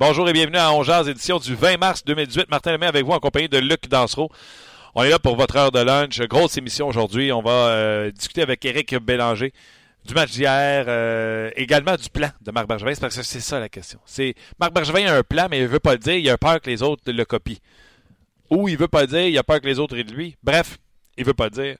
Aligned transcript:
Bonjour 0.00 0.26
et 0.30 0.32
bienvenue 0.32 0.56
à 0.56 0.72
Ongeaz, 0.72 1.10
édition 1.10 1.38
du 1.38 1.54
20 1.54 1.76
mars 1.76 2.02
2018. 2.06 2.48
Martin 2.48 2.72
Lemay 2.72 2.86
avec 2.86 3.04
vous 3.04 3.12
en 3.12 3.18
compagnie 3.18 3.50
de 3.50 3.58
Luc 3.58 3.86
Dansereau. 3.86 4.30
On 4.94 5.02
est 5.02 5.10
là 5.10 5.18
pour 5.18 5.36
votre 5.36 5.56
heure 5.56 5.70
de 5.70 5.78
lunch. 5.78 6.18
Grosse 6.22 6.56
émission 6.56 6.88
aujourd'hui. 6.88 7.30
On 7.32 7.42
va 7.42 7.50
euh, 7.50 8.10
discuter 8.10 8.40
avec 8.40 8.64
Éric 8.64 8.96
Bélanger 8.96 9.52
du 10.06 10.14
match 10.14 10.30
d'hier, 10.30 10.86
euh, 10.88 11.50
également 11.54 11.96
du 11.96 12.08
plan 12.08 12.30
de 12.40 12.50
Marc 12.50 12.66
Bergevin. 12.66 12.94
Parce 12.98 13.14
que 13.14 13.22
c'est 13.22 13.40
ça 13.40 13.60
la 13.60 13.68
question. 13.68 14.00
C'est 14.06 14.34
Marc 14.58 14.72
Bergevin 14.72 15.04
a 15.04 15.18
un 15.18 15.22
plan, 15.22 15.48
mais 15.50 15.58
il 15.58 15.68
veut 15.68 15.80
pas 15.80 15.92
le 15.92 15.98
dire. 15.98 16.14
Il 16.14 16.30
a 16.30 16.38
peur 16.38 16.62
que 16.62 16.70
les 16.70 16.82
autres 16.82 17.02
le 17.12 17.24
copient. 17.26 17.58
Ou 18.48 18.68
il 18.68 18.78
veut 18.78 18.88
pas 18.88 19.02
le 19.02 19.08
dire, 19.08 19.26
il 19.26 19.36
a 19.36 19.42
peur 19.42 19.60
que 19.60 19.66
les 19.66 19.78
autres 19.78 19.98
aient 19.98 20.04
de 20.04 20.14
lui. 20.14 20.34
Bref, 20.42 20.78
il 21.18 21.26
veut 21.26 21.34
pas 21.34 21.44
le 21.44 21.50
dire. 21.50 21.76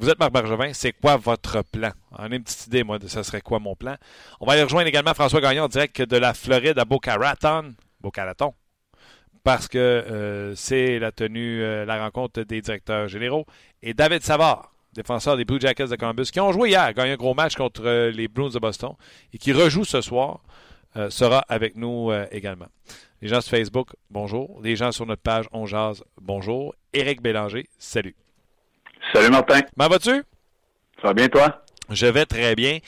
Vous 0.00 0.08
êtes 0.08 0.20
Marc 0.20 0.32
Bergevin, 0.32 0.72
c'est 0.74 0.92
quoi 0.92 1.16
votre 1.16 1.62
plan? 1.62 1.90
On 2.12 2.18
a 2.18 2.26
une 2.26 2.44
petite 2.44 2.68
idée, 2.68 2.84
moi, 2.84 3.00
de 3.00 3.08
ça 3.08 3.24
serait 3.24 3.40
quoi 3.40 3.58
mon 3.58 3.74
plan. 3.74 3.96
On 4.38 4.46
va 4.46 4.52
aller 4.52 4.62
rejoindre 4.62 4.86
également 4.86 5.12
François 5.12 5.40
Gagnon 5.40 5.66
direct 5.66 6.02
de 6.02 6.16
la 6.16 6.34
Floride 6.34 6.78
à 6.78 6.84
Boca 6.84 7.16
Raton. 7.16 7.74
Boca 8.00 8.24
Raton. 8.24 8.54
Parce 9.42 9.66
que 9.66 9.76
euh, 9.78 10.54
c'est 10.54 11.00
la 11.00 11.10
tenue, 11.10 11.64
euh, 11.64 11.84
la 11.84 12.00
rencontre 12.00 12.42
des 12.42 12.60
directeurs 12.60 13.08
généraux. 13.08 13.44
Et 13.82 13.92
David 13.92 14.22
Savard, 14.22 14.72
défenseur 14.92 15.36
des 15.36 15.44
Blue 15.44 15.60
Jackets 15.60 15.88
de 15.88 15.96
Columbus, 15.96 16.26
qui 16.32 16.38
ont 16.38 16.52
joué 16.52 16.68
hier, 16.68 16.94
gagné 16.94 17.12
un 17.12 17.16
gros 17.16 17.34
match 17.34 17.56
contre 17.56 17.82
euh, 17.84 18.12
les 18.12 18.28
Bruins 18.28 18.50
de 18.50 18.58
Boston 18.60 18.92
et 19.32 19.38
qui 19.38 19.52
rejoue 19.52 19.84
ce 19.84 20.00
soir, 20.00 20.42
sera 21.10 21.44
avec 21.48 21.76
nous 21.76 22.10
également. 22.32 22.66
Les 23.20 23.28
gens 23.28 23.40
sur 23.40 23.56
Facebook, 23.56 23.90
bonjour. 24.10 24.60
Les 24.62 24.74
gens 24.74 24.90
sur 24.90 25.06
notre 25.06 25.22
page 25.22 25.46
On 25.52 25.64
Jase, 25.64 26.02
bonjour. 26.20 26.74
Éric 26.92 27.22
Bélanger, 27.22 27.68
salut. 27.78 28.16
Salut 29.12 29.30
Martin. 29.30 29.60
Comment 29.76 29.88
vas-tu? 29.90 30.10
Ça 31.00 31.08
va 31.08 31.14
bien 31.14 31.28
toi? 31.28 31.62
Je 31.90 32.06
vais 32.06 32.26
très 32.26 32.54
bien. 32.54 32.78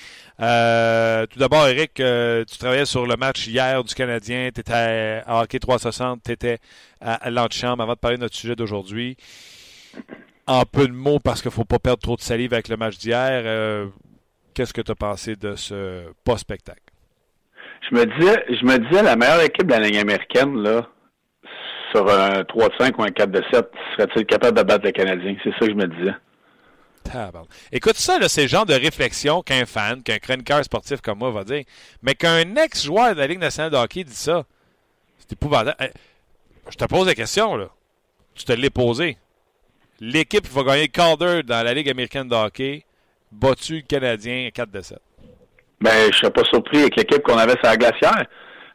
Euh, 0.41 1.27
tout 1.27 1.39
d'abord, 1.39 1.67
Eric, 1.69 1.99
euh, 2.01 2.45
tu 2.45 2.59
travaillais 2.59 2.85
sur 2.85 3.07
le 3.07 3.17
match 3.17 3.47
hier 3.47 3.83
du 3.83 3.95
Canadien. 3.95 4.51
Tu 4.55 4.61
étais 4.61 5.23
à 5.27 5.41
Hockey 5.43 5.59
360, 5.59 6.23
tu 6.25 6.33
étais 6.33 6.59
à, 7.01 7.15
à 7.15 7.31
l'antichambre 7.31 7.83
avant 7.83 7.95
de 7.95 7.99
parler 7.99 8.17
de 8.17 8.23
notre 8.23 8.35
sujet 8.37 8.57
d'aujourd'hui. 8.57 9.17
En 10.47 10.65
peu 10.65 10.87
de 10.87 10.93
mots, 10.93 11.19
parce 11.19 11.41
qu'il 11.41 11.49
ne 11.51 11.55
faut 11.55 11.65
pas 11.65 11.79
perdre 11.79 12.03
trop 12.03 12.17
de 12.17 12.21
salive 12.21 12.53
avec 12.53 12.69
le 12.69 12.77
match 12.77 12.99
d'hier, 12.99 13.43
euh, 13.45 13.87
qu'est-ce 14.55 14.73
que 14.75 14.81
tu 14.81 14.91
as 14.91 14.97
pensé 14.97 15.37
de 15.37 15.55
ce 15.57 16.05
pas-spectacle? 16.25 16.81
Je 17.89 17.97
me 17.97 18.05
disais, 18.05 18.45
je 18.49 18.65
me 18.67 18.79
disais 18.79 19.03
la 19.03 19.17
meilleure 19.17 19.43
équipe 19.43 19.67
de 19.67 19.73
la 19.73 19.81
Ligue 19.81 19.97
américaine, 19.99 20.57
là, 20.63 20.89
sur 21.91 22.09
un 22.11 22.45
3 22.45 22.69
de 22.69 22.75
5 22.79 22.99
ou 22.99 23.03
un 23.03 23.11
4 23.11 23.31
de 23.31 23.43
7, 23.53 23.71
serait-il 23.97 24.27
capable 24.27 24.59
de 24.59 24.63
battre 24.63 24.85
les 24.85 24.93
Canadiens? 24.93 25.37
C'est 25.43 25.51
ça 25.53 25.61
que 25.61 25.71
je 25.71 25.77
me 25.77 25.87
disais. 25.87 26.15
Écoute, 27.73 27.97
ça, 27.97 28.19
c'est 28.29 28.43
le 28.43 28.49
genre 28.49 28.67
de 28.67 28.75
réflexion 28.75 29.43
qu'un 29.43 29.67
fan, 29.67 30.03
qu'un 30.03 30.19
chroniqueur 30.19 30.65
sportif 30.65 31.01
comme 31.01 31.19
moi 31.19 31.31
va 31.31 31.45
dire. 31.45 31.65
Mais 32.03 32.15
qu'un 32.15 32.55
ex-joueur 32.57 33.15
de 33.15 33.21
la 33.21 33.27
Ligue 33.27 33.41
nationale 33.41 33.73
de 33.73 33.77
hockey 33.77 34.05
dit 34.05 34.15
ça, 34.15 34.45
c'est 35.19 35.33
épouvantable. 35.33 35.77
Je 36.69 36.77
te 36.77 36.85
pose 36.85 37.07
la 37.07 37.15
question, 37.15 37.57
là. 37.57 37.69
Tu 38.35 38.45
te 38.45 38.53
l'es 38.53 38.71
posé. 38.71 39.17
L'équipe 40.01 40.47
qui 40.49 40.55
va 40.55 40.63
gagner 40.63 40.89
Calder 40.89 41.43
dans 41.43 41.65
la 41.65 41.75
Ligue 41.75 41.91
américaine 41.91 42.29
de 42.29 42.35
hockey, 42.35 42.85
battu 43.33 43.77
le 43.77 43.83
Canadien 43.83 44.49
4 44.53 44.71
de 44.71 44.81
7. 44.81 44.99
Ben, 45.81 46.13
je 46.13 46.19
serais 46.19 46.31
pas 46.31 46.45
surpris 46.45 46.79
avec 46.79 46.97
l'équipe 46.97 47.23
qu'on 47.23 47.39
avait 47.39 47.53
sur 47.53 47.65
la 47.65 47.77
glacière. 47.77 48.27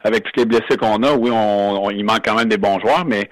Avec 0.06 0.24
tous 0.24 0.32
les 0.40 0.44
blessés 0.46 0.76
qu'on 0.78 1.02
a, 1.02 1.12
oui, 1.14 1.30
on, 1.32 1.84
on- 1.86 1.90
il 1.90 2.04
manque 2.04 2.24
quand 2.24 2.34
même 2.36 2.48
des 2.48 2.58
bons 2.58 2.78
joueurs, 2.80 3.04
mais 3.04 3.28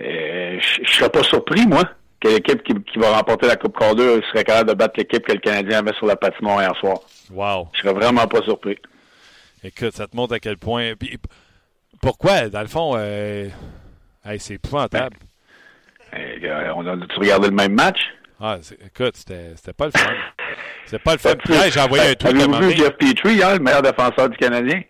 euh, 0.00 0.58
je 0.60 0.82
je 0.84 0.92
serais 0.92 1.08
pas 1.10 1.22
surpris, 1.22 1.66
moi, 1.66 1.82
que 2.20 2.28
l'équipe 2.28 2.62
qui, 2.62 2.74
qui 2.92 2.98
va 2.98 3.16
remporter 3.16 3.46
la 3.46 3.56
Coupe 3.56 3.78
Calder 3.78 4.20
serait 4.30 4.44
capable 4.44 4.68
de 4.70 4.74
battre 4.74 4.94
l'équipe 4.98 5.24
que 5.24 5.32
le 5.32 5.38
Canadien 5.38 5.78
avait 5.78 5.94
sur 5.94 6.06
la 6.06 6.16
patinoire 6.16 6.60
hier 6.60 6.76
soir. 6.76 6.98
Wow. 7.32 7.68
Je 7.72 7.80
serais 7.82 7.94
vraiment 7.94 8.26
pas 8.26 8.42
surpris. 8.42 8.76
Écoute, 9.64 9.92
ça 9.94 10.06
te 10.06 10.16
montre 10.16 10.34
à 10.34 10.40
quel 10.40 10.56
point. 10.58 10.92
Puis, 10.98 11.18
pourquoi, 12.00 12.48
dans 12.48 12.60
le 12.62 12.66
fond, 12.68 12.94
euh, 12.96 13.48
hey, 14.24 14.38
c'est 14.40 14.54
épouvantable. 14.54 15.16
Euh, 16.14 16.72
on 16.76 16.86
a, 16.86 16.96
tu 17.06 17.18
regardé 17.18 17.48
le 17.48 17.54
même 17.54 17.72
match? 17.74 17.98
Ah, 18.40 18.58
écoute, 18.84 19.16
c'était 19.16 19.72
pas 19.72 19.86
le 19.86 19.92
fun. 19.92 20.00
C'était 20.84 20.98
pas 21.02 21.12
le 21.12 21.18
fun. 21.18 21.30
J'ai 21.72 21.80
envoyé 21.80 22.10
un 22.10 22.14
tweet 22.14 22.34
Avez-vous 22.34 22.68
vu. 22.68 22.76
Jeff 22.76 22.90
Petrie 22.98 23.34
hier, 23.36 23.52
le 23.54 23.60
meilleur 23.60 23.80
défenseur 23.82 24.28
du 24.28 24.36
Canadien? 24.36 24.82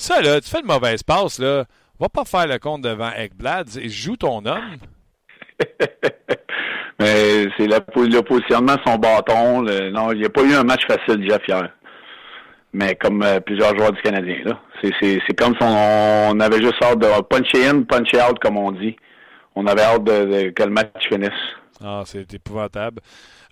Ça, 0.00 0.22
là, 0.22 0.40
tu 0.40 0.48
fais 0.48 0.60
une 0.60 0.66
mauvaise 0.66 1.02
passe, 1.02 1.38
là. 1.38 1.64
Va 1.98 2.08
pas 2.08 2.24
faire 2.24 2.46
le 2.46 2.58
compte 2.58 2.80
devant 2.80 3.10
Ekblad. 3.12 3.68
Joue 3.88 4.16
ton 4.16 4.44
homme. 4.46 4.76
Mais 6.98 7.46
c'est 7.56 7.66
le 7.66 8.20
positionnement 8.22 8.76
de 8.76 8.80
son 8.86 8.96
bâton. 8.96 9.60
le- 9.62 9.90
non, 9.90 10.12
il 10.12 10.20
n'y 10.20 10.24
a 10.26 10.30
pas 10.30 10.42
eu 10.42 10.54
un 10.54 10.64
match 10.64 10.82
facile, 10.86 11.22
Jeff, 11.28 11.42
hier. 11.46 11.70
Mais 12.72 12.94
comme 12.94 13.22
euh, 13.22 13.40
plusieurs 13.40 13.76
joueurs 13.76 13.92
du 13.92 14.00
Canadien, 14.00 14.36
là. 14.44 14.60
C'est, 14.82 14.92
comme 15.36 15.54
si 15.54 15.62
on, 15.62 16.30
on 16.30 16.40
avait 16.40 16.62
juste 16.62 16.82
hâte 16.82 16.98
de 17.00 17.20
puncher 17.22 17.66
in, 17.68 17.82
puncher 17.82 18.22
out, 18.22 18.38
comme 18.40 18.56
on 18.56 18.72
dit. 18.72 18.96
On 19.54 19.66
avait 19.66 19.82
hâte 19.82 20.04
de, 20.04 20.24
de- 20.24 20.50
que 20.50 20.62
le 20.62 20.70
match 20.70 21.08
finisse. 21.08 21.30
Ah, 21.84 22.02
c'est 22.06 22.32
épouvantable. 22.32 23.00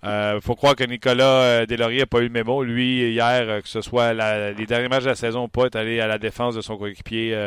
Euh, 0.05 0.39
faut 0.41 0.55
croire 0.55 0.75
que 0.75 0.83
Nicolas 0.85 1.41
euh, 1.41 1.65
Deslauriers 1.65 1.99
n'a 1.99 2.05
pas 2.05 2.19
eu 2.19 2.23
le 2.23 2.29
mémo. 2.29 2.63
Lui, 2.63 3.11
hier, 3.11 3.45
euh, 3.49 3.61
que 3.61 3.67
ce 3.67 3.81
soit 3.81 4.13
la- 4.13 4.51
les 4.51 4.65
derniers 4.65 4.87
matchs 4.87 5.03
de 5.03 5.09
la 5.09 5.15
saison 5.15 5.43
ou 5.43 5.47
pas, 5.49 5.65
est 5.65 5.75
allé 5.75 5.99
à 5.99 6.07
la 6.07 6.17
défense 6.17 6.55
de 6.55 6.61
son 6.61 6.77
coéquipier 6.77 7.37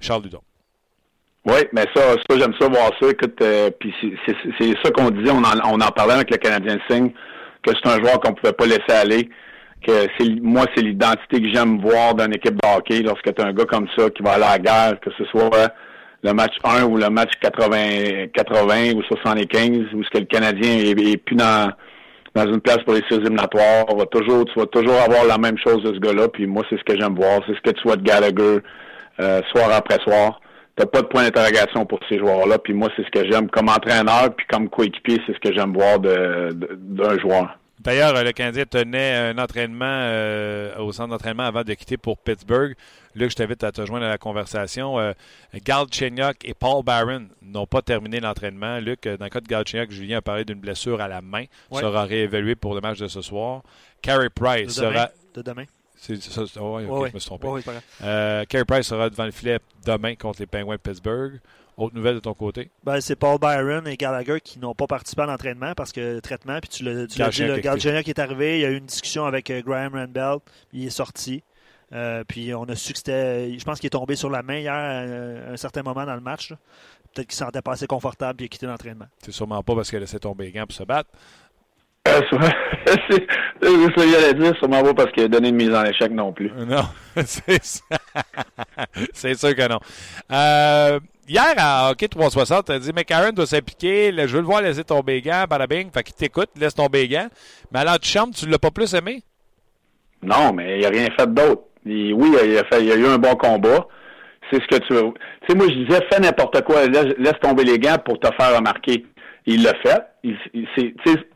Charles 0.00 0.22
Dudon. 0.22 0.40
Oui, 1.46 1.58
mais 1.74 1.84
ça, 1.94 2.12
ça 2.12 2.38
j'aime 2.38 2.54
ça 2.58 2.68
voir 2.68 2.90
ça. 2.98 3.10
Écoute, 3.10 3.36
euh, 3.42 3.70
c'est, 4.58 4.72
ça 4.82 4.90
qu'on 4.92 5.10
disait, 5.10 5.30
on 5.30 5.44
en, 5.44 5.72
on 5.74 5.80
en 5.80 5.90
parlait 5.90 6.14
avec 6.14 6.30
le 6.30 6.38
Canadien 6.38 6.78
Signe, 6.88 7.10
que 7.62 7.70
c'est 7.74 7.90
un 7.90 8.02
joueur 8.02 8.18
qu'on 8.20 8.32
pouvait 8.32 8.54
pas 8.54 8.64
laisser 8.64 8.92
aller. 8.92 9.28
Que 9.86 10.06
c'est 10.18 10.40
moi, 10.40 10.64
c'est 10.74 10.80
l'identité 10.82 11.42
que 11.42 11.52
j'aime 11.52 11.78
voir 11.82 12.14
d'une 12.14 12.34
équipe 12.34 12.54
de 12.54 12.66
hockey 12.66 13.02
lorsque 13.02 13.34
tu 13.34 13.42
as 13.42 13.44
un 13.44 13.52
gars 13.52 13.66
comme 13.66 13.86
ça 13.94 14.08
qui 14.08 14.22
va 14.22 14.32
aller 14.32 14.44
à 14.44 14.52
la 14.52 14.58
guerre, 14.58 15.00
que 15.00 15.10
ce 15.18 15.24
soit 15.26 15.50
le 16.24 16.32
match 16.32 16.54
1 16.64 16.84
ou 16.84 16.96
le 16.96 17.10
match 17.10 17.32
80, 17.40 18.28
80 18.32 18.94
ou 18.96 19.02
75, 19.02 19.94
où 19.94 20.02
ce 20.02 20.10
que 20.10 20.18
le 20.18 20.24
Canadien 20.24 20.78
est, 20.78 21.16
plus 21.18 21.36
dans 21.36 21.70
dans 22.34 22.52
une 22.52 22.60
place 22.60 22.78
pour 22.78 22.94
les 22.94 23.02
séries 23.08 23.20
éliminatoires. 23.20 23.86
Toujours, 24.10 24.44
tu 24.46 24.58
vas 24.58 24.66
toujours 24.66 25.00
avoir 25.00 25.24
la 25.24 25.38
même 25.38 25.56
chose 25.56 25.84
de 25.84 25.94
ce 25.94 26.00
gars-là. 26.00 26.26
Puis 26.26 26.48
moi, 26.48 26.64
c'est 26.68 26.76
ce 26.76 26.82
que 26.82 26.98
j'aime 26.98 27.14
voir. 27.14 27.42
C'est 27.46 27.54
ce 27.54 27.60
que 27.60 27.70
tu 27.70 27.82
vois 27.84 27.94
de 27.94 28.02
Gallagher 28.02 28.58
euh, 29.20 29.40
soir 29.52 29.70
après 29.72 30.00
soir. 30.02 30.40
T'as 30.74 30.86
pas 30.86 31.02
de 31.02 31.06
point 31.06 31.22
d'interrogation 31.22 31.86
pour 31.86 32.00
ces 32.08 32.18
joueurs-là. 32.18 32.58
Puis 32.58 32.72
moi, 32.72 32.88
c'est 32.96 33.04
ce 33.04 33.10
que 33.10 33.30
j'aime 33.30 33.48
comme 33.50 33.68
entraîneur, 33.68 34.34
puis 34.34 34.46
comme 34.50 34.68
coéquipier, 34.68 35.20
c'est 35.24 35.34
ce 35.34 35.38
que 35.38 35.54
j'aime 35.54 35.74
voir 35.74 36.00
d'un 36.00 37.18
joueur. 37.20 37.56
D'ailleurs, 37.78 38.24
le 38.24 38.32
Canadien 38.32 38.64
tenait 38.64 39.14
un 39.14 39.38
entraînement 39.38 39.84
euh, 39.84 40.74
au 40.78 40.90
centre 40.90 41.10
d'entraînement 41.10 41.44
avant 41.44 41.62
de 41.62 41.74
quitter 41.74 41.98
pour 41.98 42.18
Pittsburgh. 42.18 42.74
Luc, 43.14 43.30
je 43.30 43.36
t'invite 43.36 43.62
à 43.62 43.70
te 43.72 43.84
joindre 43.86 44.06
à 44.06 44.08
la 44.08 44.18
conversation. 44.18 44.98
Euh, 44.98 45.12
Galchenyuk 45.64 46.44
et 46.44 46.54
Paul 46.54 46.82
Barron 46.84 47.28
n'ont 47.42 47.66
pas 47.66 47.82
terminé 47.82 48.20
l'entraînement. 48.20 48.78
Luc, 48.78 49.06
euh, 49.06 49.16
dans 49.16 49.26
le 49.26 49.30
cas 49.30 49.40
de 49.40 49.46
Galchenyuk, 49.46 49.90
Julien 49.90 50.18
a 50.18 50.22
parlé 50.22 50.44
d'une 50.44 50.58
blessure 50.60 51.00
à 51.00 51.08
la 51.08 51.20
main. 51.22 51.44
Ouais. 51.70 51.80
Sera 51.80 52.04
réévalué 52.04 52.54
pour 52.56 52.74
le 52.74 52.80
match 52.80 52.98
de 52.98 53.06
ce 53.08 53.22
soir. 53.22 53.62
Carey 54.02 54.30
Price 54.30 54.76
De 54.76 54.82
demain? 54.82 54.92
sera... 54.94 55.10
De 55.34 55.42
demain? 55.42 55.64
C'est, 55.96 56.20
ça, 56.20 56.42
oh, 56.60 56.76
Ouais, 56.78 56.84
ouais. 56.84 57.08
je 57.10 57.14
me 57.14 57.18
suis 57.18 57.28
trompé. 57.28 57.48
Euh, 58.02 58.44
Carey 58.46 58.64
Price 58.64 58.86
sera 58.86 59.08
devant 59.08 59.24
le 59.24 59.30
filet 59.30 59.58
demain 59.86 60.14
contre 60.16 60.40
les 60.40 60.46
Penguins 60.46 60.74
de 60.74 60.80
Pittsburgh. 60.80 61.40
Autre 61.76 61.94
nouvelle 61.96 62.14
de 62.14 62.20
ton 62.20 62.34
côté? 62.34 62.70
Ben, 62.84 63.00
c'est 63.00 63.16
Paul 63.16 63.38
Byron 63.40 63.88
et 63.88 63.96
Gallagher 63.96 64.40
qui 64.40 64.60
n'ont 64.60 64.74
pas 64.74 64.86
participé 64.86 65.22
à 65.22 65.26
l'entraînement 65.26 65.72
parce 65.74 65.90
que 65.92 66.20
traitement, 66.20 66.60
puis 66.60 66.68
tu 66.68 66.84
l'as 66.84 67.06
dit, 67.06 67.18
le 67.44 67.58
Galchenyuk 67.58 68.06
est 68.08 68.18
arrivé, 68.20 68.58
il 68.58 68.62
y 68.62 68.64
a 68.64 68.70
eu 68.70 68.76
une 68.76 68.86
discussion 68.86 69.24
avec 69.24 69.50
euh, 69.50 69.60
Graham 69.60 69.94
Randbell, 69.94 70.36
il 70.72 70.86
est 70.86 70.90
sorti. 70.90 71.42
Euh, 71.94 72.24
puis 72.26 72.52
on 72.54 72.64
a 72.64 72.74
su 72.74 72.92
que 72.92 72.98
c'était. 72.98 73.56
Je 73.58 73.64
pense 73.64 73.78
qu'il 73.78 73.86
est 73.86 73.90
tombé 73.90 74.16
sur 74.16 74.30
la 74.30 74.42
main 74.42 74.58
hier 74.58 74.72
à 74.72 75.52
un 75.52 75.56
certain 75.56 75.82
moment 75.82 76.04
dans 76.04 76.14
le 76.14 76.20
match. 76.20 76.50
là. 76.50 76.56
Peut-être 77.14 77.28
qu'il 77.28 77.36
ne 77.36 77.38
se 77.38 77.44
sentait 77.44 77.62
pas 77.62 77.72
assez 77.72 77.86
confortable 77.86 78.42
et 78.42 78.44
il 78.44 78.46
a 78.46 78.48
quitté 78.48 78.66
l'entraînement. 78.66 79.06
C'est 79.22 79.32
sûrement 79.32 79.62
pas 79.62 79.76
parce 79.76 79.90
qu'elle 79.90 80.00
laissait 80.00 80.18
tomber 80.18 80.46
les 80.46 80.52
gants 80.52 80.66
pour 80.66 80.74
se 80.74 80.82
battre. 80.82 81.10
Euh, 82.08 82.20
c'est 83.08 83.26
c'est 83.62 83.68
ça 83.68 83.92
que 83.94 84.10
j'allais 84.10 84.34
dire, 84.34 84.54
sûrement 84.58 84.82
pas 84.82 84.94
parce 84.94 85.12
qu'il 85.12 85.22
a 85.22 85.28
donné 85.28 85.48
une 85.48 85.54
mise 85.56 85.72
en 85.72 85.84
échec 85.84 86.10
non 86.10 86.32
plus. 86.32 86.50
Non, 86.50 86.84
c'est 87.24 87.64
ça. 87.64 87.84
c'est 89.12 89.38
sûr 89.38 89.54
que 89.54 89.68
non. 89.68 89.78
Euh, 90.32 91.00
hier, 91.28 91.54
à 91.56 91.90
Hockey 91.90 92.08
360, 92.08 92.66
tu 92.66 92.72
as 92.72 92.78
dit 92.80 92.92
McCarron 92.92 93.30
doit 93.30 93.46
s'impliquer, 93.46 94.12
je 94.12 94.34
veux 94.34 94.40
le 94.40 94.46
voir 94.46 94.60
laisser 94.60 94.84
tomber 94.84 95.14
les 95.14 95.22
gants, 95.22 95.44
bing, 95.68 95.90
fait 95.92 96.02
qu'il 96.02 96.14
t'écoute, 96.14 96.50
laisse 96.56 96.74
tomber 96.74 97.02
les 97.02 97.08
gants. 97.08 97.28
Mais 97.72 97.78
à 97.80 97.84
l'antichambre, 97.84 98.34
tu 98.34 98.46
l'as 98.46 98.58
pas 98.58 98.70
plus 98.70 98.92
aimé? 98.94 99.22
Non, 100.22 100.52
mais 100.52 100.80
il 100.80 100.86
a 100.86 100.90
rien 100.90 101.08
fait 101.16 101.32
d'autre. 101.32 101.62
Oui, 101.86 102.36
il 102.44 102.58
a, 102.58 102.64
fait, 102.64 102.82
il 102.82 102.92
a 102.92 102.96
eu 102.96 103.06
un 103.06 103.18
bon 103.18 103.34
combat. 103.34 103.86
C'est 104.50 104.60
ce 104.62 104.66
que 104.66 104.84
tu 104.86 104.92
veux. 104.94 105.12
Tu 105.42 105.48
sais, 105.48 105.54
moi, 105.56 105.66
je 105.68 105.84
disais, 105.84 106.00
fais 106.10 106.20
n'importe 106.20 106.62
quoi, 106.64 106.86
laisse, 106.86 107.38
tomber 107.40 107.64
les 107.64 107.78
gants 107.78 107.96
pour 108.04 108.18
te 108.20 108.28
faire 108.38 108.56
remarquer. 108.56 109.06
Il 109.46 109.62
l'a 109.62 109.74
fait. 109.82 110.02
Il, 110.22 110.36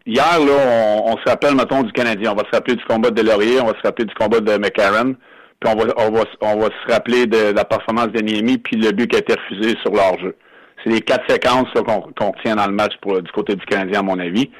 hier, 0.06 0.38
là, 0.40 1.02
on, 1.04 1.16
se 1.18 1.28
rappelle, 1.28 1.54
mettons, 1.54 1.82
du 1.82 1.92
Canadien. 1.92 2.32
On 2.32 2.34
va 2.34 2.44
se 2.44 2.56
rappeler 2.56 2.76
du 2.76 2.84
combat 2.84 3.10
de 3.10 3.22
Laurier, 3.22 3.60
on 3.60 3.66
va 3.66 3.74
se 3.74 3.82
rappeler 3.82 4.06
du 4.06 4.14
combat 4.14 4.40
de 4.40 4.56
McCarron, 4.56 5.14
puis 5.60 5.72
on 5.72 5.76
va, 5.76 5.92
on 5.96 6.10
va, 6.10 6.24
on 6.40 6.56
va 6.58 6.66
se 6.66 6.92
rappeler 6.92 7.26
de, 7.26 7.52
la 7.54 7.64
performance 7.64 8.08
de 8.08 8.20
Niemi, 8.20 8.58
puis 8.58 8.76
le 8.76 8.92
but 8.92 9.10
qui 9.10 9.16
a 9.16 9.20
été 9.20 9.34
refusé 9.34 9.76
sur 9.82 9.92
leur 9.92 10.18
jeu. 10.18 10.34
C'est 10.82 10.90
les 10.90 11.00
quatre 11.00 11.28
séquences 11.30 11.68
qu'on 11.74 12.30
retient 12.30 12.56
dans 12.56 12.66
le 12.66 12.72
match 12.72 12.92
pour, 13.02 13.20
du 13.20 13.30
côté 13.32 13.56
du 13.56 13.66
Canadien, 13.66 14.00
à 14.00 14.02
mon 14.02 14.18
avis. 14.18 14.50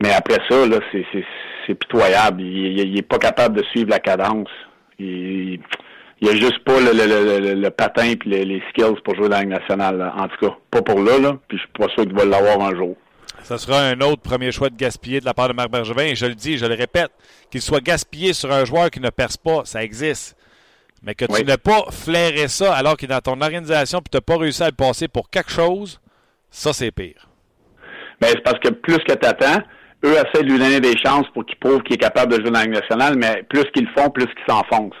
Mais 0.00 0.12
après 0.12 0.38
ça, 0.48 0.66
là, 0.66 0.78
c'est 0.92 1.74
pitoyable. 1.74 2.42
Il, 2.42 2.78
il, 2.78 2.98
est 2.98 3.02
pas 3.02 3.18
capable 3.18 3.56
de 3.56 3.64
suivre 3.64 3.90
la 3.90 3.98
cadence. 3.98 4.48
Il, 4.98 5.60
il 6.20 6.28
a 6.28 6.32
juste 6.32 6.64
pas 6.64 6.80
le, 6.80 6.92
le, 6.92 7.54
le, 7.54 7.70
patin 7.70 8.04
et 8.04 8.18
les, 8.24 8.44
les, 8.44 8.62
skills 8.70 9.00
pour 9.04 9.14
jouer 9.14 9.28
dans 9.28 9.36
la 9.36 9.40
Ligue 9.42 9.50
nationale. 9.50 10.12
En 10.16 10.28
tout 10.28 10.46
cas, 10.46 10.56
pas 10.70 10.82
pour 10.82 11.00
là, 11.00 11.18
là. 11.18 11.38
Puis 11.48 11.58
je 11.58 11.62
suis 11.62 11.72
pas 11.72 11.88
sûr 11.94 12.04
qu'il 12.04 12.14
va 12.14 12.24
l'avoir 12.24 12.60
un 12.68 12.74
jour. 12.74 12.96
Ça 13.42 13.56
sera 13.58 13.80
un 13.82 14.00
autre 14.00 14.22
premier 14.22 14.50
choix 14.50 14.68
de 14.68 14.76
gaspiller 14.76 15.20
de 15.20 15.24
la 15.24 15.34
part 15.34 15.48
de 15.48 15.52
Marc 15.52 15.70
Bergevin. 15.70 16.02
Et 16.02 16.16
je 16.16 16.26
le 16.26 16.34
dis, 16.34 16.58
je 16.58 16.66
le 16.66 16.74
répète, 16.74 17.10
qu'il 17.50 17.62
soit 17.62 17.80
gaspillé 17.80 18.32
sur 18.32 18.52
un 18.52 18.64
joueur 18.64 18.90
qui 18.90 19.00
ne 19.00 19.10
perce 19.10 19.36
pas, 19.36 19.64
ça 19.64 19.84
existe. 19.84 20.36
Mais 21.04 21.14
que 21.14 21.24
tu 21.24 21.44
n'aies 21.44 21.56
pas 21.56 21.84
flairé 21.92 22.48
ça 22.48 22.74
alors 22.74 22.96
qu'il 22.96 23.08
est 23.08 23.14
dans 23.14 23.20
ton 23.20 23.40
organisation 23.40 24.00
et 24.00 24.10
tu 24.10 24.16
n'as 24.16 24.20
pas 24.20 24.36
réussi 24.36 24.64
à 24.64 24.66
le 24.66 24.72
passer 24.72 25.06
pour 25.06 25.30
quelque 25.30 25.52
chose, 25.52 26.00
ça, 26.50 26.72
c'est 26.72 26.90
pire. 26.90 27.28
Ben, 28.20 28.28
c'est 28.30 28.42
parce 28.42 28.58
que 28.58 28.70
plus 28.70 28.98
que 28.98 29.12
tu 29.12 29.26
attends, 29.26 29.62
eux 30.04 30.12
essaient 30.12 30.44
de 30.44 30.50
lui 30.50 30.58
donner 30.58 30.80
des 30.80 30.96
chances 30.96 31.26
pour 31.34 31.44
qu'il 31.44 31.58
prouve 31.58 31.82
qu'il 31.82 31.94
est 31.94 31.98
capable 31.98 32.32
de 32.32 32.40
jouer 32.40 32.50
dans 32.50 32.60
la 32.60 32.64
Ligue 32.64 32.74
nationale, 32.74 33.14
mais 33.16 33.42
plus 33.48 33.64
qu'ils 33.72 33.86
le 33.86 34.00
font, 34.00 34.10
plus 34.10 34.26
qu'ils 34.26 34.54
s'enfoncent. 34.54 34.94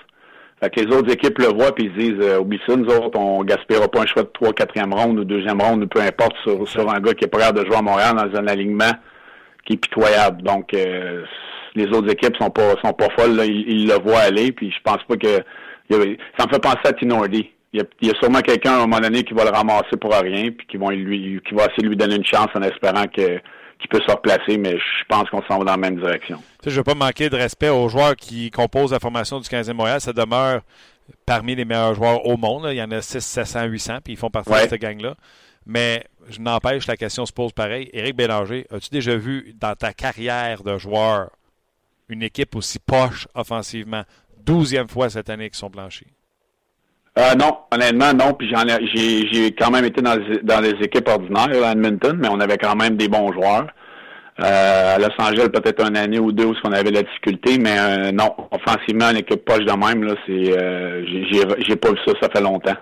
Fait 0.60 0.70
que 0.70 0.80
les 0.80 0.96
autres 0.96 1.12
équipes 1.12 1.38
le 1.38 1.46
voient 1.46 1.72
puis 1.72 1.84
ils 1.84 1.98
disent 1.98 2.26
euh, 2.26 2.40
oublie 2.40 2.60
ça, 2.66 2.74
nous 2.74 2.88
autres, 2.88 3.16
on 3.16 3.44
gaspillera 3.44 3.86
pas 3.86 4.02
un 4.02 4.06
choix 4.06 4.24
de 4.24 4.30
3 4.32 4.50
4e 4.50 4.92
ronde 4.92 5.20
ou 5.20 5.24
deuxième 5.24 5.60
ronde 5.60 5.84
ou 5.84 5.86
peu 5.86 6.00
importe 6.00 6.34
sur, 6.42 6.66
sur 6.66 6.92
un 6.92 6.98
gars 6.98 7.14
qui 7.14 7.24
est 7.24 7.28
pas 7.28 7.38
capable 7.38 7.60
de 7.60 7.66
jouer 7.66 7.76
à 7.76 7.82
Montréal 7.82 8.16
dans 8.16 8.38
un 8.38 8.46
alignement 8.48 8.92
qui 9.64 9.74
est 9.74 9.76
pitoyable. 9.76 10.42
Donc 10.42 10.74
euh, 10.74 11.22
les 11.76 11.86
autres 11.86 12.10
équipes 12.10 12.36
sont 12.40 12.50
pas 12.50 12.74
sont 12.82 12.92
pas 12.92 13.08
folles, 13.16 13.36
là. 13.36 13.44
Ils, 13.44 13.86
le 13.86 13.94
voient 14.02 14.20
aller, 14.20 14.50
puis 14.50 14.72
je 14.72 14.82
pense 14.82 15.02
pas 15.08 15.16
que 15.16 15.44
ça 15.90 16.46
me 16.46 16.52
fait 16.52 16.60
penser 16.60 16.86
à 16.86 16.92
Tinordi. 16.92 17.50
Il 17.72 17.80
y, 17.80 17.82
a, 17.82 17.86
il 18.00 18.08
y 18.08 18.10
a 18.10 18.14
sûrement 18.14 18.40
quelqu'un 18.40 18.72
à 18.72 18.76
un 18.76 18.86
moment 18.86 18.98
donné 18.98 19.22
qui 19.22 19.34
va 19.34 19.44
le 19.44 19.50
ramasser 19.50 19.96
pour 20.00 20.12
rien, 20.12 20.50
puis 20.50 20.66
qui 20.66 20.76
vont 20.76 20.88
lui 20.90 21.40
qui 21.46 21.54
va 21.54 21.64
essayer 21.66 21.82
de 21.82 21.88
lui 21.88 21.96
donner 21.96 22.16
une 22.16 22.24
chance 22.24 22.48
en 22.54 22.62
espérant 22.62 23.04
que 23.14 23.38
qui 23.78 23.88
peut 23.88 24.00
se 24.06 24.10
replacer, 24.10 24.58
mais 24.58 24.76
je 24.76 25.04
pense 25.08 25.30
qu'on 25.30 25.42
s'en 25.42 25.58
va 25.58 25.64
dans 25.64 25.72
la 25.72 25.76
même 25.76 25.96
direction. 25.96 26.42
je 26.64 26.70
ne 26.70 26.74
veux 26.76 26.84
pas 26.84 26.94
manquer 26.94 27.30
de 27.30 27.36
respect 27.36 27.68
aux 27.68 27.88
joueurs 27.88 28.16
qui 28.16 28.50
composent 28.50 28.92
la 28.92 29.00
formation 29.00 29.38
du 29.38 29.48
15e 29.48 29.72
Montréal. 29.72 30.00
Ça 30.00 30.12
demeure 30.12 30.62
parmi 31.26 31.54
les 31.54 31.64
meilleurs 31.64 31.94
joueurs 31.94 32.26
au 32.26 32.36
monde. 32.36 32.66
Il 32.70 32.76
y 32.76 32.82
en 32.82 32.90
a 32.90 33.00
6, 33.00 33.20
700, 33.20 33.64
800, 33.64 33.98
puis 34.04 34.14
ils 34.14 34.16
font 34.16 34.30
partie 34.30 34.50
de 34.50 34.56
cette 34.56 34.80
gang-là. 34.80 35.14
Mais 35.64 36.04
je 36.28 36.40
n'empêche, 36.40 36.86
la 36.86 36.96
question 36.96 37.26
se 37.26 37.32
pose 37.32 37.52
pareil. 37.52 37.90
Éric 37.92 38.16
Bélanger, 38.16 38.66
as-tu 38.70 38.90
déjà 38.90 39.16
vu 39.16 39.54
dans 39.60 39.74
ta 39.74 39.92
carrière 39.92 40.62
de 40.62 40.76
joueur 40.78 41.30
une 42.08 42.22
équipe 42.22 42.56
aussi 42.56 42.78
poche 42.78 43.28
offensivement? 43.34 44.02
Douzième 44.38 44.88
fois 44.88 45.10
cette 45.10 45.30
année 45.30 45.48
qu'ils 45.50 45.58
sont 45.58 45.70
blanchis. 45.70 46.06
Euh, 47.18 47.34
non, 47.34 47.58
honnêtement, 47.72 48.12
non. 48.14 48.34
Puis 48.34 48.48
j'en 48.48 48.62
j'ai, 48.94 49.26
j'ai 49.32 49.52
quand 49.52 49.70
même 49.70 49.84
été 49.84 50.00
dans 50.00 50.14
les, 50.14 50.38
dans 50.42 50.60
les 50.60 50.74
équipes 50.82 51.08
ordinaires 51.08 51.64
à 51.64 51.72
Edmonton, 51.72 52.16
mais 52.20 52.28
on 52.28 52.38
avait 52.40 52.58
quand 52.58 52.76
même 52.76 52.96
des 52.96 53.08
bons 53.08 53.32
joueurs. 53.32 53.66
Euh, 54.40 54.94
à 54.94 54.98
Los 54.98 55.08
Angeles, 55.18 55.48
peut-être 55.52 55.84
une 55.84 55.96
année 55.96 56.20
ou 56.20 56.30
deux 56.30 56.44
où 56.44 56.54
on 56.62 56.72
avait 56.72 56.92
la 56.92 57.02
difficulté, 57.02 57.58
mais 57.58 57.76
euh, 57.76 58.12
non, 58.12 58.34
offensivement, 58.52 59.10
une 59.10 59.16
équipe 59.16 59.44
poche 59.44 59.64
de 59.64 59.72
même, 59.72 60.04
là, 60.04 60.14
c'est 60.26 60.56
euh, 60.56 61.04
j'ai, 61.06 61.42
j'ai 61.66 61.74
pas 61.74 61.90
vu 61.90 61.98
ça, 62.06 62.12
ça 62.22 62.28
fait 62.28 62.40
longtemps. 62.40 62.76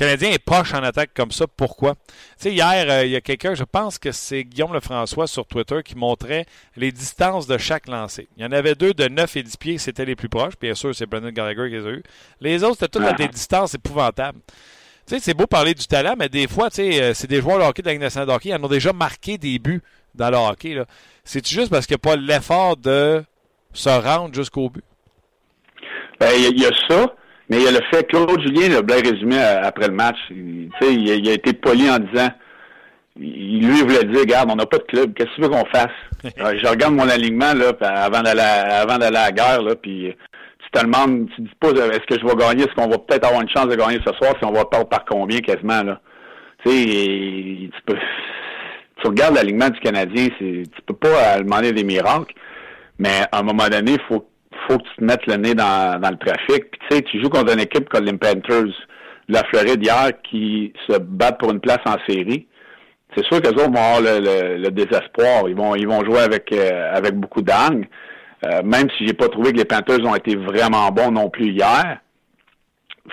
Canadien 0.00 0.30
est 0.30 0.38
poche 0.38 0.72
en 0.72 0.82
attaque 0.82 1.10
comme 1.14 1.30
ça. 1.30 1.46
Pourquoi? 1.46 1.94
Tu 1.94 2.14
sais, 2.38 2.52
hier, 2.52 2.86
euh, 2.88 3.04
il 3.04 3.10
y 3.10 3.16
a 3.16 3.20
quelqu'un, 3.20 3.54
je 3.54 3.64
pense 3.64 3.98
que 3.98 4.12
c'est 4.12 4.44
Guillaume 4.44 4.72
Lefrançois 4.72 5.26
sur 5.26 5.44
Twitter 5.44 5.82
qui 5.84 5.94
montrait 5.94 6.46
les 6.74 6.90
distances 6.90 7.46
de 7.46 7.58
chaque 7.58 7.86
lancé. 7.86 8.26
Il 8.38 8.42
y 8.42 8.46
en 8.46 8.52
avait 8.52 8.74
deux 8.74 8.94
de 8.94 9.08
9 9.08 9.36
et 9.36 9.42
10 9.42 9.56
pieds, 9.58 9.76
c'était 9.76 10.06
les 10.06 10.16
plus 10.16 10.30
proches. 10.30 10.54
Bien 10.58 10.74
sûr, 10.74 10.94
c'est 10.94 11.04
Brendan 11.04 11.30
Gallagher 11.30 11.68
qui 11.68 11.76
les 11.76 11.86
a 11.86 11.90
eu. 11.90 12.02
Les 12.40 12.64
autres, 12.64 12.76
c'était 12.80 12.88
toutes 12.88 13.06
à 13.06 13.12
des 13.12 13.28
distances 13.28 13.74
épouvantables. 13.74 14.38
Tu 15.06 15.16
sais, 15.16 15.20
c'est 15.20 15.34
beau 15.34 15.46
parler 15.46 15.74
du 15.74 15.86
talent, 15.86 16.14
mais 16.18 16.30
des 16.30 16.48
fois, 16.48 16.70
tu 16.70 16.76
sais, 16.76 17.02
euh, 17.02 17.12
c'est 17.12 17.28
des 17.28 17.42
joueurs 17.42 17.58
de 17.58 17.64
hockey 17.64 17.82
de 17.82 17.88
la 17.88 17.92
Ligue 17.92 18.02
de 18.02 18.32
hockey, 18.32 18.48
ils 18.48 18.54
en 18.54 18.64
ont 18.64 18.68
déjà 18.68 18.94
marqué 18.94 19.36
des 19.36 19.58
buts 19.58 19.82
dans 20.14 20.30
le 20.30 20.38
hockey. 20.38 20.82
C'est 21.24 21.46
juste 21.46 21.68
parce 21.68 21.86
qu'il 21.86 21.96
n'y 22.02 22.10
a 22.10 22.14
pas 22.14 22.16
l'effort 22.16 22.78
de 22.78 23.22
se 23.74 23.90
rendre 23.90 24.34
jusqu'au 24.34 24.70
but? 24.70 24.84
Ben, 26.18 26.30
il 26.38 26.58
y, 26.58 26.64
a 26.64 26.70
ça. 26.88 27.14
Mais 27.50 27.56
il 27.58 27.64
y 27.64 27.68
a 27.68 27.72
le 27.72 27.84
fait, 27.92 28.04
Claude 28.04 28.40
Julien 28.40 28.68
l'a 28.68 28.82
bien 28.82 28.96
résumé 28.96 29.36
après 29.38 29.88
le 29.88 29.94
match. 29.94 30.16
Il, 30.30 30.70
il, 30.82 31.10
a, 31.10 31.14
il 31.16 31.28
a 31.28 31.32
été 31.32 31.52
poli 31.52 31.90
en 31.90 31.98
disant, 31.98 32.28
il, 33.16 33.66
lui, 33.66 33.78
il 33.78 33.82
voulait 33.82 34.04
dire, 34.04 34.20
regarde, 34.20 34.50
on 34.50 34.56
n'a 34.56 34.66
pas 34.66 34.78
de 34.78 34.84
club, 34.84 35.12
qu'est-ce 35.14 35.30
que 35.30 35.34
tu 35.34 35.40
veux 35.42 35.48
qu'on 35.48 35.64
fasse? 35.66 35.88
je 36.24 36.66
regarde 36.68 36.94
mon 36.94 37.08
alignement 37.08 37.52
là, 37.54 37.72
avant 37.80 38.22
d'aller 38.22 38.40
avant 38.40 38.98
d'aller 38.98 39.16
à 39.16 39.24
la 39.24 39.32
guerre, 39.32 39.62
là, 39.62 39.74
puis 39.74 40.14
tu 40.60 40.70
te 40.70 40.84
demandes, 40.84 41.28
tu 41.34 41.42
dis 41.42 41.50
pas 41.58 41.70
est-ce 41.70 42.06
que 42.06 42.20
je 42.20 42.24
vais 42.24 42.36
gagner, 42.36 42.62
est-ce 42.62 42.74
qu'on 42.74 42.88
va 42.88 42.98
peut-être 42.98 43.26
avoir 43.26 43.42
une 43.42 43.48
chance 43.48 43.66
de 43.66 43.74
gagner 43.74 43.98
ce 44.06 44.12
soir, 44.14 44.34
si 44.38 44.44
on 44.44 44.52
va 44.52 44.64
perdre 44.64 44.88
par 44.88 45.04
combien 45.04 45.40
quasiment 45.40 45.82
là? 45.82 46.00
Tu 46.64 46.70
sais, 46.70 47.70
tu 47.74 47.82
peux 47.86 47.96
tu 49.02 49.08
regardes 49.08 49.34
l'alignement 49.34 49.70
du 49.70 49.80
Canadien, 49.80 50.28
c'est 50.38 50.62
tu 50.74 50.82
peux 50.86 50.94
pas 50.94 51.38
demander 51.38 51.72
des 51.72 51.84
miracles, 51.84 52.34
mais 52.98 53.22
à 53.32 53.38
un 53.38 53.42
moment 53.42 53.68
donné, 53.68 53.92
il 53.92 54.00
faut 54.08 54.29
faut 54.66 54.78
que 54.78 54.84
tu 54.84 54.96
te 54.96 55.04
mettes 55.04 55.26
le 55.26 55.36
nez 55.36 55.54
dans, 55.54 56.00
le 56.02 56.16
trafic. 56.18 56.70
Puis 56.70 56.80
tu 56.88 56.96
sais, 56.96 57.02
tu 57.02 57.22
joues 57.22 57.28
contre 57.28 57.52
une 57.52 57.60
équipe 57.60 57.88
comme 57.88 58.04
les 58.04 58.12
Panthers 58.12 58.64
de 58.64 59.32
la 59.32 59.44
Floride 59.44 59.82
hier 59.82 60.10
qui 60.28 60.72
se 60.88 60.98
battent 60.98 61.38
pour 61.38 61.50
une 61.50 61.60
place 61.60 61.80
en 61.86 61.96
série. 62.08 62.46
C'est 63.16 63.24
sûr 63.26 63.40
qu'eux 63.42 63.50
autres 63.50 63.72
vont 63.72 63.76
avoir 63.76 64.00
le, 64.00 64.68
désespoir. 64.70 65.48
Ils 65.48 65.56
vont 65.56 65.74
ils 65.74 65.86
vont 65.86 66.04
jouer 66.04 66.20
avec 66.20 66.52
euh, 66.52 66.92
avec 66.94 67.14
beaucoup 67.14 67.42
d'angle. 67.42 67.88
Euh, 68.44 68.62
même 68.62 68.88
si 68.96 69.06
j'ai 69.06 69.12
pas 69.12 69.28
trouvé 69.28 69.52
que 69.52 69.58
les 69.58 69.64
Panthers 69.64 70.04
ont 70.04 70.14
été 70.14 70.34
vraiment 70.36 70.90
bons 70.90 71.10
non 71.10 71.28
plus 71.28 71.50
hier, 71.50 71.98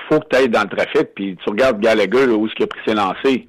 faut 0.10 0.20
que 0.20 0.28
tu 0.30 0.38
ailles 0.38 0.50
dans 0.50 0.62
le 0.62 0.70
trafic, 0.70 1.14
puis 1.16 1.36
tu 1.44 1.50
regardes 1.50 1.82
Gallagher 1.82 2.28
où 2.28 2.46
est-ce 2.46 2.56
qu'il 2.56 2.64
a 2.64 2.68
pris 2.68 2.80
ses 2.86 2.94
lancers. 2.94 3.46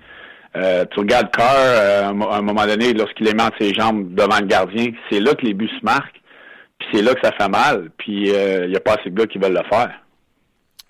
Euh, 0.57 0.85
tu 0.91 1.01
regardes 1.01 1.31
Carr, 1.31 1.55
à 1.55 2.09
un 2.09 2.43
moment 2.43 2.67
donné, 2.67 2.95
lorsqu'il 2.95 3.29
entre 3.29 3.57
ses 3.61 3.75
jambes 3.75 4.15
devant 4.15 4.39
le 4.41 4.47
gardien, 4.47 4.87
c'est 5.11 5.21
là 5.21 5.35
que 5.35 5.45
les 5.45 5.55
buts 5.55 5.71
se 5.79 5.85
marquent. 5.85 6.18
Puis 6.79 6.89
c'est 6.93 7.03
là 7.03 7.15
que 7.15 7.21
ça 7.23 7.33
fait 7.33 7.49
mal. 7.49 7.91
Puis 7.99 8.29
il 8.29 8.35
euh, 8.35 8.69
n'y 8.69 8.77
a 8.77 8.81
pas 8.81 8.95
assez 8.95 9.11
de 9.11 9.17
gars 9.17 9.27
qui 9.27 9.39
veulent 9.39 9.53
le 9.53 9.69
faire. 9.69 10.01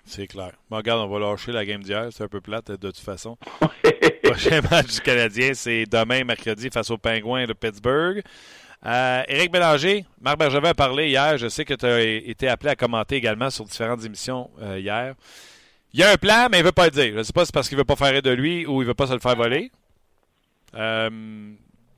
C'est 0.05 0.27
clair. 0.27 0.53
Bon, 0.69 0.77
regarde, 0.77 1.01
on 1.01 1.07
va 1.07 1.19
lâcher 1.19 1.51
la 1.51 1.65
game 1.65 1.83
d'hier. 1.83 2.07
C'est 2.11 2.23
un 2.23 2.27
peu 2.27 2.41
plate 2.41 2.71
de 2.71 2.75
toute 2.75 2.97
façon. 2.97 3.37
Prochain 4.23 4.61
match 4.69 4.95
du 4.95 5.01
Canadien, 5.01 5.53
c'est 5.53 5.85
demain, 5.85 6.23
mercredi, 6.23 6.69
face 6.71 6.89
aux 6.89 6.97
Pingouins 6.97 7.45
de 7.45 7.53
Pittsburgh. 7.53 8.23
Euh, 8.85 9.23
Éric 9.27 9.51
Bélanger, 9.51 10.05
Marc 10.21 10.39
Bergevin 10.39 10.69
a 10.69 10.73
parlé 10.73 11.09
hier. 11.09 11.37
Je 11.37 11.47
sais 11.47 11.65
que 11.65 11.73
tu 11.73 11.85
as 11.85 12.01
été 12.01 12.47
appelé 12.47 12.71
à 12.71 12.75
commenter 12.75 13.17
également 13.17 13.49
sur 13.49 13.65
différentes 13.65 14.03
émissions 14.05 14.49
euh, 14.61 14.79
hier. 14.79 15.15
Il 15.93 15.99
y 15.99 16.03
a 16.03 16.11
un 16.11 16.17
plan, 16.17 16.47
mais 16.49 16.57
il 16.57 16.61
ne 16.61 16.67
veut 16.67 16.71
pas 16.71 16.85
le 16.85 16.91
dire. 16.91 17.11
Je 17.13 17.17
ne 17.17 17.23
sais 17.23 17.33
pas 17.33 17.41
si 17.41 17.47
c'est 17.47 17.53
parce 17.53 17.67
qu'il 17.67 17.77
ne 17.77 17.81
veut 17.81 17.85
pas 17.85 17.95
faire 17.95 18.21
de 18.21 18.29
lui 18.31 18.65
ou 18.65 18.81
il 18.81 18.85
ne 18.85 18.89
veut 18.89 18.93
pas 18.93 19.07
se 19.07 19.13
le 19.13 19.19
faire 19.19 19.35
voler. 19.35 19.71
Euh, 20.75 21.09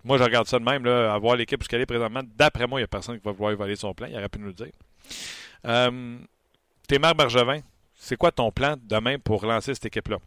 moi, 0.03 0.17
je 0.17 0.24
regarde 0.24 0.48
ça 0.48 0.60
de 0.60 0.63
même, 0.63 0.84
là, 0.84 1.13
à 1.13 1.17
voir 1.17 1.36
l'équipe 1.36 1.62
jusqu'à 1.62 1.77
est 1.77 1.86
présentement. 1.86 2.22
D'après 2.36 2.67
moi, 2.67 2.79
il 2.79 2.84
n'y 2.84 2.86
a 2.86 2.88
personne 2.88 3.17
qui 3.17 3.24
va 3.24 3.31
vouloir 3.31 3.55
voler 3.55 3.75
son 3.75 3.93
plan. 3.93 4.08
Il 4.08 4.15
aurait 4.15 4.29
pu 4.29 4.39
nous 4.39 4.48
le 4.48 4.53
dire. 4.53 4.72
Euh, 5.65 6.17
Bergevin, 6.89 7.60
c'est 7.96 8.15
quoi 8.15 8.31
ton 8.31 8.51
plan 8.51 8.75
demain 8.81 9.17
pour 9.20 9.46
lancer 9.46 9.74
cette 9.74 9.86
équipe-là? 9.86 10.17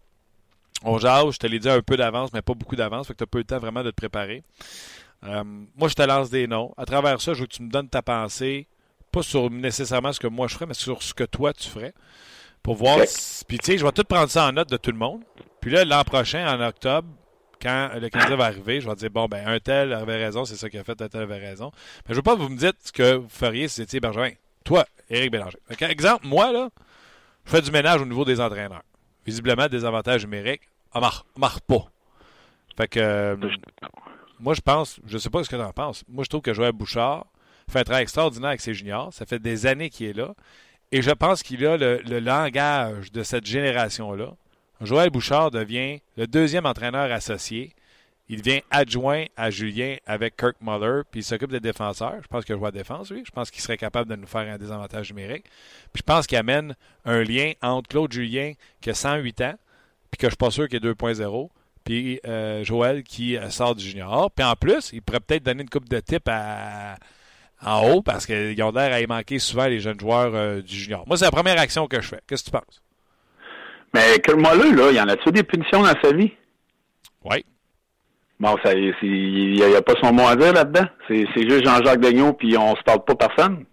On 0.83 0.99
jase, 0.99 1.35
je 1.35 1.38
te 1.38 1.47
l'ai 1.47 1.59
dit 1.59 1.69
un 1.69 1.81
peu 1.81 1.97
d'avance, 1.97 2.33
mais 2.33 2.43
pas 2.43 2.54
beaucoup 2.54 2.76
d'avance, 2.76 3.07
fait 3.07 3.14
que 3.14 3.19
tu 3.19 3.23
n'as 3.25 3.26
pas 3.26 3.38
eu 3.38 3.40
le 3.40 3.47
temps 3.47 3.59
vraiment 3.59 3.83
de 3.83 3.90
te 3.90 3.97
préparer. 3.97 4.43
Euh, 5.25 5.43
moi, 5.45 5.88
je 5.88 5.95
te 5.95 6.02
lance 6.02 6.31
des 6.31 6.47
noms. 6.47 6.73
À 6.76 6.85
travers 6.85 7.21
ça, 7.21 7.35
je 7.35 7.40
veux 7.40 7.47
que 7.47 7.54
tu 7.54 7.62
me 7.62 7.71
donnes 7.71 7.88
ta 7.88 8.02
pensée, 8.02 8.69
pas 9.11 9.23
sur 9.23 9.50
nécessairement 9.50 10.12
ce 10.12 10.21
que 10.21 10.26
moi 10.26 10.49
je 10.49 10.54
ferais, 10.54 10.66
mais 10.66 10.75
sur 10.75 11.02
ce 11.02 11.14
que 11.14 11.25
toi 11.25 11.52
tu 11.52 11.69
ferais. 11.69 11.95
Pour 12.62 12.76
voir. 12.76 12.99
Puis, 13.47 13.59
tu 13.59 13.66
sais, 13.66 13.78
je 13.78 13.85
vais 13.85 13.93
tout 13.93 14.04
prendre 14.04 14.31
ça 14.31 14.49
en 14.49 14.52
note 14.52 14.71
de 14.71 14.78
tout 14.78 14.90
le 14.90 14.97
monde. 14.97 15.23
Puis 15.61 15.71
là, 15.71 15.85
l'an 15.85 16.02
prochain, 16.02 16.49
en 16.49 16.66
octobre, 16.66 17.07
quand 17.64 17.90
le 17.99 18.11
Canadien 18.11 18.37
va 18.37 18.44
arriver, 18.44 18.80
je 18.83 18.88
vais 18.88 18.94
dire 18.94 19.11
bon, 19.11 19.26
ben, 19.26 19.47
un 19.49 19.59
tel 19.59 19.94
avait 19.94 20.23
raison, 20.23 20.44
c'est 20.44 20.56
ça 20.56 20.68
qu'il 20.68 20.78
a 20.78 20.85
fait, 20.85 21.00
un 21.00 21.09
tel 21.09 21.23
avait 21.23 21.38
raison. 21.38 21.73
Mais 22.06 22.14
je 22.14 22.16
veux 22.16 22.23
pas 22.23 22.37
que 22.37 22.40
vous 22.40 22.50
me 22.50 22.59
dites 22.59 22.76
ce 22.85 22.92
que 22.92 23.14
vous 23.14 23.28
feriez 23.28 23.68
si 23.68 23.76
c'était 23.76 24.00
Bergevin. 24.00 24.33
Toi, 24.64 24.85
Éric 25.09 25.33
Bélanger. 25.33 25.59
exemple, 25.80 26.26
moi, 26.26 26.52
là, 26.52 26.68
je 27.47 27.50
fais 27.50 27.62
du 27.62 27.71
ménage 27.71 28.02
au 28.02 28.04
niveau 28.04 28.26
des 28.26 28.38
entraîneurs. 28.40 28.83
Visiblement, 29.25 29.66
des 29.68 29.85
avantages 29.87 30.25
numériques, 30.25 30.68
on 30.94 31.00
marche 31.00 31.61
pas. 31.61 31.87
Fait 32.76 32.88
que, 32.88 33.38
moi, 34.38 34.52
je 34.52 34.61
pense, 34.61 35.00
je 35.06 35.16
sais 35.16 35.30
pas 35.30 35.42
ce 35.42 35.49
que 35.49 35.56
tu 35.56 35.62
en 35.62 35.73
penses. 35.73 36.04
Moi, 36.06 36.25
je 36.25 36.28
trouve 36.28 36.42
que 36.42 36.52
Joël 36.52 36.73
Bouchard 36.73 37.26
fait 37.71 37.80
un 37.80 37.85
travail 37.85 38.02
extraordinaire 38.02 38.50
avec 38.50 38.61
ses 38.61 38.75
juniors. 38.75 39.12
Ça 39.12 39.25
fait 39.25 39.38
des 39.38 39.64
années 39.64 39.88
qu'il 39.88 40.06
est 40.06 40.12
là. 40.12 40.35
Et 40.92 41.00
je 41.00 41.11
pense 41.11 41.42
qu'il 41.42 41.64
a 41.66 41.78
le 41.78 42.18
langage 42.18 43.11
de 43.11 43.23
cette 43.23 43.47
génération-là 43.47 44.35
Joël 44.81 45.11
Bouchard 45.11 45.50
devient 45.50 46.00
le 46.16 46.26
deuxième 46.26 46.66
entraîneur 46.66 47.11
associé. 47.12 47.75
Il 48.28 48.40
devient 48.40 48.62
adjoint 48.71 49.26
à 49.37 49.50
Julien 49.50 49.97
avec 50.07 50.37
Kirk 50.37 50.57
Muller, 50.62 51.02
puis 51.11 51.21
il 51.21 51.25
s'occupe 51.25 51.50
des 51.50 51.61
défenseurs. 51.61 52.16
Je 52.23 52.26
pense 52.26 52.45
qu'il 52.45 52.57
joue 52.57 52.66
à 52.66 52.71
défense, 52.71 53.11
oui. 53.11 53.23
Je 53.26 53.31
pense 53.31 53.50
qu'il 53.50 53.61
serait 53.61 53.76
capable 53.76 54.11
de 54.11 54.16
nous 54.16 54.26
faire 54.26 54.52
un 54.52 54.57
désavantage 54.57 55.11
numérique. 55.11 55.45
Puis 55.93 56.00
je 56.00 56.02
pense 56.02 56.26
qu'il 56.26 56.38
amène 56.38 56.75
un 57.04 57.23
lien 57.23 57.52
entre 57.62 57.88
Claude 57.88 58.12
Julien, 58.12 58.54
qui 58.81 58.90
a 58.90 58.95
108 58.95 59.40
ans, 59.43 59.54
puis 60.11 60.19
que 60.19 60.26
je 60.26 60.31
suis 60.31 60.37
pas 60.37 60.50
sûr 60.50 60.69
qu'il 60.69 60.85
est 60.85 60.88
2.0, 60.88 61.50
puis 61.85 62.19
euh, 62.26 62.64
Joël 62.64 63.02
qui 63.02 63.37
euh, 63.37 63.50
sort 63.50 63.75
du 63.75 63.85
junior. 63.85 64.31
Puis 64.31 64.45
en 64.45 64.57
plus, 64.57 64.90
il 64.93 65.02
pourrait 65.02 65.21
peut-être 65.21 65.43
donner 65.43 65.62
une 65.62 65.69
coupe 65.71 65.88
de 65.88 66.00
type 66.00 66.28
à, 66.28 66.97
en 67.62 67.90
haut 67.90 68.02
parce 68.02 68.25
qu'ils 68.25 68.62
ont 68.62 68.71
l'air 68.73 68.93
à 68.93 69.07
manquer 69.07 69.38
souvent 69.38 69.66
les 69.66 69.81
jeunes 69.81 70.00
joueurs 70.00 70.35
euh, 70.35 70.62
du 70.62 70.75
junior. 70.75 71.07
Moi, 71.07 71.19
c'est 71.19 71.26
la 71.26 71.31
première 71.31 71.59
action 71.59 71.87
que 71.87 72.00
je 72.00 72.09
fais. 72.09 72.21
Qu'est-ce 72.26 72.43
que 72.45 72.50
tu 72.50 72.52
penses? 72.52 72.83
Mais 73.95 74.19
Kirk 74.19 74.37
Muller, 74.37 74.73
là, 74.73 74.91
il 74.91 74.97
y 74.97 75.01
en 75.01 75.09
a-tu 75.09 75.31
des 75.31 75.45
punitions 75.45 75.83
dans 75.83 75.95
sa 76.03 76.13
vie? 76.13 76.33
Oui. 77.25 77.45
Bon, 78.41 78.57
ça, 78.65 78.75
il 78.75 79.55
n'y 79.55 79.63
a, 79.63 79.79
a, 79.79 79.83
pas 79.83 79.95
son 80.03 80.13
mot 80.13 80.27
à 80.27 80.35
dire 80.35 80.53
là-dedans. 80.53 80.87
C'est 81.09 81.49
juste 81.49 81.65
Jean-Jacques 81.65 82.01
Degnaud, 82.01 82.33
puis 82.33 82.59
on 82.59 82.75
se 82.75 82.83
parle 82.83 83.05
pas 83.05 83.15
personne. 83.15 83.65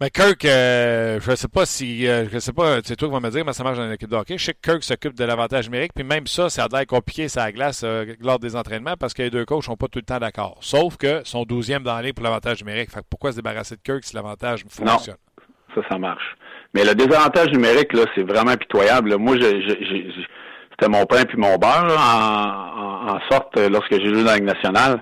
Mais 0.00 0.10
Kirk, 0.10 0.44
euh, 0.44 1.20
je 1.20 1.34
sais 1.34 1.48
pas 1.48 1.66
si, 1.66 2.08
euh, 2.08 2.28
je 2.32 2.38
sais 2.38 2.52
pas, 2.52 2.78
c'est 2.82 2.96
toi 2.96 3.08
qui 3.08 3.14
vas 3.14 3.20
me 3.20 3.30
dire, 3.30 3.44
mais 3.44 3.52
ça 3.52 3.62
marche 3.62 3.76
dans 3.76 3.86
l'équipe 3.86 4.08
de 4.08 4.16
hockey. 4.16 4.38
Je 4.38 4.46
sais 4.46 4.54
que 4.54 4.60
Kirk 4.60 4.82
s'occupe 4.82 5.14
de 5.14 5.24
l'avantage 5.24 5.66
numérique, 5.68 5.92
puis 5.94 6.02
même 6.02 6.26
ça, 6.26 6.48
ça 6.48 6.64
a 6.64 6.68
l'air 6.76 6.86
compliqué 6.86 7.26
la 7.36 7.52
glace 7.52 7.82
euh, 7.84 8.14
lors 8.20 8.38
des 8.38 8.56
entraînements 8.56 8.96
parce 8.96 9.14
que 9.14 9.22
les 9.22 9.30
deux 9.30 9.44
coachs 9.44 9.64
sont 9.64 9.76
pas 9.76 9.86
tout 9.86 10.00
le 10.00 10.04
temps 10.04 10.18
d'accord. 10.18 10.58
Sauf 10.60 10.96
que 10.96 11.22
son 11.24 11.44
douzième 11.44 11.82
dans 11.84 11.94
l'année 11.94 12.12
pour 12.12 12.24
l'avantage 12.24 12.64
numérique. 12.64 12.90
Fait 12.90 13.00
que 13.00 13.06
pourquoi 13.08 13.32
se 13.32 13.36
débarrasser 13.36 13.76
de 13.76 13.80
Kirk 13.80 14.02
si 14.02 14.16
l'avantage 14.16 14.64
fonctionne? 14.68 15.16
Non, 15.76 15.80
ça, 15.82 15.88
ça 15.88 15.98
marche. 15.98 16.36
Mais 16.74 16.84
le 16.84 16.94
désavantage 16.94 17.50
numérique, 17.50 17.92
là, 17.92 18.04
c'est 18.14 18.26
vraiment 18.26 18.54
pitoyable. 18.56 19.16
Moi, 19.16 19.36
c'était 19.40 20.88
mon 20.88 21.04
pain 21.04 21.24
puis 21.24 21.36
mon 21.36 21.56
beurre 21.56 21.96
en, 21.98 23.10
en, 23.10 23.14
en, 23.14 23.20
sorte 23.30 23.58
lorsque 23.58 23.92
j'ai 23.92 24.08
joué 24.08 24.24
dans 24.24 24.30
la 24.30 24.36
Ligue 24.36 24.44
nationale. 24.44 25.00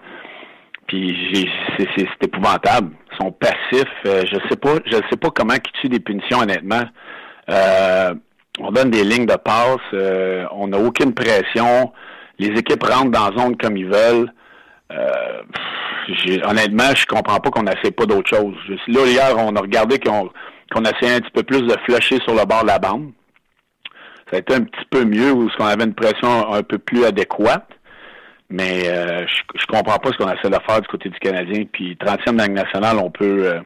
Puis 0.91 1.49
c'est 1.79 2.25
épouvantable. 2.25 2.91
Ils 3.13 3.17
sont 3.25 3.31
passifs. 3.31 3.85
Euh, 4.07 4.25
je 4.27 4.37
sais 4.49 4.57
pas, 4.57 4.75
je 4.87 4.97
sais 5.09 5.17
pas 5.17 5.31
comment 5.33 5.55
ils 5.55 5.81
tuent 5.81 5.89
des 5.89 6.01
punitions, 6.01 6.41
honnêtement. 6.41 6.83
Euh, 7.49 8.15
on 8.59 8.73
donne 8.73 8.91
des 8.91 9.05
lignes 9.05 9.27
de 9.27 9.37
passe, 9.37 9.79
euh, 9.95 10.45
on 10.51 10.67
n'a 10.67 10.79
aucune 10.79 11.15
pression. 11.15 11.93
Les 12.41 12.49
équipes 12.59 12.83
rentrent 12.83 13.13
dans 13.13 13.31
la 13.31 13.41
zone 13.41 13.57
comme 13.57 13.77
ils 13.77 13.87
veulent. 13.87 14.33
honnêtement, 16.45 16.93
je 16.97 17.07
comprends 17.07 17.39
pas 17.39 17.51
qu'on 17.51 17.63
n'essaie 17.63 17.93
pas 17.93 18.07
d'autre 18.07 18.29
chose. 18.29 18.57
Là, 18.89 19.07
hier, 19.07 19.37
on 19.39 19.55
a 19.55 19.61
regardé 19.61 20.01
qu'on 20.01 20.31
qu'on 20.73 20.83
essayait 20.83 21.17
un 21.17 21.21
petit 21.21 21.33
peu 21.33 21.43
plus 21.43 21.63
de 21.63 21.77
flusher 21.85 22.19
sur 22.25 22.35
le 22.35 22.45
bord 22.45 22.63
de 22.63 22.69
la 22.69 22.79
bande. 22.79 23.13
Ça 24.31 24.37
a 24.37 24.39
été 24.39 24.55
un 24.55 24.63
petit 24.63 24.85
peu 24.91 25.05
mieux, 25.05 25.33
où 25.33 25.51
qu'on 25.57 25.67
avait 25.67 25.85
une 25.85 25.95
pression 25.95 26.53
un 26.53 26.63
peu 26.63 26.79
plus 26.79 27.05
adéquate. 27.05 27.69
Mais 28.49 28.89
euh, 28.89 29.27
je, 29.27 29.61
je 29.61 29.67
comprends 29.67 29.99
pas 29.99 30.11
ce 30.11 30.17
qu'on 30.17 30.31
essaie 30.31 30.51
de 30.51 30.59
faire 30.67 30.81
du 30.81 30.89
côté 30.89 31.09
du 31.09 31.19
Canadien. 31.19 31.65
Puis 31.73 31.97
30e 32.01 32.41
Ligue 32.41 32.53
nationale, 32.53 32.99
on 32.99 33.11
peut 33.11 33.47
euh, 33.47 33.61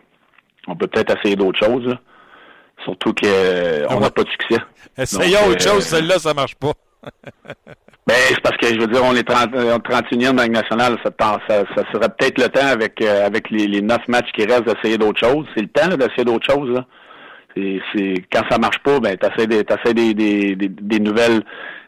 on 0.66 0.76
peut 0.76 0.87
peut-être 0.87 1.16
essayer 1.18 1.37
d'autres 1.37 1.58
choses. 1.58 1.87
Là. 1.87 2.00
Surtout 2.84 3.14
qu'on 3.14 3.26
euh, 3.26 4.00
n'a 4.00 4.11
pas 4.11 4.23
de 4.23 4.28
succès. 4.28 4.61
Essayons 4.96 5.46
autre 5.49 5.62
chose, 5.62 5.84
celle-là, 5.84 6.18
ça 6.18 6.34
marche 6.34 6.54
pas. 6.56 6.73
Ben, 8.06 8.14
c'est 8.28 8.40
parce 8.40 8.56
que 8.56 8.66
je 8.68 8.80
veux 8.80 8.87
dire, 8.87 9.02
on 9.04 9.14
est 9.14 9.23
30, 9.23 9.52
31e 9.52 10.42
Ligue 10.42 10.52
nationale, 10.52 10.96
ça, 11.04 11.11
ça, 11.49 11.64
ça 11.75 11.82
serait 11.92 12.08
peut-être 12.08 12.38
le 12.38 12.49
temps 12.49 12.66
avec 12.66 13.00
avec 13.02 13.50
les, 13.50 13.80
9 13.80 14.08
matchs 14.08 14.30
qui 14.34 14.44
restent 14.44 14.64
d'essayer 14.64 14.99
d'autres 14.99 15.20
choses. 15.20 15.46
C'est 15.56 15.62
le 15.62 15.68
temps 15.68 15.88
d'essayer 15.96 16.25
d'autres 16.25 16.50
choses. 16.50 16.70
Là. 16.70 16.84
C'est, 17.56 18.14
quand 18.32 18.42
ça 18.50 18.58
marche 18.58 18.78
pas, 18.80 18.99
ben 18.99 19.16
t'essaies 19.16 19.46
des, 19.46 19.62
des, 19.62 20.14
des, 20.14 20.56
des, 20.56 20.68
des 20.68 20.99
nouvelles 21.00 21.42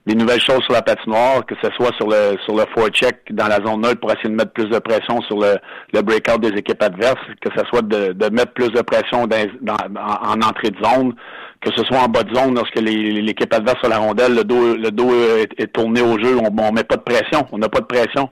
des 0.06 0.14
nouvelles 0.14 0.40
choses 0.40 0.62
sur 0.62 0.72
la 0.72 0.82
patinoire, 0.82 1.44
que 1.44 1.56
ce 1.60 1.68
soit 1.72 1.92
sur 1.96 2.06
le 2.08 2.36
sur 2.44 2.54
le 2.54 2.64
forecheck 2.72 3.16
dans 3.30 3.48
la 3.48 3.56
zone 3.56 3.80
neutre 3.80 4.00
pour 4.00 4.12
essayer 4.12 4.28
de 4.28 4.36
mettre 4.36 4.52
plus 4.52 4.68
de 4.68 4.78
pression 4.78 5.20
sur 5.22 5.40
le, 5.40 5.56
le 5.92 6.02
breakout 6.02 6.40
des 6.40 6.56
équipes 6.56 6.82
adverses, 6.82 7.18
que 7.40 7.50
ce 7.56 7.64
soit 7.66 7.82
de, 7.82 8.12
de 8.12 8.28
mettre 8.28 8.52
plus 8.52 8.70
de 8.70 8.82
pression 8.82 9.26
dans, 9.26 9.76
en, 9.98 10.40
entrée 10.48 10.70
de 10.70 10.84
zone, 10.84 11.14
que 11.60 11.72
ce 11.74 11.82
soit 11.84 11.98
en 11.98 12.08
bas 12.08 12.22
de 12.22 12.32
zone 12.32 12.54
lorsque 12.54 12.78
l'équipe 12.78 13.52
adverse 13.52 13.80
sur 13.80 13.88
la 13.88 13.98
rondelle, 13.98 14.36
le 14.36 14.44
dos 14.44 14.76
le 14.76 14.90
dos 14.92 15.10
est, 15.58 15.72
tourné 15.72 16.00
au 16.00 16.16
jeu, 16.20 16.36
on, 16.36 16.54
on 16.56 16.72
met 16.72 16.84
pas 16.84 16.96
de 16.96 17.02
pression, 17.02 17.44
on 17.50 17.58
n'a 17.58 17.68
pas 17.68 17.80
de 17.80 17.86
pression 17.86 18.30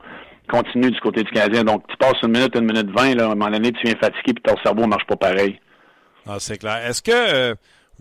continue 0.49 0.91
du 0.91 1.01
côté 1.01 1.23
du 1.23 1.31
Canadien. 1.33 1.65
Donc 1.65 1.85
tu 1.89 1.97
passes 1.97 2.21
une 2.23 2.33
minute, 2.33 2.55
une 2.55 2.67
minute 2.67 2.91
vingt, 2.91 3.19
à 3.19 3.25
un 3.25 3.29
moment 3.35 3.51
donné, 3.51 3.73
tu 3.73 3.87
viens 3.87 3.97
fatigué 4.01 4.35
puis 4.35 4.43
ton 4.45 4.57
cerveau 4.63 4.87
marche 4.87 5.07
pas 5.07 5.17
pareil. 5.17 5.59
Ah, 6.27 6.37
c'est 6.39 6.59
clair. 6.59 6.77
Est-ce 6.87 7.03
que 7.03 7.13
euh, 7.13 7.55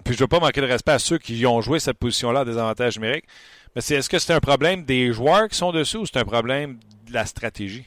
puis 0.03 0.15
je 0.15 0.19
veux 0.19 0.27
pas 0.27 0.39
manquer 0.39 0.61
de 0.61 0.65
respect 0.65 0.91
à 0.91 0.99
ceux 0.99 1.17
qui 1.17 1.45
ont 1.45 1.61
joué 1.61 1.79
cette 1.79 1.99
position-là 1.99 2.45
des 2.45 2.57
avantages 2.57 2.97
numériques. 2.97 3.25
Mais 3.75 3.81
c'est, 3.81 3.95
est-ce 3.95 4.09
que 4.09 4.19
c'est 4.19 4.33
un 4.33 4.39
problème 4.39 4.83
des 4.83 5.13
joueurs 5.13 5.47
qui 5.47 5.57
sont 5.57 5.71
dessus 5.71 5.97
ou 5.97 6.05
c'est 6.05 6.19
un 6.19 6.25
problème 6.25 6.77
de 7.07 7.13
la 7.13 7.25
stratégie? 7.25 7.85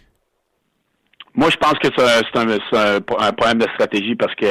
Moi, 1.35 1.51
je 1.51 1.57
pense 1.57 1.75
que 1.75 1.89
c'est 1.97 2.79
un, 2.79 3.01
problème 3.01 3.59
de 3.59 3.69
stratégie 3.75 4.15
parce 4.15 4.35
que 4.37 4.47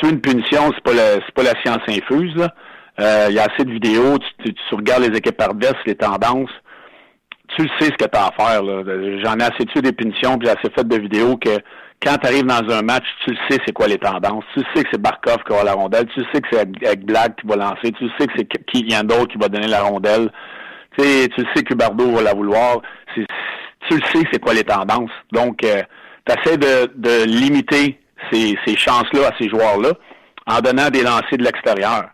sur 0.00 0.08
une 0.10 0.20
punition, 0.20 0.72
c'est 0.74 0.82
pas 0.82 0.92
c'est 0.96 1.34
pas 1.34 1.44
la 1.44 1.60
science 1.62 1.82
infuse. 1.88 2.48
Euh, 2.98 3.26
il 3.28 3.34
y 3.34 3.38
a 3.38 3.44
assez 3.44 3.64
de 3.64 3.70
vidéos, 3.70 4.18
tu, 4.42 4.54
regardes 4.72 5.04
les 5.04 5.16
équipes 5.16 5.40
adverses, 5.40 5.76
les 5.86 5.94
tendances, 5.94 6.50
tu 7.56 7.68
sais 7.78 7.86
ce 7.86 8.04
que 8.04 8.10
tu 8.10 8.18
as 8.18 8.26
à 8.26 8.32
faire. 8.32 8.62
J'en 9.22 9.38
ai 9.38 9.44
assez 9.44 9.66
tué 9.66 9.82
des 9.82 9.92
punitions, 9.92 10.38
puis 10.38 10.48
j'ai 10.48 10.54
assez 10.58 10.70
fait 10.74 10.86
de 10.88 10.96
vidéos 10.96 11.36
que 11.36 11.58
quand 12.02 12.18
tu 12.18 12.26
arrives 12.26 12.46
dans 12.46 12.68
un 12.70 12.82
match, 12.82 13.04
tu 13.24 13.30
le 13.30 13.36
sais 13.48 13.58
c'est 13.66 13.72
quoi 13.72 13.88
les 13.88 13.98
tendances. 13.98 14.44
Tu 14.54 14.62
sais 14.74 14.84
que 14.84 14.88
c'est 14.92 15.00
Barkov 15.00 15.38
qui 15.46 15.52
va 15.52 15.64
la 15.64 15.74
rondelle, 15.74 16.06
tu 16.14 16.22
sais 16.32 16.40
que 16.40 16.48
c'est 16.52 17.04
Black 17.04 17.36
qui 17.40 17.46
va 17.46 17.56
lancer, 17.56 17.92
tu 17.98 18.08
sais 18.18 18.26
que 18.26 18.32
c'est 18.36 18.48
qui 18.66 18.84
d'autre 19.04 19.32
qui 19.32 19.38
va 19.38 19.48
donner 19.48 19.68
la 19.68 19.82
rondelle. 19.82 20.30
Tu 20.96 21.04
sais, 21.04 21.28
tu 21.28 21.44
sais 21.54 21.62
que 21.62 21.74
Bardo 21.74 22.10
va 22.12 22.22
la 22.22 22.34
vouloir. 22.34 22.80
Tu 23.14 23.24
le 23.90 24.00
sais, 24.12 24.26
c'est 24.32 24.40
quoi 24.40 24.54
les 24.54 24.64
tendances. 24.64 25.10
Donc, 25.32 25.62
euh, 25.64 25.82
tu 26.26 26.34
essaies 26.34 26.56
de, 26.56 26.90
de 26.96 27.24
limiter 27.24 28.00
ces, 28.30 28.56
ces 28.66 28.76
chances-là 28.76 29.28
à 29.28 29.32
ces 29.38 29.48
joueurs-là 29.48 29.92
en 30.46 30.60
donnant 30.60 30.88
des 30.90 31.02
lancers 31.02 31.38
de 31.38 31.44
l'extérieur. 31.44 32.10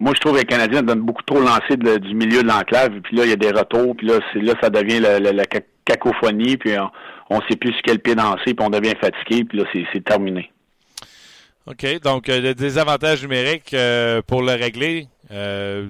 Moi, 0.00 0.12
je 0.14 0.20
trouve 0.20 0.34
que 0.34 0.38
les 0.38 0.44
Canadiens 0.44 0.82
donnent 0.82 1.00
beaucoup 1.00 1.22
trop 1.22 1.38
de 1.38 1.44
lancers 1.44 2.00
du 2.00 2.14
milieu 2.14 2.42
de 2.42 2.48
l'enclave. 2.48 3.00
Puis 3.02 3.16
là, 3.16 3.24
il 3.24 3.30
y 3.30 3.32
a 3.32 3.36
des 3.36 3.50
retours. 3.50 3.96
Puis 3.96 4.06
là, 4.06 4.18
là, 4.34 4.54
ça 4.60 4.70
devient 4.70 5.00
la, 5.00 5.44
cacophonie. 5.84 6.56
Puis 6.56 6.72
ne 7.30 7.40
sait 7.48 7.56
plus 7.56 7.72
sur 7.72 7.82
quel 7.82 7.98
pied 8.00 8.14
danser. 8.14 8.54
Puis 8.54 8.56
on 8.60 8.70
devient 8.70 8.94
fatigué. 9.00 9.44
Puis 9.44 9.58
là, 9.58 9.64
c'est 9.92 10.04
terminé. 10.04 10.50
OK. 11.66 12.00
Donc, 12.02 12.28
euh, 12.28 12.40
le 12.40 12.54
désavantage 12.54 13.22
numérique, 13.22 13.72
euh, 13.72 14.20
pour 14.22 14.42
le 14.42 14.52
régler, 14.52 15.08
euh, 15.30 15.88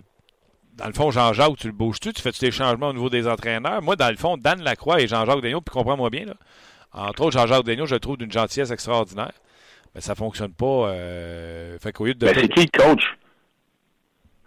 dans 0.76 0.86
le 0.86 0.92
fond, 0.92 1.10
Jean-Jacques, 1.10 1.56
tu 1.58 1.66
le 1.66 1.72
bouges-tu? 1.72 2.12
Tu 2.12 2.22
fais-tu 2.22 2.40
des 2.40 2.50
changements 2.50 2.88
au 2.88 2.92
niveau 2.92 3.10
des 3.10 3.26
entraîneurs? 3.26 3.82
Moi, 3.82 3.96
dans 3.96 4.10
le 4.10 4.16
fond, 4.16 4.36
Dan 4.36 4.62
Lacroix 4.62 5.00
et 5.00 5.08
Jean-Jacques 5.08 5.40
Daigneault, 5.40 5.60
puis 5.60 5.72
comprends-moi 5.72 6.10
bien, 6.10 6.26
là, 6.26 6.34
entre 6.92 7.22
autres, 7.22 7.38
Jean-Jacques 7.38 7.64
Daigneault, 7.64 7.86
je 7.86 7.94
le 7.94 8.00
trouve 8.00 8.16
d'une 8.16 8.30
gentillesse 8.30 8.70
extraordinaire. 8.70 9.32
Mais 9.94 10.00
ça 10.00 10.14
fonctionne 10.14 10.52
pas. 10.52 10.92
Fait 11.80 11.92
qu'au 11.92 12.06
lieu 12.06 12.14
de. 12.14 12.26
Ben, 12.26 12.34
c'est 12.34 12.48
qui 12.48 12.68
le 12.72 12.78
coach? 12.78 13.02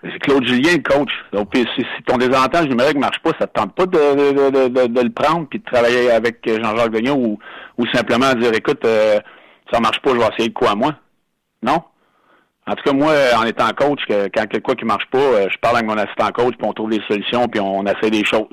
C'est 0.03 0.19
Claude 0.19 0.45
Julien, 0.47 0.77
coach. 0.77 1.09
Donc, 1.33 1.49
si, 1.55 1.85
ton 2.05 2.17
désavantage 2.17 2.67
numérique 2.67 2.95
ne 2.95 3.01
marche 3.01 3.19
pas, 3.19 3.31
ça 3.31 3.41
ne 3.41 3.45
te 3.45 3.53
tente 3.53 3.73
pas 3.73 3.85
de, 3.87 4.49
de, 4.49 4.87
de, 4.87 5.01
le 5.01 5.09
prendre 5.09 5.47
puis 5.47 5.59
de 5.59 5.65
travailler 5.65 6.11
avec 6.11 6.37
Jean-Jacques 6.45 6.91
Daigneault 6.91 7.15
ou, 7.15 7.39
ou 7.77 7.87
simplement 7.87 8.33
dire 8.35 8.53
écoute, 8.53 8.85
euh, 8.85 9.19
ça 9.71 9.79
marche 9.79 9.99
pas, 10.01 10.11
je 10.11 10.17
vais 10.17 10.27
essayer 10.33 10.49
de 10.49 10.53
quoi 10.53 10.75
moi? 10.75 10.93
Non? 11.63 11.81
En 12.67 12.75
tout 12.75 12.83
cas, 12.83 12.93
moi, 12.93 13.13
en 13.37 13.45
étant 13.45 13.69
coach, 13.69 14.01
quand 14.07 14.47
quelque 14.47 14.67
chose 14.67 14.75
qui 14.77 14.85
marche 14.85 15.05
pas, 15.09 15.17
euh, 15.17 15.47
je 15.49 15.57
parle 15.59 15.77
avec 15.77 15.87
mon 15.87 15.97
assistant 15.97 16.29
coach, 16.31 16.55
puis 16.57 16.67
on 16.67 16.73
trouve 16.73 16.91
des 16.91 17.01
solutions, 17.07 17.47
puis 17.47 17.59
on 17.59 17.83
essaie 17.85 18.11
des 18.11 18.25
choses. 18.25 18.45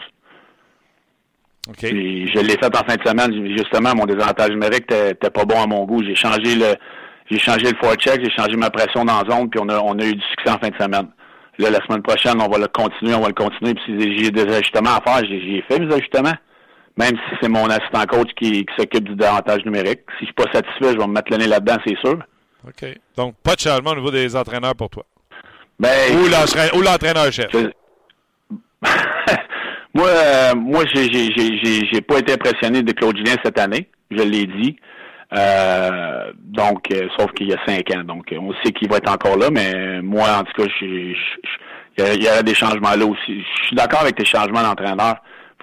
OK. 1.68 1.80
je 1.80 2.40
l'ai 2.40 2.58
fait 2.58 2.76
en 2.76 2.84
fin 2.86 2.96
de 2.96 3.02
semaine. 3.02 3.56
Justement, 3.56 3.94
mon 3.94 4.04
désavantage 4.04 4.50
numérique 4.50 4.90
n'était 4.90 5.30
pas 5.30 5.44
bon 5.44 5.62
à 5.62 5.66
mon 5.66 5.84
goût. 5.84 6.02
J'ai 6.04 6.14
changé 6.14 6.54
le 6.54 6.74
j'ai 7.30 7.38
changé 7.38 7.70
le 7.70 7.76
forecheck, 7.78 8.22
j'ai 8.22 8.30
changé 8.30 8.54
ma 8.54 8.68
pression 8.68 9.02
dans 9.04 9.22
la 9.22 9.30
zone, 9.34 9.48
puis 9.48 9.58
on 9.62 9.68
a, 9.70 9.78
on 9.80 9.98
a 9.98 10.04
eu 10.04 10.14
du 10.14 10.22
succès 10.30 10.50
en 10.50 10.58
fin 10.58 10.68
de 10.68 10.76
semaine. 10.76 11.08
Là, 11.58 11.70
la 11.70 11.78
semaine 11.86 12.02
prochaine, 12.02 12.40
on 12.40 12.48
va 12.48 12.58
le 12.58 12.68
continuer, 12.68 13.14
on 13.14 13.20
va 13.20 13.28
le 13.28 13.34
continuer. 13.34 13.74
Puis 13.74 13.84
si 13.86 14.18
j'ai 14.18 14.30
des 14.30 14.52
ajustements 14.52 14.96
à 14.96 15.00
faire, 15.00 15.24
j'ai 15.28 15.62
fait 15.68 15.78
mes 15.78 15.92
ajustements. 15.94 16.34
Même 16.96 17.16
si 17.16 17.36
c'est 17.40 17.48
mon 17.48 17.66
assistant 17.66 18.04
coach 18.06 18.30
qui, 18.36 18.64
qui 18.64 18.74
s'occupe 18.76 19.08
du 19.08 19.16
désavantage 19.16 19.64
numérique. 19.64 20.00
Si 20.18 20.20
je 20.20 20.24
suis 20.26 20.34
pas 20.34 20.50
satisfait, 20.52 20.92
je 20.92 20.98
vais 20.98 21.06
me 21.06 21.12
mettre 21.12 21.30
le 21.32 21.38
nez 21.38 21.46
là-dedans, 21.46 21.76
c'est 21.84 21.96
sûr. 21.98 22.18
OK. 22.66 22.98
Donc, 23.16 23.34
pas 23.42 23.54
de 23.54 23.60
changement 23.60 23.90
au 23.90 23.96
niveau 23.96 24.10
des 24.10 24.36
entraîneurs 24.36 24.74
pour 24.74 24.90
toi? 24.90 25.04
Ben, 25.78 25.90
ou 26.74 26.82
l'entraîneur-chef. 26.82 27.52
moi, 29.94 30.08
euh, 30.08 30.54
moi, 30.54 30.84
j'ai 30.94 32.00
pas 32.00 32.18
été 32.18 32.34
impressionné 32.34 32.82
de 32.82 32.92
Claude 32.92 33.16
Julien 33.16 33.36
cette 33.44 33.58
année. 33.58 33.88
Je 34.10 34.22
l'ai 34.22 34.46
dit. 34.46 34.76
Euh, 35.34 36.32
donc, 36.36 36.90
euh, 36.92 37.08
sauf 37.18 37.32
qu'il 37.32 37.48
y 37.48 37.54
a 37.54 37.58
cinq 37.66 37.90
ans. 37.94 38.04
Donc, 38.04 38.32
on 38.38 38.52
sait 38.62 38.72
qu'il 38.72 38.88
va 38.88 38.98
être 38.98 39.10
encore 39.10 39.36
là, 39.36 39.48
mais 39.50 40.00
moi, 40.02 40.38
en 40.38 40.44
tout 40.44 40.62
cas, 40.62 40.68
il 40.80 42.22
y, 42.22 42.28
a 42.28 42.42
des 42.42 42.54
changements 42.54 42.94
là 42.96 43.04
aussi. 43.04 43.40
Je 43.40 43.66
suis 43.66 43.76
d'accord 43.76 44.02
avec 44.02 44.16
tes 44.16 44.24
changements 44.24 44.62
d'entraîneur. 44.62 45.16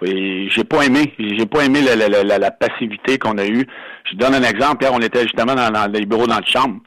J'ai 0.04 0.64
pas 0.64 0.84
aimé, 0.84 1.14
j'ai 1.20 1.46
pas 1.46 1.64
aimé 1.64 1.80
la, 1.82 1.96
la, 1.96 2.38
la, 2.40 2.52
passivité 2.52 3.20
qu'on 3.20 3.38
a 3.38 3.46
eue. 3.46 3.68
Je 4.10 4.16
donne 4.16 4.34
un 4.34 4.44
exemple. 4.44 4.84
Hier, 4.84 4.92
on 4.94 5.00
était 5.00 5.22
justement 5.22 5.54
dans, 5.54 5.92
les 5.92 6.06
bureaux 6.06 6.28
dans 6.28 6.40
la 6.40 6.46
chambre 6.46 6.80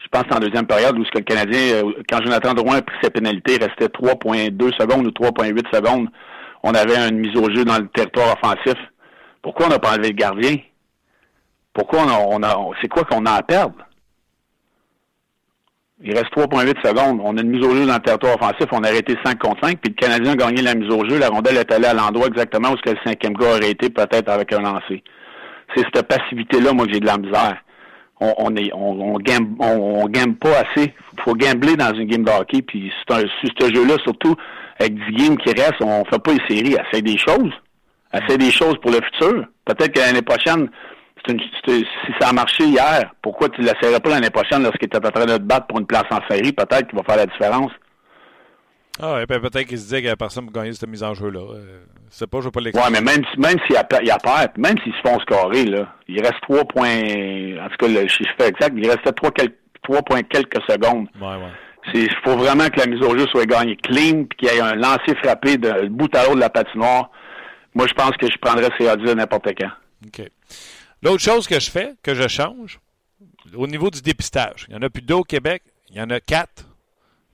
je 0.00 0.18
pense 0.18 0.34
en 0.34 0.40
deuxième 0.40 0.66
période 0.66 0.98
où 0.98 1.04
ce 1.04 1.10
que 1.10 1.18
le 1.18 1.24
Canadien, 1.24 1.60
euh, 1.74 1.92
quand 2.08 2.22
Jonathan 2.22 2.54
Drouin 2.54 2.76
a 2.76 2.82
pris 2.82 2.96
ses 3.02 3.10
pénalités, 3.10 3.56
il 3.56 3.62
restait 3.62 3.88
3.2 3.88 4.74
secondes 4.78 5.06
ou 5.06 5.10
3.8 5.10 5.74
secondes. 5.74 6.08
On 6.62 6.72
avait 6.72 6.96
une 6.96 7.18
mise 7.18 7.36
au 7.36 7.50
jeu 7.54 7.64
dans 7.64 7.76
le 7.76 7.88
territoire 7.88 8.34
offensif. 8.40 8.76
Pourquoi 9.42 9.66
on 9.66 9.68
n'a 9.68 9.78
pas 9.78 9.92
enlevé 9.92 10.08
le 10.08 10.14
gardien? 10.14 10.56
Pourquoi 11.78 12.00
on 12.28 12.42
a, 12.42 12.56
c'est 12.82 12.88
quoi 12.88 13.04
qu'on 13.04 13.24
a 13.24 13.34
à 13.34 13.42
perdre? 13.44 13.76
Il 16.02 16.12
reste 16.12 16.32
3,8 16.36 16.84
secondes. 16.84 17.20
On 17.22 17.36
a 17.36 17.40
une 17.40 17.50
mise 17.50 17.64
au 17.64 17.72
jeu 17.72 17.86
dans 17.86 17.94
le 17.94 18.00
territoire 18.00 18.34
offensif. 18.34 18.66
On 18.72 18.82
a 18.82 18.88
arrêté 18.88 19.14
5 19.24 19.38
contre 19.38 19.64
5. 19.64 19.78
Puis 19.78 19.94
le 19.96 20.06
Canadien 20.06 20.32
a 20.32 20.34
gagné 20.34 20.60
la 20.60 20.74
mise 20.74 20.92
au 20.92 21.08
jeu. 21.08 21.20
La 21.20 21.28
rondelle 21.28 21.56
est 21.56 21.70
allée 21.70 21.86
à 21.86 21.94
l'endroit 21.94 22.26
exactement 22.26 22.70
où 22.72 22.76
ce 22.78 22.82
que 22.82 22.90
le 22.90 22.98
cinquième 23.06 23.34
gars 23.34 23.50
aurait 23.50 23.70
été, 23.70 23.90
peut-être 23.90 24.28
avec 24.28 24.52
un 24.52 24.58
lancer. 24.58 25.04
C'est 25.76 25.84
cette 25.94 26.08
passivité-là, 26.08 26.72
moi, 26.72 26.84
que 26.84 26.94
j'ai 26.94 26.98
de 26.98 27.06
la 27.06 27.16
misère. 27.16 27.58
On, 28.18 28.34
on 28.38 28.56
est, 28.56 28.72
game, 29.22 29.54
on, 29.60 30.08
game 30.08 30.34
pas 30.34 30.64
assez. 30.64 30.92
Faut 31.24 31.34
gambler 31.34 31.76
dans 31.76 31.94
une 31.94 32.08
game 32.08 32.24
de 32.24 32.30
hockey. 32.32 32.60
Puis 32.62 32.92
c'est 33.08 33.20
sur 33.20 33.50
ce 33.60 33.72
jeu-là, 33.72 33.98
surtout 34.02 34.34
avec 34.80 34.94
10 34.94 35.12
games 35.12 35.36
qui 35.38 35.50
restent, 35.50 35.80
on 35.80 36.04
fait 36.06 36.18
pas 36.18 36.32
les 36.32 36.56
séries. 36.56 36.74
Essaye 36.88 37.04
des 37.04 37.18
choses. 37.18 37.52
Essaye 38.12 38.38
des 38.38 38.50
choses 38.50 38.78
pour 38.82 38.90
le 38.90 38.98
futur. 39.00 39.44
Peut-être 39.64 39.92
que 39.92 40.00
l'année 40.00 40.22
prochaine, 40.22 40.68
si 41.66 41.86
ça 42.20 42.28
a 42.28 42.32
marché 42.32 42.64
hier, 42.64 43.12
pourquoi 43.22 43.48
tu 43.48 43.60
ne 43.60 43.66
l'essayerais 43.66 44.00
pas 44.00 44.10
l'année 44.10 44.30
prochaine 44.30 44.62
lorsqu'il 44.62 44.86
était 44.86 44.96
en 45.04 45.10
train 45.10 45.26
de 45.26 45.36
te 45.36 45.42
battre 45.42 45.66
pour 45.66 45.78
une 45.78 45.86
place 45.86 46.06
en 46.10 46.20
série? 46.28 46.52
Peut-être 46.52 46.88
qu'il 46.88 46.98
va 46.98 47.04
faire 47.04 47.16
la 47.16 47.26
différence. 47.26 47.72
Ah 49.00 49.14
ouais, 49.14 49.26
ben, 49.26 49.40
peut-être 49.40 49.66
qu'il 49.66 49.78
se 49.78 49.84
disait 49.84 49.96
qu'il 49.96 50.06
n'y 50.06 50.08
avait 50.08 50.16
personne 50.16 50.46
pour 50.46 50.52
gagner 50.52 50.72
cette 50.72 50.88
mise 50.88 51.04
en 51.04 51.14
jeu-là. 51.14 51.40
Euh, 51.40 51.84
c'est 52.10 52.26
pas, 52.26 52.40
je 52.40 52.46
veux 52.46 52.50
pas 52.50 52.60
l'expliquer. 52.60 52.92
Ouais, 52.92 53.00
mais 53.00 53.00
même, 53.00 53.24
même 53.36 53.56
s'il 53.64 53.76
y 53.76 53.78
a, 53.78 53.86
il 54.02 54.10
a 54.10 54.18
perte, 54.18 54.58
même 54.58 54.76
s'ils 54.78 54.92
se 54.94 55.08
font 55.08 55.18
scorer, 55.20 55.66
là, 55.66 55.94
il 56.08 56.20
reste 56.20 56.40
3 56.42 56.64
points, 56.64 56.98
en 57.64 57.68
tout 57.68 57.76
cas, 57.78 57.88
le 57.88 58.08
chiffre 58.08 58.34
exact, 58.40 58.72
il 58.76 58.90
restait 58.90 59.12
3, 59.12 60.02
points 60.02 60.22
quelques 60.22 60.60
secondes. 60.68 61.06
Ouais, 61.20 61.28
ouais. 61.28 61.52
Il 61.94 62.10
faut 62.24 62.36
vraiment 62.36 62.68
que 62.68 62.80
la 62.80 62.86
mise 62.86 63.00
au 63.02 63.16
jeu 63.16 63.26
soit 63.28 63.46
gagnée 63.46 63.76
clean, 63.76 64.24
puis 64.24 64.38
qu'il 64.38 64.48
y 64.48 64.56
ait 64.56 64.60
un 64.60 64.74
lancer 64.74 65.14
frappé 65.22 65.56
de 65.56 65.86
bout 65.88 66.14
à 66.14 66.24
l'autre 66.24 66.34
de 66.34 66.40
la 66.40 66.50
patinoire. 66.50 67.10
Moi, 67.74 67.86
je 67.86 67.94
pense 67.94 68.10
que 68.16 68.26
je 68.26 68.36
prendrais 68.38 68.68
ces 68.78 68.88
odds 68.88 69.14
n'importe 69.14 69.48
quand. 69.58 69.70
OK. 70.06 70.28
L'autre 71.02 71.22
chose 71.22 71.46
que 71.46 71.60
je 71.60 71.70
fais, 71.70 71.94
que 72.02 72.14
je 72.14 72.26
change, 72.28 72.80
au 73.54 73.66
niveau 73.66 73.90
du 73.90 74.02
dépistage, 74.02 74.66
il 74.68 74.74
y 74.74 74.76
en 74.76 74.82
a 74.82 74.90
plus 74.90 75.02
deux 75.02 75.14
au 75.14 75.24
Québec, 75.24 75.62
il 75.90 75.96
y 75.96 76.00
en 76.00 76.10
a 76.10 76.20
quatre. 76.20 76.64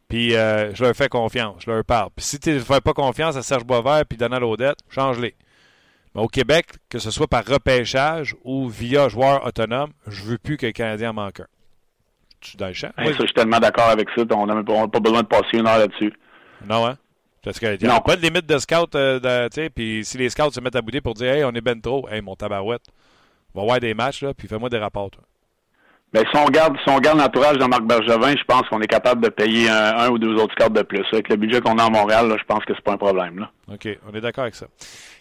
Puis 0.08 0.36
euh, 0.36 0.74
je 0.74 0.84
leur 0.84 0.94
fais 0.94 1.08
confiance, 1.08 1.62
je 1.64 1.70
leur 1.70 1.84
parle. 1.84 2.10
Puis 2.14 2.24
si 2.24 2.38
tu 2.38 2.50
ne 2.50 2.58
fais 2.60 2.80
pas 2.80 2.92
confiance 2.92 3.36
à 3.36 3.42
Serge 3.42 3.64
Boisvert 3.64 4.04
puis 4.06 4.18
Donald 4.18 4.44
Odette, 4.44 4.78
change-les. 4.88 5.34
Mais 6.14 6.22
au 6.22 6.28
Québec, 6.28 6.66
que 6.88 6.98
ce 6.98 7.10
soit 7.10 7.26
par 7.26 7.44
repêchage 7.44 8.36
ou 8.44 8.68
via 8.68 9.08
joueur 9.08 9.44
autonome, 9.44 9.92
je 10.06 10.22
veux 10.22 10.38
plus 10.38 10.56
que 10.56 10.66
le 10.66 10.72
Canadien 10.72 11.10
en 11.10 11.14
manque 11.14 11.40
un. 11.40 11.46
Tu 12.40 12.50
suis 12.50 12.58
dans 12.58 12.68
le 12.68 12.74
champ? 12.74 12.90
ça, 12.96 13.04
je 13.04 13.24
suis 13.24 13.34
tellement 13.34 13.58
d'accord 13.58 13.88
avec 13.88 14.08
ça. 14.14 14.22
On 14.30 14.46
n'a 14.46 14.62
pas 14.62 15.00
besoin 15.00 15.22
de 15.22 15.26
passer 15.26 15.56
une 15.56 15.66
heure 15.66 15.78
là-dessus. 15.78 16.12
Non, 16.66 16.86
hein? 16.86 16.98
Parce 17.42 17.58
qu'il 17.58 17.76
n'y 17.76 17.88
a 17.88 18.00
pas 18.00 18.16
de 18.16 18.22
limite 18.22 18.46
de 18.46 18.58
scout. 18.58 18.94
Euh, 18.94 19.48
puis 19.74 20.04
si 20.04 20.16
les 20.18 20.30
scouts 20.30 20.52
se 20.52 20.60
mettent 20.60 20.76
à 20.76 20.82
bouder 20.82 21.00
pour 21.00 21.14
dire 21.14 21.32
Hey, 21.32 21.44
on 21.44 21.50
est 21.50 21.60
ben 21.60 21.80
trop, 21.80 22.08
hey, 22.08 22.22
mon 22.22 22.36
tabarouette, 22.36 22.84
va 23.54 23.62
voir 23.62 23.80
des 23.80 23.94
matchs, 23.94 24.22
là, 24.22 24.34
puis 24.34 24.48
fais-moi 24.48 24.68
des 24.68 24.78
rapports. 24.78 25.10
Toi. 25.10 25.22
Mais 26.14 26.22
ben, 26.22 26.30
si 26.30 26.38
on 26.38 26.44
regarde, 26.44 26.76
si 26.84 26.88
on 26.88 27.00
l'entourage 27.00 27.58
de 27.58 27.64
Marc 27.64 27.82
Bergevin, 27.82 28.36
je 28.36 28.44
pense 28.44 28.62
qu'on 28.68 28.80
est 28.80 28.86
capable 28.86 29.20
de 29.20 29.28
payer 29.30 29.68
un, 29.68 30.10
ou 30.10 30.18
deux 30.18 30.34
autres 30.34 30.54
cartes 30.54 30.72
de 30.72 30.82
plus. 30.82 31.04
Avec 31.12 31.28
le 31.28 31.34
budget 31.34 31.60
qu'on 31.60 31.76
a 31.76 31.84
à 31.86 31.90
Montréal, 31.90 32.28
là, 32.28 32.36
je 32.38 32.44
pense 32.44 32.64
que 32.64 32.72
c'est 32.72 32.84
pas 32.84 32.92
un 32.92 32.96
problème. 32.96 33.40
Là. 33.40 33.50
OK, 33.72 33.88
on 34.08 34.14
est 34.14 34.20
d'accord 34.20 34.44
avec 34.44 34.54
ça. 34.54 34.66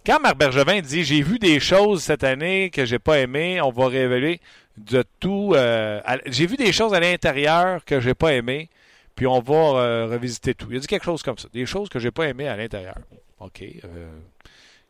Quand 0.06 0.20
Marc 0.20 0.38
Bergevin 0.38 0.82
dit 0.82 1.04
J'ai 1.04 1.24
vu 1.24 1.40
des 1.40 1.60
choses 1.60 2.04
cette 2.04 2.24
année 2.24 2.70
que 2.70 2.86
j'ai 2.86 3.00
pas 3.00 3.18
aimées, 3.18 3.60
on 3.60 3.72
va 3.72 3.88
révéler 3.88 4.40
de 4.78 5.04
tout. 5.20 5.54
Euh, 5.56 6.00
j'ai 6.28 6.46
vu 6.46 6.58
des 6.58 6.72
choses 6.72 6.94
à 6.94 7.00
l'intérieur 7.00 7.84
que 7.86 8.00
j'ai 8.00 8.14
pas 8.14 8.34
aimées, 8.34 8.70
puis 9.16 9.26
on 9.26 9.40
va 9.40 9.56
euh, 9.56 10.08
revisiter 10.12 10.54
tout. 10.54 10.68
Il 10.70 10.78
a 10.78 10.80
dit 10.80 10.86
quelque 10.86 11.06
chose 11.06 11.24
comme 11.24 11.40
ça. 11.40 11.48
Des 11.52 11.66
choses 11.66 11.90
que 11.90 11.98
j'ai 11.98 12.12
pas 12.12 12.28
aimées 12.28 12.48
à 12.48 12.56
l'intérieur. 12.56 12.98
OK. 13.40 13.64
Euh, 13.64 14.10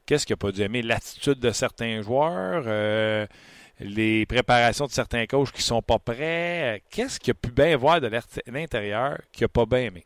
Qu'est-ce 0.05 0.25
qu'il 0.25 0.33
n'a 0.33 0.37
pas 0.37 0.51
dû 0.51 0.61
aimer? 0.61 0.81
L'attitude 0.81 1.39
de 1.39 1.51
certains 1.51 2.01
joueurs, 2.01 2.63
euh, 2.67 3.25
les 3.79 4.25
préparations 4.25 4.85
de 4.85 4.91
certains 4.91 5.25
coachs 5.25 5.51
qui 5.51 5.61
sont 5.61 5.81
pas 5.81 5.97
prêts. 5.97 6.81
Qu'est-ce 6.91 7.19
qu'il 7.19 7.31
a 7.31 7.33
pu 7.35 7.51
bien 7.51 7.77
voir 7.77 8.01
de 8.01 8.09
l'intérieur 8.47 9.17
qu'il 9.31 9.45
n'a 9.45 9.47
pas 9.47 9.65
bien 9.65 9.87
aimé? 9.87 10.03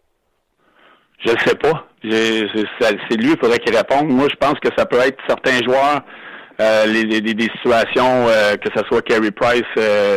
Je 1.25 1.31
ne 1.31 1.37
sais 1.39 1.55
pas. 1.55 1.87
C'est 2.03 3.15
lui, 3.15 3.31
il 3.31 3.37
faudrait 3.39 3.57
qu'il 3.57 3.75
réponde. 3.75 4.09
Moi, 4.09 4.27
je 4.29 4.35
pense 4.35 4.53
que 4.59 4.69
ça 4.77 4.85
peut 4.85 4.99
être 4.99 5.17
certains 5.27 5.63
joueurs, 5.63 6.01
euh, 6.61 6.85
des 6.85 7.49
situations, 7.55 8.27
euh, 8.27 8.55
que 8.55 8.69
ce 8.75 8.85
soit 8.87 9.01
Kerry 9.01 9.31
Price, 9.31 9.63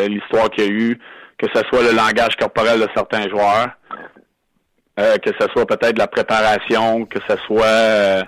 l'histoire 0.08 0.50
qu'il 0.50 0.64
y 0.64 0.68
a 0.68 0.70
eu, 0.70 0.98
que 1.38 1.46
ce 1.54 1.62
soit 1.70 1.82
le 1.82 1.96
langage 1.96 2.36
corporel 2.38 2.80
de 2.80 2.88
certains 2.94 3.26
joueurs, 3.30 3.68
que 4.98 5.32
ce 5.40 5.46
soit 5.54 5.64
peut-être 5.64 5.96
la 5.96 6.06
préparation, 6.06 7.06
que 7.06 7.18
ce 7.26 7.36
soit 7.46 8.26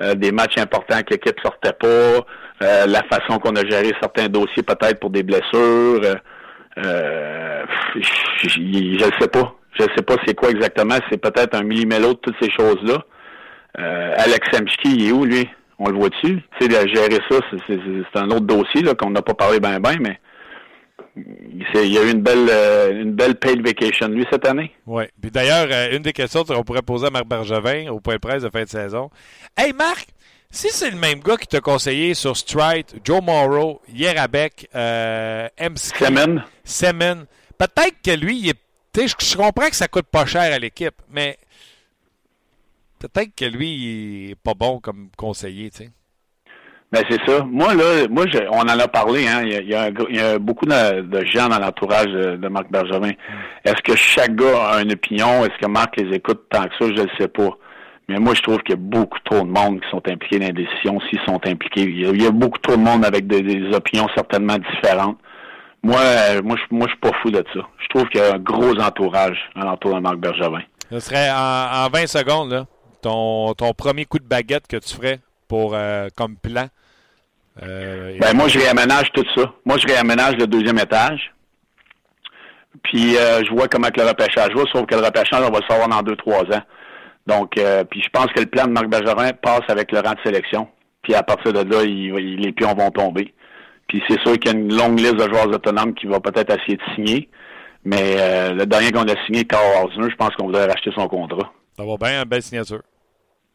euh, 0.00 0.14
des 0.14 0.32
matchs 0.32 0.58
importants 0.58 1.00
que 1.02 1.14
l'équipe 1.14 1.38
sortait 1.40 1.72
pas, 1.72 1.86
euh, 1.86 2.86
la 2.86 3.02
façon 3.04 3.38
qu'on 3.38 3.54
a 3.54 3.64
géré 3.64 3.92
certains 4.00 4.28
dossiers 4.28 4.62
peut-être 4.62 4.98
pour 4.98 5.10
des 5.10 5.22
blessures. 5.22 6.00
Euh, 6.78 7.64
je 7.96 8.60
ne 8.60 9.20
sais 9.20 9.28
pas. 9.28 9.54
Je 9.78 9.84
sais 9.96 10.02
pas 10.02 10.16
c'est 10.26 10.34
quoi 10.34 10.50
exactement. 10.50 10.96
C'est 11.10 11.20
peut-être 11.20 11.56
un 11.56 11.62
millimètre 11.62 12.08
de 12.08 12.12
toutes 12.14 12.36
ces 12.40 12.50
choses-là. 12.50 12.98
Alex 13.76 14.48
Semchki, 14.52 14.94
il 14.96 15.08
est 15.08 15.12
où, 15.12 15.24
lui? 15.24 15.48
On 15.78 15.88
le 15.88 15.98
voit-tu? 15.98 16.40
Tu 16.60 16.70
sais, 16.70 16.88
gérer 16.88 17.18
ça, 17.28 17.38
c'est 17.66 18.20
un 18.20 18.30
autre 18.30 18.46
dossier 18.46 18.82
qu'on 18.96 19.10
n'a 19.10 19.22
pas 19.22 19.34
parlé 19.34 19.58
bien 19.58 19.80
bien, 19.80 19.96
mais 20.00 20.20
il 21.16 21.92
y 21.92 21.98
a 21.98 22.02
eu 22.02 22.10
une 22.10 22.22
belle, 22.22 22.48
euh, 22.50 23.02
une 23.02 23.12
belle 23.12 23.36
paid 23.36 23.64
vacation, 23.64 24.08
lui, 24.08 24.26
cette 24.30 24.46
année. 24.46 24.72
Oui. 24.86 25.04
Puis 25.20 25.30
d'ailleurs, 25.30 25.68
euh, 25.70 25.96
une 25.96 26.02
des 26.02 26.12
questions 26.12 26.44
qu'on 26.44 26.64
pourrait 26.64 26.82
poser 26.82 27.06
à 27.06 27.10
Marc 27.10 27.26
Bergevin 27.26 27.88
au 27.90 28.00
point 28.00 28.14
de 28.14 28.20
presse 28.20 28.42
de 28.42 28.50
fin 28.50 28.64
de 28.64 28.68
saison. 28.68 29.10
Hey, 29.56 29.72
Marc, 29.72 30.08
si 30.50 30.68
c'est 30.70 30.90
le 30.90 30.96
même 30.96 31.20
gars 31.20 31.36
qui 31.36 31.46
t'a 31.46 31.60
conseillé 31.60 32.14
sur 32.14 32.36
Strite, 32.36 32.96
Joe 33.04 33.22
Morrow, 33.22 33.80
Yerabek, 33.92 34.68
euh, 34.74 35.48
Semen. 35.76 36.44
Semen, 36.64 37.26
peut-être 37.58 37.96
que 38.02 38.12
lui, 38.12 38.38
il 38.40 38.48
est. 38.50 38.58
Je 38.96 39.36
comprends 39.36 39.68
que 39.68 39.76
ça 39.76 39.88
coûte 39.88 40.06
pas 40.06 40.24
cher 40.24 40.52
à 40.52 40.58
l'équipe, 40.58 40.94
mais 41.10 41.36
peut-être 43.00 43.34
que 43.34 43.44
lui, 43.44 43.70
il 43.74 44.30
est 44.30 44.36
pas 44.36 44.54
bon 44.54 44.78
comme 44.78 45.08
conseiller, 45.16 45.70
tu 45.70 45.78
sais. 45.78 45.90
Ben 46.94 47.02
c'est 47.10 47.20
ça. 47.28 47.44
Moi 47.44 47.74
là, 47.74 48.06
moi 48.08 48.24
on 48.52 48.60
en 48.60 48.78
a 48.78 48.86
parlé. 48.86 49.26
Hein. 49.26 49.42
Il, 49.42 49.68
y 49.68 49.74
a, 49.74 50.38
beaucoup 50.38 50.64
de, 50.64 51.24
gens 51.24 51.48
dans 51.48 51.58
l'entourage 51.58 52.06
de, 52.06 52.46
Marc 52.46 52.70
Bergevin. 52.70 53.10
Est-ce 53.64 53.82
que 53.82 53.96
chaque 53.96 54.36
gars 54.36 54.68
a 54.74 54.82
une 54.82 54.92
opinion? 54.92 55.44
Est-ce 55.44 55.58
que 55.60 55.66
Marc 55.66 55.96
les 55.96 56.14
écoute 56.14 56.42
tant 56.50 56.62
que 56.62 56.70
ça? 56.78 56.86
Je 56.96 57.02
ne 57.02 57.08
sais 57.18 57.26
pas. 57.26 57.50
Mais 58.08 58.20
moi, 58.20 58.34
je 58.34 58.42
trouve 58.42 58.58
qu'il 58.58 58.76
y 58.76 58.78
a 58.78 58.80
beaucoup 58.80 59.18
trop 59.24 59.40
de 59.40 59.50
monde 59.50 59.80
qui 59.80 59.90
sont 59.90 60.02
impliqués 60.06 60.38
dans 60.38 60.46
les 60.46 60.52
décisions, 60.52 61.00
s'ils 61.08 61.18
sont 61.26 61.40
impliqués. 61.44 61.82
Il 61.82 62.22
y, 62.22 62.26
a, 62.26 62.30
beaucoup 62.30 62.60
trop 62.60 62.76
de 62.76 62.82
monde 62.82 63.04
avec 63.04 63.26
des, 63.26 63.74
opinions 63.74 64.06
certainement 64.14 64.58
différentes. 64.58 65.18
Moi, 65.82 65.98
moi, 66.44 66.56
je, 66.56 66.76
moi, 66.76 66.86
je 66.86 66.92
suis 66.92 67.00
pas 67.00 67.12
fou 67.22 67.30
de 67.32 67.44
ça. 67.52 67.60
Je 67.78 67.88
trouve 67.88 68.08
qu'il 68.10 68.20
y 68.20 68.24
a 68.24 68.34
un 68.34 68.38
gros 68.38 68.78
entourage 68.78 69.38
à 69.56 69.64
l'entour 69.64 69.96
de 69.96 70.00
Marc 70.00 70.18
Bergevin. 70.18 70.62
Ce 70.92 71.00
serait 71.00 71.30
en, 71.32 71.88
20 71.92 72.06
secondes, 72.06 72.52
là, 72.52 72.66
ton, 73.02 73.52
ton 73.54 73.72
premier 73.72 74.04
coup 74.04 74.20
de 74.20 74.28
baguette 74.28 74.68
que 74.68 74.76
tu 74.76 74.94
ferais 74.94 75.18
pour 75.48 75.72
euh, 75.74 76.06
comme 76.16 76.36
plan 76.36 76.68
euh, 77.62 78.18
ben, 78.18 78.36
moi, 78.36 78.48
je 78.48 78.58
réaménage 78.58 79.10
tout 79.12 79.24
ça. 79.34 79.52
Moi, 79.64 79.76
je 79.78 79.86
réaménage 79.86 80.36
le 80.36 80.46
deuxième 80.46 80.78
étage. 80.78 81.32
Puis, 82.82 83.16
euh, 83.16 83.42
je 83.44 83.50
vois 83.50 83.68
comment 83.68 83.88
que 83.88 84.00
le 84.00 84.08
repêchage 84.08 84.54
va, 84.54 84.62
sauf 84.72 84.86
que 84.86 84.94
le 84.94 85.02
repêchage, 85.02 85.40
on 85.40 85.50
va 85.50 85.60
le 85.60 85.66
savoir 85.68 85.88
dans 85.88 86.02
deux, 86.02 86.16
trois 86.16 86.42
ans. 86.42 86.62
Donc, 87.26 87.56
euh, 87.56 87.84
puis 87.84 88.02
je 88.02 88.08
pense 88.10 88.26
que 88.26 88.40
le 88.40 88.46
plan 88.46 88.64
de 88.64 88.72
Marc 88.72 88.88
Bergerin 88.88 89.30
passe 89.32 89.62
avec 89.68 89.92
le 89.92 90.00
rang 90.00 90.12
de 90.12 90.20
sélection. 90.24 90.68
Puis 91.02 91.14
à 91.14 91.22
partir 91.22 91.52
de 91.52 91.60
là, 91.60 91.84
les 91.84 92.52
pions 92.52 92.74
vont 92.74 92.90
tomber. 92.90 93.32
Puis 93.88 94.02
c'est 94.08 94.20
sûr 94.20 94.32
qu'il 94.38 94.52
y 94.52 94.54
a 94.54 94.58
une 94.58 94.74
longue 94.74 94.98
liste 94.98 95.16
de 95.16 95.28
joueurs 95.28 95.46
autonomes 95.46 95.94
qui 95.94 96.06
va 96.06 96.20
peut-être 96.20 96.50
essayer 96.58 96.76
de 96.76 96.94
signer. 96.94 97.28
Mais 97.84 98.16
le 98.52 98.64
dernier 98.64 98.90
qu'on 98.90 99.06
a 99.06 99.24
signé, 99.26 99.44
Carl 99.44 99.84
Hausner, 99.84 100.10
je 100.10 100.16
pense 100.16 100.30
qu'on 100.36 100.46
voudrait 100.46 100.66
racheter 100.66 100.90
son 100.94 101.06
contrat. 101.06 101.52
Ça 101.78 101.84
va 101.84 101.96
bien, 101.96 102.22
une 102.22 102.28
belle 102.28 102.42
signature. 102.42 102.82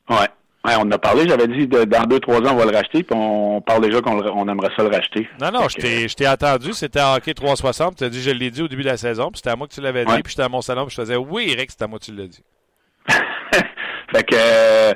Ouais 0.10 0.28
on 0.78 0.82
en 0.82 0.92
a 0.92 0.98
parlé, 0.98 1.28
j'avais 1.28 1.48
dit 1.48 1.68
dans 1.68 2.04
deux, 2.04 2.20
trois 2.20 2.38
ans, 2.40 2.54
on 2.54 2.56
va 2.56 2.66
le 2.66 2.76
racheter, 2.76 3.04
puis 3.04 3.16
on 3.18 3.62
parle 3.62 3.82
déjà 3.82 4.02
qu'on 4.02 4.48
aimerait 4.48 4.72
ça 4.76 4.84
le 4.84 4.90
racheter. 4.90 5.28
Non, 5.42 5.52
non, 5.52 5.68
je 5.70 6.14
t'ai 6.14 6.26
attendu, 6.26 6.74
c'était 6.74 7.00
à 7.00 7.16
Hockey 7.16 7.34
360, 7.34 7.98
tu 7.98 8.04
as 8.04 8.10
dit, 8.10 8.22
je 8.22 8.32
l'ai 8.32 8.52
dit 8.52 8.62
au 8.62 8.68
début 8.68 8.84
de 8.84 8.90
la 8.90 8.98
saison, 8.98 9.30
puis 9.32 9.38
c'était 9.38 9.52
à 9.52 9.56
moi 9.56 9.68
que 9.68 9.74
tu 9.74 9.82
l'avais 9.82 10.06
dit, 10.06 10.22
puis 10.24 10.32
j'étais 10.32 10.44
à 10.44 10.50
mon 10.50 10.62
salon, 10.62 10.86
puis 10.86 10.96
je 10.96 11.02
faisais, 11.02 11.16
oui, 11.16 11.50
Eric, 11.52 11.72
c'était 11.72 11.86
à 11.86 11.88
moi 11.88 12.00
que 12.00 12.06
tu 12.06 12.16
l'as 12.16 12.28
dit. 12.28 12.44
fait 14.12 14.24
que, 14.24 14.36
euh, 14.36 14.94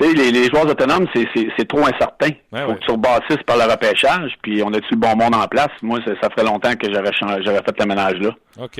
tu 0.00 0.08
sais, 0.08 0.14
les, 0.14 0.44
joueurs 0.46 0.66
autonomes, 0.66 1.06
c'est 1.14 1.68
trop 1.68 1.84
incertain. 1.84 2.30
Il 2.52 2.58
faut 2.58 2.74
que 2.74 2.84
tu 2.84 2.90
rebâtisses 2.90 3.42
par 3.46 3.56
le 3.56 3.64
repêchage, 3.64 4.32
puis 4.42 4.62
on 4.62 4.72
a-tu 4.72 4.92
le 4.92 4.96
bon 4.96 5.16
monde 5.16 5.34
en 5.34 5.46
place? 5.46 5.68
Moi, 5.82 6.00
ça, 6.04 6.30
ferait 6.30 6.44
longtemps 6.44 6.74
que 6.74 6.92
j'aurais 6.92 7.12
fait 7.12 7.78
le 7.78 7.86
ménage 7.86 8.18
là. 8.18 8.30
OK. 8.58 8.76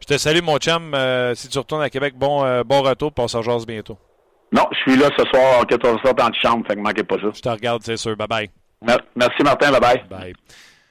Je 0.00 0.06
te 0.06 0.16
salue, 0.16 0.42
mon 0.42 0.56
chum. 0.58 0.94
Euh, 0.94 1.34
si 1.34 1.48
tu 1.48 1.58
retournes 1.58 1.82
à 1.82 1.90
Québec, 1.90 2.14
bon, 2.16 2.44
euh, 2.44 2.64
bon 2.64 2.80
retour, 2.80 3.12
puis 3.12 3.22
on 3.22 3.28
se 3.28 3.36
rejoint 3.36 3.58
bientôt. 3.66 3.98
Non, 4.54 4.68
je 4.70 4.78
suis 4.78 4.96
là 4.96 5.08
ce 5.18 5.24
soir 5.24 5.60
à 5.60 5.64
14h 5.64 6.14
dans 6.14 6.28
la 6.28 6.32
chambre, 6.40 6.64
fait 6.64 6.76
que 6.76 6.80
manquez 6.80 7.02
pas 7.02 7.16
ça. 7.16 7.26
Je 7.34 7.40
te 7.40 7.48
regarde, 7.48 7.82
c'est 7.84 7.96
sûr. 7.96 8.16
Bye 8.16 8.28
bye. 8.28 8.50
Merci 9.16 9.42
Martin, 9.42 9.72
bye 9.72 9.80
bye. 9.80 10.04
Bye. 10.08 10.32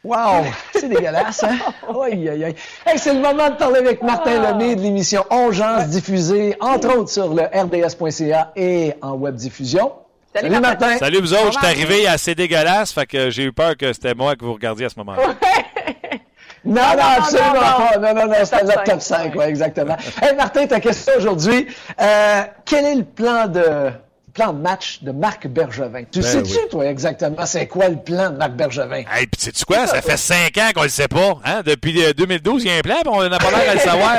Wow, 0.04 0.44
c'est 0.74 0.90
dégueulasse, 0.90 1.46
hein? 1.46 1.58
Aïe, 2.04 2.28
aïe, 2.28 2.44
aïe. 2.44 2.56
Hey, 2.86 3.00
c'est 3.00 3.14
le 3.14 3.22
moment 3.22 3.50
de 3.50 3.56
parler 3.56 3.80
avec 3.80 4.02
Martin. 4.04 4.52
Lemay 4.52 4.76
de 4.76 4.82
l'émission 4.82 5.24
Ongeance 5.30 5.88
diffusée, 5.88 6.58
entre 6.60 6.98
autres 6.98 7.10
sur 7.10 7.34
le 7.34 7.44
rds.ca 7.44 8.52
et 8.58 8.92
en 9.02 9.14
web 9.14 9.36
diffusion. 9.36 9.94
Salut, 10.36 10.50
Salut, 10.50 10.62
Martin. 10.62 10.88
Martin. 10.88 10.98
Salut 10.98 11.22
vous 11.22 11.34
autres, 11.34 11.54
je 11.54 11.58
suis 11.60 11.68
arrivé 11.68 12.06
assez 12.08 12.36
dégueulasse, 12.36 12.92
fait 12.92 13.06
que 13.06 13.30
j'ai 13.30 13.44
eu 13.44 13.54
peur 13.54 13.78
que 13.78 13.94
c'était 13.94 14.14
moi 14.14 14.36
que 14.36 14.44
vous 14.44 14.54
regardiez 14.54 14.88
à 14.88 14.90
ce 14.90 15.00
moment-là. 15.00 15.36
non, 16.66 16.74
non, 16.76 17.04
absolument 17.18 17.54
pas. 17.54 17.98
Non, 18.00 18.14
non, 18.14 18.28
non, 18.28 18.36
c'était 18.44 18.60
Top 18.60 18.68
notre 18.68 18.84
top 18.84 19.02
5, 19.02 19.34
ouais. 19.34 19.38
ouais, 19.38 19.50
exactement. 19.50 19.98
Hey, 20.22 20.36
Martin, 20.36 20.68
ta 20.68 20.80
question 20.80 21.14
aujourd'hui. 21.18 21.68
Euh, 22.02 22.44
quel 22.66 22.86
est 22.86 22.96
le 22.96 23.04
plan 23.04 23.48
de, 23.48 23.92
plan 24.34 24.54
de 24.54 24.60
match 24.62 25.00
de 25.04 25.12
Marc 25.12 25.48
Bergevin? 25.48 26.04
Tu 26.12 26.20
Ben 26.20 26.28
sais-tu, 26.28 26.54
oui. 26.54 26.70
toi, 26.72 26.86
exactement, 26.88 27.46
c'est 27.46 27.68
quoi 27.68 27.90
le 27.90 27.98
plan 27.98 28.32
de 28.32 28.38
Marc 28.38 28.52
Bergevin? 28.54 29.04
Hey, 29.12 29.28
puis 29.28 29.40
sais-tu 29.40 29.64
quoi? 29.66 29.86
Ça 29.88 30.02
fait 30.02 30.18
cinq 30.18 30.58
ans 30.58 30.70
qu'on 30.74 30.84
le 30.84 30.90
sait 30.90 31.08
pas. 31.08 31.38
Hein? 31.46 31.62
Depuis 31.66 32.04
euh, 32.04 32.14
2012, 32.14 32.64
il 32.64 32.68
y 32.72 32.74
a 32.74 32.78
un 32.78 32.82
plan, 32.82 32.96
puis 33.02 33.10
on 33.14 33.28
n'a 33.30 33.38
pas 33.38 33.52
l'air 33.52 33.70
à 33.70 33.74
le 33.76 33.80
savoir. 33.82 34.18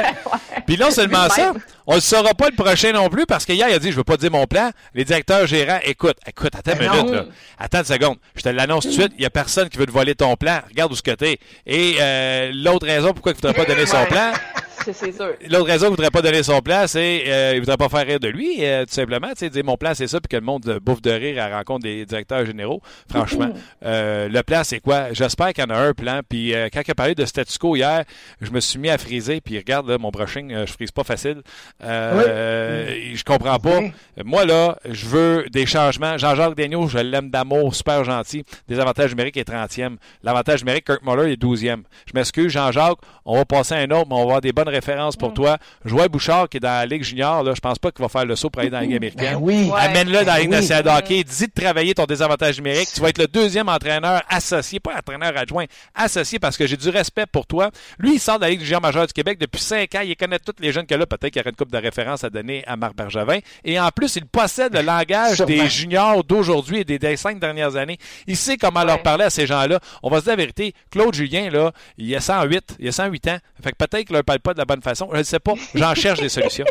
Puis 0.66 0.78
non 0.78 0.90
seulement 0.90 1.28
ça, 1.28 1.52
on 1.86 1.96
ne 1.96 2.00
saura 2.00 2.32
pas 2.34 2.48
le 2.48 2.54
prochain 2.56 2.92
non 2.92 3.08
plus, 3.08 3.26
parce 3.26 3.44
qu'hier, 3.44 3.68
il 3.68 3.74
a 3.74 3.78
dit, 3.78 3.90
je 3.90 3.96
veux 3.96 4.04
pas 4.04 4.16
dire 4.16 4.30
mon 4.30 4.46
plan. 4.46 4.70
Les 4.94 5.04
directeurs 5.04 5.46
gérants, 5.46 5.80
écoute, 5.84 6.16
écoute, 6.26 6.54
attends 6.56 6.72
une 6.72 6.78
Ben 6.78 6.90
minute, 6.92 7.10
là. 7.12 7.24
Attends 7.58 7.78
une 7.80 7.84
seconde. 7.84 8.16
Je 8.36 8.42
te 8.42 8.48
l'annonce 8.48 8.84
tout 8.84 8.88
de 8.90 8.94
suite, 8.94 9.12
il 9.18 9.22
y 9.22 9.26
a 9.26 9.30
personne 9.30 9.68
qui 9.68 9.78
veut 9.78 9.86
te 9.86 9.92
voler 9.92 10.14
ton 10.14 10.36
plan. 10.36 10.60
Regarde 10.70 10.92
où 10.92 10.96
ce 10.96 11.02
que 11.02 11.10
t'es. 11.10 11.38
Et 11.66 11.96
euh, 12.00 12.50
l'autre 12.54 12.86
raison 12.86 13.12
pourquoi 13.12 13.32
il 13.32 13.34
ne 13.36 13.40
voudrait 13.48 13.64
pas 13.66 13.70
donner 13.72 13.86
son 13.86 14.04
plan, 14.06 14.32
C'est 14.84 14.92
c'est 14.92 15.12
sûr. 15.12 15.34
L'autre 15.50 15.66
raison 15.66 15.86
qu'il 15.86 15.92
ne 15.92 15.96
voudrait 15.96 16.10
pas 16.10 16.22
donner 16.22 16.42
son 16.42 16.60
plan, 16.60 16.86
c'est 16.86 17.24
euh, 17.26 17.52
il 17.54 17.60
voudrait 17.60 17.76
pas 17.76 17.88
faire 17.88 18.06
rire 18.06 18.20
de 18.20 18.28
lui, 18.28 18.64
euh, 18.64 18.84
tout 18.84 18.94
simplement. 18.94 19.28
Tu 19.28 19.36
sais, 19.38 19.50
dire 19.50 19.64
mon 19.64 19.76
plan, 19.76 19.92
c'est 19.94 20.06
ça, 20.06 20.20
puis 20.20 20.28
que 20.28 20.36
le 20.36 20.42
monde 20.42 20.78
bouffe 20.82 21.02
de 21.02 21.10
rire 21.10 21.42
à 21.42 21.48
la 21.48 21.58
rencontre 21.58 21.84
des 21.84 22.04
directeurs 22.04 22.44
généraux. 22.44 22.80
Franchement, 23.08 23.50
euh, 23.84 24.28
le 24.28 24.42
plan, 24.42 24.62
c'est 24.64 24.80
quoi? 24.80 25.12
J'espère 25.12 25.52
qu'il 25.52 25.64
y 25.64 25.66
en 25.66 25.70
a 25.70 25.78
un 25.78 25.92
plan. 25.92 26.20
Puis 26.28 26.54
euh, 26.54 26.68
quand 26.72 26.82
il 26.86 26.90
a 26.90 26.94
parlé 26.94 27.14
de 27.14 27.24
statu 27.24 27.58
quo 27.58 27.76
hier, 27.76 28.04
je 28.40 28.50
me 28.50 28.60
suis 28.60 28.78
mis 28.78 28.90
à 28.90 28.98
friser. 28.98 29.40
Puis 29.40 29.56
regarde, 29.58 29.88
là, 29.88 29.98
mon 29.98 30.10
brushing, 30.10 30.52
euh, 30.52 30.66
je 30.66 30.72
frise 30.72 30.90
pas 30.90 31.04
facile. 31.04 31.42
Euh, 31.82 32.24
euh, 32.26 33.12
je 33.14 33.24
comprends 33.24 33.58
pas. 33.58 33.78
Oui. 33.78 33.92
Moi, 34.24 34.44
là, 34.44 34.76
je 34.84 35.06
veux 35.06 35.46
des 35.50 35.66
changements. 35.66 36.18
Jean-Jacques 36.18 36.54
Daigneault, 36.56 36.88
je 36.88 36.98
l'aime 36.98 37.30
d'amour, 37.30 37.74
super 37.74 38.04
gentil. 38.04 38.44
Des 38.68 38.78
avantages 38.78 39.10
numériques 39.10 39.36
est 39.36 39.48
30e. 39.48 39.96
L'avantage 40.22 40.62
numérique, 40.62 40.86
Kirk 40.86 41.02
Muller 41.04 41.32
est 41.32 41.40
12e. 41.40 41.82
Je 42.06 42.12
m'excuse, 42.14 42.52
Jean-Jacques, 42.52 42.98
on 43.24 43.36
va 43.36 43.44
passer 43.44 43.74
à 43.74 43.78
un 43.78 43.90
autre, 43.90 44.06
mais 44.08 44.14
on 44.14 44.18
va 44.18 44.22
avoir 44.22 44.40
des 44.40 44.52
bonnes 44.52 44.68
références 44.74 45.16
pour 45.16 45.32
toi. 45.34 45.58
Joël 45.84 46.08
Bouchard, 46.08 46.48
qui 46.48 46.58
est 46.58 46.60
dans 46.60 46.68
la 46.68 46.86
Ligue 46.86 47.02
junior, 47.04 47.42
là, 47.42 47.52
je 47.54 47.60
pense 47.60 47.78
pas 47.78 47.90
qu'il 47.90 48.02
va 48.02 48.08
faire 48.08 48.24
le 48.24 48.36
saut 48.36 48.50
pour 48.50 48.60
aller 48.60 48.70
dans 48.70 48.78
la 48.78 48.84
Ligue 48.84 48.96
américaine. 48.96 49.34
Ben 49.34 49.38
oui. 49.40 49.70
Ouais. 49.72 49.80
Amène-le 49.80 50.24
dans 50.24 50.32
la 50.32 50.40
Ligue 50.40 50.50
Ben 50.50 50.56
oui. 50.56 50.60
nationale 50.68 50.84
de 50.84 50.88
hockey. 50.90 51.24
Dis 51.24 51.46
de 51.46 51.52
travailler 51.52 51.94
ton 51.94 52.04
désavantage 52.04 52.56
numérique. 52.58 52.88
Tu 52.94 53.00
vas 53.00 53.08
être 53.08 53.18
le 53.18 53.26
deuxième 53.26 53.68
entraîneur 53.68 54.22
associé, 54.28 54.80
pas 54.80 54.94
entraîneur 54.96 55.36
adjoint, 55.36 55.64
associé 55.94 56.38
parce 56.38 56.56
que 56.56 56.66
j'ai 56.66 56.76
du 56.76 56.88
respect 56.88 57.26
pour 57.26 57.46
toi. 57.46 57.70
Lui, 57.98 58.14
il 58.14 58.20
sort 58.20 58.36
de 58.38 58.44
la 58.44 58.50
Ligue 58.50 58.62
junior 58.62 58.80
majeure 58.80 59.06
du 59.06 59.12
Québec 59.12 59.38
depuis 59.38 59.60
cinq 59.60 59.94
ans. 59.94 60.00
Il 60.04 60.16
connaît 60.16 60.38
tous 60.38 60.52
les 60.60 60.72
jeunes 60.72 60.86
que 60.86 60.94
là. 60.94 61.06
Peut-être 61.06 61.32
qu'il 61.32 61.40
y 61.40 61.42
aurait 61.42 61.50
une 61.50 61.56
coupe 61.56 61.72
de 61.72 61.78
référence 61.78 62.24
à 62.24 62.30
donner 62.30 62.64
à 62.66 62.76
Marc 62.76 62.94
Bergevin. 62.96 63.38
Et 63.64 63.78
en 63.80 63.88
plus, 63.90 64.16
il 64.16 64.26
possède 64.26 64.74
le 64.74 64.82
langage 64.82 65.36
Sûrement. 65.36 65.48
des 65.54 65.68
juniors 65.68 66.24
d'aujourd'hui 66.24 66.78
et 66.80 66.84
des, 66.84 66.98
des 66.98 67.16
cinq 67.16 67.38
dernières 67.38 67.76
années. 67.76 67.98
Il 68.26 68.36
sait 68.36 68.56
comment 68.56 68.84
leur 68.84 69.02
parler 69.02 69.24
à 69.24 69.30
ces 69.30 69.46
gens-là. 69.46 69.78
On 70.02 70.10
va 70.10 70.18
se 70.18 70.24
dire 70.24 70.32
la 70.32 70.36
vérité. 70.36 70.74
Claude 70.90 71.14
Julien, 71.14 71.50
là, 71.50 71.72
il 71.98 72.14
a 72.14 72.20
108, 72.20 72.76
il 72.78 72.88
a 72.88 72.92
108 72.92 73.28
ans. 73.28 73.38
Fait 73.62 73.70
que 73.72 73.76
peut-être 73.76 74.06
qu'il 74.06 74.14
leur 74.14 74.24
parle 74.24 74.40
pas 74.40 74.52
de 74.54 74.58
la 74.58 74.63
bonne 74.64 74.82
façon. 74.82 75.08
Je 75.12 75.18
ne 75.18 75.22
sais 75.22 75.40
pas. 75.40 75.54
J'en 75.74 75.94
cherche 75.94 76.20
des 76.20 76.28
solutions. 76.28 76.66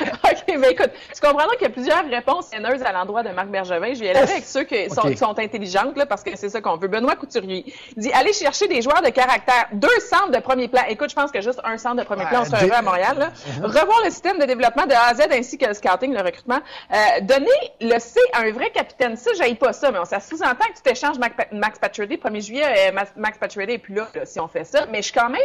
OK, 0.24 0.54
mais 0.58 0.70
écoute, 0.72 0.90
tu 1.14 1.20
comprendras 1.20 1.54
qu'il 1.56 1.62
y 1.62 1.70
a 1.70 1.70
plusieurs 1.70 2.04
réponses 2.08 2.50
haineuses 2.52 2.82
à 2.82 2.92
l'endroit 2.92 3.22
de 3.22 3.30
Marc 3.30 3.48
Bergevin. 3.48 3.94
Je 3.94 4.00
vais 4.00 4.06
y 4.06 4.10
aller 4.10 4.20
avec 4.20 4.44
ceux 4.44 4.64
qui 4.64 4.88
sont, 4.90 5.02
OK. 5.02 5.10
qui 5.12 5.16
sont 5.16 5.38
intelligentes, 5.38 5.96
là, 5.96 6.06
parce 6.06 6.22
que 6.22 6.36
c'est 6.36 6.48
ça 6.48 6.60
qu'on 6.60 6.76
veut. 6.76 6.88
Benoît 6.88 7.16
Couturier 7.16 7.64
dit 7.96 8.12
aller 8.12 8.32
chercher 8.32 8.66
des 8.68 8.82
joueurs 8.82 9.02
de 9.02 9.10
caractère. 9.10 9.68
Deux 9.72 10.00
centres 10.00 10.30
de 10.30 10.38
premier 10.40 10.68
plan. 10.68 10.82
Écoute, 10.88 11.10
je 11.10 11.14
pense 11.14 11.30
que 11.30 11.40
juste 11.40 11.60
un 11.64 11.78
centre 11.78 11.96
de 11.96 12.02
premier 12.04 12.24
plan, 12.26 12.42
on 12.42 12.54
heureux 12.64 12.72
à 12.72 12.82
Montréal. 12.82 13.16
Là. 13.18 13.30
Revoir 13.62 14.00
le 14.04 14.10
système 14.10 14.38
de 14.38 14.44
développement 14.44 14.86
de 14.86 14.92
A 14.94 15.08
à 15.10 15.14
Z 15.14 15.22
ainsi 15.30 15.58
que 15.58 15.66
le 15.66 15.74
scouting, 15.74 16.12
le 16.12 16.22
recrutement. 16.22 16.60
Euh, 16.92 17.20
donner 17.22 17.46
le 17.80 17.98
C 17.98 18.18
à 18.32 18.40
un 18.40 18.50
vrai 18.52 18.70
capitaine. 18.70 19.16
Ça, 19.16 19.30
j'aille 19.36 19.54
pas 19.54 19.72
ça, 19.72 19.90
mais 19.90 19.98
on- 19.98 20.04
ça 20.04 20.20
sous-entend 20.20 20.66
que 20.70 20.76
tu 20.76 20.82
t'échanges 20.82 21.16
Max 21.52 21.78
Pacioretty. 21.78 22.16
1er 22.16 22.40
juillet, 22.40 22.88
euh, 22.88 22.92
Max- 22.92 23.12
Max 23.16 23.38
Pacioretty 23.38 23.72
est 23.74 23.78
plus 23.78 23.94
là, 23.94 24.08
là, 24.14 24.24
si 24.26 24.40
on 24.40 24.48
fait 24.48 24.64
ça. 24.64 24.86
Mais 24.90 24.98
je 24.98 25.04
suis 25.04 25.12
quand 25.12 25.30
même... 25.30 25.40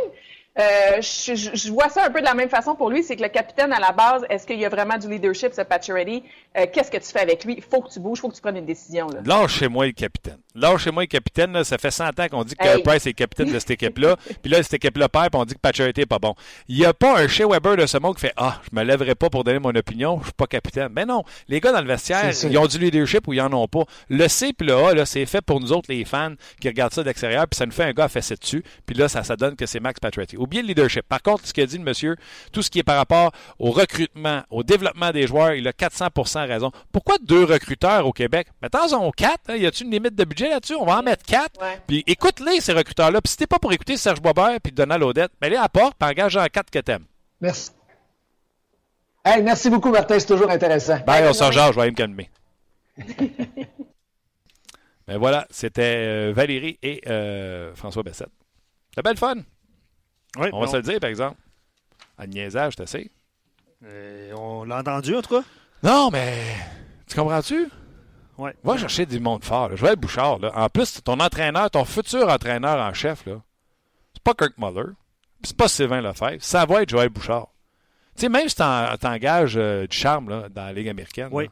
Euh, 0.59 1.01
je, 1.01 1.71
vois 1.71 1.89
ça 1.89 2.05
un 2.05 2.09
peu 2.09 2.19
de 2.19 2.25
la 2.25 2.33
même 2.33 2.49
façon 2.49 2.75
pour 2.75 2.89
lui, 2.89 3.03
c'est 3.03 3.15
que 3.15 3.23
le 3.23 3.29
capitaine 3.29 3.71
à 3.71 3.79
la 3.79 3.91
base, 3.91 4.25
est-ce 4.29 4.45
qu'il 4.45 4.59
y 4.59 4.65
a 4.65 4.69
vraiment 4.69 4.97
du 4.97 5.07
leadership, 5.09 5.53
ce 5.53 5.61
Pacioretty? 5.61 6.23
Euh, 6.57 6.65
Qu'est-ce 6.71 6.91
que 6.91 6.97
tu 6.97 7.05
fais 7.05 7.21
avec 7.21 7.45
lui? 7.45 7.55
Il 7.57 7.63
faut 7.63 7.81
que 7.81 7.89
tu 7.91 7.99
bouges, 7.99 8.17
il 8.19 8.21
faut 8.21 8.29
que 8.29 8.35
tu 8.35 8.41
prennes 8.41 8.57
une 8.57 8.65
décision. 8.65 9.07
Là. 9.07 9.21
Lâchez-moi 9.23 9.85
le 9.87 9.91
capitaine. 9.93 10.37
Lâchez-moi 10.55 11.03
le 11.03 11.07
capitaine. 11.07 11.53
là. 11.53 11.63
Ça 11.63 11.77
fait 11.77 11.91
100 11.91 12.19
ans 12.19 12.27
qu'on 12.29 12.43
dit 12.43 12.55
que 12.55 12.67
Hey. 12.67 12.83
Price 12.83 13.05
est 13.05 13.09
le 13.09 13.13
capitaine 13.13 13.51
de 13.51 13.57
cette 13.59 13.71
équipe-là. 13.71 14.17
Puis 14.41 14.51
là, 14.51 14.61
cette 14.61 14.73
équipe-là 14.73 15.07
perd, 15.07 15.31
puis 15.31 15.39
on 15.39 15.45
dit 15.45 15.53
que 15.53 15.59
Pacioretty 15.59 16.01
est 16.01 16.05
pas 16.05 16.19
bon. 16.19 16.35
Il 16.67 16.77
n'y 16.77 16.85
a 16.85 16.93
pas 16.93 17.19
un 17.19 17.27
Shea 17.27 17.47
Weber 17.47 17.77
de 17.77 17.85
ce 17.85 17.97
monde 17.97 18.15
qui 18.15 18.21
fait 18.21 18.33
Ah, 18.35 18.61
je 18.69 18.77
me 18.77 18.83
lèverai 18.83 19.15
pas 19.15 19.29
pour 19.29 19.43
donner 19.43 19.59
mon 19.59 19.73
opinion, 19.73 20.17
je 20.19 20.25
suis 20.25 20.33
pas 20.33 20.47
capitaine. 20.47 20.89
Mais 20.93 21.05
non, 21.05 21.23
les 21.47 21.59
gars 21.59 21.71
dans 21.71 21.81
le 21.81 21.87
vestiaire, 21.87 22.31
ils 22.43 22.57
ont 22.57 22.67
du 22.67 22.77
leadership 22.79 23.27
ou 23.27 23.33
ils 23.33 23.41
en 23.41 23.51
ont 23.53 23.67
pas. 23.67 23.83
Le 24.09 24.27
C 24.27 24.51
puis 24.53 24.67
le 24.67 24.75
A, 24.75 24.93
là, 24.93 25.05
c'est 25.05 25.25
fait 25.25 25.41
pour 25.41 25.59
nous 25.59 25.71
autres, 25.71 25.87
les 25.89 26.03
fans, 26.05 26.33
qui 26.59 26.67
regardent 26.67 26.93
ça 26.93 27.03
d'extérieur, 27.03 27.47
puis 27.47 27.57
ça 27.57 27.65
nous 27.65 27.71
fait 27.71 27.83
un 27.85 27.93
gars 27.93 28.05
à 28.05 28.09
fesser 28.09 28.35
dessus. 28.35 28.63
Puis 28.85 28.95
là, 28.95 29.07
ça, 29.07 29.23
ça 29.23 29.35
donne 29.35 29.55
que 29.55 29.65
c'est 29.65 29.79
Max 29.79 29.99
Pacioretty. 29.99 30.37
Oubliez 30.49 30.63
le 30.63 30.69
leadership. 30.69 31.03
Par 31.07 31.21
contre, 31.21 31.45
ce 31.45 31.53
qu'a 31.53 31.67
dit 31.67 31.77
le 31.77 31.83
monsieur, 31.83 32.15
tout 32.51 32.63
ce 32.63 32.71
qui 32.71 32.79
est 32.79 32.83
par 32.83 32.97
rapport 32.97 33.31
au 33.59 33.69
recrutement, 33.69 34.41
au 34.49 34.63
développement 34.63 35.11
des 35.11 35.27
joueurs, 35.27 35.53
il 35.53 35.67
a 35.67 35.71
400% 35.71 36.47
raison. 36.47 36.71
Pourquoi 36.91 37.17
deux 37.21 37.43
recruteurs 37.43 38.07
au 38.07 38.13
Québec? 38.13 38.47
Mettons-en 38.63 39.11
quatre. 39.11 39.47
Hein? 39.47 39.57
Y 39.57 39.67
a-tu 39.67 39.83
une 39.83 39.91
limite 39.91 40.15
de 40.15 40.23
budget 40.23 40.49
là-dessus? 40.49 40.73
On 40.73 40.85
va 40.85 40.97
en 40.97 41.03
mettre 41.03 41.23
quatre. 41.23 41.61
Ouais. 41.61 41.79
Puis 41.85 42.03
écoute-les, 42.07 42.61
ces 42.61 42.73
recruteurs-là. 42.73 43.21
Puis 43.21 43.29
si 43.29 43.37
t'es 43.37 43.45
pas 43.45 43.59
pour 43.59 43.71
écouter 43.71 43.95
Serge 43.95 44.21
Boisbert 44.21 44.59
puis 44.59 44.71
Donald 44.71 45.03
Odette, 45.03 45.31
ben 45.39 45.51
les 45.51 45.57
apporte, 45.57 45.95
puis 45.99 46.09
engage 46.09 46.35
en 46.35 46.47
quatre 46.47 46.71
que 46.71 46.79
t'aimes. 46.79 47.05
Merci. 47.39 47.69
Hey, 49.23 49.43
merci 49.43 49.69
beaucoup, 49.69 49.91
Martin, 49.91 50.17
c'est 50.17 50.25
toujours 50.25 50.49
intéressant. 50.49 50.97
Bye, 51.05 51.27
on 51.29 51.33
s'en 51.33 51.51
je 51.51 51.59
vais 51.59 51.81
aller 51.81 51.91
me 51.91 51.95
calmer. 51.95 52.31
ben 55.07 55.19
voilà, 55.19 55.45
c'était 55.51 56.07
euh, 56.07 56.33
Valérie 56.35 56.79
et 56.81 57.01
euh, 57.05 57.75
François 57.75 58.01
Bessette. 58.01 58.31
C'était 58.89 59.03
belle 59.03 59.17
fun. 59.17 59.35
Oui, 60.37 60.47
On 60.53 60.61
va 60.61 60.67
se 60.67 60.75
le 60.77 60.81
dire, 60.83 60.99
par 60.99 61.09
exemple. 61.09 61.37
À 62.17 62.27
niaisage, 62.27 62.75
t'as 62.75 62.83
assez. 62.83 63.11
Euh, 63.85 64.31
on 64.37 64.63
l'a 64.65 64.79
entendu, 64.79 65.15
en 65.15 65.21
tout 65.21 65.35
cas. 65.39 65.43
Non, 65.83 66.09
mais 66.11 66.33
tu 67.07 67.15
comprends-tu? 67.15 67.67
Ouais. 68.37 68.53
Va 68.63 68.77
chercher 68.77 69.05
du 69.05 69.19
monde 69.19 69.43
fort. 69.43 69.69
Là. 69.69 69.75
Joël 69.75 69.95
Bouchard, 69.95 70.39
là. 70.39 70.51
en 70.55 70.69
plus, 70.69 71.01
ton 71.03 71.19
entraîneur, 71.19 71.69
ton 71.71 71.85
futur 71.85 72.27
entraîneur 72.29 72.77
en 72.79 72.93
chef, 72.93 73.25
là, 73.25 73.41
c'est 74.13 74.23
pas 74.23 74.33
Kirk 74.33 74.53
Muller, 74.57 74.91
c'est 75.43 75.55
pas 75.57 75.67
Sylvain 75.67 76.01
Lefebvre, 76.01 76.37
ça 76.41 76.65
va 76.65 76.81
être 76.83 76.89
Joël 76.89 77.09
Bouchard. 77.09 77.47
Tu 78.15 78.21
sais, 78.21 78.29
même 78.29 78.47
si 78.49 78.55
t'en- 78.55 78.95
t'engages 78.97 79.55
euh, 79.57 79.87
du 79.87 79.95
charme 79.97 80.29
là, 80.29 80.49
dans 80.49 80.65
la 80.65 80.73
Ligue 80.73 80.89
américaine, 80.89 81.29
Oui. 81.31 81.49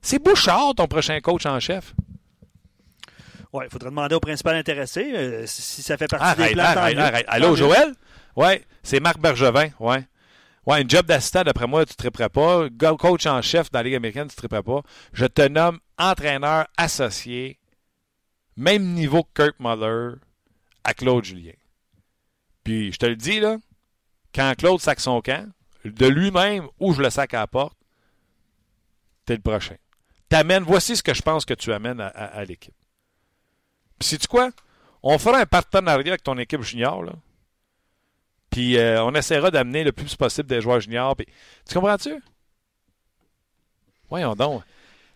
c'est 0.00 0.20
Bouchard 0.22 0.74
ton 0.76 0.86
prochain 0.86 1.20
coach 1.20 1.44
en 1.46 1.58
chef. 1.60 1.92
Oui, 3.52 3.64
il 3.66 3.70
faudrait 3.70 3.90
demander 3.90 4.14
au 4.16 4.20
principal 4.20 4.56
intéressé 4.56 5.12
euh, 5.14 5.42
si 5.46 5.82
ça 5.82 5.96
fait 5.96 6.08
partie 6.08 6.36
des 6.36 6.42
Arrête, 6.42 6.54
plans. 6.54 6.74
tant 6.74 6.80
arrête, 6.80 6.98
arrête. 6.98 7.26
Allô. 7.28 7.54
Joël? 7.54 7.94
Ouais, 8.36 8.64
c'est 8.82 9.00
Marc 9.00 9.18
Bergevin, 9.18 9.68
ouais. 9.80 10.06
Ouais, 10.66 10.80
une 10.80 10.88
job 10.88 11.04
d'assistant, 11.06 11.42
d'après 11.42 11.66
moi, 11.66 11.84
tu 11.84 11.92
ne 11.92 11.96
triperais 11.96 12.30
pas. 12.30 12.68
Coach 12.98 13.26
en 13.26 13.42
chef 13.42 13.70
dans 13.70 13.80
la 13.80 13.82
Ligue 13.82 13.96
américaine, 13.96 14.28
tu 14.28 14.34
ne 14.34 14.36
triperais 14.36 14.62
pas. 14.62 14.82
Je 15.12 15.26
te 15.26 15.46
nomme 15.46 15.78
entraîneur 15.98 16.66
associé, 16.76 17.58
même 18.56 18.94
niveau 18.94 19.24
que 19.24 19.42
Kurt 19.42 19.60
Muller, 19.60 20.14
à 20.82 20.94
Claude 20.94 21.24
Julien. 21.24 21.52
Puis, 22.64 22.92
je 22.92 22.98
te 22.98 23.06
le 23.06 23.16
dis, 23.16 23.40
là, 23.40 23.58
quand 24.34 24.54
Claude 24.56 24.80
sac 24.80 25.00
son 25.00 25.20
camp, 25.20 25.46
de 25.84 26.06
lui-même 26.06 26.66
ou 26.80 26.94
je 26.94 27.02
le 27.02 27.10
sac 27.10 27.34
à 27.34 27.40
la 27.40 27.46
porte, 27.46 27.76
t'es 29.26 29.36
le 29.36 29.42
prochain. 29.42 29.76
T'amènes, 30.30 30.62
voici 30.62 30.96
ce 30.96 31.02
que 31.02 31.12
je 31.12 31.20
pense 31.20 31.44
que 31.44 31.52
tu 31.52 31.72
amènes 31.74 32.00
à 32.00 32.42
l'équipe. 32.46 32.74
Puis, 33.98 34.08
sais-tu 34.08 34.26
quoi? 34.26 34.50
On 35.02 35.18
fera 35.18 35.40
un 35.40 35.46
partenariat 35.46 36.12
avec 36.12 36.22
ton 36.22 36.38
équipe 36.38 36.62
junior, 36.62 37.02
là. 37.02 37.12
Puis 38.54 38.78
euh, 38.78 39.02
on 39.02 39.12
essaiera 39.16 39.50
d'amener 39.50 39.82
le 39.82 39.90
plus 39.90 40.14
possible 40.14 40.48
des 40.48 40.60
joueurs 40.60 40.78
juniors. 40.80 41.16
Puis, 41.16 41.26
tu 41.68 41.74
comprends-tu? 41.74 42.22
Voyons 44.08 44.36
donc. 44.36 44.62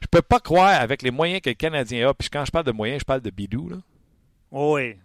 Je 0.00 0.08
peux 0.08 0.22
pas 0.22 0.40
croire 0.40 0.80
avec 0.80 1.02
les 1.02 1.12
moyens 1.12 1.40
que 1.40 1.50
le 1.50 1.54
Canadien 1.54 2.08
a. 2.08 2.14
Puis 2.14 2.30
quand 2.30 2.44
je 2.44 2.50
parle 2.50 2.64
de 2.64 2.72
moyens, 2.72 2.98
je 3.02 3.04
parle 3.04 3.20
de 3.20 3.30
bidou, 3.30 3.68
là. 3.68 3.76
Oui. 4.50 4.96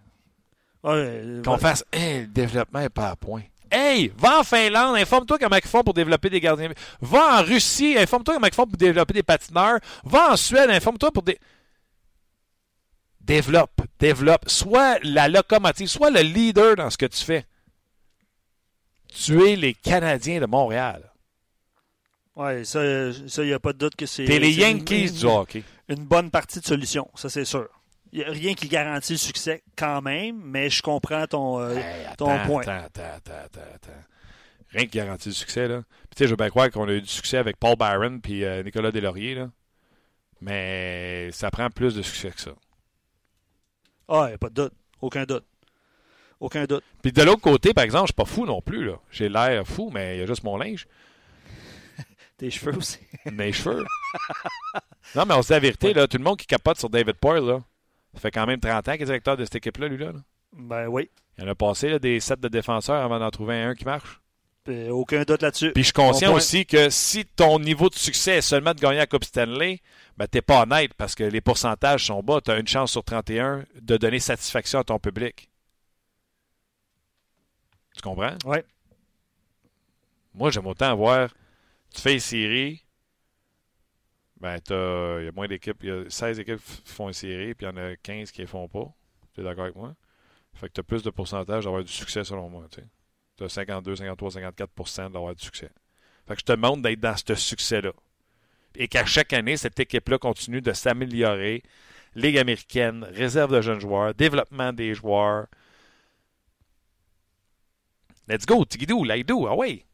Qu'on 0.82 1.58
fasse, 1.58 1.84
hey, 1.92 2.22
le 2.22 2.26
développement 2.26 2.80
n'est 2.80 2.88
pas 2.88 3.10
à 3.10 3.16
point. 3.16 3.42
Hey, 3.70 4.12
va 4.18 4.40
en 4.40 4.42
Finlande, 4.42 4.96
informe-toi 4.96 5.38
comment 5.38 5.54
ils 5.54 5.68
font 5.68 5.84
pour 5.84 5.94
développer 5.94 6.28
des 6.28 6.40
gardiens. 6.40 6.70
Va 7.00 7.38
en 7.38 7.44
Russie, 7.44 7.96
informe-toi 7.96 8.34
comment 8.34 8.48
ils 8.48 8.54
font 8.54 8.66
pour 8.66 8.76
développer 8.76 9.14
des 9.14 9.22
patineurs. 9.22 9.78
Va 10.02 10.32
en 10.32 10.36
Suède, 10.36 10.70
informe-toi 10.70 11.12
pour 11.12 11.22
des. 11.22 11.38
Développe, 13.20 13.80
développe. 14.00 14.48
Sois 14.48 14.98
la 15.04 15.28
locomotive, 15.28 15.86
sois 15.86 16.10
le 16.10 16.22
leader 16.22 16.74
dans 16.74 16.90
ce 16.90 16.98
que 16.98 17.06
tu 17.06 17.24
fais. 17.24 17.46
Tu 19.14 19.42
es 19.48 19.56
les 19.56 19.74
Canadiens 19.74 20.40
de 20.40 20.46
Montréal. 20.46 21.10
Ouais, 22.36 22.64
ça, 22.64 22.82
il 22.84 23.44
n'y 23.44 23.52
a 23.52 23.60
pas 23.60 23.72
de 23.72 23.78
doute 23.78 23.94
que 23.94 24.06
c'est 24.06 24.24
T'es 24.24 24.40
les 24.40 24.52
Yankees 24.52 25.06
une, 25.06 25.14
du 25.14 25.24
hockey. 25.26 25.62
une 25.88 26.04
bonne 26.04 26.30
partie 26.30 26.58
de 26.58 26.64
solution, 26.64 27.08
ça 27.14 27.28
c'est 27.28 27.44
sûr. 27.44 27.68
Il 28.12 28.18
n'y 28.20 28.24
a 28.24 28.30
rien 28.30 28.54
qui 28.54 28.66
garantit 28.68 29.12
le 29.12 29.18
succès 29.18 29.62
quand 29.76 30.02
même, 30.02 30.40
mais 30.44 30.68
je 30.70 30.82
comprends 30.82 31.26
ton, 31.26 31.60
euh, 31.60 31.76
Hey, 31.76 32.06
ton 32.18 32.26
point. 32.46 32.62
Attends, 32.62 32.84
attends, 32.86 33.02
attends, 33.16 33.32
attends, 33.44 33.60
attends. 33.74 34.04
Rien 34.70 34.86
qui 34.86 34.98
garantit 34.98 35.28
le 35.28 35.34
succès, 35.34 35.68
là. 35.68 35.82
Puis, 35.82 36.16
tu 36.16 36.18
sais, 36.18 36.24
je 36.26 36.30
veux 36.30 36.36
bien 36.36 36.50
croire 36.50 36.70
qu'on 36.70 36.88
a 36.88 36.92
eu 36.92 37.00
du 37.00 37.08
succès 37.08 37.36
avec 37.38 37.56
Paul 37.56 37.76
Byron 37.76 38.20
puis 38.20 38.44
euh, 38.44 38.62
Nicolas 38.64 38.90
Deslauriers, 38.90 39.34
là. 39.36 39.50
Mais 40.40 41.30
ça 41.32 41.50
prend 41.50 41.70
plus 41.70 41.94
de 41.94 42.02
succès 42.02 42.30
que 42.30 42.40
ça. 42.40 42.50
Ah, 44.08 44.24
il 44.26 44.28
n'y 44.30 44.34
a 44.34 44.38
pas 44.38 44.48
de 44.48 44.54
doute. 44.54 44.72
Aucun 45.00 45.24
doute. 45.24 45.44
Aucun 46.40 46.64
doute. 46.64 46.82
Puis 47.02 47.12
de 47.12 47.22
l'autre 47.22 47.40
côté, 47.40 47.72
par 47.72 47.84
exemple, 47.84 48.04
je 48.04 48.12
suis 48.12 48.14
pas 48.14 48.24
fou 48.24 48.46
non 48.46 48.60
plus, 48.60 48.84
là. 48.84 48.94
J'ai 49.10 49.28
l'air 49.28 49.66
fou, 49.66 49.90
mais 49.92 50.16
il 50.16 50.20
y 50.20 50.22
a 50.22 50.26
juste 50.26 50.44
mon 50.44 50.56
linge. 50.56 50.86
Tes 52.38 52.50
cheveux 52.50 52.76
aussi. 52.76 52.98
Mes 53.32 53.52
cheveux. 53.52 53.84
non, 55.14 55.24
mais 55.26 55.34
on 55.34 55.42
se 55.42 55.48
dit 55.48 55.52
la 55.52 55.60
vérité, 55.60 55.94
là. 55.94 56.06
Tout 56.06 56.18
le 56.18 56.24
monde 56.24 56.36
qui 56.36 56.46
capote 56.46 56.78
sur 56.78 56.90
David 56.90 57.14
Poyle, 57.14 57.44
là. 57.44 57.60
Ça 58.14 58.20
fait 58.20 58.30
quand 58.30 58.46
même 58.46 58.60
30 58.60 58.88
ans 58.88 58.92
qu'il 58.92 59.02
est 59.02 59.06
directeur 59.06 59.36
de 59.36 59.44
cette 59.44 59.56
équipe-là, 59.56 59.88
lui, 59.88 59.98
là. 59.98 60.12
Ben 60.52 60.86
oui. 60.86 61.10
Il 61.38 61.44
en 61.44 61.48
a 61.48 61.54
passé, 61.54 61.88
là, 61.88 61.98
des 61.98 62.20
sets 62.20 62.36
de 62.36 62.48
défenseurs 62.48 63.02
avant 63.02 63.18
d'en 63.18 63.30
trouver 63.30 63.60
un 63.60 63.74
qui 63.74 63.84
marche. 63.84 64.20
Puis 64.64 64.88
aucun 64.88 65.24
doute 65.24 65.42
là-dessus. 65.42 65.72
Puis 65.72 65.82
je 65.82 65.86
suis 65.88 65.92
conscient 65.92 66.28
point. 66.28 66.38
aussi 66.38 66.64
que 66.64 66.88
si 66.88 67.26
ton 67.26 67.58
niveau 67.58 67.90
de 67.90 67.94
succès 67.96 68.36
est 68.36 68.40
seulement 68.40 68.72
de 68.72 68.80
gagner 68.80 68.96
la 68.96 69.06
Coupe 69.06 69.24
Stanley, 69.24 69.80
ben 70.16 70.26
t'es 70.26 70.40
pas 70.40 70.62
honnête 70.62 70.94
parce 70.94 71.14
que 71.14 71.24
les 71.24 71.42
pourcentages 71.42 72.06
sont 72.06 72.22
bas. 72.22 72.40
Tu 72.42 72.50
as 72.50 72.58
une 72.58 72.66
chance 72.66 72.92
sur 72.92 73.04
31 73.04 73.64
de 73.80 73.96
donner 73.98 74.20
satisfaction 74.20 74.78
à 74.78 74.84
ton 74.84 74.98
public. 74.98 75.50
Tu 78.04 78.10
comprends? 78.10 78.36
Oui. 78.44 78.58
Moi, 80.34 80.50
j'aime 80.50 80.66
autant 80.66 80.94
voir 80.94 81.30
tu 81.94 82.02
fais 82.02 82.12
une 82.12 82.20
série, 82.20 82.84
ben 84.40 84.58
t'as. 84.60 85.20
Il 85.20 85.26
y 85.26 85.28
a 85.28 85.32
moins 85.32 85.46
d'équipes. 85.46 85.82
Il 85.82 85.88
y 85.88 85.92
a 85.92 86.10
16 86.10 86.40
équipes 86.40 86.60
qui 86.60 86.92
font 86.92 87.08
une 87.08 87.14
série, 87.14 87.54
puis 87.54 87.66
il 87.66 87.70
y 87.70 87.72
en 87.72 87.76
a 87.76 87.96
15 87.96 88.30
qui 88.32 88.42
ne 88.42 88.46
font 88.46 88.68
pas. 88.68 88.92
Tu 89.32 89.40
es 89.40 89.44
d'accord 89.44 89.64
avec 89.64 89.76
moi? 89.76 89.94
Fait 90.52 90.68
que 90.68 90.74
tu 90.74 90.80
as 90.80 90.82
plus 90.82 91.02
de 91.02 91.10
pourcentage 91.10 91.64
d'avoir 91.64 91.82
du 91.82 91.92
succès 91.92 92.24
selon 92.24 92.50
moi. 92.50 92.66
Tu 93.36 93.44
as 93.44 93.48
52, 93.48 93.96
53, 93.96 94.30
54% 94.30 95.12
d'avoir 95.12 95.34
du 95.34 95.42
succès. 95.42 95.70
Fait 96.26 96.34
que 96.34 96.40
je 96.40 96.44
te 96.44 96.52
demande 96.52 96.82
d'être 96.82 97.00
dans 97.00 97.16
ce 97.16 97.34
succès-là. 97.34 97.92
Et 98.74 98.88
qu'à 98.88 99.06
chaque 99.06 99.32
année, 99.32 99.56
cette 99.56 99.78
équipe-là 99.80 100.18
continue 100.18 100.60
de 100.60 100.72
s'améliorer. 100.72 101.62
Ligue 102.16 102.38
américaine, 102.38 103.04
réserve 103.04 103.54
de 103.54 103.60
jeunes 103.60 103.80
joueurs, 103.80 104.14
développement 104.14 104.72
des 104.72 104.94
joueurs. 104.94 105.46
Let's 108.28 108.46
go, 108.46 108.64
Tigidou, 108.64 109.04
Laidou, 109.04 109.46
ah 109.48 109.54
ouais. 109.54 109.84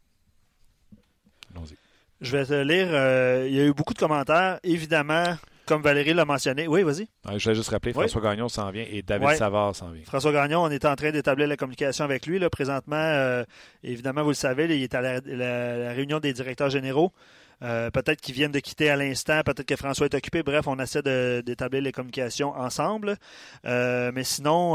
Allons-y. 1.54 1.74
Je 2.20 2.36
vais 2.36 2.44
te 2.46 2.52
lire. 2.62 2.88
euh, 2.90 3.46
il 3.48 3.54
y 3.56 3.60
a 3.60 3.64
eu 3.64 3.72
beaucoup 3.72 3.94
de 3.94 3.98
commentaires. 3.98 4.60
Évidemment, 4.62 5.36
comme 5.66 5.82
Valérie 5.82 6.12
l'a 6.14 6.24
mentionné. 6.24 6.68
Oui, 6.68 6.82
vas-y. 6.82 7.08
Je 7.38 7.48
vais 7.48 7.54
juste 7.54 7.70
rappeler, 7.70 7.92
Oui. 7.92 8.02
François 8.08 8.20
Gagnon 8.20 8.48
s'en 8.48 8.70
vient 8.70 8.84
et 8.88 9.02
David. 9.02 9.36
Savard 9.36 9.74
s'en 9.74 9.90
vient. 9.90 10.04
François 10.04 10.32
Gagnon, 10.32 10.62
on 10.62 10.70
est 10.70 10.84
en 10.84 10.94
train 10.96 11.10
d'établir 11.10 11.48
la 11.48 11.56
communication 11.56 12.04
avec 12.04 12.26
lui. 12.26 12.38
Là, 12.38 12.50
présentement, 12.50 12.96
euh, 12.96 13.44
évidemment, 13.82 14.22
vous 14.22 14.30
le 14.30 14.34
savez, 14.34 14.68
là, 14.68 14.74
il 14.74 14.82
est 14.82 14.94
à 14.94 15.00
la, 15.00 15.20
la- 15.24 15.76
la 15.78 15.92
réunion 15.92 16.20
des 16.20 16.32
directeurs 16.32 16.70
généraux. 16.70 17.12
Euh, 17.62 17.90
peut-être 17.90 18.20
qu'ils 18.22 18.34
viennent 18.34 18.52
de 18.52 18.60
quitter 18.60 18.88
à 18.90 18.96
l'instant, 18.96 19.40
peut-être 19.44 19.66
que 19.66 19.76
François 19.76 20.06
est 20.06 20.14
occupé. 20.14 20.42
Bref, 20.42 20.66
on 20.66 20.78
essaie 20.78 21.02
de- 21.02 21.42
d'établir 21.44 21.82
les 21.82 21.92
communications 21.92 22.50
ensemble. 22.56 23.16
Euh, 23.66 24.12
mais 24.14 24.24
sinon, 24.24 24.74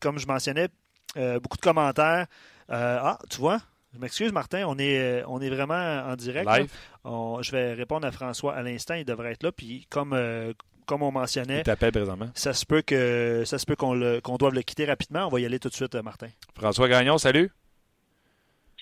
comme 0.00 0.18
je 0.18 0.26
mentionnais, 0.26 0.68
euh, 1.16 1.40
beaucoup 1.40 1.56
de 1.56 1.62
commentaires. 1.62 2.26
Euh, 2.70 2.98
ah, 3.02 3.18
tu 3.28 3.38
vois, 3.38 3.58
je 3.94 3.98
m'excuse, 3.98 4.32
Martin, 4.32 4.64
on 4.68 4.78
est, 4.78 4.98
euh, 4.98 5.24
on 5.26 5.40
est 5.40 5.50
vraiment 5.50 6.04
en 6.06 6.14
direct. 6.16 6.46
là. 6.46 6.60
Live, 6.60 6.72
On- 7.04 7.40
je 7.42 7.50
vais 7.52 7.72
répondre 7.74 8.06
à 8.06 8.12
François 8.12 8.54
à 8.54 8.62
l'instant. 8.62 8.94
Il 8.94 9.04
devrait 9.04 9.32
être 9.32 9.42
là. 9.42 9.50
Puis, 9.52 9.86
comme, 9.90 10.12
euh, 10.12 10.52
comme 10.86 11.02
on 11.02 11.10
mentionnait, 11.10 11.62
il 11.66 11.90
présentement. 11.92 12.30
ça 12.34 12.52
se 12.52 12.66
peut 12.66 12.82
que 12.82 13.42
ça 13.46 13.58
se 13.58 13.64
peut 13.66 13.76
qu'on 13.76 13.94
le- 13.94 14.20
qu'on 14.20 14.36
doive 14.36 14.54
le 14.54 14.62
quitter 14.62 14.84
rapidement. 14.84 15.26
On 15.26 15.28
va 15.30 15.40
y 15.40 15.46
aller 15.46 15.58
tout 15.58 15.68
de 15.68 15.74
suite, 15.74 15.94
Martin. 15.96 16.28
François 16.56 16.88
Gagnon, 16.88 17.16
salut. 17.18 17.50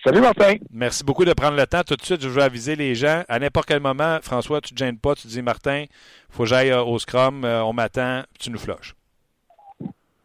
Salut 0.05 0.21
Martin. 0.21 0.55
Merci 0.71 1.03
beaucoup 1.05 1.25
de 1.25 1.33
prendre 1.33 1.57
le 1.57 1.67
temps. 1.67 1.83
Tout 1.83 1.97
de 1.97 2.03
suite, 2.05 2.21
je 2.23 2.29
veux 2.29 2.43
aviser 2.43 2.77
les 2.77 2.95
gens. 2.95 3.25
À 3.29 3.39
n'importe 3.41 3.67
quel 3.67 3.81
moment, 3.81 4.19
François, 4.23 4.61
tu 4.61 4.73
ne 4.73 4.79
te 4.79 4.85
gênes 4.85 4.99
pas. 4.99 5.15
Tu 5.17 5.27
dis, 5.27 5.43
Martin, 5.43 5.87
faut 6.31 6.45
que 6.45 6.49
j'aille 6.49 6.73
au 6.73 6.99
scrum. 6.99 7.45
on 7.45 7.73
m'attend. 7.73 8.23
Tu 8.39 8.51
nous 8.51 8.59
flushes. 8.59 8.95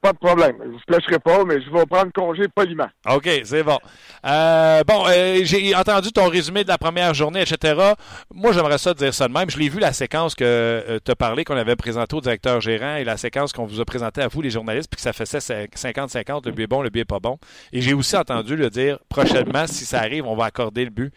Pas 0.03 0.11
de 0.11 0.17
problème. 0.17 0.57
Je 0.59 0.67
ne 0.67 0.73
vous 0.73 0.79
flasherai 0.85 1.17
pas, 1.17 1.45
mais 1.45 1.61
je 1.61 1.69
vais 1.71 1.85
prendre 1.85 2.11
congé 2.11 2.49
poliment. 2.53 2.89
OK, 3.09 3.29
c'est 3.45 3.63
bon. 3.63 3.79
Euh, 4.25 4.83
bon, 4.83 5.05
euh, 5.07 5.39
j'ai 5.43 5.73
entendu 5.73 6.11
ton 6.11 6.27
résumé 6.27 6.65
de 6.65 6.67
la 6.67 6.77
première 6.77 7.13
journée, 7.13 7.41
etc. 7.41 7.93
Moi, 8.33 8.51
j'aimerais 8.51 8.77
ça 8.79 8.93
dire 8.93 9.13
ça 9.13 9.29
de 9.29 9.33
même. 9.33 9.49
Je 9.49 9.57
l'ai 9.57 9.69
vu, 9.69 9.79
la 9.79 9.93
séquence 9.93 10.35
que 10.35 10.99
tu 11.05 11.09
as 11.09 11.15
parlé, 11.15 11.45
qu'on 11.45 11.55
avait 11.55 11.77
présentée 11.77 12.17
au 12.17 12.19
directeur 12.19 12.59
gérant 12.59 12.97
et 12.97 13.05
la 13.05 13.15
séquence 13.15 13.53
qu'on 13.53 13.65
vous 13.65 13.79
a 13.79 13.85
présentée 13.85 14.21
à 14.21 14.27
vous, 14.27 14.41
les 14.41 14.49
journalistes, 14.49 14.89
puis 14.91 14.97
que 14.97 15.01
ça 15.01 15.13
faisait 15.13 15.37
50-50, 15.37 16.47
le 16.47 16.51
but 16.51 16.63
est 16.63 16.67
bon, 16.67 16.81
le 16.81 16.89
but 16.89 16.99
est 16.99 17.05
pas 17.05 17.21
bon. 17.21 17.37
Et 17.71 17.79
j'ai 17.79 17.93
aussi 17.93 18.17
entendu 18.17 18.57
le 18.57 18.69
dire, 18.69 18.99
prochainement, 19.07 19.67
si 19.67 19.85
ça 19.85 19.99
arrive, 19.99 20.27
on 20.27 20.35
va 20.35 20.43
accorder 20.43 20.83
le 20.83 20.91
but. 20.91 21.13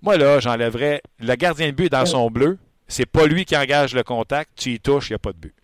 Moi, 0.00 0.16
là, 0.16 0.40
j'enlèverais, 0.40 1.02
le 1.20 1.34
gardien 1.34 1.66
de 1.66 1.72
but 1.72 1.84
est 1.84 1.90
dans 1.90 2.06
son 2.06 2.30
bleu. 2.30 2.56
C'est 2.88 3.04
pas 3.04 3.26
lui 3.26 3.44
qui 3.44 3.58
engage 3.58 3.94
le 3.94 4.02
contact. 4.02 4.52
Tu 4.56 4.70
y 4.70 4.80
touches, 4.80 5.10
il 5.10 5.12
n'y 5.12 5.16
a 5.16 5.18
pas 5.18 5.32
de 5.32 5.38
but. 5.38 5.54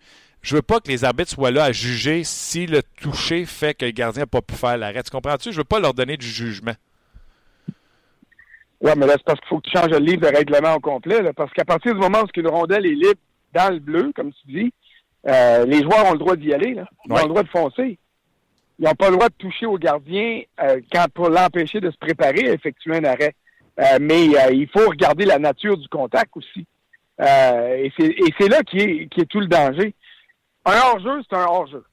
Je 0.42 0.56
veux 0.56 0.62
pas 0.62 0.80
que 0.80 0.88
les 0.88 1.04
arbitres 1.04 1.30
soient 1.32 1.50
là 1.50 1.64
à 1.64 1.72
juger 1.72 2.22
si 2.24 2.66
le 2.66 2.82
toucher 3.00 3.44
fait 3.44 3.74
que 3.74 3.84
le 3.84 3.90
gardien 3.90 4.22
n'a 4.22 4.26
pas 4.26 4.40
pu 4.40 4.54
faire 4.54 4.76
l'arrêt. 4.78 5.02
Tu 5.02 5.10
comprends-tu? 5.10 5.52
Je 5.52 5.58
veux 5.58 5.64
pas 5.64 5.80
leur 5.80 5.94
donner 5.94 6.16
du 6.16 6.26
jugement. 6.26 6.74
Ouais, 8.80 8.94
mais 8.96 9.06
là, 9.06 9.14
c'est 9.16 9.24
parce 9.24 9.40
qu'il 9.40 9.48
faut 9.48 9.58
que 9.60 9.68
tu 9.68 9.76
changes 9.76 9.90
le 9.90 9.98
livre 9.98 10.20
de 10.22 10.34
règlement 10.36 10.74
au 10.74 10.80
complet, 10.80 11.20
là, 11.20 11.32
parce 11.32 11.52
qu'à 11.52 11.64
partir 11.64 11.92
du 11.94 12.00
moment 12.00 12.20
où 12.22 12.26
une 12.40 12.46
rondelle 12.48 12.86
est 12.86 12.90
libre 12.94 13.20
dans 13.52 13.72
le 13.72 13.80
bleu, 13.80 14.12
comme 14.14 14.32
tu 14.32 14.46
dis, 14.46 14.72
euh, 15.26 15.66
les 15.66 15.82
joueurs 15.82 16.06
ont 16.06 16.12
le 16.12 16.18
droit 16.18 16.36
d'y 16.36 16.52
aller, 16.54 16.74
là. 16.74 16.84
Ils 17.06 17.12
Ouais. 17.12 17.18
ont 17.20 17.24
le 17.24 17.28
droit 17.28 17.42
de 17.42 17.48
foncer. 17.48 17.98
Ils 18.78 18.84
n'ont 18.84 18.94
pas 18.94 19.10
le 19.10 19.16
droit 19.16 19.28
de 19.28 19.34
toucher 19.36 19.66
au 19.66 19.76
gardien 19.76 20.42
euh, 20.62 20.80
quand 20.92 21.06
pour 21.12 21.28
l'empêcher 21.28 21.80
de 21.80 21.90
se 21.90 21.96
préparer 21.96 22.48
à 22.48 22.52
effectuer 22.52 22.96
un 22.98 23.04
arrêt. 23.04 23.34
Euh, 23.80 23.98
mais 24.00 24.28
euh, 24.38 24.52
il 24.52 24.68
faut 24.68 24.88
regarder 24.88 25.24
la 25.24 25.40
nature 25.40 25.76
du 25.76 25.88
contact 25.88 26.30
aussi. 26.36 26.64
Et 27.20 27.90
c'est 28.38 28.48
là 28.48 28.62
qui 28.62 28.78
est, 28.78 29.08
qui 29.08 29.20
est 29.22 29.26
tout 29.26 29.40
le 29.40 29.48
danger. 29.48 29.92
Un 30.68 30.78
hors-jeu, 30.80 31.22
c'est 31.22 31.36
un 31.36 31.46
hors-jeu. 31.46 31.84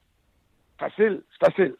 Facile, 0.77 1.21
c'est 1.31 1.49
facile. 1.49 1.75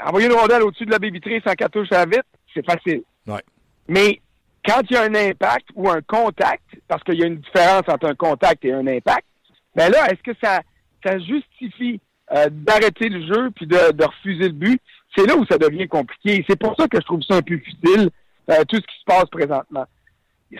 Envoyer 0.00 0.28
une 0.28 0.34
rondelle 0.34 0.62
au-dessus 0.62 0.86
de 0.86 0.92
la 0.92 1.00
baie 1.00 1.10
vitrée 1.10 1.42
sans 1.44 1.54
qu'elle 1.54 1.68
touche 1.70 1.90
à 1.90 1.98
la 1.98 2.06
vitre, 2.06 2.28
c'est 2.54 2.64
facile. 2.64 3.02
Ouais. 3.26 3.42
Mais 3.88 4.20
quand 4.64 4.80
il 4.88 4.94
y 4.94 4.96
a 4.96 5.02
un 5.02 5.14
impact 5.14 5.68
ou 5.74 5.90
un 5.90 6.00
contact, 6.02 6.62
parce 6.86 7.02
qu'il 7.02 7.18
y 7.18 7.24
a 7.24 7.26
une 7.26 7.40
différence 7.40 7.82
entre 7.88 8.06
un 8.06 8.14
contact 8.14 8.64
et 8.64 8.72
un 8.72 8.86
impact, 8.86 9.26
ben 9.74 9.90
là, 9.90 10.06
est-ce 10.10 10.22
que 10.22 10.38
ça, 10.42 10.60
ça 11.04 11.18
justifie 11.18 12.00
euh, 12.32 12.46
d'arrêter 12.50 13.08
le 13.08 13.26
jeu 13.26 13.50
puis 13.50 13.66
de, 13.66 13.90
de 13.92 14.04
refuser 14.04 14.44
le 14.44 14.52
but? 14.52 14.80
C'est 15.16 15.26
là 15.26 15.36
où 15.36 15.44
ça 15.46 15.58
devient 15.58 15.88
compliqué. 15.88 16.44
C'est 16.48 16.58
pour 16.58 16.76
ça 16.78 16.86
que 16.86 16.98
je 17.00 17.04
trouve 17.04 17.22
ça 17.22 17.36
un 17.36 17.42
peu 17.42 17.58
futile, 17.58 18.10
euh, 18.48 18.64
tout 18.68 18.76
ce 18.76 18.82
qui 18.82 19.00
se 19.00 19.04
passe 19.04 19.28
présentement. 19.28 19.86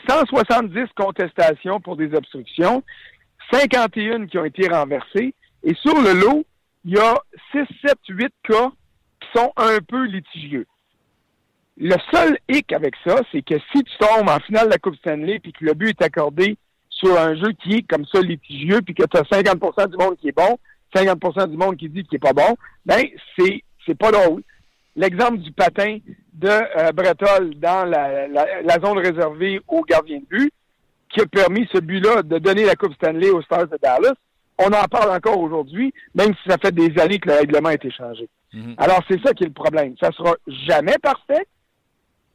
170 0.08 0.88
contestations 0.96 1.80
pour 1.80 1.96
des 1.96 2.12
obstructions, 2.14 2.82
51 3.52 4.26
qui 4.26 4.38
ont 4.38 4.44
été 4.44 4.66
renversées, 4.68 5.34
et 5.64 5.74
sur 5.74 6.00
le 6.00 6.12
lot, 6.12 6.44
il 6.84 6.94
y 6.94 6.98
a 6.98 7.14
6, 7.52 7.60
7, 7.86 7.98
8 8.08 8.32
cas 8.48 8.70
qui 9.20 9.28
sont 9.38 9.52
un 9.56 9.78
peu 9.86 10.04
litigieux. 10.04 10.66
Le 11.78 11.96
seul 12.12 12.38
hic 12.48 12.72
avec 12.72 12.94
ça, 13.06 13.16
c'est 13.30 13.42
que 13.42 13.54
si 13.72 13.82
tu 13.82 13.98
tombes 13.98 14.28
en 14.28 14.40
finale 14.40 14.66
de 14.66 14.72
la 14.72 14.78
Coupe 14.78 14.96
Stanley 14.96 15.38
puis 15.38 15.52
que 15.52 15.64
le 15.64 15.74
but 15.74 15.90
est 15.90 16.04
accordé 16.04 16.56
sur 16.90 17.18
un 17.18 17.34
jeu 17.34 17.52
qui 17.62 17.76
est 17.76 17.82
comme 17.88 18.04
ça 18.06 18.20
litigieux 18.20 18.82
puis 18.82 18.94
que 18.94 19.04
tu 19.04 19.16
as 19.16 19.22
50% 19.22 19.90
du 19.90 19.96
monde 19.96 20.16
qui 20.16 20.28
est 20.28 20.36
bon, 20.36 20.58
50% 20.94 21.48
du 21.48 21.56
monde 21.56 21.76
qui 21.76 21.88
dit 21.88 22.04
qu'il 22.04 22.16
est 22.16 22.18
pas 22.18 22.34
bon, 22.34 22.56
ben 22.84 23.02
c'est 23.38 23.62
c'est 23.86 23.96
pas 23.96 24.12
drôle. 24.12 24.42
L'exemple 24.94 25.38
du 25.38 25.50
patin 25.52 25.98
de 26.34 26.48
euh, 26.48 26.92
Bretol 26.92 27.54
dans 27.56 27.84
la, 27.84 28.28
la, 28.28 28.62
la 28.62 28.74
zone 28.74 28.98
réservée 28.98 29.60
aux 29.66 29.82
gardiens 29.82 30.18
de 30.18 30.26
but 30.26 30.52
qui 31.08 31.20
a 31.20 31.26
permis 31.26 31.68
ce 31.72 31.78
but-là 31.78 32.22
de 32.22 32.38
donner 32.38 32.64
la 32.64 32.74
Coupe 32.74 32.94
Stanley 32.94 33.30
aux 33.30 33.42
Stars 33.42 33.68
de 33.68 33.78
Dallas, 33.82 34.14
on 34.66 34.72
en 34.72 34.84
parle 34.84 35.10
encore 35.14 35.38
aujourd'hui, 35.40 35.92
même 36.14 36.34
si 36.34 36.48
ça 36.50 36.56
fait 36.58 36.72
des 36.74 36.98
années 37.00 37.18
que 37.18 37.28
le 37.28 37.36
règlement 37.36 37.68
a 37.70 37.74
été 37.74 37.90
changé. 37.90 38.28
Mhm. 38.52 38.74
Alors, 38.78 39.00
c'est 39.10 39.20
ça 39.24 39.32
qui 39.32 39.44
est 39.44 39.48
le 39.48 39.52
problème. 39.52 39.94
Ça 40.00 40.10
sera 40.12 40.34
jamais 40.66 40.96
parfait, 41.02 41.46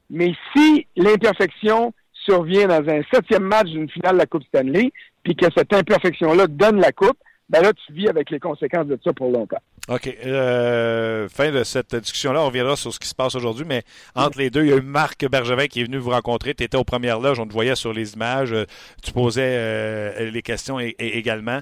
mais 0.09 0.33
si 0.55 0.87
l'imperfection 0.95 1.93
survient 2.25 2.67
dans 2.67 2.87
un 2.89 3.01
septième 3.13 3.43
match 3.43 3.67
d'une 3.67 3.89
finale 3.89 4.13
de 4.15 4.19
la 4.19 4.25
Coupe 4.25 4.43
Stanley, 4.43 4.91
puis 5.23 5.35
que 5.35 5.45
cette 5.55 5.73
imperfection-là 5.73 6.47
donne 6.47 6.79
la 6.79 6.91
Coupe, 6.91 7.17
ben 7.49 7.61
là, 7.61 7.71
tu 7.71 7.93
vis 7.93 8.09
avec 8.09 8.29
les 8.29 8.39
conséquences 8.39 8.87
de 8.87 8.99
ça 9.01 9.13
pour 9.13 9.31
longtemps. 9.31 9.61
OK. 9.87 10.13
Euh, 10.25 11.29
fin 11.29 11.49
de 11.49 11.63
cette 11.63 11.95
discussion-là. 11.95 12.41
On 12.41 12.47
reviendra 12.47 12.75
sur 12.75 12.93
ce 12.93 12.99
qui 12.99 13.07
se 13.07 13.15
passe 13.15 13.35
aujourd'hui, 13.35 13.63
mais 13.65 13.83
entre 14.15 14.37
les 14.39 14.49
deux, 14.49 14.63
il 14.63 14.69
y 14.69 14.73
a 14.73 14.75
eu 14.75 14.81
Marc 14.81 15.25
Bergevin 15.29 15.67
qui 15.67 15.79
est 15.79 15.85
venu 15.85 15.95
vous 15.97 16.09
rencontrer. 16.09 16.53
Tu 16.55 16.63
étais 16.65 16.75
aux 16.77 16.83
premières 16.83 17.21
loges, 17.21 17.39
on 17.39 17.47
te 17.47 17.53
voyait 17.53 17.75
sur 17.75 17.93
les 17.93 18.15
images. 18.15 18.51
euh, 18.51 18.65
Tu 19.01 19.13
posais 19.13 19.47
euh, 19.57 20.29
les 20.29 20.41
questions 20.41 20.77
et- 20.77 20.95
et 20.99 21.17
également. 21.17 21.59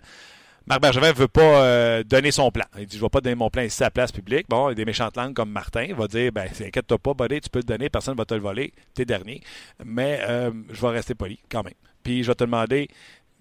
Marc 0.67 0.81
Bergevin 0.81 1.09
ne 1.09 1.13
veut 1.13 1.27
pas 1.27 1.63
euh, 1.63 2.03
donner 2.03 2.31
son 2.31 2.49
plan. 2.49 2.65
Il 2.77 2.87
dit 2.87 2.97
Je 2.97 3.01
ne 3.01 3.05
vais 3.05 3.09
pas 3.09 3.21
donner 3.21 3.35
mon 3.35 3.49
plan 3.49 3.61
ici 3.61 3.83
à 3.83 3.87
la 3.87 3.91
place 3.91 4.11
publique. 4.11 4.47
Bon, 4.49 4.69
il 4.69 4.71
y 4.71 4.73
a 4.73 4.75
des 4.75 4.85
méchantes 4.85 5.15
langues 5.15 5.35
comme 5.35 5.51
Martin 5.51 5.93
va 5.95 6.07
dire 6.07 6.31
ben, 6.31 6.47
Inquiète-toi 6.47 6.97
pas, 6.97 7.13
buddy, 7.13 7.41
tu 7.41 7.49
peux 7.49 7.59
le 7.59 7.65
donner, 7.65 7.89
personne 7.89 8.15
ne 8.15 8.17
va 8.17 8.25
te 8.25 8.33
le 8.33 8.39
voler, 8.39 8.73
t'es 8.95 9.05
dernier. 9.05 9.41
Mais 9.83 10.21
euh, 10.23 10.51
je 10.71 10.81
vais 10.81 10.89
rester 10.89 11.13
poli 11.13 11.39
quand 11.51 11.63
même. 11.63 11.73
Puis 12.03 12.23
je 12.23 12.27
vais 12.27 12.35
te 12.35 12.43
demander 12.43 12.87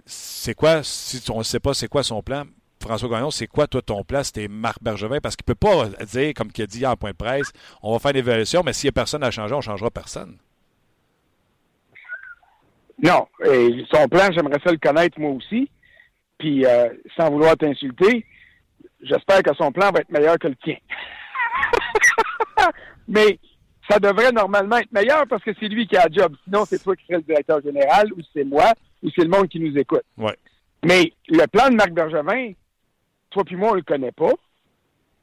c'est 0.04 0.54
quoi, 0.54 0.82
si 0.82 1.22
on 1.30 1.38
ne 1.38 1.42
sait 1.44 1.60
pas 1.60 1.72
c'est 1.72 1.88
quoi 1.88 2.02
son 2.02 2.22
plan, 2.22 2.44
François 2.82 3.08
Gagnon, 3.08 3.30
c'est 3.30 3.46
quoi, 3.46 3.66
toi, 3.66 3.80
ton 3.80 4.04
plan, 4.04 4.22
c'était 4.22 4.48
Marc 4.48 4.82
Bergevin? 4.82 5.18
Parce 5.22 5.36
qu'il 5.36 5.44
ne 5.48 5.54
peut 5.54 5.94
pas 5.94 6.04
dire, 6.04 6.34
comme 6.34 6.50
il 6.54 6.62
a 6.62 6.66
dit 6.66 6.84
en 6.84 6.96
point 6.96 7.12
de 7.12 7.16
presse, 7.16 7.50
on 7.82 7.92
va 7.92 7.98
faire 7.98 8.10
une 8.10 8.18
évaluation, 8.18 8.62
mais 8.62 8.74
s'il 8.74 8.88
n'y 8.88 8.90
a 8.90 8.92
personne 8.92 9.22
à 9.22 9.30
changer, 9.30 9.54
on 9.54 9.58
ne 9.58 9.62
changera 9.62 9.90
personne. 9.90 10.36
Non. 13.02 13.26
Son 13.90 14.08
plan, 14.08 14.30
j'aimerais 14.32 14.60
ça 14.62 14.70
le 14.70 14.76
connaître 14.76 15.18
moi 15.18 15.30
aussi. 15.30 15.70
Puis, 16.38 16.66
euh, 16.66 16.88
sans 17.16 17.30
vouloir 17.30 17.56
t'insulter, 17.56 18.26
j'espère 19.02 19.42
que 19.42 19.54
son 19.54 19.72
plan 19.72 19.90
va 19.90 20.00
être 20.00 20.10
meilleur 20.10 20.38
que 20.38 20.48
le 20.48 20.56
tien. 20.56 20.76
mais 23.08 23.38
ça 23.88 23.98
devrait 23.98 24.32
normalement 24.32 24.78
être 24.78 24.92
meilleur 24.92 25.26
parce 25.28 25.42
que 25.42 25.52
c'est 25.58 25.68
lui 25.68 25.86
qui 25.86 25.96
a 25.96 26.06
le 26.08 26.14
job. 26.14 26.34
Sinon, 26.44 26.64
c'est 26.64 26.82
toi 26.82 26.96
qui 26.96 27.04
serais 27.06 27.18
le 27.18 27.22
directeur 27.22 27.60
général, 27.62 28.12
ou 28.12 28.20
c'est 28.32 28.44
moi, 28.44 28.72
ou 29.02 29.10
c'est 29.14 29.22
le 29.22 29.28
monde 29.28 29.48
qui 29.48 29.60
nous 29.60 29.76
écoute. 29.76 30.04
Ouais. 30.16 30.36
Mais 30.84 31.12
le 31.28 31.46
plan 31.46 31.68
de 31.70 31.76
Marc 31.76 31.92
Bergevin, 31.92 32.52
toi 33.30 33.44
puis 33.44 33.56
moi, 33.56 33.72
on 33.72 33.74
le 33.74 33.82
connaît 33.82 34.12
pas. 34.12 34.32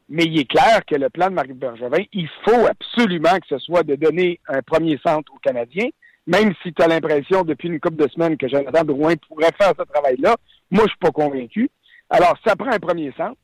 Mais 0.10 0.24
il 0.26 0.40
est 0.40 0.50
clair 0.50 0.82
que 0.86 0.96
le 0.96 1.10
plan 1.10 1.28
de 1.28 1.36
Marc 1.36 1.52
Bergevin, 1.54 2.04
il 2.12 2.28
faut 2.44 2.68
absolument 2.68 3.38
que 3.40 3.48
ce 3.48 3.58
soit 3.60 3.84
de 3.84 3.96
donner 3.96 4.40
un 4.48 4.62
premier 4.62 5.00
centre 5.06 5.32
aux 5.34 5.40
Canadiens, 5.40 5.88
même 6.28 6.54
si 6.62 6.74
tu 6.74 6.84
as 6.84 6.88
l'impression 6.88 7.44
depuis 7.44 7.70
une 7.70 7.80
couple 7.80 7.96
de 7.96 8.10
semaines 8.10 8.38
que 8.38 8.50
Jonathan 8.50 8.84
Drouin 8.84 9.16
pourrait 9.28 9.54
faire 9.58 9.74
ce 9.78 9.84
travail-là. 9.84 10.36
Moi, 10.72 10.84
je 10.86 10.90
suis 10.90 11.00
pas 11.00 11.12
convaincu. 11.12 11.70
Alors, 12.10 12.36
ça 12.46 12.56
prend 12.56 12.72
un 12.72 12.80
premier 12.80 13.12
centre. 13.18 13.38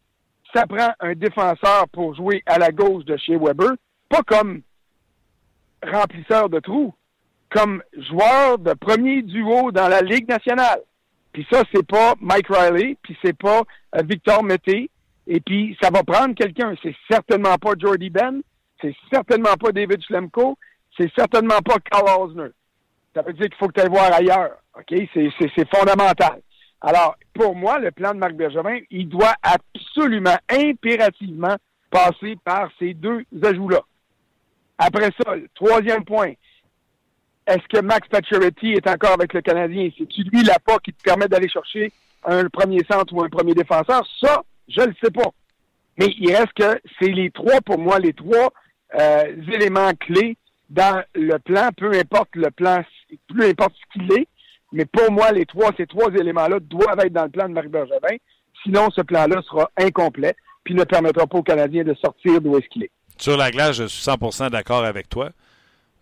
Ça 0.53 0.65
prend 0.65 0.89
un 1.01 1.13
défenseur 1.13 1.87
pour 1.91 2.15
jouer 2.15 2.41
à 2.45 2.57
la 2.57 2.71
gauche 2.71 3.03
de 3.05 3.17
chez 3.17 3.35
Weber, 3.35 3.71
pas 4.09 4.23
comme 4.23 4.61
remplisseur 5.83 6.49
de 6.49 6.59
trous, 6.59 6.93
comme 7.49 7.83
joueur 7.93 8.57
de 8.57 8.73
premier 8.73 9.21
duo 9.21 9.71
dans 9.71 9.89
la 9.89 10.01
Ligue 10.01 10.27
nationale. 10.27 10.79
Puis 11.33 11.45
ça, 11.51 11.63
c'est 11.73 11.85
pas 11.85 12.15
Mike 12.19 12.47
Riley, 12.49 12.97
puis 13.03 13.17
c'est 13.23 13.37
pas 13.37 13.61
euh, 13.95 14.01
Victor 14.03 14.43
Mété, 14.43 14.89
et 15.27 15.39
puis 15.41 15.77
ça 15.81 15.89
va 15.91 16.01
prendre 16.03 16.33
quelqu'un. 16.33 16.73
C'est 16.81 16.95
certainement 17.11 17.57
pas 17.57 17.73
Jordy 17.77 18.09
Ben, 18.09 18.41
c'est 18.81 18.95
certainement 19.11 19.55
pas 19.59 19.71
David 19.71 20.01
Schlemko, 20.01 20.57
c'est 20.97 21.11
certainement 21.15 21.59
pas 21.63 21.75
Carl 21.91 22.21
Osner. 22.21 22.49
Ça 23.13 23.21
veut 23.21 23.33
dire 23.33 23.49
qu'il 23.49 23.57
faut 23.57 23.67
que 23.67 23.73
tu 23.73 23.81
ailles 23.81 23.89
voir 23.89 24.13
ailleurs. 24.13 24.57
OK? 24.77 24.93
C'est 25.13 25.75
fondamental. 25.75 26.41
Alors, 26.81 27.15
pour 27.33 27.55
moi, 27.55 27.79
le 27.79 27.91
plan 27.91 28.13
de 28.13 28.19
Marc 28.19 28.33
Bergevin, 28.33 28.79
il 28.91 29.09
doit 29.09 29.33
absolument, 29.41 30.37
impérativement 30.49 31.55
passer 31.89 32.37
par 32.43 32.69
ces 32.77 32.93
deux 32.93 33.23
ajouts-là. 33.43 33.81
Après 34.77 35.09
ça, 35.19 35.35
le 35.35 35.47
troisième 35.55 36.05
point, 36.05 36.33
est-ce 37.47 37.67
que 37.69 37.81
Max 37.81 38.07
Pacioretty 38.09 38.73
est 38.73 38.87
encore 38.87 39.13
avec 39.13 39.33
le 39.33 39.41
Canadien? 39.41 39.89
C'est-tu 39.97 40.21
lui 40.23 40.43
l'appât 40.43 40.77
qui 40.83 40.93
te 40.93 41.01
permet 41.01 41.27
d'aller 41.27 41.49
chercher 41.49 41.91
un 42.23 42.47
premier 42.49 42.81
centre 42.89 43.13
ou 43.13 43.23
un 43.23 43.29
premier 43.29 43.53
défenseur? 43.53 44.05
Ça, 44.21 44.43
je 44.67 44.81
ne 44.81 44.87
le 44.87 44.95
sais 45.01 45.11
pas. 45.11 45.29
Mais 45.97 46.13
il 46.19 46.35
reste 46.35 46.53
que 46.53 46.79
c'est 46.99 47.09
les 47.09 47.31
trois, 47.31 47.61
pour 47.61 47.79
moi, 47.79 47.99
les 47.99 48.13
trois 48.13 48.51
euh, 48.99 49.35
éléments 49.51 49.91
clés 49.99 50.37
dans 50.69 51.01
le 51.15 51.37
plan, 51.39 51.69
peu 51.75 51.91
importe 51.93 52.35
le 52.35 52.51
plan, 52.51 52.83
peu 53.29 53.45
importe 53.45 53.73
ce 53.75 53.93
qu'il 53.93 54.13
est, 54.13 54.27
mais 54.71 54.85
pour 54.85 55.11
moi, 55.11 55.31
les 55.31 55.45
trois, 55.45 55.71
ces 55.77 55.87
trois 55.87 56.11
éléments-là 56.11 56.59
doivent 56.59 56.99
être 56.99 57.13
dans 57.13 57.23
le 57.23 57.29
plan 57.29 57.47
de 57.47 57.53
Marc 57.53 57.67
Bergevin. 57.67 58.17
Sinon, 58.63 58.89
ce 58.95 59.01
plan-là 59.01 59.41
sera 59.43 59.69
incomplet, 59.77 60.35
puis 60.63 60.73
ne 60.73 60.83
permettra 60.83 61.27
pas 61.27 61.37
aux 61.37 61.43
Canadiens 61.43 61.83
de 61.83 61.93
sortir 61.93 62.41
d'où 62.41 62.57
est-ce 62.57 62.67
qu'il 62.67 62.83
est. 62.83 62.91
Sur 63.17 63.37
la 63.37 63.51
glace, 63.51 63.77
je 63.77 63.85
suis 63.85 64.03
100% 64.03 64.49
d'accord 64.49 64.83
avec 64.83 65.09
toi. 65.09 65.29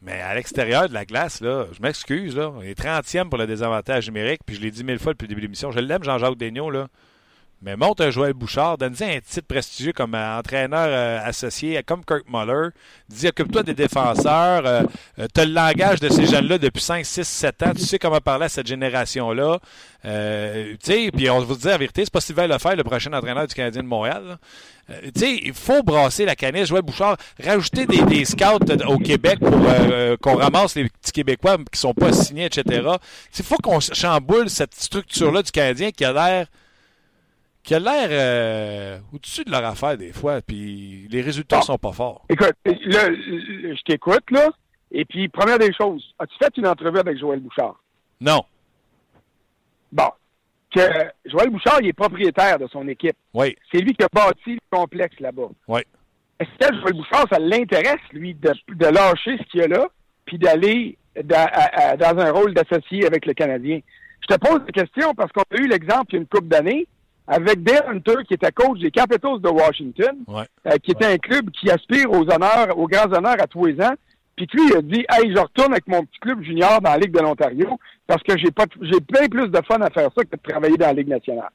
Mais 0.02 0.22
à 0.22 0.36
l'extérieur 0.36 0.88
de 0.88 0.94
la 0.94 1.06
glace, 1.06 1.42
là, 1.42 1.66
je 1.72 1.82
m'excuse, 1.82 2.36
là, 2.36 2.52
on 2.56 2.62
est 2.62 2.78
30e 2.78 3.30
pour 3.30 3.40
le 3.40 3.48
désavantage 3.48 4.08
numérique, 4.08 4.42
puis 4.46 4.56
je 4.56 4.62
l'ai 4.62 4.72
dit 4.72 4.84
mille 4.84 5.00
fois 5.00 5.14
depuis 5.14 5.26
le 5.26 5.30
début 5.30 5.42
de 5.42 5.46
l'émission. 5.48 5.72
Je 5.72 5.80
l'aime, 5.80 6.04
Jean-Jacques 6.04 6.38
Daigneault, 6.38 6.70
là. 6.70 6.88
Mais 7.66 7.76
monte 7.76 8.00
un 8.00 8.12
Joël 8.12 8.34
Bouchard, 8.34 8.78
donne-lui 8.78 9.04
un 9.04 9.20
titre 9.20 9.48
prestigieux 9.48 9.92
comme 9.92 10.14
euh, 10.14 10.38
entraîneur 10.38 10.86
euh, 10.88 11.20
associé, 11.26 11.82
comme 11.84 12.06
Kirk 12.06 12.26
Muller. 12.30 12.70
Dis, 13.10 13.28
occupe-toi 13.28 13.64
des 13.64 13.74
défenseurs. 13.74 14.64
Euh, 14.68 14.84
tu 15.34 15.42
as 15.42 15.46
le 15.46 15.52
langage 15.52 16.00
de 16.00 16.10
ces 16.10 16.28
jeunes-là 16.28 16.60
depuis 16.60 16.84
5, 16.84 17.04
6, 17.04 17.28
7 17.28 17.64
ans. 17.64 17.72
Tu 17.76 17.82
sais 17.82 17.98
comment 17.98 18.22
parler 18.22 18.46
à 18.46 18.50
cette 18.50 18.68
génération-là. 18.68 19.58
tu 20.04 20.10
sais, 20.84 21.10
puis 21.12 21.28
on 21.32 21.40
vous 21.40 21.56
dire 21.56 21.72
la 21.72 21.78
vérité, 21.80 22.04
c'est 22.04 22.14
pas 22.14 22.22
Sylvain 22.22 22.46
Lefebvre, 22.46 22.76
le 22.76 22.84
prochain 22.84 23.12
entraîneur 23.14 23.48
du 23.48 23.56
Canadien 23.56 23.82
de 23.82 23.88
Montréal. 23.88 24.38
tu 24.88 25.20
sais, 25.20 25.40
il 25.44 25.54
faut 25.54 25.82
brasser 25.82 26.26
la 26.26 26.36
canisse, 26.36 26.68
Joël 26.68 26.84
Bouchard, 26.84 27.18
rajouter 27.44 27.88
des, 27.88 28.26
scouts 28.26 28.64
au 28.88 29.00
Québec 29.00 29.40
pour 29.40 29.58
qu'on 30.22 30.36
ramasse 30.36 30.76
les 30.76 30.84
petits 30.84 31.12
Québécois 31.12 31.58
qui 31.72 31.80
sont 31.80 31.96
pas 31.96 32.14
signés, 32.14 32.46
etc. 32.46 32.90
Il 33.36 33.44
faut 33.44 33.58
qu'on 33.58 33.80
chamboule 33.80 34.52
cette 34.52 34.76
structure-là 34.76 35.42
du 35.42 35.52
Canadien 35.52 35.90
qui 35.90 36.06
a 36.06 36.14
l'air 36.14 36.46
qui 37.66 37.74
a 37.74 37.80
l'air 37.80 38.08
euh, 38.12 39.00
au-dessus 39.12 39.44
de 39.44 39.52
leur 39.52 39.66
affaire 39.66 39.98
des 39.98 40.14
fois, 40.14 40.42
puis 40.42 41.08
les 41.10 41.22
résultats 41.22 41.62
sont 41.62 41.78
pas 41.78 41.92
forts. 41.92 42.26
Écoute, 42.30 42.56
là, 42.66 43.10
je 43.12 43.82
t'écoute, 43.84 44.30
là, 44.32 44.50
et 44.92 45.04
puis, 45.04 45.28
première 45.28 45.58
des 45.58 45.74
choses, 45.74 46.14
as-tu 46.20 46.36
fait 46.42 46.56
une 46.58 46.68
entrevue 46.68 47.00
avec 47.00 47.18
Joël 47.18 47.40
Bouchard? 47.40 47.82
Non. 48.22 48.44
Bon. 49.92 50.10
Que 50.74 50.80
Joël 51.26 51.50
Bouchard, 51.50 51.80
il 51.82 51.88
est 51.88 51.94
propriétaire 51.94 52.60
de 52.60 52.68
son 52.68 52.88
équipe. 52.88 53.18
Oui. 53.34 53.58
C'est 53.72 53.80
lui 53.80 53.94
qui 53.94 54.04
a 54.04 54.10
bâti 54.14 54.54
le 54.54 54.60
complexe 54.70 55.20
là-bas. 55.20 55.50
Oui. 55.68 55.82
Est-ce 56.40 56.68
que 56.68 56.76
Joël 56.76 56.94
Bouchard, 56.94 57.26
ça 57.32 57.40
l'intéresse, 57.40 58.02
lui, 58.14 58.36
de, 58.36 58.54
de 58.70 58.86
lâcher 58.86 59.38
ce 59.38 59.44
qu'il 59.52 59.62
y 59.62 59.64
a 59.64 59.68
là, 59.68 59.88
puis 60.26 60.38
d'aller 60.38 60.98
dans, 61.24 61.50
dans 61.98 62.20
un 62.20 62.32
rôle 62.32 62.54
d'associé 62.54 63.06
avec 63.08 63.26
le 63.26 63.34
Canadien? 63.34 63.80
Je 64.22 64.36
te 64.36 64.40
pose 64.40 64.62
la 64.66 64.72
question 64.72 65.14
parce 65.14 65.32
qu'on 65.32 65.42
a 65.42 65.58
eu 65.60 65.68
l'exemple 65.68 66.06
il 66.10 66.14
y 66.14 66.18
a 66.18 66.22
une 66.22 66.28
couple 66.28 66.48
d'années 66.48 66.88
avec 67.28 67.64
Dale 67.64 67.86
Hunter, 67.88 68.24
qui 68.28 68.36
était 68.36 68.52
coach 68.52 68.80
des 68.80 68.92
Capitals 68.92 69.42
de 69.42 69.50
Washington, 69.50 70.16
euh, 70.30 70.78
qui 70.84 70.92
était 70.92 71.06
un 71.06 71.18
club 71.18 71.50
qui 71.52 71.70
aspire 71.70 72.12
aux 72.12 72.24
honneurs, 72.32 72.78
aux 72.78 72.88
grands 72.88 73.12
honneurs 73.12 73.42
à 73.42 73.48
tous 73.48 73.66
les 73.66 73.82
ans. 73.82 73.94
Puis 74.36 74.48
lui, 74.54 74.62
il 74.70 74.78
a 74.78 74.82
dit 74.82 75.06
Hey, 75.10 75.34
je 75.34 75.40
retourne 75.40 75.72
avec 75.72 75.88
mon 75.88 76.04
petit 76.04 76.20
club 76.20 76.42
junior 76.44 76.82
dans 76.82 76.92
la 76.92 76.98
Ligue 76.98 77.14
de 77.14 77.22
l'Ontario 77.22 77.80
parce 78.06 78.22
que 78.22 78.38
j'ai 78.38 78.52
pas 78.52 78.66
j'ai 78.82 79.00
plein 79.02 79.28
plus 79.28 79.48
de 79.48 79.62
fun 79.68 79.82
à 79.82 79.90
faire 79.90 80.10
ça 80.16 80.24
que 80.24 80.36
de 80.36 80.42
travailler 80.42 80.78
dans 80.78 80.88
la 80.88 80.94
Ligue 80.94 81.08
nationale. 81.08 81.50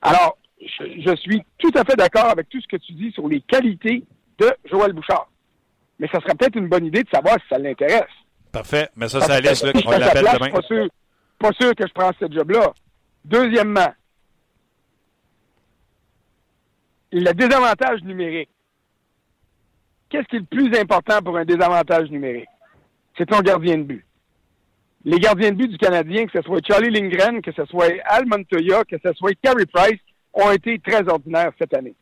Alors, 0.00 0.36
je, 0.60 1.16
suis 1.16 1.42
tout 1.58 1.70
à 1.74 1.84
fait 1.84 1.96
d'accord 1.96 2.26
avec 2.26 2.48
tout 2.48 2.60
ce 2.60 2.66
que 2.66 2.76
tu 2.76 2.92
dis 2.92 3.12
sur 3.12 3.28
les 3.28 3.40
qualités 3.40 4.04
de 4.38 4.50
Joël 4.70 4.92
Bouchard. 4.92 5.28
Mais 5.98 6.08
ça 6.08 6.20
serait 6.20 6.34
peut-être 6.34 6.56
une 6.56 6.68
bonne 6.68 6.86
idée 6.86 7.02
de 7.02 7.08
savoir 7.12 7.36
si 7.36 7.48
ça 7.48 7.58
l'intéresse. 7.58 8.10
Parfait. 8.50 8.88
Mais 8.96 9.08
ça, 9.08 9.20
ça 9.20 9.40
laisse, 9.40 9.62
là, 9.62 9.72
on 9.84 9.90
l'appelle 9.90 10.26
demain. 10.34 10.50
Pas 10.50 10.62
sûr, 10.62 10.88
pas 11.38 11.52
sûr 11.60 11.74
que 11.74 11.86
je 11.86 11.92
prends 11.92 12.10
ce 12.18 12.30
job-là. 12.30 12.72
Deuxièmement, 13.24 13.92
le 17.12 17.32
désavantage 17.32 18.02
numérique. 18.02 18.48
Qu'est-ce 20.08 20.26
qui 20.26 20.36
est 20.36 20.40
le 20.40 20.44
plus 20.44 20.78
important 20.78 21.20
pour 21.22 21.36
un 21.36 21.44
désavantage 21.44 22.10
numérique? 22.10 22.48
C'est 23.16 23.26
ton 23.26 23.40
gardien 23.40 23.78
de 23.78 23.82
but. 23.84 24.06
Les 25.04 25.18
gardiens 25.18 25.50
de 25.50 25.56
but 25.56 25.68
du 25.68 25.78
Canadien, 25.78 26.26
que 26.26 26.32
ce 26.38 26.42
soit 26.42 26.64
Charlie 26.66 26.90
Lindgren, 26.90 27.42
que 27.42 27.52
ce 27.52 27.64
soit 27.66 27.92
Al 28.04 28.26
Montoya, 28.26 28.84
que 28.84 28.96
ce 29.02 29.12
soit 29.14 29.34
Carey 29.42 29.66
Price, 29.66 30.00
ont 30.32 30.50
été 30.50 30.78
très 30.78 31.06
ordinaires 31.08 31.52
cette 31.58 31.74
année. 31.74 31.94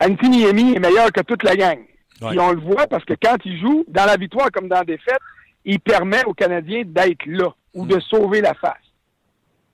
Anthony 0.00 0.44
Emi 0.44 0.74
est 0.74 0.80
meilleur 0.80 1.12
que 1.12 1.20
toute 1.20 1.42
la 1.42 1.54
gang. 1.54 1.78
Et 2.22 2.38
on 2.38 2.52
le 2.52 2.60
voit 2.60 2.86
parce 2.86 3.04
que 3.04 3.14
quand 3.20 3.36
il 3.44 3.60
joue, 3.60 3.84
dans 3.88 4.06
la 4.06 4.16
victoire 4.16 4.50
comme 4.50 4.68
dans 4.68 4.78
la 4.78 4.84
défaite, 4.84 5.20
il 5.64 5.80
permet 5.80 6.24
aux 6.24 6.34
Canadiens 6.34 6.82
d'être 6.84 7.26
là 7.26 7.54
ou 7.74 7.86
de 7.86 8.00
sauver 8.00 8.40
la 8.40 8.54
face. 8.54 8.72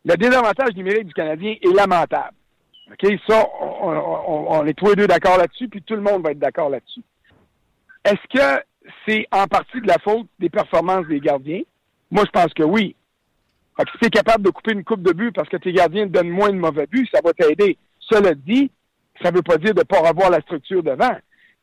Le 0.05 0.17
désavantage 0.17 0.75
numérique 0.75 1.07
du 1.07 1.15
Canadien 1.15 1.55
est 1.61 1.75
lamentable. 1.75 2.35
OK, 2.91 3.13
ça, 3.29 3.47
on, 3.83 4.67
est 4.67 4.75
tous 4.75 4.89
les 4.89 4.97
deux 4.97 5.07
d'accord 5.07 5.39
là-dessus, 5.39 5.69
puis 5.69 5.83
tout 5.83 5.95
le 5.95 6.01
monde 6.01 6.25
va 6.25 6.33
être 6.33 6.39
d'accord 6.39 6.71
là-dessus. 6.71 7.03
Est-ce 8.05 8.37
que 8.37 8.65
c'est 9.07 9.27
en 9.31 9.47
partie 9.47 9.81
de 9.81 9.87
la 9.87 9.99
faute 9.99 10.27
des 10.39 10.51
performances 10.51 11.07
des 11.07 11.21
gardiens? 11.21 11.63
Moi, 12.11 12.25
je 12.27 12.31
pense 12.31 12.53
que 12.53 12.65
oui. 12.65 12.97
Si 13.79 13.99
tu 13.99 14.07
es 14.07 14.11
capable 14.11 14.45
de 14.45 14.51
couper 14.51 14.73
une 14.73 14.85
coupe 14.85 15.03
de 15.03 15.13
but 15.13 15.33
parce 15.33 15.49
que 15.49 15.57
tes 15.57 15.73
gardiens 15.73 16.07
te 16.07 16.13
donnent 16.13 16.31
moins 16.31 16.51
de 16.51 16.57
mauvais 16.57 16.87
buts, 16.87 17.09
ça 17.13 17.21
va 17.25 17.33
t'aider. 17.33 17.79
Cela 18.01 18.35
dit, 18.35 18.71
ça 19.23 19.31
ne 19.31 19.37
veut 19.37 19.43
pas 19.43 19.57
dire 19.57 19.75
de 19.75 19.81
ne 19.81 19.85
pas 19.85 20.01
revoir 20.01 20.31
la 20.31 20.41
structure 20.41 20.83
devant. 20.83 21.17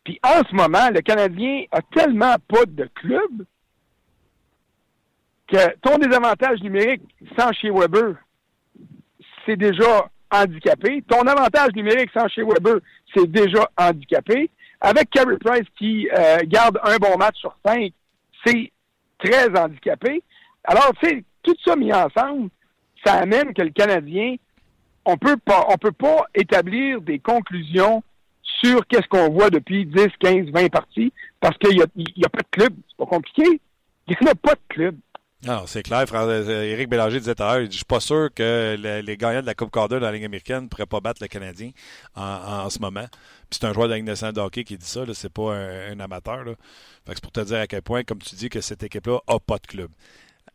Puis 0.04 0.20
en 0.24 0.42
ce 0.50 0.56
moment, 0.56 0.90
le 0.90 1.02
Canadien 1.02 1.64
a 1.72 1.82
tellement 1.82 2.36
pas 2.48 2.66
de 2.66 2.90
club 2.96 3.46
que 5.48 5.76
ton 5.82 5.98
désavantage 5.98 6.62
numérique 6.62 7.04
sans 7.38 7.52
chez 7.52 7.70
Weber, 7.70 8.16
c'est 9.46 9.58
déjà 9.58 10.10
handicapé. 10.32 11.04
Ton 11.08 11.22
avantage 11.22 11.74
numérique 11.76 12.10
sans 12.16 12.28
chez 12.28 12.44
Weber, 12.44 12.80
c'est 13.16 13.30
déjà 13.30 13.70
handicapé. 13.78 14.50
Avec 14.80 15.10
Carey 15.10 15.38
Price 15.44 15.68
qui 15.78 16.08
euh, 16.10 16.38
garde 16.46 16.80
un 16.84 16.98
bon 16.98 17.18
match 17.18 17.38
sur 17.38 17.56
cinq, 17.66 17.92
c'est 18.46 18.72
très 19.18 19.48
handicapé. 19.58 20.22
Alors, 20.64 20.92
tu 21.02 21.10
sais, 21.10 21.24
tout 21.42 21.56
ça 21.66 21.76
mis 21.76 21.92
ensemble, 21.92 22.50
ça 23.04 23.14
amène 23.14 23.54
que 23.54 23.62
le 23.62 23.72
Canadien, 23.72 24.36
on 25.06 25.18
peut 25.18 25.38
pas, 25.38 25.66
on 25.70 25.78
peut 25.78 25.92
pas 25.92 26.26
établir 26.36 27.02
des 27.02 27.20
conclusions 27.20 28.04
sur 28.62 28.86
qu'est-ce 28.88 29.08
qu'on 29.08 29.30
voit 29.30 29.50
depuis 29.50 29.86
10, 29.86 30.08
15, 30.20 30.50
20 30.52 30.70
parties 30.70 31.14
parce 31.40 31.58
qu'il 31.58 31.78
y 31.78 31.82
a, 31.82 31.86
y 31.96 32.26
a 32.26 32.30
pas 32.30 32.42
de 32.42 32.48
club. 32.52 32.74
C'est 32.90 32.98
pas 32.98 33.06
compliqué. 33.06 33.62
Il 34.08 34.16
n'y 34.22 34.30
a 34.30 34.36
pas 34.36 34.54
de 34.54 34.60
club. 34.70 34.96
Non, 35.46 35.68
c'est 35.68 35.84
clair. 35.84 36.06
Éric 36.50 36.90
Bélanger 36.90 37.20
disait 37.20 37.36
tout 37.36 37.44
à 37.44 37.58
l'heure, 37.58 37.68
je 37.70 37.76
suis 37.76 37.86
pas 37.86 38.00
sûr 38.00 38.30
que 38.34 38.76
les 39.04 39.18
gagnants 39.18 39.42
de 39.42 39.46
la 39.46 39.54
Coupe 39.54 39.72
Calder 39.72 40.00
dans 40.00 40.08
la 40.08 40.12
Ligue 40.12 40.26
américaine 40.26 40.64
ne 40.64 40.68
pourraient 40.68 40.88
pas 40.88 41.00
battre 41.00 41.22
le 41.22 41.28
Canadien 41.28 41.72
en, 42.16 42.70
ce 42.70 42.80
moment. 42.80 43.06
Puis 43.50 43.60
c'est 43.60 43.66
un 43.66 43.74
joueur 43.74 43.88
de 43.88 43.94
la 43.94 43.98
Ligue 43.98 44.08
de 44.08 44.50
qui 44.50 44.78
dit 44.78 44.86
ça, 44.86 45.02
c'est 45.14 45.32
pas 45.32 45.54
un, 45.54 46.00
amateur. 46.00 46.44
c'est 47.06 47.22
pour 47.22 47.32
te 47.32 47.42
dire 47.42 47.60
à 47.60 47.68
quel 47.68 47.84
point, 47.84 48.04
comme 48.04 48.20
tu 48.20 48.36
dis, 48.36 48.50
que 48.50 48.62
cette 48.62 48.82
équipe-là 48.82 49.20
n'a 49.28 49.40
pas 49.40 49.58
de 49.58 49.68
club. 49.68 49.92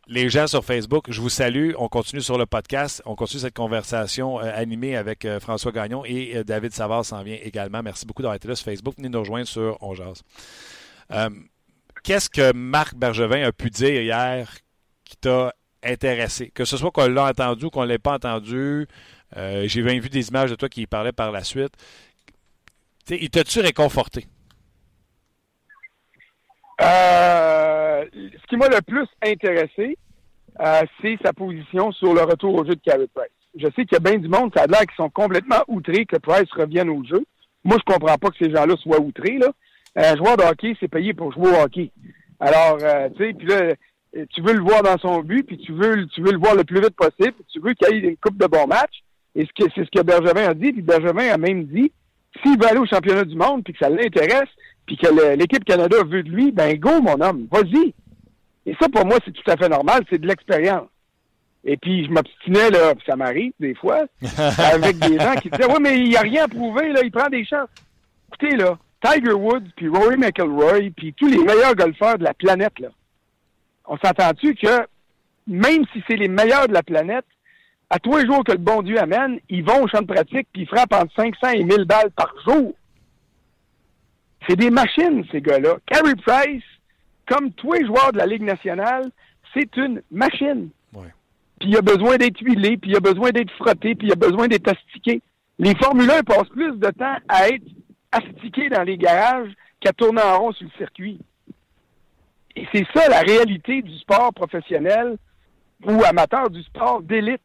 Les 0.07 0.27
gens 0.27 0.47
sur 0.47 0.65
Facebook, 0.65 1.05
je 1.07 1.21
vous 1.21 1.29
salue. 1.29 1.71
On 1.77 1.87
continue 1.87 2.21
sur 2.21 2.37
le 2.37 2.45
podcast. 2.45 3.01
On 3.05 3.15
continue 3.15 3.39
cette 3.39 3.55
conversation 3.55 4.41
euh, 4.41 4.51
animée 4.53 4.97
avec 4.97 5.23
euh, 5.23 5.39
François 5.39 5.71
Gagnon 5.71 6.03
et 6.03 6.35
euh, 6.35 6.43
David 6.43 6.73
Savard 6.73 7.05
s'en 7.05 7.23
vient 7.23 7.37
également. 7.41 7.81
Merci 7.81 8.05
beaucoup 8.05 8.21
d'avoir 8.21 8.35
été 8.35 8.49
là 8.49 8.55
sur 8.55 8.65
Facebook. 8.65 8.95
Venez 8.97 9.07
nous 9.07 9.19
rejoindre 9.19 9.47
sur 9.47 9.77
On 9.81 9.95
Qu'est-ce 12.03 12.29
que 12.29 12.51
Marc 12.51 12.95
Bergevin 12.95 13.47
a 13.47 13.53
pu 13.53 13.69
dire 13.69 14.01
hier 14.01 14.49
qui 15.13 15.17
t'a 15.21 15.53
intéressé? 15.83 16.51
Que 16.53 16.65
ce 16.65 16.77
soit 16.77 16.91
qu'on 16.91 17.07
l'a 17.07 17.25
entendu 17.25 17.65
ou 17.65 17.69
qu'on 17.69 17.83
ne 17.83 17.87
l'ait 17.87 17.97
pas 17.97 18.13
entendu. 18.13 18.87
J'ai 19.35 19.81
même 19.81 19.99
vu 19.99 20.09
des 20.09 20.29
images 20.29 20.51
de 20.51 20.55
toi 20.55 20.69
qui 20.69 20.85
parlait 20.85 21.11
par 21.11 21.31
la 21.31 21.43
suite. 21.43 21.73
il 23.09 23.29
t'a-tu 23.29 23.59
réconforté? 23.59 24.27
Euh, 26.81 28.05
ce 28.13 28.47
qui 28.47 28.57
m'a 28.57 28.67
le 28.67 28.81
plus 28.81 29.07
intéressé, 29.25 29.97
euh, 30.59 30.81
c'est 31.01 31.17
sa 31.23 31.33
position 31.33 31.91
sur 31.91 32.13
le 32.13 32.21
retour 32.21 32.55
au 32.55 32.65
jeu 32.65 32.75
de 32.75 32.81
Carey 32.83 33.07
Price. 33.13 33.29
Je 33.55 33.67
sais 33.67 33.85
qu'il 33.85 33.93
y 33.93 33.95
a 33.95 33.99
bien 33.99 34.17
du 34.17 34.27
monde, 34.27 34.51
ça 34.55 34.63
a 34.63 34.67
l'air 34.67 34.81
qu'ils 34.81 34.95
sont 34.97 35.09
complètement 35.09 35.63
outrés 35.67 36.05
que 36.05 36.17
Price 36.17 36.51
revienne 36.55 36.89
au 36.89 37.03
jeu. 37.03 37.23
Moi, 37.63 37.77
je 37.77 37.93
comprends 37.93 38.17
pas 38.17 38.29
que 38.29 38.37
ces 38.39 38.51
gens-là 38.51 38.75
soient 38.77 38.99
outrés. 38.99 39.37
Là. 39.37 39.51
Un 39.95 40.17
joueur 40.17 40.37
de 40.37 40.43
hockey, 40.43 40.75
c'est 40.79 40.87
payé 40.87 41.13
pour 41.13 41.31
jouer 41.31 41.51
au 41.51 41.61
hockey. 41.61 41.91
Alors, 42.39 42.77
euh, 42.81 43.09
tu 43.15 43.23
sais, 43.23 43.33
puis 43.33 43.47
là, 43.47 43.75
tu 44.31 44.41
veux 44.41 44.53
le 44.53 44.61
voir 44.61 44.83
dans 44.83 44.97
son 44.97 45.21
but, 45.21 45.43
puis 45.43 45.57
tu 45.57 45.71
veux, 45.71 46.05
tu 46.07 46.21
veux 46.21 46.31
le 46.31 46.37
voir 46.37 46.55
le 46.55 46.63
plus 46.63 46.79
vite 46.79 46.95
possible, 46.95 47.33
puis 47.33 47.45
tu 47.51 47.59
veux 47.59 47.73
qu'il 47.73 47.93
ait 47.93 48.09
une 48.09 48.17
coupe 48.17 48.37
de 48.37 48.47
bons 48.47 48.67
matchs. 48.67 49.03
Et 49.35 49.47
c'est 49.57 49.69
ce 49.75 49.89
que 49.89 50.03
Bergevin 50.03 50.49
a 50.49 50.53
dit, 50.53 50.71
puis 50.71 50.81
Bergevin 50.81 51.33
a 51.33 51.37
même 51.37 51.65
dit, 51.65 51.91
s'il 52.41 52.59
veut 52.59 52.67
aller 52.67 52.79
au 52.79 52.85
championnat 52.85 53.23
du 53.23 53.35
monde, 53.35 53.63
puis 53.63 53.73
que 53.73 53.79
ça 53.79 53.89
l'intéresse, 53.89 54.49
puis 54.85 54.97
que 54.97 55.35
l'équipe 55.35 55.65
Canada 55.65 55.97
veut 56.05 56.23
de 56.23 56.29
lui, 56.29 56.51
ben 56.51 56.77
go, 56.77 57.01
mon 57.01 57.19
homme, 57.21 57.47
vas-y. 57.51 57.93
Et 58.65 58.75
ça, 58.79 58.87
pour 58.89 59.05
moi, 59.05 59.17
c'est 59.25 59.31
tout 59.31 59.51
à 59.51 59.57
fait 59.57 59.69
normal, 59.69 60.03
c'est 60.09 60.19
de 60.19 60.27
l'expérience. 60.27 60.87
Et 61.65 61.77
puis, 61.77 62.05
je 62.05 62.11
m'obstinais, 62.11 62.69
là, 62.69 62.93
ça 63.05 63.15
m'arrive 63.15 63.53
des 63.59 63.73
fois, 63.73 64.01
avec 64.57 64.99
des 64.99 65.17
gens 65.17 65.33
qui 65.35 65.49
disaient, 65.49 65.71
oui, 65.71 65.79
mais 65.81 65.97
il 65.97 66.09
n'y 66.09 66.17
a 66.17 66.21
rien 66.21 66.43
à 66.45 66.47
prouver, 66.47 66.89
là, 66.89 67.01
il 67.03 67.11
prend 67.11 67.29
des 67.29 67.45
chances. 67.45 67.69
Écoutez, 68.27 68.57
là, 68.57 68.77
Tiger 69.03 69.33
Woods, 69.33 69.69
puis 69.75 69.87
Rory 69.87 70.17
McIlroy, 70.17 70.91
puis 70.95 71.13
tous 71.13 71.27
les 71.27 71.43
meilleurs 71.43 71.75
golfeurs 71.75 72.17
de 72.17 72.23
la 72.23 72.33
planète, 72.33 72.77
là, 72.79 72.89
on 73.85 73.97
s'entend-tu 73.97 74.55
que 74.55 74.87
même 75.47 75.85
si 75.91 76.03
c'est 76.07 76.15
les 76.15 76.27
meilleurs 76.27 76.67
de 76.67 76.73
la 76.73 76.83
planète, 76.83 77.25
à 77.89 77.99
tous 77.99 78.17
les 78.17 78.25
jours 78.25 78.43
que 78.43 78.53
le 78.53 78.57
bon 78.57 78.81
Dieu 78.81 78.97
amène, 78.99 79.39
ils 79.49 79.63
vont 79.63 79.83
au 79.83 79.87
champ 79.87 80.01
de 80.01 80.07
pratique 80.07 80.47
puis 80.51 80.63
ils 80.63 80.67
frappent 80.67 80.93
entre 80.93 81.13
500 81.15 81.49
et 81.53 81.63
1000 81.63 81.85
balles 81.85 82.11
par 82.11 82.33
jour. 82.45 82.73
C'est 84.47 84.55
des 84.55 84.71
machines, 84.71 85.23
ces 85.31 85.41
gars-là. 85.41 85.77
Carey 85.85 86.15
Price, 86.15 86.63
comme 87.27 87.51
tous 87.53 87.73
les 87.73 87.85
joueurs 87.85 88.11
de 88.11 88.17
la 88.17 88.25
Ligue 88.25 88.43
nationale, 88.43 89.09
c'est 89.53 89.75
une 89.77 90.01
machine. 90.11 90.69
Puis 91.59 91.69
il 91.69 91.77
a 91.77 91.81
besoin 91.81 92.17
d'être 92.17 92.39
huilé, 92.41 92.77
puis 92.77 92.91
il 92.91 92.97
a 92.97 92.99
besoin 92.99 93.31
d'être 93.31 93.51
frotté, 93.51 93.95
puis 93.95 94.07
il 94.07 94.13
a 94.13 94.15
besoin 94.15 94.47
d'être 94.47 94.67
astiqué. 94.67 95.21
Les 95.59 95.75
Formule 95.75 96.09
1 96.09 96.23
passent 96.23 96.49
plus 96.49 96.77
de 96.77 96.89
temps 96.89 97.15
à 97.29 97.49
être 97.49 97.63
astiqués 98.11 98.69
dans 98.69 98.83
les 98.83 98.97
garages 98.97 99.51
qu'à 99.79 99.93
tourner 99.93 100.21
en 100.21 100.39
rond 100.39 100.51
sur 100.53 100.65
le 100.65 100.71
circuit. 100.77 101.19
Et 102.55 102.67
c'est 102.73 102.85
ça 102.93 103.07
la 103.09 103.21
réalité 103.21 103.81
du 103.81 103.97
sport 103.99 104.33
professionnel 104.33 105.17
ou 105.85 106.03
amateur 106.03 106.49
du 106.49 106.61
sport 106.63 107.01
d'élite. 107.01 107.41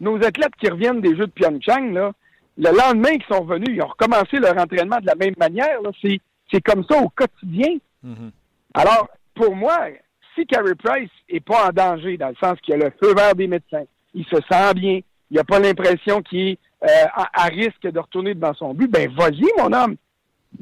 Nos 0.00 0.16
athlètes 0.16 0.54
qui 0.58 0.68
reviennent 0.68 1.00
des 1.00 1.16
Jeux 1.16 1.26
de 1.26 1.32
Pyeongchang, 1.32 1.92
là, 1.92 2.12
le 2.56 2.70
lendemain 2.70 3.16
qu'ils 3.16 3.34
sont 3.34 3.44
venus, 3.44 3.68
ils 3.70 3.82
ont 3.82 3.88
recommencé 3.88 4.38
leur 4.38 4.56
entraînement 4.58 4.98
de 5.00 5.06
la 5.06 5.14
même 5.14 5.34
manière. 5.38 5.78
C'est 6.02 6.60
comme 6.60 6.84
ça 6.88 7.00
au 7.00 7.08
quotidien. 7.08 7.76
Mm-hmm. 8.04 8.30
Alors, 8.74 9.08
pour 9.34 9.54
moi, 9.54 9.88
si 10.34 10.46
Carey 10.46 10.74
Price 10.74 11.10
est 11.28 11.40
pas 11.40 11.68
en 11.68 11.72
danger, 11.72 12.16
dans 12.16 12.28
le 12.28 12.36
sens 12.42 12.58
qu'il 12.60 12.74
a 12.74 12.78
le 12.78 12.92
feu 13.02 13.14
vert 13.14 13.34
des 13.34 13.46
médecins, 13.46 13.84
il 14.14 14.24
se 14.24 14.36
sent 14.36 14.74
bien, 14.74 15.00
il 15.30 15.36
n'a 15.36 15.44
pas 15.44 15.58
l'impression 15.58 16.22
qu'il 16.22 16.40
est 16.50 16.58
euh, 16.84 17.06
à, 17.14 17.46
risque 17.46 17.82
de 17.82 17.98
retourner 17.98 18.34
devant 18.34 18.54
son 18.54 18.74
but, 18.74 18.90
ben 18.90 19.10
vas-y, 19.12 19.46
mon 19.58 19.72
homme. 19.72 19.96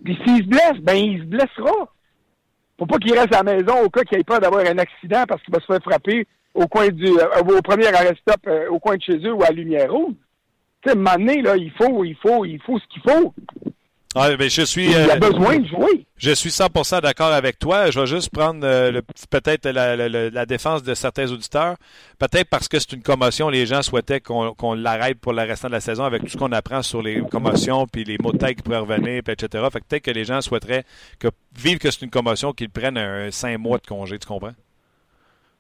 Puis 0.05 0.17
s'il 0.25 0.45
se 0.45 0.49
blesse, 0.49 0.81
ben 0.81 0.95
il 0.95 1.21
se 1.21 1.25
blessera. 1.25 1.93
Faut 2.83 2.87
pas 2.87 2.99
qu'il 2.99 3.12
reste 3.12 3.33
à 3.33 3.45
la 3.45 3.55
maison 3.55 3.80
au 3.85 3.89
cas 3.91 4.03
qu'il 4.03 4.18
ait 4.18 4.24
peur 4.24 4.41
d'avoir 4.41 4.66
un 4.66 4.78
accident 4.78 5.22
parce 5.28 5.41
qu'il 5.43 5.55
va 5.55 5.61
se 5.61 5.66
faire 5.66 5.83
frapper 5.83 6.26
au 6.53 6.66
coin 6.66 6.89
du 6.89 7.07
euh, 7.07 7.57
au 7.57 7.62
premier 7.62 7.87
arrêt 7.87 8.16
stop 8.20 8.41
euh, 8.49 8.68
au 8.70 8.80
coin 8.80 8.97
de 8.97 9.03
chez 9.03 9.18
eux 9.18 9.33
ou 9.33 9.43
à 9.45 9.51
la 9.51 9.53
lumière 9.53 9.93
rouge. 9.93 10.14
Tu 10.85 10.91
sais, 10.91 10.97
là, 10.97 11.57
il 11.57 11.70
faut, 11.70 12.03
il 12.05 12.16
faut, 12.16 12.45
il 12.45 12.61
faut 12.61 12.80
ce 12.80 12.87
qu'il 12.89 13.03
faut. 13.03 13.33
Ah, 14.15 14.37
ben, 14.37 14.51
je 14.51 14.63
suis, 14.63 14.91
il 14.91 14.95
a 14.95 15.15
euh, 15.15 15.17
besoin 15.17 15.59
de 15.59 15.67
jouer. 15.67 16.07
Je 16.19 16.33
suis 16.33 16.51
100% 16.51 17.01
d'accord 17.01 17.33
avec 17.33 17.59
toi. 17.59 17.91
Je 17.91 17.99
vais 17.99 18.07
juste 18.07 18.31
prendre 18.31 18.61
euh, 18.63 19.01
peut-être 19.31 19.67
la, 19.71 20.45
défense 20.45 20.83
de 20.83 20.93
certains 20.93 21.31
auditeurs. 21.33 21.77
Peut-être 22.19 22.49
parce 22.51 22.69
que 22.69 22.79
c'est 22.79 22.93
une 22.93 23.03
commotion, 23.03 23.49
les 23.49 23.65
gens 23.65 23.81
souhaitaient 23.81 24.21
qu'on 24.21 24.75
l'arrête 24.75 25.19
pour 25.19 25.33
le 25.33 25.43
restant 25.43 25.69
de 25.69 25.73
la 25.73 25.81
saison 25.81 26.05
avec 26.05 26.23
tout 26.23 26.29
ce 26.29 26.37
qu'on 26.37 26.53
apprend 26.53 26.83
sur 26.83 27.01
les 27.01 27.23
commotions 27.31 27.87
puis 27.87 28.05
les 28.05 28.19
mots 28.19 28.33
de 28.33 28.39
tête 28.39 28.57
qui 28.57 28.63
pourraient 28.63 28.79
revenir, 28.79 29.23
puis 29.23 29.33
etc. 29.33 29.65
Fait 29.73 29.81
que 29.81 29.85
peut-être 29.87 30.05
que 30.05 30.11
les 30.11 30.25
gens 30.25 30.43
souhaiteraient 30.43 30.85
que 31.19 31.29
vivre 31.57 31.81
que 31.81 31.91
c'est 31.91 32.03
une 32.03 32.11
commotion, 32.11 32.53
qu'ils 32.53 32.71
prennent 32.71 32.99
un 32.99 33.31
cinq 33.31 33.57
mois 33.59 33.79
de 33.79 33.87
congé. 33.87 34.19
Tu 34.19 34.29
comprends? 34.29 34.53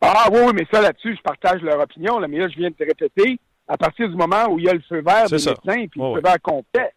Ah 0.02 0.28
oui, 0.30 0.40
oui, 0.44 0.52
mais 0.54 0.66
ça 0.70 0.82
là-dessus, 0.82 1.16
je 1.16 1.22
partage 1.22 1.62
leur 1.62 1.80
opinion. 1.80 2.18
Là, 2.18 2.28
mais 2.28 2.38
là, 2.38 2.48
je 2.48 2.56
viens 2.56 2.68
de 2.68 2.74
te 2.74 2.84
répéter 2.84 3.38
à 3.66 3.78
partir 3.78 4.08
du 4.08 4.16
moment 4.16 4.46
où 4.50 4.58
il 4.58 4.66
y 4.66 4.68
a 4.68 4.74
le 4.74 4.82
feu 4.86 5.00
vert 5.00 5.26
des 5.26 5.36
médecins 5.36 5.86
puis 5.90 6.00
le 6.00 6.14
feu 6.14 6.20
vert 6.22 6.42
complet, 6.42 6.92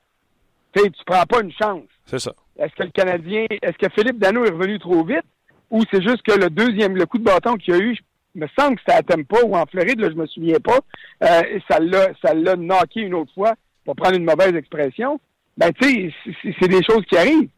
tu 0.81 0.89
ne 0.89 1.05
prends 1.05 1.25
pas 1.25 1.41
une 1.41 1.51
chance. 1.51 1.83
C'est 2.05 2.19
ça. 2.19 2.33
Est-ce 2.57 2.73
que 2.75 2.83
le 2.83 2.91
Canadien, 2.91 3.45
est-ce 3.49 3.77
que 3.77 3.91
Philippe 3.93 4.19
Dano 4.19 4.45
est 4.45 4.51
revenu 4.51 4.79
trop 4.79 5.03
vite? 5.03 5.25
Ou 5.71 5.81
c'est 5.91 6.01
juste 6.01 6.21
que 6.21 6.39
le 6.39 6.49
deuxième, 6.49 6.95
le 6.95 7.05
coup 7.05 7.17
de 7.17 7.23
bâton 7.23 7.55
qu'il 7.55 7.73
y 7.73 7.77
a 7.77 7.81
eu, 7.81 7.97
je 8.35 8.39
me 8.39 8.47
semble 8.57 8.75
que 8.75 8.81
c'était 8.85 8.97
à 8.97 9.03
Tempa 9.03 9.43
ou 9.45 9.55
en 9.55 9.65
Floride, 9.65 9.99
là, 9.99 10.09
je 10.09 10.15
me 10.15 10.27
souviens 10.27 10.59
pas, 10.59 10.79
euh, 11.23 11.59
ça 11.69 11.79
l'a, 11.79 12.09
ça 12.23 12.33
l'a 12.33 12.55
knocké 12.55 13.01
une 13.01 13.13
autre 13.13 13.33
fois, 13.33 13.53
pour 13.83 13.95
prendre 13.95 14.15
une 14.15 14.25
mauvaise 14.25 14.55
expression. 14.55 15.19
Ben, 15.57 15.71
tu 15.73 15.87
sais, 15.87 16.13
c'est 16.59 16.67
des 16.67 16.83
choses 16.83 17.05
qui 17.09 17.17
arrivent. 17.17 17.49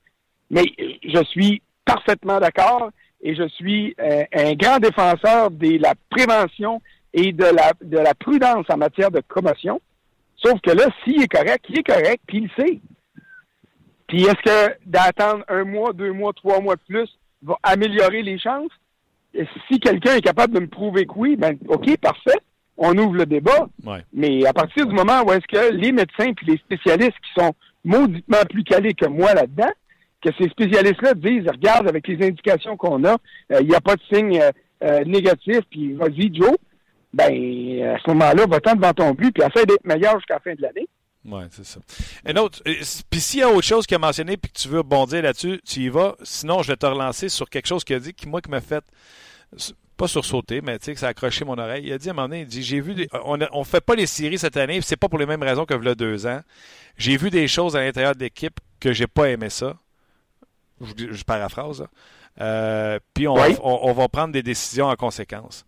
Mais 0.49 0.63
je 1.03 1.23
suis 1.25 1.61
parfaitement 1.83 2.39
d'accord 2.39 2.91
et 3.21 3.35
je 3.35 3.47
suis 3.49 3.95
euh, 3.99 4.23
un 4.33 4.53
grand 4.53 4.77
défenseur 4.79 5.51
de 5.51 5.81
la 5.81 5.93
prévention 6.09 6.81
et 7.13 7.33
de 7.33 7.43
la, 7.45 7.73
de 7.81 7.97
la 7.97 8.13
prudence 8.13 8.65
en 8.69 8.77
matière 8.77 9.11
de 9.11 9.21
promotion. 9.21 9.81
Sauf 10.37 10.61
que 10.61 10.71
là, 10.71 10.85
s'il 11.03 11.21
est 11.21 11.27
correct, 11.27 11.65
il 11.69 11.79
est 11.79 11.83
correct, 11.83 12.21
puis 12.27 12.37
il 12.37 12.43
le 12.43 12.65
sait. 12.65 12.79
Puis 14.07 14.23
est-ce 14.23 14.41
que 14.41 14.75
d'attendre 14.85 15.43
un 15.49 15.63
mois, 15.63 15.93
deux 15.93 16.13
mois, 16.13 16.33
trois 16.33 16.61
mois 16.61 16.75
de 16.75 16.81
plus 16.87 17.09
va 17.43 17.57
améliorer 17.63 18.23
les 18.23 18.39
chances? 18.39 18.71
Et 19.33 19.45
si 19.69 19.79
quelqu'un 19.79 20.15
est 20.15 20.21
capable 20.21 20.53
de 20.53 20.61
me 20.61 20.67
prouver 20.67 21.05
que 21.05 21.13
oui, 21.15 21.35
ben 21.35 21.57
OK, 21.67 21.97
parfait, 21.97 22.39
on 22.77 22.97
ouvre 22.97 23.15
le 23.15 23.25
débat. 23.25 23.67
Mais 24.13 24.45
à 24.45 24.53
partir 24.53 24.85
du 24.85 24.95
moment 24.95 25.23
où 25.23 25.31
est-ce 25.31 25.47
que 25.47 25.73
les 25.73 25.91
médecins 25.91 26.33
puis 26.33 26.45
les 26.47 26.57
spécialistes 26.57 27.17
qui 27.21 27.41
sont 27.41 27.53
mauditement 27.83 28.43
plus 28.49 28.63
calés 28.63 28.93
que 28.93 29.07
moi 29.07 29.33
là-dedans, 29.33 29.71
que 30.21 30.29
ces 30.37 30.49
spécialistes-là 30.49 31.13
disent, 31.13 31.47
regarde, 31.47 31.87
avec 31.87 32.07
les 32.07 32.25
indications 32.25 32.75
qu'on 32.77 33.03
a, 33.03 33.13
euh, 33.51 33.59
il 33.61 33.67
n'y 33.67 33.75
a 33.75 33.81
pas 33.81 33.95
de 33.95 34.01
signe 34.11 34.39
euh, 34.39 34.51
euh, 34.83 35.03
négatif, 35.05 35.59
puis 35.69 35.93
vas-y, 35.93 36.33
Joe, 36.33 36.55
ben, 37.13 37.25
à 37.25 37.97
ce 37.99 38.09
moment-là, 38.09 38.45
va-t'en 38.47 38.75
devant 38.75 38.93
ton 38.93 39.11
but, 39.11 39.31
puis 39.31 39.43
essaie 39.43 39.65
d'être 39.65 39.85
meilleur 39.85 40.15
jusqu'à 40.17 40.35
la 40.35 40.39
fin 40.39 40.53
de 40.53 40.61
l'année. 40.61 40.87
Oui, 41.27 41.43
c'est 41.51 41.65
ça. 41.65 41.79
Un 42.25 42.35
autre, 42.37 42.61
euh, 42.67 42.73
puis 43.09 43.19
s'il 43.19 43.41
y 43.41 43.43
a 43.43 43.49
autre 43.49 43.67
chose 43.67 43.85
qu'il 43.85 43.95
a 43.95 43.99
mentionné 43.99 44.37
puis 44.37 44.49
que 44.49 44.57
tu 44.57 44.69
veux 44.69 44.81
bondir 44.81 45.21
là-dessus, 45.21 45.61
tu 45.65 45.81
y 45.81 45.89
vas. 45.89 46.15
Sinon, 46.23 46.63
je 46.63 46.69
vais 46.69 46.77
te 46.77 46.85
relancer 46.85 47.27
sur 47.27 47.49
quelque 47.49 47.67
chose 47.67 47.83
qu'il 47.83 47.97
a 47.97 47.99
dit 47.99 48.13
qui, 48.13 48.29
moi, 48.29 48.41
qui 48.41 48.49
m'a 48.49 48.61
fait, 48.61 48.83
pas 49.97 50.07
sursauter, 50.07 50.61
mais 50.61 50.79
tu 50.79 50.85
sais, 50.85 50.93
que 50.93 50.99
ça 50.99 51.07
a 51.07 51.09
accroché 51.09 51.43
mon 51.43 51.57
oreille. 51.57 51.87
Il 51.87 51.91
a 51.91 51.97
dit 51.97 52.07
à 52.07 52.11
un 52.11 52.15
moment 52.15 52.29
donné, 52.29 52.41
il 52.41 52.47
dit, 52.47 52.63
j'ai 52.63 52.79
vu, 52.79 53.07
on, 53.25 53.35
ne 53.35 53.63
fait 53.65 53.81
pas 53.81 53.95
les 53.95 54.05
séries 54.05 54.37
cette 54.37 54.55
année, 54.55 54.79
c'est 54.81 54.95
pas 54.95 55.09
pour 55.09 55.19
les 55.19 55.25
mêmes 55.25 55.43
raisons 55.43 55.65
que 55.65 55.73
le 55.73 55.95
deux 55.95 56.25
ans. 56.27 56.41
J'ai 56.97 57.17
vu 57.17 57.29
des 57.29 57.47
choses 57.47 57.75
à 57.75 57.83
l'intérieur 57.83 58.15
de 58.15 58.21
l'équipe 58.21 58.59
que 58.79 58.93
j'ai 58.93 59.07
pas 59.07 59.29
aimé 59.29 59.49
ça. 59.49 59.75
Je, 60.79 61.23
paraphrase, 61.23 61.87
euh, 62.39 62.99
puis 63.15 63.27
on, 63.27 63.33
on, 63.33 63.93
va 63.93 64.07
prendre 64.07 64.31
des 64.31 64.43
décisions 64.43 64.85
en 64.85 64.95
conséquence. 64.95 65.65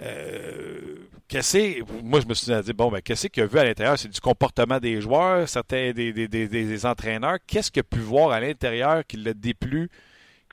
Euh, 0.00 0.96
qu'est-ce 1.28 1.82
moi 2.02 2.20
je 2.20 2.26
me 2.26 2.34
suis 2.34 2.52
dit 2.62 2.72
bon 2.72 2.90
ben 2.90 3.02
qu'est-ce 3.02 3.26
qu'il 3.28 3.42
a 3.42 3.46
vu 3.46 3.58
à 3.58 3.64
l'intérieur? 3.64 3.98
C'est 3.98 4.08
du 4.08 4.20
comportement 4.20 4.78
des 4.78 5.00
joueurs 5.00 5.48
certains 5.48 5.92
des, 5.92 6.12
des, 6.12 6.28
des, 6.28 6.86
entraîneurs. 6.86 7.38
Qu'est-ce 7.46 7.70
qu'il 7.70 7.80
a 7.80 7.84
pu 7.84 7.98
voir 7.98 8.30
à 8.32 8.40
l'intérieur 8.40 9.06
qui 9.06 9.18
l'a 9.18 9.34
déplu 9.34 9.90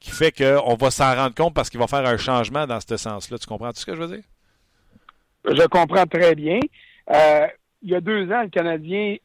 qui 0.01 0.11
fait 0.11 0.31
qu'on 0.31 0.75
va 0.75 0.91
s'en 0.91 1.15
rendre 1.15 1.35
compte 1.35 1.53
parce 1.53 1.69
qu'il 1.69 1.79
va 1.79 1.87
faire 1.87 2.05
un 2.05 2.17
changement 2.17 2.67
dans 2.67 2.79
ce 2.79 2.97
sens-là? 2.97 3.37
Tu 3.37 3.47
comprends 3.47 3.71
tout 3.71 3.79
ce 3.79 3.85
que 3.85 3.95
je 3.95 4.01
veux 4.01 4.15
dire? 4.15 4.23
Je 5.45 5.67
comprends 5.67 6.05
très 6.05 6.35
bien. 6.35 6.59
Euh, 7.09 7.47
il 7.81 7.91
y 7.91 7.95
a 7.95 8.01
deux 8.01 8.29
ans 8.31 8.43
le 8.43 8.49
Canadien 8.49 9.15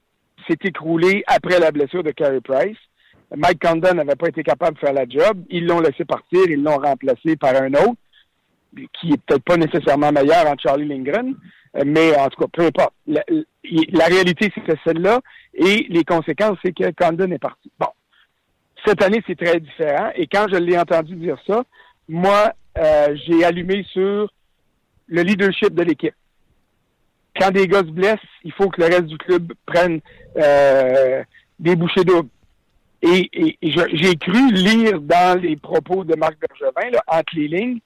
s'est 0.49 0.59
écroulé 0.63 1.25
après 1.27 1.59
la 1.59 1.73
blessure 1.73 2.03
de 2.05 2.13
Carey 2.13 2.41
Price. 2.41 2.79
Mike 3.35 3.61
Condon 3.61 3.95
n'avait 3.95 4.15
pas 4.15 4.29
été 4.29 4.43
capable 4.43 4.75
de 4.77 4.81
faire 4.81 4.93
la 4.93 5.09
job. 5.09 5.43
Ils 5.51 5.67
l'ont 5.67 5.81
laissé 5.81 6.05
partir 6.05 6.41
ils 6.49 6.63
l'ont 6.63 6.79
remplacé 6.79 7.37
par 7.37 7.57
un 7.57 7.73
autre 7.75 7.97
qui 8.93 9.13
est 9.13 9.23
peut-être 9.25 9.45
pas 9.45 9.57
nécessairement 9.57 10.13
meilleur 10.13 10.47
en 10.47 10.57
Charlie 10.59 10.87
Lindgren, 10.87 11.35
euh, 11.77 11.83
mais 11.87 12.17
en 12.17 12.29
tout 12.29 12.43
cas, 12.43 12.49
peu 12.53 12.63
importe. 12.67 12.95
La, 13.07 14.05
réalité, 14.07 14.53
c'est 14.55 14.79
celle-là, 14.85 15.21
et 15.55 15.87
les 15.89 16.05
conséquences, 16.05 16.59
c'est 16.65 16.73
que 16.73 16.91
Condon 16.93 17.31
est 17.31 17.39
parti. 17.39 17.71
Bon. 17.79 17.89
Cette 18.85 19.03
année, 19.03 19.23
c'est 19.27 19.39
très 19.39 19.61
différent, 19.61 20.11
et 20.15 20.27
quand 20.27 20.47
je 20.53 20.57
l'ai 20.57 20.79
entendu 20.79 21.15
dire 21.17 21.39
ça, 21.47 21.65
moi, 22.09 22.53
euh, 22.77 23.17
j'ai 23.27 23.45
allumé 23.45 23.85
sur 23.93 24.31
le 25.07 25.23
leadership 25.23 25.75
de 25.75 25.83
l'équipe. 25.83 26.15
Quand 27.39 27.51
des 27.51 27.67
gars 27.67 27.81
se 27.81 27.91
blessent, 27.91 28.19
il 28.45 28.53
faut 28.53 28.69
que 28.69 28.81
le 28.81 28.89
reste 28.89 29.07
du 29.07 29.19
club 29.19 29.53
prenne 29.67 30.01
euh, 30.37 31.23
des 31.59 31.77
bouchées 31.77 32.03
et, 33.07 33.31
et 33.61 33.71
j'ai 33.71 34.17
cru 34.17 34.51
lire 34.53 35.01
dans 35.01 35.39
les 35.39 35.57
propos 35.57 36.05
de 36.05 36.17
Marc 36.17 36.37
Bergevin, 36.41 36.91
là, 36.91 37.03
entre 37.07 37.35
les 37.37 37.49
lignes, 37.49 37.81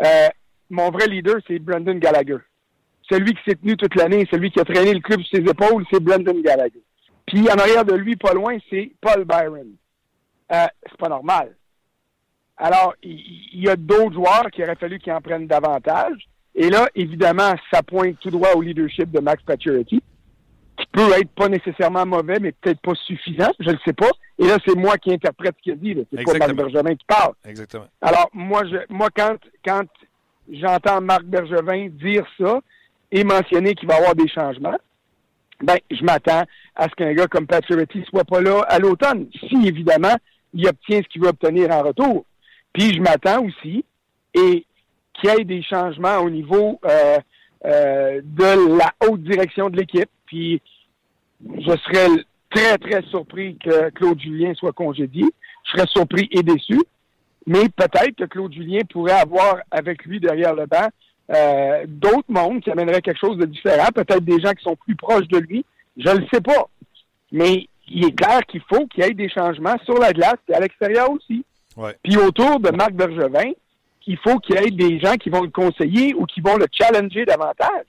euh, 0.00 0.28
mon 0.70 0.90
vrai 0.90 1.06
leader, 1.06 1.36
c'est 1.46 1.58
Brendan 1.58 1.98
Gallagher. 1.98 2.38
Celui 3.08 3.34
qui 3.34 3.42
s'est 3.46 3.56
tenu 3.56 3.76
toute 3.76 3.94
l'année, 3.96 4.26
celui 4.30 4.50
qui 4.50 4.60
a 4.60 4.64
traîné 4.64 4.94
le 4.94 5.00
club 5.00 5.20
sur 5.20 5.38
ses 5.38 5.44
épaules, 5.44 5.84
c'est 5.92 6.02
Brendan 6.02 6.40
Gallagher. 6.40 6.82
Puis 7.26 7.48
en 7.50 7.56
arrière 7.56 7.84
de 7.84 7.94
lui, 7.94 8.16
pas 8.16 8.32
loin, 8.32 8.56
c'est 8.70 8.92
Paul 9.00 9.24
Byron. 9.24 9.68
Euh, 10.52 10.66
c'est 10.88 10.98
pas 10.98 11.08
normal. 11.08 11.54
Alors, 12.56 12.94
il, 13.02 13.60
y 13.60 13.68
a 13.68 13.76
d'autres 13.76 14.12
joueurs 14.12 14.50
qui 14.52 14.62
aurait 14.62 14.76
fallu 14.76 14.98
qu'ils 14.98 15.12
en 15.12 15.20
prennent 15.20 15.46
davantage. 15.46 16.28
Et 16.54 16.70
là, 16.70 16.88
évidemment, 16.94 17.52
ça 17.72 17.82
pointe 17.82 18.18
tout 18.20 18.30
droit 18.30 18.52
au 18.54 18.62
leadership 18.62 19.10
de 19.10 19.18
Max 19.18 19.42
Pacioretty, 19.42 20.02
qui 20.76 20.86
peut 20.92 21.12
être 21.18 21.30
pas 21.30 21.48
nécessairement 21.48 22.06
mauvais, 22.06 22.38
mais 22.40 22.52
peut-être 22.52 22.80
pas 22.80 22.94
suffisant, 23.06 23.50
je 23.60 23.70
ne 23.70 23.76
sais 23.84 23.92
pas. 23.92 24.10
Et 24.38 24.46
là, 24.46 24.56
c'est 24.66 24.74
moi 24.74 24.96
qui 24.98 25.12
interprète 25.12 25.54
ce 25.58 25.62
qu'il 25.62 25.72
a 25.72 25.76
dit. 25.76 26.06
C'est 26.12 26.24
pas 26.24 26.38
Marc 26.38 26.54
Bergevin 26.54 26.94
qui 26.94 27.04
parle. 27.06 27.34
Exactement. 27.44 27.86
Alors, 28.00 28.28
moi, 28.32 28.62
je, 28.66 28.78
moi 28.88 29.08
quand, 29.14 29.36
quand 29.64 29.84
j'entends 30.50 31.00
Marc 31.00 31.24
Bergevin 31.24 31.88
dire 31.90 32.26
ça 32.38 32.60
et 33.12 33.22
mentionner 33.22 33.74
qu'il 33.74 33.88
va 33.88 33.94
y 33.94 33.98
avoir 33.98 34.14
des 34.14 34.28
changements, 34.28 34.76
ben, 35.62 35.76
je 35.90 36.02
m'attends 36.02 36.42
à 36.74 36.88
ce 36.88 36.94
qu'un 36.96 37.12
gars 37.14 37.28
comme 37.28 37.46
Pacioretty 37.46 38.04
soit 38.08 38.24
pas 38.24 38.40
là 38.40 38.60
à 38.68 38.78
l'automne. 38.78 39.28
Si, 39.48 39.66
évidemment, 39.66 40.16
il 40.52 40.66
obtient 40.66 41.00
ce 41.02 41.08
qu'il 41.08 41.22
veut 41.22 41.28
obtenir 41.28 41.70
en 41.70 41.82
retour. 41.82 42.24
Puis 42.72 42.92
je 42.94 43.00
m'attends 43.00 43.44
aussi 43.44 43.84
et 44.34 44.66
qu'il 45.14 45.30
y 45.30 45.40
ait 45.40 45.44
des 45.44 45.62
changements 45.62 46.18
au 46.18 46.28
niveau 46.28 46.80
euh, 46.84 47.18
euh, 47.64 48.20
de 48.22 48.78
la 48.78 48.92
direction 49.24 49.70
de 49.70 49.76
l'équipe. 49.76 50.10
Puis 50.26 50.60
je 51.58 51.76
serais 51.76 52.08
très, 52.50 52.78
très 52.78 53.02
surpris 53.08 53.56
que 53.56 53.90
Claude 53.90 54.20
Julien 54.20 54.54
soit 54.54 54.72
congédié. 54.72 55.24
Je 55.64 55.70
serais 55.72 55.88
surpris 55.88 56.28
et 56.30 56.42
déçu. 56.42 56.80
Mais 57.46 57.68
peut-être 57.68 58.16
que 58.16 58.24
Claude 58.24 58.52
Julien 58.52 58.80
pourrait 58.90 59.12
avoir 59.20 59.58
avec 59.70 60.04
lui 60.04 60.18
derrière 60.18 60.54
le 60.54 60.66
banc 60.66 60.88
euh, 61.30 61.84
d'autres 61.86 62.28
mondes 62.28 62.60
qui 62.60 62.70
amèneraient 62.70 63.00
quelque 63.00 63.18
chose 63.18 63.38
de 63.38 63.46
différent, 63.46 63.88
peut-être 63.94 64.24
des 64.24 64.40
gens 64.40 64.52
qui 64.52 64.62
sont 64.62 64.76
plus 64.76 64.94
proches 64.94 65.28
de 65.28 65.38
lui. 65.38 65.64
Je 65.96 66.08
ne 66.10 66.18
le 66.18 66.26
sais 66.32 66.40
pas. 66.40 66.68
Mais 67.32 67.66
il 67.88 68.06
est 68.06 68.12
clair 68.12 68.40
qu'il 68.46 68.60
faut 68.62 68.86
qu'il 68.86 69.04
y 69.04 69.06
ait 69.06 69.14
des 69.14 69.28
changements 69.28 69.76
sur 69.84 69.98
la 69.98 70.12
glace 70.12 70.38
et 70.48 70.54
à 70.54 70.60
l'extérieur 70.60 71.10
aussi. 71.10 71.44
Puis 72.02 72.16
autour 72.16 72.60
de 72.60 72.70
Marc 72.70 72.92
Bergevin, 72.92 73.52
il 74.06 74.18
faut 74.18 74.38
qu'il 74.38 74.56
y 74.56 74.58
ait 74.58 74.70
des 74.70 75.00
gens 75.00 75.14
qui 75.14 75.30
vont 75.30 75.42
le 75.42 75.50
conseiller 75.50 76.14
ou 76.14 76.26
qui 76.26 76.40
vont 76.40 76.56
le 76.56 76.66
challenger 76.70 77.24
davantage. 77.24 77.86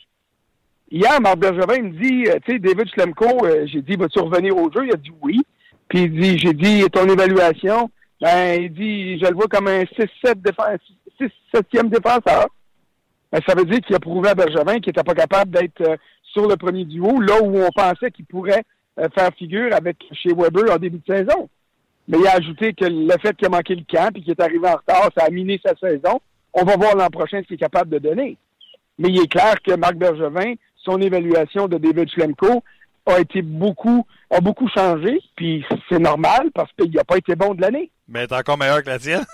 Hier, 0.91 1.19
Marc 1.19 1.37
Bergevin 1.37 1.81
me 1.81 1.99
dit, 1.99 2.29
euh, 2.29 2.37
tu 2.45 2.53
sais, 2.53 2.59
David 2.59 2.87
Schlemko, 2.89 3.45
euh, 3.45 3.65
j'ai 3.65 3.81
dit, 3.81 3.95
vas-tu 3.95 4.19
revenir 4.19 4.55
au 4.55 4.71
jeu? 4.71 4.85
Il 4.85 4.93
a 4.93 4.97
dit 4.97 5.11
oui. 5.21 5.41
Puis 5.87 6.03
il 6.03 6.19
dit, 6.19 6.37
j'ai 6.37 6.53
dit, 6.53 6.83
ton 6.91 7.05
évaluation, 7.07 7.89
ben, 8.21 8.61
il 8.61 8.71
dit, 8.71 9.19
je 9.19 9.25
le 9.25 9.33
vois 9.33 9.47
comme 9.47 9.67
un 9.67 9.81
6-7 9.81 10.35
défense, 10.35 10.79
6-7e 11.19 11.89
défenseur. 11.89 12.47
Ben, 13.31 13.41
ça 13.47 13.55
veut 13.55 13.65
dire 13.65 13.81
qu'il 13.81 13.95
a 13.95 13.99
prouvé 13.99 14.29
à 14.29 14.35
Bergevin 14.35 14.75
qu'il 14.75 14.89
n'était 14.89 15.03
pas 15.03 15.15
capable 15.15 15.51
d'être 15.51 15.81
euh, 15.81 15.97
sur 16.21 16.47
le 16.47 16.55
premier 16.55 16.85
duo, 16.85 17.19
là 17.19 17.41
où 17.41 17.57
on 17.57 17.69
pensait 17.71 18.11
qu'il 18.11 18.25
pourrait 18.25 18.63
faire 19.13 19.29
figure 19.37 19.73
avec 19.73 19.97
chez 20.13 20.33
Weber 20.33 20.73
en 20.73 20.77
début 20.77 21.01
de 21.05 21.13
saison. 21.13 21.49
Mais 22.07 22.17
il 22.19 22.27
a 22.27 22.35
ajouté 22.35 22.73
que 22.73 22.85
le 22.85 23.17
fait 23.21 23.35
qu'il 23.35 23.47
a 23.47 23.49
manqué 23.49 23.75
le 23.75 23.83
camp 23.89 24.09
et 24.15 24.21
qu'il 24.21 24.31
est 24.31 24.41
arrivé 24.41 24.67
en 24.67 24.75
retard, 24.77 25.09
ça 25.17 25.25
a 25.25 25.29
miné 25.29 25.59
sa 25.65 25.75
saison. 25.75 26.21
On 26.53 26.63
va 26.63 26.77
voir 26.77 26.95
l'an 26.95 27.09
prochain 27.09 27.41
ce 27.41 27.47
qu'il 27.47 27.55
est 27.55 27.59
capable 27.59 27.89
de 27.89 27.99
donner. 27.99 28.37
Mais 28.97 29.09
il 29.09 29.21
est 29.21 29.27
clair 29.27 29.55
que 29.61 29.75
Marc 29.75 29.95
Bergevin, 29.95 30.53
son 30.85 31.01
évaluation 31.01 31.67
de 31.67 31.77
David 31.77 32.09
Schlemko 32.09 32.63
a 33.05 33.19
été 33.19 33.41
beaucoup, 33.41 34.07
a 34.31 34.39
beaucoup 34.39 34.69
changé, 34.69 35.19
puis 35.35 35.65
c'est 35.89 35.99
normal 35.99 36.49
parce 36.53 36.71
qu'il 36.73 36.91
n'a 36.91 37.03
pas 37.03 37.17
été 37.17 37.35
bon 37.35 37.53
de 37.53 37.61
l'année. 37.61 37.91
Mais 38.07 38.23
est 38.23 38.31
encore 38.31 38.57
meilleur 38.57 38.81
que 38.83 38.89
la 38.89 38.99
tienne. 38.99 39.25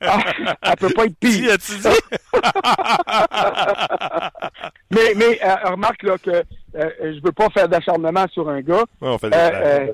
ah, 0.00 0.18
elle 0.62 0.76
peut 0.76 0.88
pas 0.90 1.04
être 1.04 1.18
pire. 1.18 1.52
as-tu 1.52 1.78
dit? 1.78 1.88
mais 4.90 5.14
mais 5.16 5.38
euh, 5.44 5.70
remarque 5.70 6.02
là 6.02 6.18
que 6.18 6.30
euh, 6.30 6.90
je 7.00 7.20
veux 7.22 7.32
pas 7.32 7.48
faire 7.50 7.68
d'acharnement 7.68 8.26
sur 8.32 8.48
un 8.48 8.60
gars. 8.60 8.84
Ouais, 9.00 9.08
on 9.08 9.18
fait 9.18 9.30
des 9.30 9.36
euh, 9.36 9.92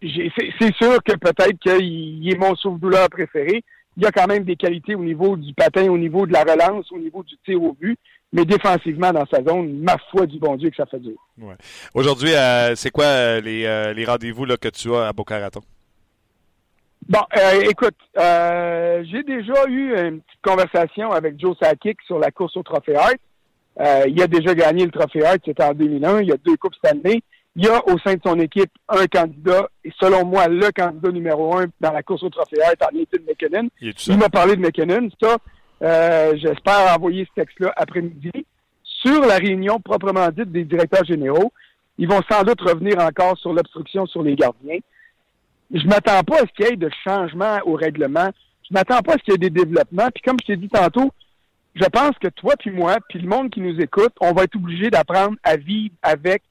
c'est 0.00 0.74
sûr 0.76 1.02
que 1.02 1.16
peut-être 1.16 1.58
qu'il 1.58 2.30
est 2.30 2.38
mon 2.38 2.54
souffle-douleur 2.54 3.08
préféré. 3.10 3.64
Il 3.96 4.04
y 4.04 4.06
a 4.06 4.12
quand 4.12 4.28
même 4.28 4.44
des 4.44 4.54
qualités 4.54 4.94
au 4.94 5.02
niveau 5.02 5.36
du 5.36 5.52
patin, 5.54 5.90
au 5.90 5.98
niveau 5.98 6.24
de 6.24 6.32
la 6.32 6.42
relance, 6.42 6.92
au 6.92 6.98
niveau 6.98 7.24
du 7.24 7.34
tir 7.44 7.60
au 7.60 7.72
but. 7.72 7.98
Mais 8.32 8.44
défensivement, 8.44 9.10
dans 9.10 9.24
sa 9.26 9.42
zone, 9.42 9.80
ma 9.80 9.96
foi 10.10 10.26
du 10.26 10.38
bon 10.38 10.56
Dieu 10.56 10.68
que 10.70 10.76
ça 10.76 10.86
fait 10.86 10.98
dur. 11.00 11.16
Ouais. 11.38 11.54
Aujourd'hui, 11.94 12.34
euh, 12.34 12.74
c'est 12.74 12.90
quoi 12.90 13.04
euh, 13.04 13.40
les, 13.40 13.64
euh, 13.64 13.94
les 13.94 14.04
rendez-vous 14.04 14.44
que 14.44 14.68
tu 14.68 14.94
as 14.94 15.08
à 15.08 15.12
Boca 15.12 15.38
Raton? 15.38 15.60
Bon, 17.08 17.20
euh, 17.38 17.62
écoute, 17.70 17.96
euh, 18.18 19.02
j'ai 19.10 19.22
déjà 19.22 19.66
eu 19.68 19.96
une 19.96 20.20
petite 20.20 20.42
conversation 20.42 21.10
avec 21.10 21.40
Joe 21.40 21.56
Sakic 21.60 22.02
sur 22.02 22.18
la 22.18 22.30
course 22.30 22.54
au 22.58 22.62
Trophée 22.62 22.96
Hart. 22.96 23.16
il 24.06 24.20
a 24.20 24.26
déjà 24.26 24.54
gagné 24.54 24.84
le 24.84 24.90
Trophée 24.90 25.24
Hart, 25.24 25.40
c'était 25.42 25.64
en 25.64 25.72
2001. 25.72 26.20
Il 26.20 26.28
y 26.28 26.32
a 26.32 26.36
deux 26.36 26.56
Coupes 26.56 26.74
Stanley 26.74 27.22
il 27.58 27.64
y 27.64 27.68
a 27.68 27.82
au 27.88 27.98
sein 27.98 28.14
de 28.14 28.20
son 28.24 28.38
équipe 28.38 28.70
un 28.88 29.06
candidat, 29.06 29.68
et 29.84 29.90
selon 29.98 30.24
moi, 30.24 30.46
le 30.46 30.70
candidat 30.70 31.10
numéro 31.10 31.56
un 31.56 31.66
dans 31.80 31.92
la 31.92 32.04
course 32.04 32.22
au 32.22 32.30
trophée 32.30 32.62
Hart 32.62 32.76
en 32.82 32.96
Nathan 32.96 33.18
McKinnon. 33.26 33.68
Il, 33.80 33.92
il 34.06 34.16
m'a 34.16 34.28
parlé 34.28 34.54
de 34.54 34.60
McKinnon. 34.60 35.08
Ça, 35.20 35.38
euh, 35.82 36.36
j'espère 36.36 36.94
envoyer 36.94 37.26
ce 37.26 37.40
texte-là 37.40 37.72
après-midi. 37.76 38.32
Sur 38.82 39.20
la 39.20 39.36
réunion 39.36 39.78
proprement 39.80 40.28
dite 40.28 40.50
des 40.50 40.64
directeurs 40.64 41.04
généraux, 41.04 41.52
ils 41.98 42.08
vont 42.08 42.20
sans 42.30 42.42
doute 42.42 42.60
revenir 42.60 42.98
encore 42.98 43.38
sur 43.38 43.52
l'obstruction 43.52 44.06
sur 44.06 44.22
les 44.22 44.34
gardiens. 44.34 44.78
Je 45.72 45.86
m'attends 45.86 46.22
pas 46.22 46.36
à 46.36 46.40
ce 46.40 46.52
qu'il 46.56 46.66
y 46.66 46.72
ait 46.72 46.76
de 46.76 46.90
changements 47.04 47.58
au 47.64 47.74
règlement. 47.74 48.30
Je 48.68 48.74
m'attends 48.74 49.00
pas 49.00 49.14
à 49.14 49.18
ce 49.18 49.22
qu'il 49.22 49.32
y 49.32 49.34
ait 49.34 49.50
des 49.50 49.50
développements. 49.50 50.08
Puis 50.14 50.22
comme 50.22 50.38
je 50.40 50.46
t'ai 50.46 50.56
dit 50.56 50.68
tantôt, 50.68 51.12
je 51.74 51.84
pense 51.84 52.18
que 52.20 52.28
toi 52.28 52.54
puis 52.58 52.70
moi, 52.70 52.96
puis 53.08 53.18
le 53.18 53.28
monde 53.28 53.50
qui 53.50 53.60
nous 53.60 53.80
écoute, 53.80 54.14
on 54.20 54.32
va 54.32 54.44
être 54.44 54.56
obligé 54.56 54.90
d'apprendre 54.90 55.36
à 55.42 55.56
vivre 55.56 55.94
avec 56.02 56.42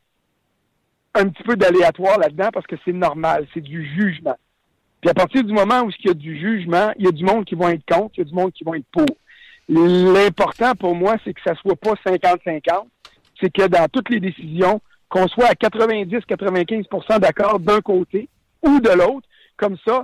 un 1.13 1.28
petit 1.30 1.43
peu 1.43 1.55
d'aléatoire 1.55 2.19
là-dedans 2.19 2.49
parce 2.53 2.67
que 2.67 2.75
c'est 2.86 2.93
normal, 2.93 3.47
c'est 3.53 3.61
du 3.61 3.86
jugement. 3.95 4.38
Puis 5.01 5.09
à 5.09 5.13
partir 5.13 5.43
du 5.43 5.53
moment 5.53 5.81
où 5.81 5.89
il 5.89 6.07
y 6.07 6.09
a 6.09 6.13
du 6.13 6.39
jugement, 6.39 6.91
il 6.97 7.05
y 7.05 7.07
a 7.07 7.11
du 7.11 7.23
monde 7.23 7.45
qui 7.45 7.55
va 7.55 7.73
être 7.73 7.85
contre, 7.85 8.15
il 8.17 8.19
y 8.19 8.21
a 8.21 8.25
du 8.25 8.33
monde 8.33 8.51
qui 8.51 8.63
va 8.63 8.77
être 8.77 8.85
pour. 8.91 9.05
L'important 9.69 10.73
pour 10.75 10.95
moi, 10.95 11.17
c'est 11.23 11.33
que 11.33 11.41
ça 11.45 11.53
soit 11.55 11.75
pas 11.75 11.93
50-50, 12.05 12.61
c'est 13.39 13.51
que 13.51 13.67
dans 13.67 13.87
toutes 13.91 14.09
les 14.09 14.19
décisions, 14.19 14.81
qu'on 15.09 15.27
soit 15.27 15.47
à 15.47 15.53
90-95% 15.53 17.19
d'accord 17.19 17.59
d'un 17.59 17.81
côté 17.81 18.27
ou 18.63 18.79
de 18.79 18.89
l'autre, 18.89 19.27
comme 19.55 19.77
ça, 19.85 20.03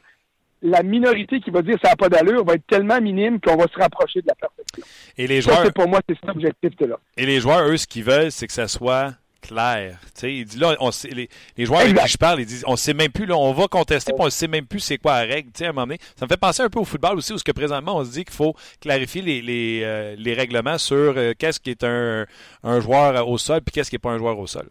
la 0.61 0.81
minorité 0.81 1.41
qui 1.41 1.49
va 1.49 1.61
dire 1.61 1.77
ça 1.83 1.89
n'a 1.89 1.95
pas 1.95 2.07
d'allure 2.07 2.45
va 2.45 2.53
être 2.53 2.65
tellement 2.67 3.01
minime 3.01 3.39
qu'on 3.39 3.57
va 3.57 3.67
se 3.67 3.77
rapprocher 3.77 4.21
de 4.21 4.27
la 4.27 4.35
perfection. 4.35 4.83
Et 5.17 5.27
les 5.27 5.41
joueurs, 5.41 5.65
ça, 5.65 5.71
pour 5.71 5.89
moi, 5.89 5.99
c'est 6.07 6.15
cet 6.19 6.29
objectif-là. 6.29 6.97
Et 7.17 7.25
les 7.25 7.41
joueurs, 7.41 7.67
eux, 7.67 7.77
ce 7.77 7.85
qu'ils 7.85 8.05
veulent, 8.05 8.31
c'est 8.31 8.47
que 8.47 8.53
ça 8.53 8.67
soit 8.67 9.13
clair. 9.43 9.99
il 10.23 10.45
dit 10.45 10.57
là, 10.57 10.75
on 10.79 10.91
sait, 10.91 11.09
les, 11.09 11.65
joueurs 11.65 11.81
avec 11.81 11.97
qui 11.97 12.07
je 12.07 12.17
parle, 12.17 12.39
ils 12.39 12.45
disent 12.45 12.63
on 12.65 12.75
sait 12.75 12.93
même 12.93 13.11
plus, 13.11 13.25
là, 13.25 13.37
on 13.37 13.51
va 13.51 13.67
contester, 13.67 14.13
puis 14.13 14.25
on 14.25 14.29
sait 14.29 14.47
même 14.47 14.65
plus 14.65 14.79
c'est 14.79 14.97
quoi 14.97 15.25
la 15.25 15.33
règle. 15.33 15.49
à 15.59 15.63
un 15.63 15.67
moment 15.67 15.87
donné, 15.87 15.99
ça 16.15 16.25
me 16.25 16.29
fait 16.29 16.39
penser 16.39 16.63
un 16.63 16.69
peu 16.69 16.79
au 16.79 16.85
football 16.85 17.17
aussi, 17.17 17.33
où 17.33 17.37
ce 17.37 17.43
que 17.43 17.51
présentement 17.51 17.97
on 17.97 18.05
se 18.05 18.11
dit 18.11 18.23
qu'il 18.23 18.33
faut 18.33 18.55
clarifier 18.81 19.21
les, 19.21 19.41
les, 19.41 19.81
euh, 19.83 20.15
les 20.17 20.33
règlements 20.33 20.77
sur 20.77 20.95
euh, 20.95 21.33
qu'est-ce 21.37 21.59
qui 21.59 21.69
est 21.69 21.83
un, 21.83 22.25
un 22.63 22.79
joueur 22.79 23.27
au 23.27 23.37
sol, 23.37 23.61
puis 23.61 23.73
qu'est-ce 23.73 23.89
qui 23.89 23.95
n'est 23.95 23.99
pas 23.99 24.11
un 24.11 24.17
joueur 24.17 24.39
au 24.39 24.47
sol. 24.47 24.69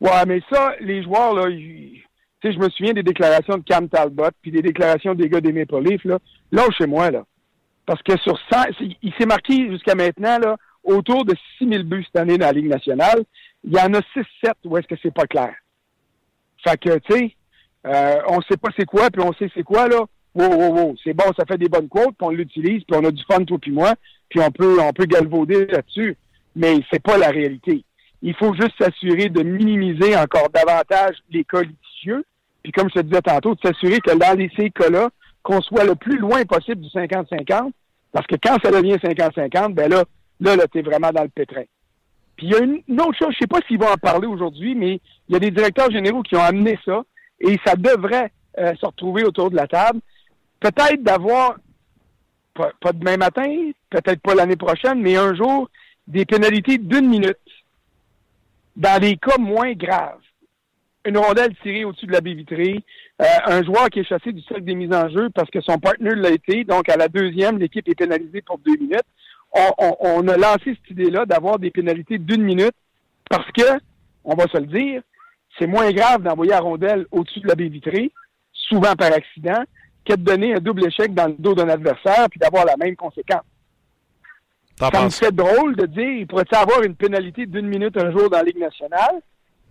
Ouais, 0.00 0.26
mais 0.26 0.42
ça, 0.52 0.74
les 0.80 1.02
joueurs, 1.02 1.34
là, 1.34 1.48
je 1.48 2.58
me 2.58 2.68
souviens 2.68 2.92
des 2.92 3.02
déclarations 3.02 3.56
de 3.56 3.64
Cam 3.64 3.88
Talbot, 3.88 4.30
puis 4.42 4.50
des 4.50 4.62
déclarations 4.62 5.14
des 5.14 5.28
gars 5.28 5.40
des 5.40 5.52
Maple 5.52 5.82
Leafs, 5.82 6.04
là, 6.04 6.18
là 6.52 6.64
chez 6.76 6.86
moi, 6.86 7.10
là. 7.10 7.24
Parce 7.86 8.02
que 8.02 8.18
sur 8.18 8.38
100, 8.52 8.64
il 9.02 9.12
s'est 9.18 9.26
marqué 9.26 9.70
jusqu'à 9.70 9.94
maintenant, 9.94 10.38
là, 10.38 10.56
autour 10.86 11.24
de 11.24 11.34
6 11.58 11.68
000 11.68 11.84
buts 11.84 12.04
cette 12.04 12.20
année 12.20 12.38
dans 12.38 12.46
la 12.46 12.52
Ligue 12.52 12.68
nationale 12.68 13.24
il 13.66 13.72
y 13.72 13.80
en 13.80 13.92
a 13.94 14.00
6-7 14.00 14.54
où 14.64 14.76
est-ce 14.76 14.86
que 14.86 14.94
c'est 15.02 15.12
pas 15.12 15.26
clair. 15.26 15.54
Fait 16.64 16.78
que, 16.78 16.98
tu 16.98 17.12
sais, 17.12 17.36
euh, 17.86 18.16
on 18.28 18.40
sait 18.42 18.56
pas 18.56 18.70
c'est 18.76 18.86
quoi, 18.86 19.10
puis 19.10 19.22
on 19.22 19.32
sait 19.34 19.50
c'est 19.54 19.62
quoi, 19.62 19.88
là. 19.88 20.04
Wow, 20.34 20.54
wow, 20.54 20.74
wow. 20.74 20.96
C'est 21.02 21.14
bon, 21.14 21.24
ça 21.36 21.44
fait 21.46 21.58
des 21.58 21.68
bonnes 21.68 21.88
quotes, 21.88 22.16
puis 22.16 22.26
on 22.26 22.30
l'utilise, 22.30 22.84
puis 22.84 22.96
on 22.96 23.04
a 23.04 23.10
du 23.10 23.22
fun, 23.24 23.44
toi 23.44 23.58
puis 23.60 23.70
moi, 23.70 23.94
puis 24.28 24.40
on 24.40 24.50
peut, 24.50 24.78
on 24.80 24.92
peut 24.92 25.06
galvauder 25.06 25.66
là-dessus. 25.66 26.16
Mais 26.54 26.76
c'est 26.90 27.02
pas 27.02 27.18
la 27.18 27.28
réalité. 27.28 27.84
Il 28.22 28.34
faut 28.34 28.54
juste 28.54 28.74
s'assurer 28.78 29.28
de 29.28 29.42
minimiser 29.42 30.16
encore 30.16 30.48
davantage 30.50 31.16
les 31.30 31.44
cas 31.44 31.62
litigieux, 31.62 32.24
puis 32.62 32.72
comme 32.72 32.88
je 32.88 33.00
te 33.00 33.06
disais 33.06 33.22
tantôt, 33.22 33.54
de 33.54 33.60
s'assurer 33.64 34.00
que 34.00 34.16
dans 34.16 34.48
ces 34.56 34.70
cas-là, 34.70 35.10
qu'on 35.42 35.60
soit 35.60 35.84
le 35.84 35.94
plus 35.94 36.18
loin 36.18 36.44
possible 36.44 36.80
du 36.80 36.88
50-50, 36.88 37.70
Parce 38.12 38.26
que 38.26 38.36
quand 38.42 38.56
ça 38.62 38.70
devient 38.70 38.96
50-50, 38.96 39.74
ben 39.74 39.90
là, 39.90 40.04
là, 40.40 40.56
là 40.56 40.66
tu 40.66 40.78
es 40.78 40.82
vraiment 40.82 41.10
dans 41.10 41.22
le 41.22 41.28
pétrin. 41.28 41.64
Puis 42.36 42.46
il 42.46 42.52
y 42.52 42.54
a 42.54 42.60
une, 42.60 43.00
autre 43.00 43.18
chose, 43.18 43.32
je 43.32 43.38
sais 43.40 43.46
pas 43.46 43.60
s'ils 43.66 43.78
vont 43.78 43.90
en 43.90 43.96
parler 43.96 44.26
aujourd'hui, 44.26 44.74
mais 44.74 45.00
il 45.28 45.32
y 45.32 45.36
a 45.36 45.40
des 45.40 45.50
directeurs 45.50 45.90
généraux 45.90 46.22
qui 46.22 46.36
ont 46.36 46.42
amené 46.42 46.78
ça 46.84 47.02
et 47.40 47.58
ça 47.64 47.74
devrait 47.76 48.30
euh, 48.58 48.74
se 48.76 48.86
retrouver 48.86 49.24
autour 49.24 49.50
de 49.50 49.56
la 49.56 49.66
table. 49.66 50.00
Peut-être 50.60 51.02
d'avoir, 51.02 51.56
pas, 52.54 52.92
demain 52.92 53.16
matin, 53.16 53.46
peut-être 53.90 54.20
pas 54.20 54.34
l'année 54.34 54.56
prochaine, 54.56 55.00
mais 55.00 55.16
un 55.16 55.34
jour, 55.34 55.68
des 56.06 56.24
pénalités 56.24 56.78
d'une 56.78 57.08
minute 57.08 57.38
dans 58.76 59.00
des 59.00 59.16
cas 59.16 59.38
moins 59.38 59.72
graves. 59.72 60.20
Une 61.06 61.18
rondelle 61.18 61.54
tirée 61.62 61.84
au-dessus 61.84 62.06
de 62.06 62.12
la 62.12 62.20
baie 62.20 62.34
vitrée, 62.34 62.82
euh, 63.22 63.24
un 63.46 63.62
joueur 63.62 63.88
qui 63.88 64.00
est 64.00 64.04
chassé 64.04 64.32
du 64.32 64.42
cercle 64.42 64.64
des 64.64 64.74
mises 64.74 64.92
en 64.92 65.08
jeu 65.08 65.30
parce 65.30 65.50
que 65.50 65.60
son 65.60 65.78
partenaire 65.78 66.16
l'a 66.16 66.30
été, 66.30 66.64
donc 66.64 66.88
à 66.88 66.96
la 66.96 67.08
deuxième, 67.08 67.58
l'équipe 67.58 67.88
est 67.88 67.94
pénalisée 67.94 68.42
pour 68.42 68.58
deux 68.58 68.76
minutes. 68.76 69.06
On, 69.52 69.70
on, 69.78 69.96
on 70.00 70.28
a 70.28 70.36
lancé 70.36 70.76
cette 70.76 70.90
idée-là 70.90 71.24
d'avoir 71.26 71.58
des 71.58 71.70
pénalités 71.70 72.18
d'une 72.18 72.42
minute 72.42 72.74
parce 73.30 73.50
que, 73.52 73.62
on 74.24 74.34
va 74.34 74.44
se 74.48 74.58
le 74.58 74.66
dire, 74.66 75.02
c'est 75.58 75.66
moins 75.66 75.90
grave 75.92 76.22
d'envoyer 76.22 76.50
la 76.52 76.60
rondelle 76.60 77.06
au-dessus 77.10 77.40
de 77.40 77.48
la 77.48 77.54
baie 77.54 77.68
vitrée, 77.68 78.12
souvent 78.52 78.94
par 78.94 79.12
accident, 79.12 79.62
que 80.04 80.12
de 80.14 80.22
donner 80.22 80.54
un 80.54 80.58
double 80.60 80.86
échec 80.86 81.14
dans 81.14 81.26
le 81.26 81.34
dos 81.38 81.54
d'un 81.54 81.68
adversaire 81.68 82.26
puis 82.30 82.38
d'avoir 82.38 82.64
la 82.66 82.76
même 82.76 82.94
conséquence. 82.96 83.42
Ça 84.78 84.90
me 85.04 85.10
fait 85.10 85.32
drôle 85.34 85.74
de 85.76 85.86
dire, 85.86 86.10
il 86.10 86.26
pourrait-il 86.26 86.56
avoir 86.56 86.82
une 86.82 86.94
pénalité 86.94 87.46
d'une 87.46 87.66
minute 87.66 87.96
un 87.96 88.10
jour 88.12 88.28
dans 88.28 88.36
la 88.38 88.42
Ligue 88.44 88.58
nationale? 88.58 89.22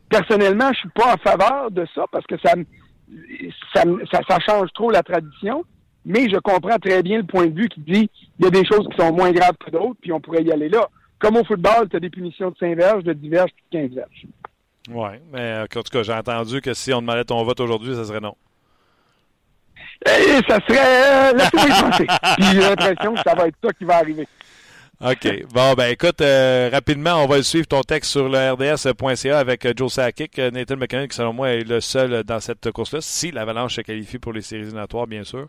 Personnellement, 0.10 0.70
je 0.74 0.80
suis 0.80 0.90
pas 0.90 1.14
en 1.14 1.18
faveur 1.18 1.70
de 1.70 1.86
ça 1.94 2.06
parce 2.12 2.26
que 2.26 2.36
ça, 2.44 2.56
me- 2.56 2.66
ça, 3.74 3.86
me- 3.86 4.04
ça, 4.08 4.22
ça 4.28 4.40
change 4.40 4.70
trop 4.74 4.90
la 4.90 5.04
tradition. 5.04 5.64
Mais 6.06 6.30
je 6.30 6.38
comprends 6.38 6.78
très 6.78 7.02
bien 7.02 7.18
le 7.18 7.24
point 7.24 7.48
de 7.48 7.60
vue 7.60 7.68
qui 7.68 7.80
dit 7.82 8.10
il 8.40 8.46
y 8.46 8.48
a 8.48 8.52
des 8.52 8.66
choses 8.66 8.88
qui 8.90 8.98
sont 8.98 9.12
moins 9.12 9.32
graves 9.32 9.56
que 9.64 9.72
d'autres, 9.72 9.98
puis 10.02 10.12
on 10.12 10.20
pourrait 10.20 10.44
y 10.44 10.52
aller 10.52 10.70
là. 10.70 10.88
Comme 11.20 11.38
au 11.38 11.44
football, 11.44 11.90
tu 11.90 11.96
as 11.96 12.00
des 12.00 12.10
punitions 12.10 12.52
de 12.52 12.58
5 12.58 12.78
verges, 12.78 13.04
de 13.04 13.14
10 13.14 13.30
verges, 13.30 13.52
puis 13.56 13.80
de 13.80 13.88
15 13.88 13.96
verges. 13.96 14.26
Oui, 14.90 15.18
mais 15.32 15.40
euh, 15.40 15.64
en 15.64 15.68
tout 15.68 15.82
cas, 15.92 16.04
j'ai 16.04 16.14
entendu 16.14 16.62
que 16.62 16.74
si 16.74 16.94
on 16.94 17.02
demandait 17.02 17.24
ton 17.24 17.44
vote 17.44 17.60
aujourd'hui, 17.60 17.96
ça 17.96 18.06
serait 18.06 18.20
non. 18.20 18.36
Et 20.06 20.40
ça 20.48 20.60
serait... 20.68 21.34
Euh, 21.34 21.38
y 21.38 21.82
penser. 21.82 22.06
Puis 22.38 22.46
j'ai 22.52 22.60
l'impression 22.60 23.16
que 23.16 23.22
ça 23.26 23.34
va 23.34 23.48
être 23.48 23.56
ça 23.64 23.74
qui 23.74 23.86
va 23.86 23.96
arriver. 23.96 24.28
OK. 25.02 25.46
Bon, 25.52 25.74
ben 25.74 25.92
écoute, 25.92 26.22
euh, 26.22 26.70
rapidement, 26.72 27.24
on 27.24 27.28
va 27.28 27.42
suivre 27.42 27.68
ton 27.68 27.82
texte 27.82 28.12
sur 28.12 28.30
le 28.30 28.52
rds.ca 28.52 29.40
avec 29.40 29.68
Joe 29.78 29.92
Sakic, 29.92 30.38
Nathan 30.38 30.78
McKinnon, 30.78 31.08
qui 31.08 31.16
selon 31.16 31.34
moi 31.34 31.50
est 31.50 31.64
le 31.64 31.82
seul 31.82 32.24
dans 32.24 32.40
cette 32.40 32.72
course-là, 32.72 33.00
si 33.02 33.32
l'Avalanche 33.32 33.76
se 33.76 33.82
qualifie 33.82 34.20
pour 34.20 34.34
les 34.34 34.42
séries 34.42 34.64
éliminatoires, 34.64 35.08
bien 35.08 35.24
sûr. 35.24 35.48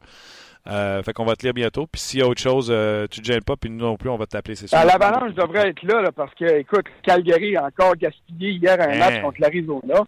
Euh, 0.68 1.02
fait 1.02 1.12
qu'on 1.12 1.24
va 1.24 1.36
te 1.36 1.44
lire 1.44 1.54
bientôt. 1.54 1.86
Puis 1.90 2.00
s'il 2.00 2.20
y 2.20 2.22
a 2.22 2.26
autre 2.26 2.40
chose, 2.40 2.68
euh, 2.70 3.06
tu 3.10 3.20
te 3.20 3.26
gênes 3.26 3.42
pas, 3.44 3.54
puis 3.56 3.70
nous 3.70 3.84
non 3.84 3.96
plus, 3.96 4.10
on 4.10 4.16
va 4.16 4.26
t'appeler, 4.26 4.56
c'est 4.56 4.66
sûr. 4.66 4.76
Ah, 4.80 4.84
L'Avalanche 4.84 5.34
devrait 5.34 5.68
être 5.68 5.82
là, 5.84 6.02
là, 6.02 6.12
parce 6.12 6.34
que, 6.34 6.44
écoute, 6.58 6.86
Calgary 7.02 7.56
a 7.56 7.66
encore 7.66 7.94
gaspillé 7.96 8.50
hier 8.52 8.76
un 8.80 8.92
Hein? 8.94 8.98
match 8.98 9.22
contre 9.22 9.40
l'Arizona. 9.40 10.04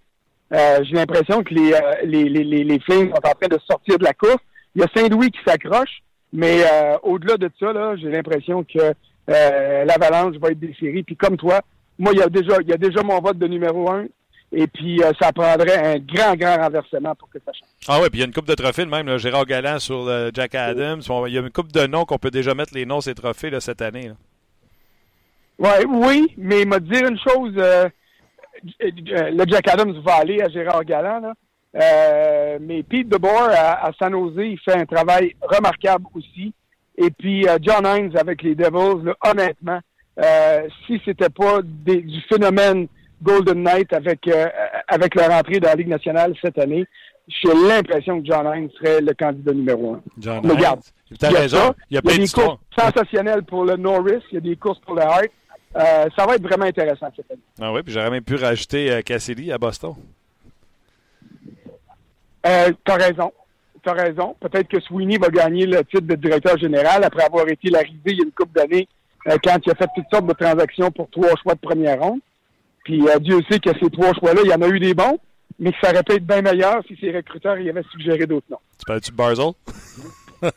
Euh, 0.52 0.78
J'ai 0.84 0.94
l'impression 0.94 1.42
que 1.42 1.54
les, 1.54 1.72
euh, 1.72 1.78
les, 2.04 2.24
les, 2.24 2.42
les, 2.44 2.64
les 2.64 2.80
Flames 2.80 3.10
sont 3.10 3.16
en 3.28 3.34
train 3.34 3.48
de 3.50 3.58
sortir 3.70 3.98
de 3.98 4.04
la 4.04 4.14
course. 4.14 4.42
Il 4.74 4.82
y 4.82 4.84
a 4.84 4.88
Saint-Louis 4.94 5.30
qui 5.30 5.40
s'accroche, 5.46 6.00
mais 6.32 6.62
euh, 6.62 6.96
au-delà 7.02 7.36
de 7.36 7.50
ça, 7.60 7.72
là, 7.72 7.94
j'ai 7.96 8.08
l'impression 8.10 8.64
que 8.64 8.78
euh, 9.30 9.84
l'Avalanche 9.84 10.36
va 10.36 10.50
être 10.50 10.58
des 10.60 10.74
séries. 10.80 11.02
Puis 11.02 11.16
comme 11.16 11.36
toi, 11.36 11.60
moi, 11.98 12.12
il 12.14 12.18
y 12.18 12.22
a 12.22 12.28
déjà, 12.28 12.56
il 12.62 12.68
y 12.68 12.72
a 12.72 12.76
déjà 12.78 13.02
mon 13.02 13.20
vote 13.20 13.38
de 13.38 13.46
numéro 13.46 13.90
un. 13.90 14.06
Et 14.50 14.66
puis, 14.66 15.02
euh, 15.02 15.12
ça 15.20 15.30
prendrait 15.32 15.76
un 15.94 15.98
grand, 15.98 16.34
grand 16.34 16.56
renversement 16.56 17.14
pour 17.14 17.28
que 17.28 17.38
ça 17.44 17.52
change. 17.52 17.68
Ah 17.86 17.98
oui, 18.00 18.08
puis 18.08 18.18
il 18.18 18.20
y 18.20 18.22
a 18.22 18.26
une 18.26 18.32
coupe 18.32 18.46
de 18.48 18.54
trophées, 18.54 18.86
même, 18.86 19.06
là, 19.06 19.18
Gérard 19.18 19.44
Galland 19.44 19.78
sur 19.78 20.06
euh, 20.08 20.30
Jack 20.32 20.54
Adams. 20.54 21.02
Il 21.26 21.34
y 21.34 21.38
a 21.38 21.40
une 21.42 21.50
coupe 21.50 21.70
de 21.70 21.86
noms 21.86 22.04
qu'on 22.06 22.16
peut 22.18 22.30
déjà 22.30 22.54
mettre 22.54 22.72
les 22.74 22.86
noms 22.86 23.02
ces 23.02 23.14
trophées 23.14 23.50
là, 23.50 23.60
cette 23.60 23.82
année. 23.82 24.08
là. 24.08 24.14
Ouais, 25.58 25.84
oui, 25.86 26.32
mais 26.38 26.62
il 26.62 26.68
m'a 26.68 26.78
dit 26.80 26.98
une 26.98 27.18
chose. 27.18 27.52
euh, 27.58 27.88
le 28.80 29.44
Jack 29.46 29.68
Adams 29.68 30.00
va 30.04 30.14
aller 30.16 30.40
à 30.40 30.48
Gérard 30.48 30.84
Galland, 30.84 31.20
là. 31.20 31.32
Euh, 31.80 32.58
mais 32.60 32.82
Pete 32.82 33.08
DeBoer 33.08 33.50
à, 33.50 33.86
à 33.86 33.92
San 33.98 34.12
Jose, 34.12 34.34
il 34.38 34.58
fait 34.64 34.74
un 34.76 34.86
travail 34.86 35.36
remarquable 35.42 36.06
aussi. 36.14 36.52
Et 36.96 37.10
puis 37.10 37.46
John 37.60 37.84
Hines 37.86 38.16
avec 38.16 38.42
les 38.42 38.54
Devils, 38.54 39.04
là, 39.04 39.14
honnêtement, 39.30 39.78
si 40.86 41.00
c'était 41.04 41.28
pas 41.28 41.60
des- 41.62 42.00
du 42.00 42.20
phénomène 42.22 42.88
Golden 43.22 43.62
Knight 43.62 43.92
avec 43.92 44.26
euh, 44.28 44.46
avec 44.86 45.14
leur 45.14 45.30
entrée 45.30 45.60
dans 45.60 45.68
la 45.68 45.74
Ligue 45.74 45.88
nationale 45.88 46.34
cette 46.40 46.58
année, 46.58 46.84
j'ai 47.28 47.52
l'impression 47.54 48.20
que 48.20 48.26
John 48.26 48.46
Hines 48.46 48.70
serait 48.78 49.00
le 49.00 49.12
candidat 49.14 49.52
numéro 49.52 49.94
un. 49.94 50.02
John 50.18 50.40
Mais 50.44 50.54
regarde, 50.54 50.80
il 51.10 51.22
y 51.22 51.26
a 51.26 51.30
raison. 51.40 51.56
ça. 51.56 51.74
Il 51.90 51.94
y 51.94 51.98
a 51.98 52.00
Il 52.04 52.10
y 52.10 52.14
plein 52.14 52.14
a 52.14 52.26
des 52.26 52.32
courses 52.32 52.60
sensationnelles 52.78 53.42
pour 53.42 53.64
le 53.64 53.76
Norris, 53.76 54.22
il 54.32 54.34
y 54.34 54.38
a 54.38 54.40
des 54.40 54.56
courses 54.56 54.80
pour 54.80 54.94
le 54.94 55.02
Hart. 55.02 55.26
Euh, 55.76 56.06
ça 56.16 56.26
va 56.26 56.36
être 56.36 56.42
vraiment 56.42 56.64
intéressant 56.64 57.08
cette 57.14 57.30
année. 57.30 57.40
Ah 57.60 57.72
oui, 57.72 57.82
puis 57.82 57.92
j'aurais 57.92 58.10
même 58.10 58.24
pu 58.24 58.36
rajouter 58.36 58.90
euh, 58.90 59.02
Cassidy 59.02 59.52
à 59.52 59.58
Boston. 59.58 59.94
Euh, 62.46 62.72
t'as 62.84 62.96
raison. 62.96 63.32
T'as 63.84 63.92
raison. 63.92 64.34
Peut-être 64.40 64.68
que 64.68 64.80
Sweeney 64.80 65.18
va 65.18 65.28
gagner 65.28 65.66
le 65.66 65.84
titre 65.84 66.06
de 66.06 66.14
directeur 66.14 66.56
général 66.58 67.04
après 67.04 67.24
avoir 67.24 67.46
été 67.48 67.68
l'arrivée 67.68 68.00
il 68.06 68.18
y 68.18 68.20
a 68.22 68.24
une 68.24 68.32
couple 68.32 68.58
d'années 68.58 68.88
quand 69.44 69.58
il 69.66 69.70
a 69.70 69.74
fait 69.74 69.88
toutes 69.94 70.08
sortes 70.10 70.26
de 70.26 70.32
transactions 70.32 70.90
pour 70.90 71.10
trois 71.10 71.34
choix 71.42 71.54
de 71.54 71.60
première 71.60 72.00
ronde. 72.00 72.20
Puis 72.88 73.06
euh, 73.06 73.18
Dieu 73.18 73.38
sait 73.50 73.58
que 73.60 73.68
ces 73.78 73.90
trois 73.90 74.14
choix-là, 74.14 74.40
il 74.44 74.50
y 74.50 74.54
en 74.54 74.62
a 74.62 74.68
eu 74.68 74.80
des 74.80 74.94
bons, 74.94 75.18
mais 75.58 75.72
que 75.72 75.76
ça 75.82 75.90
aurait 75.90 76.02
pu 76.02 76.14
être 76.14 76.26
bien 76.26 76.40
meilleur 76.40 76.82
si 76.88 76.96
ses 76.98 77.12
recruteurs 77.12 77.58
y 77.58 77.68
avaient 77.68 77.82
suggéré 77.92 78.26
d'autres 78.26 78.46
noms. 78.50 78.60
Tu 78.78 78.86
parles-tu 78.86 79.10
de 79.10 79.16
Barzell? 79.16 79.52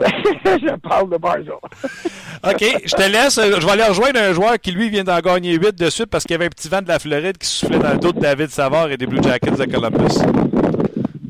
Je 0.00 0.76
parle 0.76 1.10
de 1.10 1.18
Barzell. 1.18 1.52
OK, 1.52 2.82
je 2.86 2.94
te 2.94 3.10
laisse. 3.10 3.34
Je 3.34 3.66
vais 3.66 3.72
aller 3.72 3.84
rejoindre 3.84 4.18
un 4.18 4.32
joueur 4.32 4.58
qui, 4.58 4.70
lui, 4.70 4.88
vient 4.88 5.04
d'en 5.04 5.18
gagner 5.18 5.58
8 5.58 5.74
de 5.74 5.90
suite 5.90 6.06
parce 6.06 6.24
qu'il 6.24 6.32
y 6.32 6.36
avait 6.36 6.46
un 6.46 6.50
petit 6.50 6.68
vent 6.68 6.80
de 6.80 6.88
la 6.88 6.98
Floride 6.98 7.36
qui 7.36 7.48
soufflait 7.48 7.80
dans 7.80 7.92
le 7.92 7.98
dos 7.98 8.12
de 8.12 8.20
David 8.20 8.48
Savard 8.48 8.90
et 8.90 8.96
des 8.96 9.06
Blue 9.06 9.22
Jackets 9.22 9.50
de 9.50 9.64
Columbus. 9.64 10.22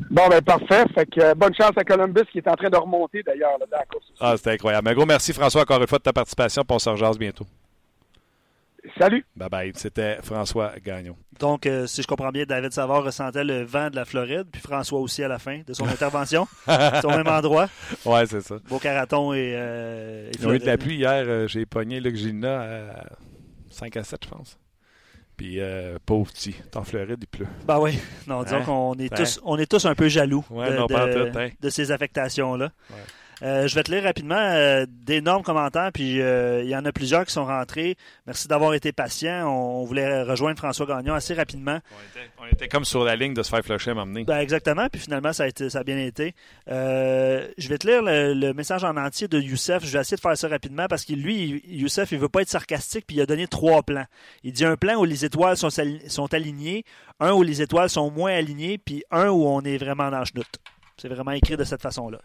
Bon, 0.09 0.27
ben 0.29 0.41
parfait. 0.41 0.85
Fait 0.95 1.05
que 1.05 1.19
euh, 1.19 1.33
bonne 1.35 1.53
chance 1.55 1.71
à 1.75 1.83
Columbus 1.83 2.25
qui 2.31 2.37
est 2.37 2.47
en 2.47 2.55
train 2.55 2.69
de 2.69 2.77
remonter 2.77 3.23
d'ailleurs 3.23 3.57
là, 3.59 3.65
dans 3.69 3.77
la 3.77 3.85
course. 3.85 4.05
Ah, 4.21 4.37
c'était 4.37 4.51
incroyable. 4.51 4.87
Un 4.87 4.93
gros 4.93 5.05
merci, 5.05 5.33
François, 5.33 5.63
encore 5.63 5.81
une 5.81 5.87
fois, 5.87 5.97
de 5.97 6.03
ta 6.03 6.13
participation. 6.13 6.63
Puis 6.63 6.75
on 6.75 6.79
se 6.79 7.17
bientôt. 7.17 7.45
Salut. 8.97 9.25
Bye 9.35 9.49
bye. 9.49 9.71
C'était 9.75 10.17
François 10.21 10.71
Gagnon. 10.83 11.15
Donc, 11.39 11.65
euh, 11.65 11.85
si 11.87 12.01
je 12.01 12.07
comprends 12.07 12.31
bien, 12.31 12.45
David 12.45 12.71
Savard 12.71 13.03
ressentait 13.03 13.43
le 13.43 13.63
vent 13.63 13.89
de 13.89 13.95
la 13.95 14.05
Floride, 14.05 14.47
puis 14.51 14.61
François 14.61 14.99
aussi 14.99 15.23
à 15.23 15.27
la 15.27 15.37
fin 15.39 15.61
de 15.65 15.73
son 15.73 15.85
intervention. 15.87 16.47
C'est 16.65 17.05
au 17.05 17.09
même 17.09 17.27
endroit. 17.27 17.67
Ouais, 18.05 18.25
c'est 18.25 18.41
ça. 18.41 18.55
Beau 18.69 18.79
Caraton 18.79 19.33
et, 19.33 19.53
euh, 19.55 20.29
et 20.29 20.31
Ils 20.39 20.47
ont 20.47 20.53
eu 20.53 20.59
de 20.59 20.65
la 20.65 20.77
pluie 20.77 20.95
hier. 20.95 21.23
euh, 21.27 21.47
J'ai 21.47 21.65
pogné 21.65 21.99
Luc 21.99 22.15
Gina 22.15 22.61
à 22.61 23.05
5 23.69 23.97
à 23.97 24.03
7, 24.03 24.21
je 24.25 24.29
pense. 24.29 24.57
Puis, 25.37 25.61
euh, 25.61 25.97
pauvre 26.05 26.29
petit. 26.31 26.53
T'es 26.71 26.77
en 26.77 26.83
Floride, 26.83 27.17
il 27.21 27.27
pleut. 27.27 27.47
Ben 27.65 27.79
oui, 27.79 27.97
non, 28.27 28.43
disons 28.43 28.57
Hein? 28.57 28.63
qu'on 28.65 28.93
est, 28.95 29.11
Hein? 29.13 29.15
tous, 29.15 29.39
on 29.43 29.57
est 29.57 29.69
tous 29.69 29.85
un 29.85 29.95
peu 29.95 30.09
jaloux 30.09 30.43
Ouais, 30.49 30.71
de, 30.71 30.75
non, 30.77 30.87
pas 30.87 31.05
en 31.05 31.07
de- 31.07 31.29
tout, 31.29 31.37
hein. 31.39 31.49
de 31.61 31.69
ces 31.69 31.91
affectations-là. 31.91 32.71
Ouais. 32.89 32.95
Euh, 33.41 33.67
je 33.67 33.75
vais 33.75 33.83
te 33.83 33.91
lire 33.91 34.03
rapidement 34.03 34.35
euh, 34.35 34.85
d'énormes 34.87 35.43
commentaires, 35.43 35.91
puis 35.93 36.21
euh, 36.21 36.61
il 36.63 36.69
y 36.69 36.75
en 36.75 36.83
a 36.85 36.91
plusieurs 36.91 37.25
qui 37.25 37.31
sont 37.31 37.45
rentrés. 37.45 37.95
Merci 38.25 38.47
d'avoir 38.47 38.73
été 38.73 38.91
patient. 38.91 39.47
On, 39.47 39.81
on 39.81 39.85
voulait 39.85 40.23
rejoindre 40.23 40.57
François 40.57 40.85
Gagnon 40.85 41.13
assez 41.13 41.33
rapidement. 41.33 41.79
On 41.91 42.19
était, 42.19 42.29
on 42.41 42.45
était 42.47 42.67
comme 42.67 42.85
sur 42.85 43.03
la 43.03 43.15
ligne 43.15 43.33
de 43.33 43.43
se 43.43 43.49
faire 43.49 43.63
flusher 43.63 43.91
à 43.91 43.93
m'emmener. 43.93 44.25
Ben, 44.25 44.39
exactement, 44.39 44.87
puis 44.89 44.99
finalement, 44.99 45.31
ça 45.33 45.43
a, 45.43 45.47
été, 45.47 45.69
ça 45.69 45.79
a 45.79 45.83
bien 45.83 45.97
été. 45.97 46.33
Euh, 46.69 47.47
je 47.57 47.69
vais 47.69 47.77
te 47.77 47.87
lire 47.87 48.01
le, 48.01 48.33
le 48.33 48.53
message 48.53 48.83
en 48.83 48.97
entier 48.97 49.27
de 49.27 49.39
Youssef. 49.39 49.85
Je 49.85 49.91
vais 49.91 49.99
essayer 49.99 50.17
de 50.17 50.21
faire 50.21 50.37
ça 50.37 50.47
rapidement 50.47 50.87
parce 50.87 51.05
que 51.05 51.13
lui, 51.13 51.63
Youssef, 51.67 52.11
il 52.11 52.19
veut 52.19 52.29
pas 52.29 52.41
être 52.41 52.49
sarcastique, 52.49 53.05
puis 53.07 53.17
il 53.17 53.21
a 53.21 53.25
donné 53.25 53.47
trois 53.47 53.83
plans. 53.83 54.05
Il 54.43 54.51
dit 54.51 54.65
un 54.65 54.75
plan 54.75 54.95
où 54.95 55.05
les 55.05 55.25
étoiles 55.25 55.57
sont, 55.57 55.69
alignées, 56.33 56.83
un 57.19 57.31
où 57.31 57.43
les 57.43 57.61
étoiles 57.61 57.89
sont 57.89 58.11
moins 58.11 58.33
alignées, 58.33 58.77
puis 58.77 59.03
un 59.11 59.29
où 59.29 59.45
on 59.45 59.61
est 59.61 59.77
vraiment 59.77 60.09
dans 60.11 60.19
le 60.19 60.25
chenoute. 60.25 60.59
C'est 61.01 61.07
vraiment 61.07 61.31
écrit 61.31 61.55
de 61.57 61.63
cette 61.63 61.81
façon-là. 61.81 62.19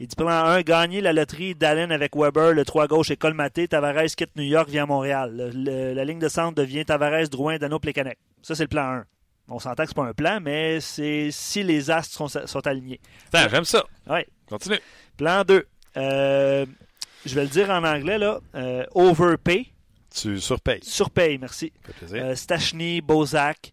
Il 0.00 0.06
dit 0.08 0.16
plan 0.16 0.28
1, 0.28 0.62
gagner 0.62 1.00
la 1.00 1.12
loterie 1.12 1.54
d'Allen 1.54 1.92
avec 1.92 2.16
Weber, 2.16 2.52
le 2.52 2.64
3 2.64 2.86
gauche 2.88 3.10
est 3.10 3.16
colmaté, 3.16 3.68
Tavares 3.68 4.04
quitte 4.16 4.34
New 4.36 4.42
York, 4.44 4.68
vient 4.68 4.82
à 4.82 4.86
Montréal. 4.86 5.32
Le- 5.36 5.50
le- 5.50 5.94
la 5.94 6.04
ligne 6.04 6.18
de 6.18 6.28
centre 6.28 6.54
devient 6.54 6.84
Tavares, 6.84 7.28
Drouin, 7.28 7.58
Dano, 7.58 7.78
Plekanec. 7.78 8.18
Ça, 8.42 8.54
c'est 8.54 8.64
le 8.64 8.68
plan 8.68 8.82
1. 8.98 9.04
On 9.48 9.60
s'entend 9.60 9.84
que 9.84 9.88
c'est 9.90 9.94
pas 9.94 10.02
un 10.06 10.12
plan, 10.12 10.40
mais 10.42 10.80
c'est 10.80 11.28
si 11.30 11.62
les 11.62 11.88
astres 11.90 12.16
sont, 12.16 12.26
sont 12.46 12.66
alignés. 12.66 12.98
J'aime 13.32 13.64
ça. 13.64 13.84
Ouais. 14.08 14.26
Continue. 14.48 14.80
Plan 15.16 15.44
2. 15.44 15.64
Euh, 15.96 16.66
je 17.24 17.34
vais 17.34 17.42
le 17.42 17.48
dire 17.48 17.70
en 17.70 17.84
anglais, 17.84 18.18
là. 18.18 18.40
Euh, 18.56 18.84
overpay. 18.94 19.66
Tu 20.12 20.40
surpayes. 20.40 20.80
Surpaye, 20.82 21.38
merci. 21.38 21.72
Ça 21.86 21.92
fait 21.92 21.98
plaisir. 22.06 22.24
Euh, 22.24 22.34
Stachny, 22.34 23.00
Bozak, 23.00 23.72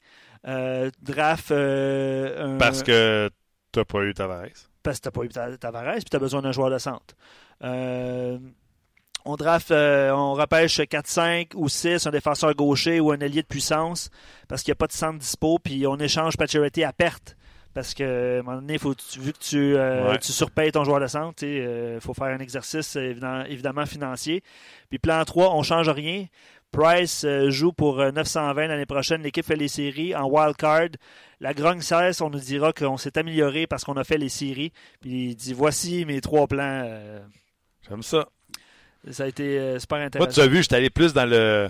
draft. 1.02 1.52
un- 1.52 2.58
Parce 2.60 2.84
que 2.84 3.30
t'as 3.74 3.86
pas 3.86 4.04
eu 4.04 4.14
Tavares. 4.14 4.48
parce 4.84 4.98
que 5.00 5.04
t'as 5.04 5.12
pas 5.12 5.24
eu 5.24 5.30
Ta- 5.30 5.58
Tavares, 5.58 5.96
puis 5.96 6.04
t'as 6.10 6.20
besoin 6.20 6.42
d'un 6.42 6.52
joueur 6.54 6.70
de 6.70 6.78
centre. 6.78 7.16
Euh, 7.64 8.38
on 9.26 9.36
draft, 9.38 9.72
euh, 9.72 10.12
on 10.12 10.34
repêche 10.34 10.80
4-5 10.82 11.52
ou 11.56 11.70
6, 11.70 12.06
un 12.08 12.12
défenseur 12.12 12.54
gaucher 12.56 13.00
ou 13.00 13.12
un 13.12 13.22
allié 13.22 13.42
de 13.42 13.48
puissance, 13.48 14.10
parce 14.50 14.64
qu'il 14.64 14.72
n'y 14.72 14.76
a 14.78 14.80
pas 14.80 14.88
de 14.88 14.92
centre 14.94 15.20
dispo, 15.20 15.60
puis 15.64 15.88
on 15.88 15.98
échange 15.98 16.36
Pacioretty 16.38 16.84
à 16.84 16.92
perte 16.94 17.36
Parce 17.74 17.96
que, 17.96 18.38
à 18.38 18.40
un 18.42 18.44
moment 18.44 18.58
donné, 18.58 18.78
faut, 18.78 18.94
tu- 18.94 19.20
vu 19.20 19.34
que 19.34 19.40
tu, 19.40 19.76
euh, 19.76 20.12
Ouais. 20.12 20.20
tu 20.20 20.32
surpayes 20.32 20.72
ton 20.72 20.84
joueur 20.84 21.00
de 21.00 21.08
centre, 21.08 21.44
il 21.44 21.98
faut 22.02 22.14
faire 22.14 22.28
un 22.28 22.38
exercice 22.38 22.96
évidemment, 22.98 23.46
évidemment 23.46 23.86
financier. 23.88 24.44
Puis 24.90 25.00
plan 25.00 25.24
3, 25.26 25.56
on 25.56 25.64
change 25.64 25.90
rien. 25.90 26.28
Price 26.72 27.26
joue 27.48 27.72
pour 27.74 28.00
euh, 28.00 28.12
920 28.12 28.68
l'année 28.68 28.86
prochaine. 28.86 29.24
L'équipe 29.24 29.44
fait 29.46 29.56
les 29.56 29.68
séries 29.70 30.16
en 30.16 30.26
wild 30.30 30.56
card. 30.56 30.90
La 31.44 31.54
grogne 31.54 31.82
cesse, 31.82 32.22
on 32.22 32.30
nous 32.30 32.40
dira 32.40 32.72
qu'on 32.74 32.96
s'est 32.98 33.18
amélioré 33.18 33.68
parce 33.68 33.84
qu'on 33.84 33.98
a 33.98 34.04
fait 34.06 34.18
les 34.18 34.30
séries. 34.30 34.72
Puis 35.02 35.32
il 35.32 35.36
dit 35.36 35.54
voici 35.54 36.06
mes 36.06 36.22
trois 36.22 36.48
plans. 36.48 36.82
Euh, 36.86 37.20
J'aime 37.90 38.02
ça. 38.02 38.28
ça 39.12 39.26
a 39.26 39.28
été 39.28 39.60
euh, 39.60 39.78
super 39.78 39.98
Moi, 39.98 40.06
intéressant. 40.08 40.32
tu 40.32 40.40
as 40.42 40.48
vu, 40.48 40.62
j'étais 40.64 40.78
allé 40.78 40.90
plus 40.90 41.12
dans 41.14 41.26
le. 41.30 41.70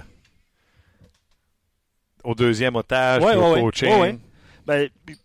au 2.23 2.35
deuxième 2.35 2.75
otage, 2.75 3.23
Ouais, 3.23 3.35
ouais, 3.35 3.61
coaching. 3.61 3.99
Ouais. 3.99 4.17
Ben, 4.65 4.89
puis- 5.05 5.17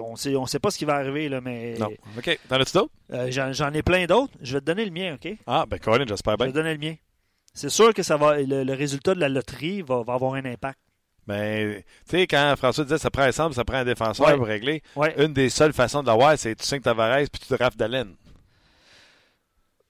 on 0.00 0.16
sait, 0.16 0.34
on 0.36 0.46
sait 0.46 0.58
pas 0.58 0.70
ce 0.70 0.78
qui 0.78 0.84
va 0.86 0.94
arriver, 0.94 1.28
là, 1.28 1.40
mais 1.42 1.74
Non. 1.78 1.88
OK. 2.16 2.38
T'en 2.48 2.56
as-tu 2.60 2.72
d'autres? 2.72 2.92
euh, 3.12 3.30
j'en, 3.30 3.72
ai 3.72 3.82
plein 3.82 4.06
d'autres. 4.06 4.32
Je 4.40 4.54
vais 4.54 4.60
te 4.60 4.64
donner 4.66 4.84
le 4.86 4.90
mien, 4.90 5.14
OK? 5.14 5.30
Ah, 5.46 5.64
ben, 5.68 5.78
Colin, 5.78 6.04
j'espère 6.08 6.34
Je 6.38 6.44
vais 6.44 6.50
bien. 6.50 6.52
te 6.52 6.56
donner 6.58 6.72
le 6.72 6.78
mien. 6.78 6.94
C'est 7.52 7.68
sûr 7.68 7.92
que 7.92 8.02
ça 8.02 8.16
va, 8.16 8.38
le, 8.40 8.64
le 8.64 8.72
résultat 8.74 9.14
de 9.14 9.20
la 9.20 9.28
loterie 9.28 9.82
va, 9.82 10.02
va 10.02 10.14
avoir 10.14 10.34
un 10.34 10.44
impact. 10.46 10.78
Ben, 11.26 11.76
tu 11.76 11.84
sais, 12.16 12.26
quand 12.26 12.54
François 12.58 12.84
disait 12.84 12.98
ça 12.98 13.10
prend 13.10 13.22
un 13.22 13.32
centre, 13.32 13.54
ça 13.54 13.64
prend 13.64 13.76
un 13.78 13.84
défenseur 13.84 14.26
Ouais. 14.26 14.36
pour 14.36 14.46
régler, 14.46 14.82
Ouais. 14.96 15.14
une 15.24 15.32
des 15.32 15.50
seules 15.50 15.72
façons 15.72 16.02
de 16.02 16.08
l'avoir, 16.08 16.36
c'est 16.36 16.54
tu 16.56 16.64
5 16.66 16.82
Tavares 16.82 17.18
puis 17.32 17.40
tu 17.40 17.46
te 17.46 17.54
rafles 17.54 17.76
d'Allen. 17.76 18.14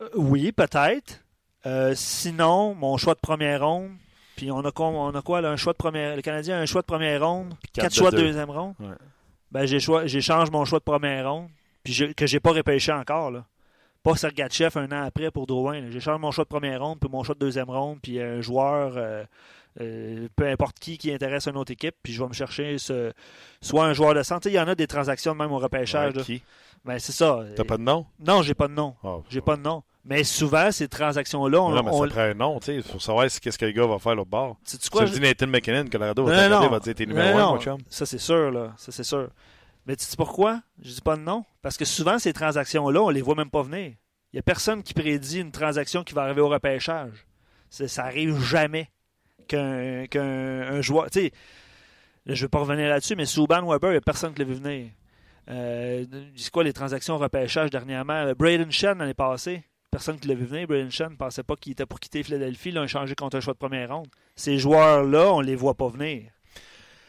Euh, 0.03 0.09
oui, 0.17 0.53
peut-être. 0.53 1.21
Euh, 1.67 1.95
sinon, 1.95 2.75
mon 2.75 2.97
choix 2.97 3.15
de 3.15 3.21
première 3.21 3.65
ronde, 3.65 3.91
puis 4.37 4.51
on 4.51 4.61
a 4.61 4.71
quoi, 4.73 4.89
on 4.89 5.15
a 5.15 5.23
quoi 5.23 5.41
là, 5.41 5.51
un 5.51 5.57
choix 5.57 5.73
de 5.73 5.79
première, 5.79 6.17
le 6.17 6.23
Canadien 6.23 6.59
a 6.59 6.61
un 6.61 6.67
choix 6.67 6.81
de 6.83 6.87
première 6.87 7.25
ronde, 7.27 7.55
quatre 7.73 7.85
quatre 7.85 7.93
de 7.93 7.97
choix 7.97 8.11
de 8.11 8.17
deux. 8.17 8.23
deuxième 8.25 8.51
ronde. 8.51 8.75
Ouais. 8.81 8.89
Ben, 9.53 9.67
j'échange 9.67 10.51
mon 10.51 10.65
choix 10.65 10.81
de 10.81 10.85
première 10.85 11.31
ronde, 11.31 11.49
puis 11.85 11.93
j'ai- 11.93 12.15
que 12.15 12.27
j'ai 12.27 12.41
pas 12.41 12.53
repêché 12.53 12.91
encore 12.93 13.31
là. 13.31 13.45
Pas 14.03 14.17
Sergachev 14.17 14.77
un 14.77 14.91
an 14.91 15.05
après 15.05 15.31
pour 15.31 15.47
Drouin. 15.47 15.89
J'échange 15.91 16.19
mon 16.21 16.33
choix 16.33 16.43
de 16.45 16.49
première 16.49 16.83
ronde, 16.83 16.99
puis 16.99 17.09
mon 17.09 17.23
choix 17.23 17.37
de 17.37 17.41
deuxième 17.41 17.71
ronde, 17.71 17.99
puis 18.03 18.21
un 18.21 18.41
joueur, 18.41 18.95
euh, 18.97 19.23
euh, 19.81 20.29
peu 20.37 20.47
importe 20.49 20.79
qui 20.79 20.99
qui 20.99 21.13
intéresse 21.13 21.47
une 21.49 21.57
autre 21.57 21.73
équipe, 21.73 21.95
puis 22.03 22.13
je 22.13 22.23
vais 22.23 22.29
me 22.29 22.35
chercher 22.35 22.79
ce, 22.79 23.13
soit 23.61 23.85
un 23.87 23.93
joueur 23.93 24.15
de 24.15 24.23
sais, 24.23 24.35
Il 24.47 24.53
y 24.53 24.61
en 24.61 24.69
a 24.69 24.75
des 24.75 24.87
transactions 24.87 25.35
même 25.35 25.53
au 25.53 25.59
repêchage. 25.59 26.15
Ouais, 26.17 26.23
qui? 26.23 26.43
Ben, 26.85 26.99
c'est 26.99 27.13
ça. 27.13 27.45
T'as 27.55 27.65
pas 27.65 27.77
de 27.77 27.83
nom? 27.83 28.07
Non, 28.19 28.43
j'ai 28.43 28.55
pas 28.55 28.67
de 28.69 28.73
nom. 28.75 28.95
Ah, 29.05 29.19
J'ai 29.31 29.41
pas 29.41 29.57
de 29.57 29.63
nom. 29.63 29.83
Mais 30.05 30.25
souvent, 30.25 30.73
ces 30.73 30.89
transactions-là, 30.89 31.63
on, 31.63 31.71
non, 31.71 31.83
mais 31.85 31.91
on- 31.93 32.03
ça 32.03 32.09
prend 32.11 32.21
un 32.23 32.35
nom, 32.35 32.59
tu 32.59 32.67
sais. 32.67 32.83
Faut 32.83 32.99
savoir 32.99 33.27
qu'est-ce 33.27 33.57
que 33.57 33.65
le 33.67 33.71
gars 33.71 33.87
va 33.87 34.01
faire 34.01 34.17
l'autre 34.17 34.31
bord. 34.31 34.57
Si 34.65 34.77
quoi? 34.91 35.07
je 35.07 35.13
dis 35.13 35.21
Nathan 35.21 35.47
McKinnon, 35.47 35.85
Colorado 35.89 36.25
va 36.25 36.49
Non, 36.49 36.61
non. 36.63 36.69
va 36.71 36.81
dire 36.81 36.95
t'es 36.97 37.07
numéro 37.07 37.29
Non, 37.29 37.35
1, 37.37 37.39
non. 37.41 37.55
mon 37.55 37.61
chum. 37.61 37.79
Ça, 37.89 38.05
c'est 38.05 38.19
sûr, 38.19 38.51
là. 38.51 38.73
Ça, 38.77 38.91
c'est 38.91 39.05
sûr. 39.05 39.29
Mais 39.87 39.95
tu 39.95 40.05
sais 40.05 40.17
pourquoi? 40.17 40.61
Je 40.83 40.91
dis 40.93 41.01
pas 41.01 41.17
de 41.17 41.23
nom? 41.23 41.45
Parce 41.63 41.77
que 41.77 41.85
souvent, 41.85 42.19
ces 42.19 42.33
transactions-là, 42.33 43.01
on 43.01 43.11
les 43.11 43.23
voit 43.23 43.37
même 43.37 43.51
pas 43.51 43.63
venir. 43.63 43.93
Il 44.33 44.37
y 44.37 44.39
a 44.41 44.43
personne 44.43 44.83
qui 44.83 44.93
prédit 44.93 45.39
une 45.41 45.53
transaction 45.53 46.03
qui 46.03 46.15
va 46.15 46.23
arriver 46.23 46.41
au 46.41 46.49
repêchage. 46.49 47.27
Ça 47.71 48.05
arrive 48.05 48.41
jamais 48.43 48.91
qu'un 49.53 50.07
qu'un 50.07 50.75
un 50.77 50.81
joueur. 50.81 51.09
Là, 51.15 52.35
je 52.35 52.45
vais 52.45 52.49
pas 52.49 52.61
revenir 52.61 52.89
là-dessus, 52.89 53.17
mais 53.17 53.27
Souban 53.27 53.67
Weber, 53.69 53.91
il 53.91 53.95
n'y 53.95 53.99
a 53.99 54.01
personne 54.01 54.33
qui 54.33 54.41
l'a 54.41 54.45
vu 54.45 54.55
venir. 54.55 54.91
Euh, 55.51 56.05
c'est 56.37 56.51
quoi 56.51 56.63
les 56.63 56.73
transactions 56.73 57.19
repêchage 57.19 57.71
dernièrement? 57.71 58.33
Braden 58.39 58.71
Shen 58.71 58.99
l'année 58.99 59.15
passée. 59.15 59.65
Personne 59.91 60.19
qui 60.19 60.29
l'a 60.29 60.35
vu 60.35 60.45
venir. 60.45 60.67
Braden 60.67 60.91
Shen 60.91 61.11
ne 61.11 61.17
pensait 61.17 61.43
pas 61.43 61.57
qu'il 61.57 61.73
était 61.73 61.85
pour 61.85 62.01
quitter 62.01 62.23
Philadelphie. 62.23 62.69
Ils 62.71 62.77
l'ont 62.77 62.85
échangé 62.85 63.15
contre 63.15 63.37
un 63.37 63.41
choix 63.41 63.55
de 63.55 63.59
première 63.59 63.95
ronde. 63.95 64.07
Ces 64.37 64.59
joueurs-là, 64.59 65.33
on 65.33 65.41
les 65.41 65.57
voit 65.57 65.75
pas 65.75 65.89
venir. 65.89 66.31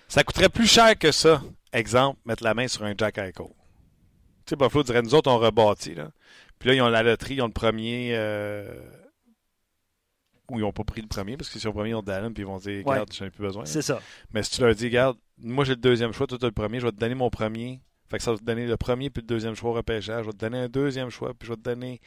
Ça 0.08 0.24
coûterait 0.24 0.50
plus 0.50 0.68
cher 0.68 0.98
que 0.98 1.12
ça. 1.12 1.41
Exemple, 1.72 2.20
mettre 2.26 2.44
la 2.44 2.54
main 2.54 2.68
sur 2.68 2.84
un 2.84 2.94
Jack 2.98 3.18
Eichel. 3.20 3.34
Tu 3.36 4.50
sais, 4.50 4.56
Buffalo 4.56 4.84
dirait, 4.84 5.02
nous 5.02 5.16
autres, 5.16 5.32
on 5.32 5.38
rebâtit, 5.38 5.96
là. 5.96 6.10
Puis 6.60 6.70
là, 6.70 6.76
ils 6.76 6.82
ont 6.82 6.89
la 6.89 7.04
loterie, 7.04 7.36
ils 7.36 7.41
ont 7.41 7.48
le 7.48 7.54
premier... 7.54 8.12
euh, 8.14 8.82
Ou 10.54 10.60
ils 10.60 10.62
n'ont 10.62 10.72
pas 10.72 10.84
pris 10.84 11.01
le 11.01 11.08
premier, 11.08 11.36
parce 11.38 11.49
que 11.49 11.58
si 11.60 11.66
ont 11.68 11.72
le 11.72 11.76
premier, 11.76 11.89
ils 11.89 11.95
ont 11.95 12.01
Dallin, 12.04 12.32
puis 12.32 12.43
ils 12.43 12.45
vont 12.45 12.58
dire, 12.58 12.86
Ouais. 12.86 12.93
regarde, 12.93 13.12
j'en 13.12 13.26
ai 13.26 13.30
plus 13.32 13.41
besoin. 13.41 13.66
C'est 13.66 13.82
ça. 13.82 13.99
Mais 14.32 14.43
si 14.43 14.51
tu 14.51 14.62
leur 14.62 14.74
dis, 14.76 14.86
regarde, 14.86 15.18
moi 15.39 15.66
j'ai 15.66 15.72
le 15.74 15.82
deuxième 15.82 16.12
choix, 16.14 16.28
toi 16.28 16.38
tu 16.38 16.45
as 16.45 16.47
le 16.47 16.54
premier, 16.54 16.80
je 16.80 16.86
vais 16.86 16.91
te 16.91 16.97
donner 16.97 17.16
mon 17.16 17.30
premier. 17.30 17.82
Fait 18.10 18.18
que 18.18 18.24
ça 18.24 18.32
va 18.32 18.38
te 18.38 18.43
donner 18.43 18.68
le 18.68 18.78
premier 18.78 19.10
puis 19.10 19.22
le 19.22 19.28
deuxième 19.28 19.56
choix 19.56 19.72
au 19.72 19.74
repêchage. 19.74 20.22
Je 20.26 20.28
vais 20.30 20.34
te 20.34 20.38
donner 20.38 20.60
un 20.60 20.70
deuxième 20.70 21.10
choix, 21.10 21.34
puis 21.34 21.47
je 21.47 21.54
vais 21.54 21.58
te 21.58 21.64
donner 21.64 21.99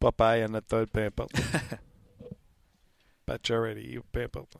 Popeye, 0.00 0.42
Anatole, 0.42 0.86
peu 0.88 1.04
importe. 1.04 1.30
Pat 3.26 3.40
Charity, 3.46 3.98
peu 4.12 4.22
importe. 4.22 4.56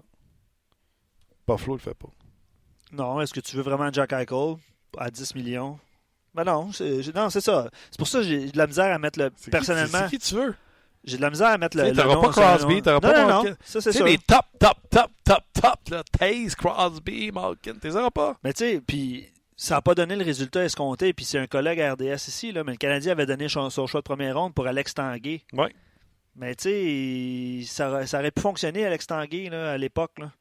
Buffalo 1.47 1.75
le 1.75 1.81
fait 1.81 1.95
pas. 1.95 2.09
Non, 2.93 3.21
est-ce 3.21 3.35
que 3.35 3.41
tu 3.41 3.57
veux 3.57 3.63
vraiment 3.63 3.93
Jack 3.93 4.13
Eichel 4.13 4.57
à 4.97 5.11
10 5.11 5.35
millions? 5.35 5.79
Ben 6.35 6.45
non, 6.45 6.73
c'est, 6.73 7.15
non, 7.15 7.29
c'est 7.31 7.41
ça. 7.41 7.71
C'est 7.91 7.99
pour 7.99 8.09
ça 8.09 8.19
que 8.21 8.25
j'ai 8.25 8.51
de 8.51 8.57
la 8.59 8.67
misère 8.67 8.93
à 8.93 8.99
mettre 8.99 9.19
le. 9.19 9.31
Personnellement, 9.51 10.09
C'est 10.09 10.11
qui 10.11 10.19
tu 10.19 10.35
veux? 10.35 10.55
J'ai 11.05 11.17
de 11.17 11.23
la 11.23 11.31
misère 11.31 11.49
à 11.49 11.59
mettre 11.59 11.77
le. 11.77 11.93
T'auras 11.93 12.21
pas 12.21 12.29
Crosby, 12.57 12.83
t'auras 12.83 13.01
pas 13.01 13.13
Non, 13.23 13.29
non, 13.29 13.43
Malkin. 13.43 13.57
ça 13.65 13.81
c'est 13.81 13.93
sûr. 13.93 14.05
les 14.07 14.19
top, 14.19 14.45
top, 14.59 14.79
top, 14.91 15.11
top, 15.25 15.43
top, 15.61 15.79
là, 15.91 16.03
Taze, 16.19 16.55
Crosby, 16.55 17.31
Malkin, 17.33 17.75
t'es 17.81 17.95
auras 17.95 18.11
pas. 18.11 18.37
Mais 18.43 18.53
tu 18.53 18.65
sais, 18.65 18.81
puis 18.87 19.27
ça 19.57 19.77
n'a 19.77 19.83
pas 19.83 19.95
donné 19.95 20.17
le 20.17 20.25
résultat 20.25 20.65
escompté. 20.65 21.13
Puis 21.13 21.25
c'est 21.25 21.39
un 21.39 21.47
collègue 21.47 21.81
à 21.81 21.93
RDS 21.95 22.15
ici, 22.29 22.53
là, 22.53 22.65
mais 22.65 22.73
le 22.73 22.79
Canadien 22.79 23.13
avait 23.13 23.27
donné 23.27 23.49
son, 23.49 23.71
son 23.71 23.87
choix 23.87 24.01
de 24.01 24.05
première 24.05 24.37
ronde 24.39 24.55
pour 24.55 24.67
Alex 24.67 24.95
Tanguay. 24.95 25.43
Ouais. 25.53 25.73
Mais 26.37 26.55
tu 26.57 26.65
sais, 26.65 27.67
ça, 27.73 27.91
aurait- 27.91 28.07
ça 28.07 28.19
aurait 28.19 28.31
pu 28.33 28.41
fonctionner, 28.41 28.85
Alex 28.85 29.07
Tanguay, 29.07 29.49
là, 29.51 29.73
à 29.73 29.79
l'époque. 29.79 30.13
Là. 30.19 30.33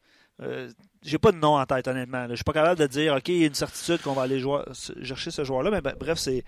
Euh, 0.42 0.72
j'ai 1.04 1.20
pas 1.20 1.32
de 1.32 1.38
nom 1.38 1.60
en 1.60 1.66
tête, 1.66 1.88
honnêtement. 1.88 2.26
Je 2.30 2.36
suis 2.36 2.44
pas 2.44 2.54
capable 2.54 2.80
de 2.80 2.88
dire, 2.88 3.14
OK, 3.16 3.28
il 3.28 3.38
y 3.38 3.44
a 3.44 3.48
une 3.48 3.54
certitude 3.54 4.02
qu'on 4.02 4.14
va 4.14 4.24
aller 4.24 4.40
jouer- 4.40 4.64
chercher 5.04 5.30
ce 5.30 5.44
joueur-là. 5.44 5.70
Mais 5.70 5.82
ben, 5.82 5.94
bref, 6.00 6.18
c'est 6.18 6.44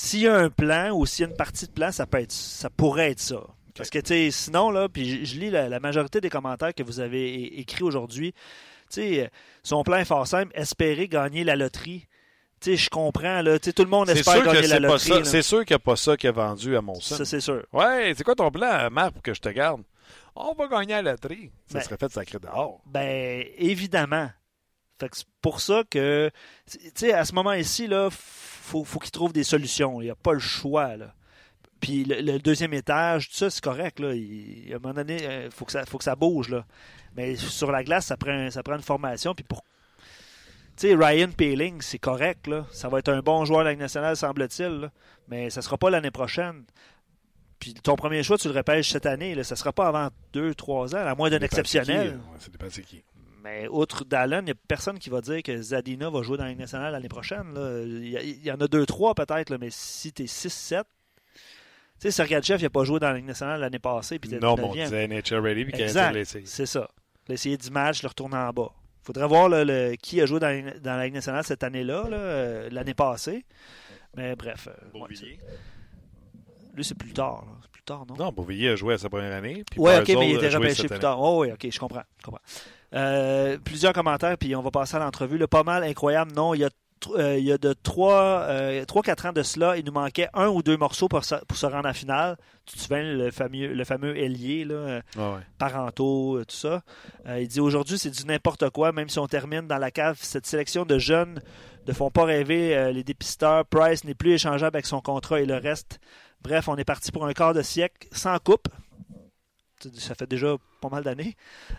s'il 0.00 0.20
y 0.20 0.28
a 0.28 0.36
un 0.36 0.48
plan 0.48 0.92
ou 0.92 1.06
s'il 1.06 1.24
y 1.24 1.26
a 1.26 1.30
une 1.30 1.36
partie 1.36 1.66
de 1.66 1.72
plan, 1.72 1.90
ça 1.90 2.06
peut 2.06 2.20
être, 2.20 2.30
ça 2.30 2.70
pourrait 2.70 3.10
être 3.10 3.18
ça. 3.18 3.40
Parce 3.74 3.90
que, 3.90 3.98
tu 3.98 4.06
sais, 4.08 4.30
sinon, 4.30 4.70
là, 4.70 4.88
puis 4.88 5.24
je, 5.24 5.32
je 5.34 5.40
lis 5.40 5.50
la, 5.50 5.68
la 5.68 5.80
majorité 5.80 6.20
des 6.20 6.30
commentaires 6.30 6.72
que 6.72 6.84
vous 6.84 7.00
avez 7.00 7.58
écrits 7.58 7.82
aujourd'hui. 7.82 8.32
Tu 8.32 8.38
sais, 8.90 9.24
euh, 9.24 9.28
son 9.64 9.82
plan 9.82 9.96
est 9.96 10.04
fort 10.04 10.24
simple, 10.24 10.52
espérer 10.54 11.08
gagner 11.08 11.42
la 11.42 11.56
loterie. 11.56 12.06
Tu 12.60 12.70
sais, 12.70 12.76
je 12.76 12.88
comprends, 12.90 13.42
là. 13.42 13.58
Tu 13.58 13.66
sais, 13.66 13.72
tout 13.72 13.82
le 13.82 13.90
monde 13.90 14.08
espère 14.08 14.44
gagner 14.44 14.68
la 14.68 14.78
loterie. 14.78 15.24
C'est 15.26 15.42
sûr 15.42 15.64
qu'il 15.64 15.74
n'y 15.74 15.80
a 15.80 15.84
pas 15.84 15.96
ça 15.96 16.16
qui 16.16 16.28
a 16.28 16.32
vendu 16.32 16.76
à 16.76 16.80
Monson. 16.80 17.16
Ça, 17.16 17.24
c'est 17.24 17.40
sûr. 17.40 17.64
Ouais, 17.72 18.12
c'est 18.16 18.22
quoi 18.22 18.36
ton 18.36 18.52
plan, 18.52 18.88
Marc, 18.92 19.14
pour 19.14 19.22
que 19.22 19.34
je 19.34 19.40
te 19.40 19.48
garde? 19.48 19.82
On 20.36 20.54
va 20.54 20.68
gagner 20.68 20.94
à 20.94 21.02
la 21.02 21.10
loterie. 21.12 21.50
Ça 21.66 21.78
Ben- 21.78 21.84
serait 21.84 21.96
fait 21.96 22.12
sacré 22.12 22.38
dehors. 22.38 22.80
Ben, 22.86 23.44
évidemment. 23.58 24.30
Fait 25.00 25.08
que 25.08 25.16
c'est 25.16 25.26
pour 25.42 25.60
ça 25.60 25.82
que, 25.90 26.30
tu 26.70 26.78
sais, 26.94 27.12
à 27.12 27.24
ce 27.24 27.32
moment-ci, 27.34 27.88
là, 27.88 28.08
faut, 28.68 28.84
faut 28.84 28.98
qu'il 28.98 29.10
trouve 29.10 29.32
des 29.32 29.44
solutions. 29.44 30.00
Il 30.00 30.04
n'y 30.04 30.10
a 30.10 30.14
pas 30.14 30.32
le 30.34 30.38
choix, 30.38 30.96
là. 30.96 31.14
Puis 31.80 32.04
le, 32.04 32.20
le 32.20 32.38
deuxième 32.38 32.74
étage, 32.74 33.28
tout 33.30 33.36
ça, 33.36 33.50
c'est 33.50 33.62
correct, 33.62 34.00
là. 34.00 34.12
Il- 34.14 34.70
à 34.72 34.76
un 34.76 34.78
moment 34.78 34.94
donné, 34.94 35.44
il 35.44 35.50
faut 35.50 35.64
que 35.64 35.72
ça, 35.72 35.84
faut 35.86 35.98
que 35.98 36.04
ça 36.04 36.16
bouge, 36.16 36.48
là. 36.48 36.64
Mais 37.16 37.36
sur 37.36 37.70
la 37.72 37.82
glace, 37.84 38.06
ça 38.06 38.16
prend, 38.16 38.50
ça 38.50 38.62
prend 38.62 38.74
une 38.76 38.82
formation. 38.82 39.34
Puis 39.34 39.44
pour. 39.44 39.62
Tu 40.76 40.88
sais, 40.88 40.94
Ryan 40.94 41.30
Peeling, 41.36 41.80
c'est 41.80 41.98
correct, 41.98 42.46
là. 42.46 42.66
Ça 42.72 42.88
va 42.88 42.98
être 43.00 43.08
un 43.08 43.20
bon 43.20 43.44
joueur 43.44 43.60
de 43.60 43.64
la 43.64 43.70
Ligue 43.72 43.80
nationale, 43.80 44.16
semble-t-il. 44.16 44.90
Mais 45.28 45.50
ça 45.50 45.60
sera 45.62 45.76
pas 45.76 45.90
l'année 45.90 46.10
prochaine. 46.12 46.64
Puis 47.58 47.74
ton 47.74 47.96
premier 47.96 48.22
choix, 48.22 48.38
tu 48.38 48.46
le 48.48 48.54
repêches 48.54 48.90
cette 48.90 49.06
année, 49.06 49.34
là. 49.34 49.42
Ça 49.42 49.56
sera 49.56 49.72
pas 49.72 49.88
avant 49.88 50.08
deux, 50.32 50.54
trois 50.54 50.94
ans, 50.94 51.04
à 51.06 51.14
moins 51.16 51.30
d'un 51.30 51.38
exceptionnel. 51.46 52.20
qui, 52.38 52.44
Ça 52.44 52.50
dépend 52.50 52.66
c'est 52.70 52.82
qui. 52.82 53.02
Mais 53.42 53.68
outre 53.68 54.04
Dallin, 54.04 54.40
il 54.40 54.44
n'y 54.46 54.50
a 54.50 54.54
personne 54.66 54.98
qui 54.98 55.10
va 55.10 55.20
dire 55.20 55.42
que 55.42 55.60
Zadina 55.62 56.10
va 56.10 56.22
jouer 56.22 56.36
dans 56.38 56.44
la 56.44 56.50
Ligue 56.50 56.58
nationale 56.58 56.92
l'année 56.92 57.08
prochaine. 57.08 57.54
là. 57.54 57.82
Il, 57.84 58.08
y 58.08 58.16
a- 58.16 58.22
il 58.22 58.44
y 58.44 58.50
en 58.50 58.56
a 58.60 58.66
deux, 58.66 58.84
trois 58.84 59.14
peut-être, 59.14 59.56
mais 59.58 59.68
si 59.70 60.12
tu 60.12 60.24
es 60.24 60.26
6-7, 60.26 60.82
tu 60.84 62.02
sais, 62.02 62.10
Sergachev, 62.10 62.58
il 62.60 62.64
n'a 62.64 62.70
pas 62.70 62.84
joué 62.84 62.98
dans 63.00 63.08
la 63.08 63.14
Ligue 63.16 63.26
nationale 63.26 63.60
l'année 63.60 63.78
passée. 63.78 64.18
Puis 64.18 64.30
t'es 64.30 64.38
Non, 64.38 64.56
mais 64.56 64.62
on 64.64 64.72
9e. 64.74 64.84
disait 64.84 65.04
NHL 65.08 65.40
Ready 65.40 65.64
puis 65.64 65.72
qu'il 65.72 65.82
Exact, 65.82 66.14
a 66.14 66.18
essayé. 66.18 66.46
c'est 66.46 66.66
ça. 66.66 66.88
Il 67.28 67.32
a 67.32 67.34
essayé 67.34 67.56
10 67.56 67.70
matchs, 67.70 68.02
le 68.02 68.08
retourner 68.08 68.36
en 68.36 68.50
bas. 68.52 68.70
Il 69.02 69.06
faudrait 69.06 69.26
voir 69.28 69.48
là, 69.48 69.64
le- 69.64 69.94
qui 69.96 70.20
a 70.20 70.26
joué 70.26 70.40
dans, 70.40 70.48
la- 70.48 70.78
dans 70.78 70.96
la 70.96 71.04
Ligue 71.04 71.14
nationale 71.14 71.44
cette 71.44 71.62
année-là, 71.62 72.08
là, 72.08 72.16
euh, 72.16 72.68
l'année 72.70 72.94
passée. 72.94 73.44
Mais 74.16 74.34
bref, 74.36 74.68
euh, 74.68 74.72
ouais, 74.94 75.00
Beauvillier. 75.00 75.38
lui, 76.74 76.84
c'est 76.84 76.96
plus 76.96 77.12
tard. 77.12 77.44
là. 77.46 77.52
C'est 77.62 77.70
plus 77.70 77.82
tard, 77.82 78.04
non? 78.06 78.16
Non, 78.16 78.32
Beauvillier 78.32 78.70
a 78.70 78.76
joué 78.76 78.94
à 78.94 78.98
sa 78.98 79.08
première 79.08 79.32
année. 79.32 79.64
Oui, 79.76 79.92
ok, 79.98 80.08
mais 80.18 80.30
il 80.30 80.36
était 80.36 80.48
repêché 80.56 80.88
plus 80.88 80.98
tard. 80.98 81.20
Oh, 81.20 81.42
oui, 81.42 81.52
ok, 81.52 81.66
je 81.70 81.78
comprends. 81.78 82.02
je 82.18 82.24
comprends. 82.24 82.42
Euh, 82.94 83.58
plusieurs 83.62 83.92
commentaires, 83.92 84.36
puis 84.38 84.54
on 84.56 84.62
va 84.62 84.70
passer 84.70 84.96
à 84.96 84.98
l'entrevue. 85.00 85.38
Le 85.38 85.46
pas 85.46 85.62
mal, 85.62 85.84
incroyable. 85.84 86.32
Non, 86.32 86.54
il 86.54 86.60
y 86.60 86.64
a, 86.64 86.70
euh, 87.16 87.36
il 87.38 87.44
y 87.44 87.52
a 87.52 87.58
de 87.58 87.74
3-4 87.74 89.26
ans 89.28 89.32
de 89.32 89.42
cela, 89.42 89.76
il 89.76 89.84
nous 89.84 89.92
manquait 89.92 90.28
un 90.34 90.48
ou 90.48 90.62
deux 90.62 90.76
morceaux 90.76 91.08
pour, 91.08 91.24
se- 91.24 91.44
pour 91.46 91.56
se 91.56 91.66
rendre 91.66 91.88
en 91.88 91.92
finale. 91.92 92.36
Tu 92.66 92.76
te 92.76 92.80
souviens, 92.82 93.02
le 93.02 93.30
fameux, 93.30 93.68
le 93.74 93.84
fameux 93.84 94.16
ailier, 94.16 94.64
là, 94.64 94.74
euh, 94.74 95.00
Ah 95.18 95.32
ouais. 95.34 95.40
parentaux, 95.58 96.36
euh, 96.38 96.44
tout 96.44 96.56
ça. 96.56 96.82
Euh, 97.26 97.40
il 97.40 97.48
dit 97.48 97.60
aujourd'hui, 97.60 97.98
c'est 97.98 98.10
du 98.10 98.24
n'importe 98.26 98.68
quoi, 98.70 98.92
même 98.92 99.08
si 99.08 99.18
on 99.18 99.26
termine 99.26 99.66
dans 99.66 99.78
la 99.78 99.90
cave. 99.90 100.18
Cette 100.20 100.46
sélection 100.46 100.84
de 100.84 100.98
jeunes 100.98 101.40
ne 101.86 101.92
font 101.92 102.10
pas 102.10 102.24
rêver 102.24 102.76
euh, 102.76 102.90
les 102.90 103.04
dépisteurs. 103.04 103.64
Price 103.66 104.04
n'est 104.04 104.14
plus 104.14 104.32
échangeable 104.32 104.76
avec 104.76 104.86
son 104.86 105.00
contrat 105.00 105.40
et 105.40 105.46
le 105.46 105.56
reste. 105.56 106.00
Bref, 106.42 106.68
on 106.68 106.76
est 106.76 106.84
parti 106.84 107.10
pour 107.12 107.26
un 107.26 107.32
quart 107.32 107.52
de 107.54 107.62
siècle 107.62 108.08
sans 108.12 108.38
coupe. 108.38 108.68
Ça 109.94 110.14
fait 110.14 110.26
déjà 110.26 110.56
pas 110.80 110.88
mal 110.88 111.04
d'années. 111.04 111.36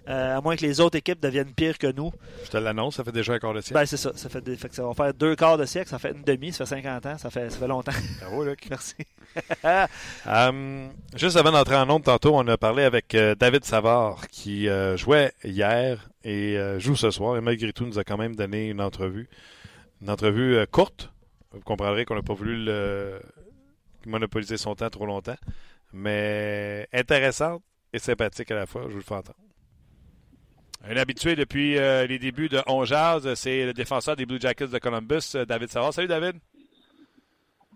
Euh, 0.07 0.37
à 0.37 0.41
moins 0.41 0.55
que 0.55 0.61
les 0.61 0.79
autres 0.79 0.97
équipes 0.97 1.19
deviennent 1.19 1.53
pires 1.53 1.77
que 1.77 1.91
nous. 1.91 2.11
Je 2.45 2.49
te 2.49 2.57
l'annonce, 2.57 2.95
ça 2.95 3.03
fait 3.03 3.11
déjà 3.11 3.33
un 3.33 3.39
quart 3.39 3.53
de 3.53 3.61
siècle. 3.61 3.73
Ben, 3.73 3.85
c'est 3.85 3.97
ça. 3.97 4.11
Ça, 4.15 4.29
fait, 4.29 4.43
fait 4.55 4.69
que 4.69 4.75
ça 4.75 4.83
va 4.83 4.93
faire 4.93 5.13
deux 5.13 5.35
quarts 5.35 5.57
de 5.57 5.65
siècle, 5.65 5.89
ça 5.89 5.99
fait 5.99 6.11
une 6.11 6.23
demi, 6.23 6.51
ça 6.51 6.65
fait 6.65 6.75
50 6.75 7.05
ans, 7.05 7.17
ça 7.17 7.29
fait, 7.29 7.49
ça 7.49 7.57
fait 7.57 7.67
longtemps. 7.67 7.91
Bravo, 8.21 8.45
Luc. 8.45 8.65
Merci. 8.69 8.95
um, 10.25 10.89
juste 11.15 11.35
avant 11.35 11.51
d'entrer 11.51 11.75
en 11.75 11.85
nombre, 11.85 12.05
tantôt, 12.05 12.35
on 12.35 12.47
a 12.47 12.57
parlé 12.57 12.83
avec 12.83 13.15
euh, 13.15 13.35
David 13.35 13.63
Savard 13.65 14.27
qui 14.29 14.67
euh, 14.67 14.97
jouait 14.97 15.33
hier 15.43 16.09
et 16.23 16.57
euh, 16.57 16.79
joue 16.79 16.95
ce 16.95 17.11
soir. 17.11 17.37
Et 17.37 17.41
malgré 17.41 17.73
tout, 17.73 17.85
nous 17.85 17.99
a 17.99 18.03
quand 18.03 18.17
même 18.17 18.35
donné 18.35 18.69
une 18.69 18.81
entrevue. 18.81 19.29
Une 20.01 20.09
entrevue 20.09 20.55
euh, 20.55 20.65
courte. 20.65 21.11
Vous 21.51 21.61
comprendrez 21.61 22.05
qu'on 22.05 22.15
n'a 22.15 22.21
pas 22.21 22.33
voulu 22.33 22.63
le... 22.63 23.19
monopoliser 24.05 24.57
son 24.57 24.75
temps 24.75 24.89
trop 24.89 25.05
longtemps. 25.05 25.37
Mais 25.91 26.87
intéressante 26.93 27.63
et 27.93 27.99
sympathique 27.99 28.51
à 28.51 28.55
la 28.55 28.65
fois. 28.65 28.83
Je 28.83 28.91
vous 28.91 28.97
le 28.97 29.03
fais 29.03 29.15
entendre. 29.15 29.37
Un 30.83 30.95
habitué 30.95 31.35
depuis 31.35 31.77
euh, 31.77 32.07
les 32.07 32.19
débuts 32.19 32.47
de 32.47 32.61
On 32.65 32.85
Jazz, 32.85 33.33
c'est 33.33 33.65
le 33.65 33.73
défenseur 33.73 34.15
des 34.15 34.25
Blue 34.25 34.39
Jackets 34.39 34.67
de 34.67 34.79
Columbus, 34.79 35.35
euh, 35.35 35.45
David 35.45 35.69
Savard. 35.69 35.93
Salut 35.93 36.07
David. 36.07 36.35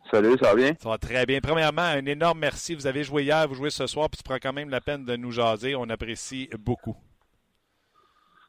Salut, 0.09 0.38
ça 0.38 0.49
va 0.49 0.55
bien? 0.55 0.74
Ça 0.82 0.89
va 0.89 0.97
très 0.97 1.26
bien. 1.26 1.39
Premièrement, 1.41 1.82
un 1.82 2.05
énorme 2.05 2.39
merci. 2.39 2.76
Vous 2.76 2.88
avez 2.88 3.03
joué 3.03 3.24
hier, 3.24 3.47
vous 3.47 3.55
jouez 3.55 3.70
ce 3.70 3.88
soir, 3.88 4.09
puis 4.09 4.18
tu 4.18 4.24
prends 4.24 4.38
quand 4.38 4.53
même 4.53 4.70
la 4.70 4.82
peine 4.82 5.05
de 5.05 5.16
nous 5.16 5.32
jaser. 5.32 5.76
On 5.76 5.89
apprécie 5.89 6.49
beaucoup. 6.59 6.95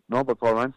Non, 0.09 0.25
pas 0.25 0.35
de 0.35 0.39
problème. 0.39 0.73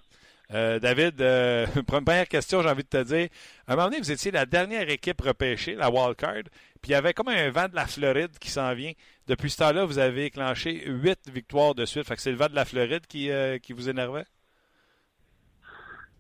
Euh, 0.54 0.80
David, 0.80 1.20
euh, 1.22 1.66
première 1.88 2.28
question, 2.28 2.62
j'ai 2.62 2.70
envie 2.70 2.84
de 2.84 2.88
te 2.88 3.04
dire. 3.04 3.28
À 3.68 3.74
un 3.74 3.76
moment 3.76 3.90
donné, 3.90 4.00
vous 4.00 4.12
étiez 4.12 4.32
la 4.32 4.46
dernière 4.46 4.90
équipe 4.90 5.22
repêchée, 5.22 5.76
la 5.76 5.90
wildcard, 5.90 6.44
puis 6.82 6.90
il 6.90 6.92
y 6.92 6.96
avait 6.96 7.14
comme 7.14 7.28
un 7.28 7.50
vent 7.50 7.68
de 7.68 7.76
la 7.76 7.86
Floride 7.86 8.40
qui 8.40 8.50
s'en 8.50 8.74
vient. 8.74 8.94
Depuis 9.28 9.50
ce 9.50 9.58
temps-là, 9.58 9.84
vous 9.84 10.00
avez 10.00 10.30
clenché 10.30 10.84
huit 10.88 11.20
victoires 11.30 11.76
de 11.76 11.86
suite. 11.86 12.08
Fait 12.08 12.16
que 12.16 12.22
c'est 12.22 12.32
le 12.32 12.38
vent 12.38 12.48
de 12.48 12.56
la 12.56 12.64
Floride 12.64 13.06
qui, 13.08 13.30
euh, 13.30 13.58
qui 13.58 13.74
vous 13.74 13.90
énervait? 13.90 14.26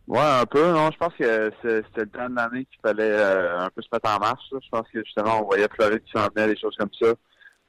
Ouais, 0.07 0.19
un 0.19 0.45
peu. 0.45 0.71
Non, 0.71 0.91
je 0.91 0.97
pense 0.97 1.13
que 1.17 1.51
c'était 1.61 2.01
le 2.01 2.09
temps 2.09 2.29
de 2.29 2.35
l'année 2.35 2.65
qu'il 2.65 2.79
fallait 2.81 3.03
euh, 3.03 3.59
un 3.59 3.69
peu 3.69 3.81
se 3.81 3.87
mettre 3.93 4.09
en 4.09 4.19
marche. 4.19 4.43
Là. 4.51 4.59
Je 4.61 4.69
pense 4.69 4.85
que 4.91 5.01
justement, 5.05 5.41
on 5.41 5.45
voyait 5.45 5.67
Floride 5.73 6.03
qui 6.03 6.11
s'en 6.11 6.27
venait, 6.35 6.53
des 6.53 6.59
choses 6.59 6.75
comme 6.77 6.89
ça. 7.01 7.13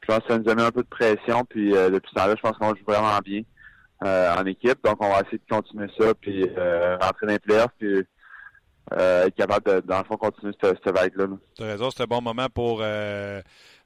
Je 0.01 0.07
pense 0.07 0.19
que 0.21 0.29
ça 0.29 0.39
nous 0.39 0.51
a 0.51 0.55
mis 0.57 0.63
un 0.63 0.73
peu 0.73 0.83
de 0.83 0.89
pression. 0.89 1.45
Puis 1.45 1.77
euh, 1.77 1.89
depuis 1.91 2.11
ce 2.11 2.15
temps-là, 2.17 2.35
je 2.37 2.43
pense 2.43 2.59
qu'on 2.59 2.75
joue 2.75 2.85
vraiment 2.87 3.19
bien 3.25 3.43
en 4.01 4.45
équipe. 4.45 4.83
Donc, 4.85 4.97
on 5.01 5.09
va 5.09 5.21
essayer 5.21 5.39
de 5.39 5.55
continuer 5.55 5.89
ça, 5.99 6.15
puis 6.15 6.45
rentrer 7.01 7.27
dans 7.27 7.33
les 7.33 7.39
playoffs, 7.39 7.73
puis 7.79 8.05
être 8.93 9.35
capable 9.35 9.67
de, 9.67 9.81
dans 9.81 9.99
le 9.99 10.05
fond, 10.05 10.17
continuer 10.17 10.53
cette, 10.63 10.79
cette 10.85 10.97
vague-là. 10.97 11.27
Là. 11.27 11.37
Tu 11.57 11.63
as 11.63 11.67
raison, 11.67 11.91
c'est 11.91 12.05
un 12.05 12.07
bon 12.07 12.23
moment 12.23 12.49
pour 12.49 12.81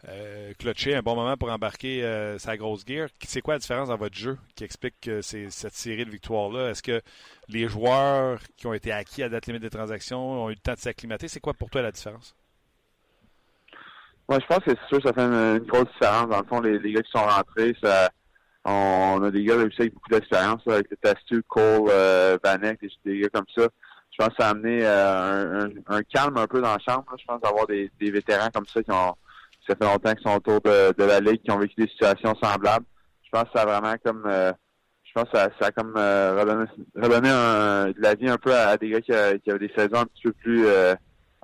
euh, 0.08 0.52
clutcher, 0.58 0.94
un 0.96 1.02
bon 1.02 1.14
moment 1.14 1.36
pour 1.36 1.50
embarquer 1.50 2.04
euh, 2.04 2.38
sa 2.38 2.56
grosse 2.56 2.84
gear. 2.86 3.08
C'est 3.20 3.40
quoi 3.40 3.54
la 3.54 3.58
différence 3.60 3.88
dans 3.88 3.96
votre 3.96 4.16
jeu 4.16 4.36
qui 4.56 4.64
explique 4.64 4.94
que 5.00 5.22
c'est 5.22 5.50
cette 5.50 5.74
série 5.74 6.04
de 6.04 6.10
victoires-là? 6.10 6.70
Est-ce 6.70 6.82
que 6.82 7.00
les 7.48 7.68
joueurs 7.68 8.40
qui 8.56 8.66
ont 8.66 8.74
été 8.74 8.90
acquis 8.90 9.22
à 9.22 9.28
date 9.28 9.46
limite 9.46 9.62
des 9.62 9.70
transactions 9.70 10.44
ont 10.44 10.50
eu 10.50 10.54
le 10.54 10.58
temps 10.58 10.74
de 10.74 10.78
s'acclimater? 10.78 11.28
C'est 11.28 11.40
quoi 11.40 11.54
pour 11.54 11.70
toi 11.70 11.82
la 11.82 11.92
différence? 11.92 12.34
Moi, 14.28 14.38
je 14.40 14.46
pense 14.46 14.64
que 14.64 14.70
c'est 14.70 14.88
sûr 14.88 15.02
ça 15.04 15.12
fait 15.12 15.22
une, 15.22 15.58
grosse 15.58 15.90
différence. 15.92 16.28
Dans 16.28 16.40
le 16.40 16.46
fond, 16.46 16.60
les, 16.60 16.92
gars 16.92 17.02
qui 17.02 17.10
sont 17.10 17.24
rentrés, 17.24 17.76
ça, 17.82 18.10
on, 18.64 19.22
a 19.22 19.30
des 19.30 19.44
gars 19.44 19.56
aussi 19.56 19.82
avec 19.82 19.94
beaucoup 19.94 20.10
d'expérience, 20.10 20.62
avec 20.66 20.90
le 20.90 20.96
Testu, 20.96 21.42
Cole, 21.46 21.88
euh, 21.90 22.38
Vanek, 22.42 22.80
des, 23.04 23.18
gars 23.20 23.28
comme 23.28 23.46
ça. 23.56 23.68
Je 24.10 24.16
pense 24.18 24.28
que 24.28 24.34
ça 24.38 24.48
a 24.48 24.50
amené 24.50 24.80
euh, 24.82 25.68
un, 25.86 26.02
calme 26.02 26.36
un 26.36 26.46
peu 26.46 26.60
dans 26.60 26.72
la 26.72 26.78
chambre. 26.78 27.04
Je 27.18 27.24
pense 27.24 27.40
d'avoir 27.40 27.66
des, 27.66 27.90
vétérans 28.00 28.50
comme 28.52 28.66
ça 28.66 28.82
qui 28.82 28.90
ont 28.90 29.16
ça 29.66 29.76
fait 29.76 29.84
longtemps 29.84 30.14
qu'ils 30.14 30.28
sont 30.28 30.36
autour 30.36 30.60
de, 30.60 31.04
la 31.04 31.20
ligue, 31.20 31.42
qui 31.42 31.50
ont 31.50 31.58
vécu 31.58 31.74
des 31.76 31.88
situations 31.88 32.34
semblables. 32.42 32.86
Je 33.22 33.30
pense 33.30 33.44
que 33.44 33.50
ça 33.54 33.62
a 33.62 33.66
vraiment 33.66 33.94
comme 34.04 34.24
euh, 34.26 34.52
je 35.14 35.20
pense 35.20 35.30
que 35.30 35.36
ça, 35.36 35.66
a 35.66 35.70
comme 35.72 35.94
euh, 35.96 36.42
redonné, 36.96 37.28
de 37.28 38.00
la 38.00 38.14
vie 38.14 38.28
un 38.28 38.38
peu 38.38 38.54
à, 38.54 38.76
des 38.78 38.88
gars 38.88 39.00
qui, 39.00 39.12
a, 39.12 39.38
qui, 39.38 39.50
avaient 39.50 39.66
des 39.66 39.74
saisons 39.76 40.00
un 40.00 40.06
petit 40.06 40.22
peu 40.24 40.32
plus 40.32 40.66
euh, 40.66 40.94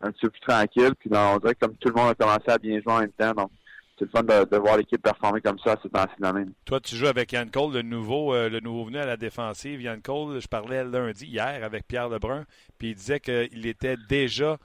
un 0.02 0.10
petit 0.10 0.22
peu 0.22 0.30
plus 0.30 0.40
tranquilles. 0.40 0.94
Puis 0.98 1.10
dans, 1.10 1.34
on 1.34 1.38
dirait 1.38 1.54
que 1.54 1.66
comme 1.66 1.76
tout 1.76 1.88
le 1.88 1.94
monde 1.94 2.10
a 2.10 2.14
commencé 2.14 2.48
à 2.48 2.58
bien 2.58 2.80
jouer 2.80 2.92
en 2.92 3.00
même 3.00 3.12
temps. 3.12 3.32
Donc 3.32 3.50
c'est 3.98 4.04
le 4.04 4.10
fun 4.10 4.22
de, 4.22 4.56
voir 4.56 4.76
l'équipe 4.76 5.02
performer 5.02 5.40
comme 5.40 5.58
ça 5.58 5.72
à 5.72 5.76
ce 5.82 5.88
temps-ci. 5.88 6.50
Toi, 6.64 6.80
tu 6.80 6.96
joues 6.96 7.08
avec 7.08 7.32
Yann 7.32 7.50
Cole, 7.50 7.74
le 7.74 7.82
nouveau, 7.82 8.32
euh, 8.32 8.48
le 8.48 8.60
nouveau 8.60 8.84
venu 8.84 8.98
à 8.98 9.06
la 9.06 9.16
défensive. 9.16 9.82
Yann 9.82 10.00
Cole, 10.00 10.40
je 10.40 10.46
parlais 10.46 10.84
lundi, 10.84 11.26
hier, 11.26 11.60
avec 11.62 11.86
Pierre 11.86 12.08
Lebrun, 12.08 12.44
puis 12.78 12.90
il 12.90 12.94
disait 12.94 13.20
qu'il 13.20 13.66
était 13.66 13.96
déjà 14.08 14.56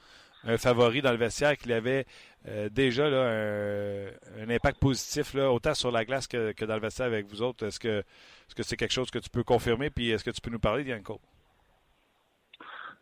un 0.45 0.57
favori 0.57 1.01
dans 1.01 1.11
le 1.11 1.17
vestiaire, 1.17 1.57
qu'il 1.57 1.71
avait 1.71 2.05
euh, 2.47 2.69
déjà 2.69 3.05
un, 3.05 4.49
impact 4.49 4.79
positif, 4.79 5.35
autant 5.35 5.73
sur 5.73 5.91
la 5.91 6.05
glace 6.05 6.27
que, 6.27 6.65
dans 6.65 6.75
le 6.75 6.81
vestiaire 6.81 7.07
avec 7.07 7.27
vous 7.27 7.41
autres. 7.41 7.65
Est-ce 7.65 7.79
que 7.79 7.99
est-ce 7.99 8.55
que 8.55 8.63
c'est 8.63 8.75
quelque 8.75 8.91
chose 8.91 9.09
que 9.09 9.19
tu 9.19 9.29
peux 9.29 9.43
confirmer, 9.43 9.89
puis 9.89 10.11
est-ce 10.11 10.23
que 10.23 10.31
tu 10.31 10.41
peux 10.41 10.51
nous 10.51 10.59
parler 10.59 10.83
Cole? 11.01 11.17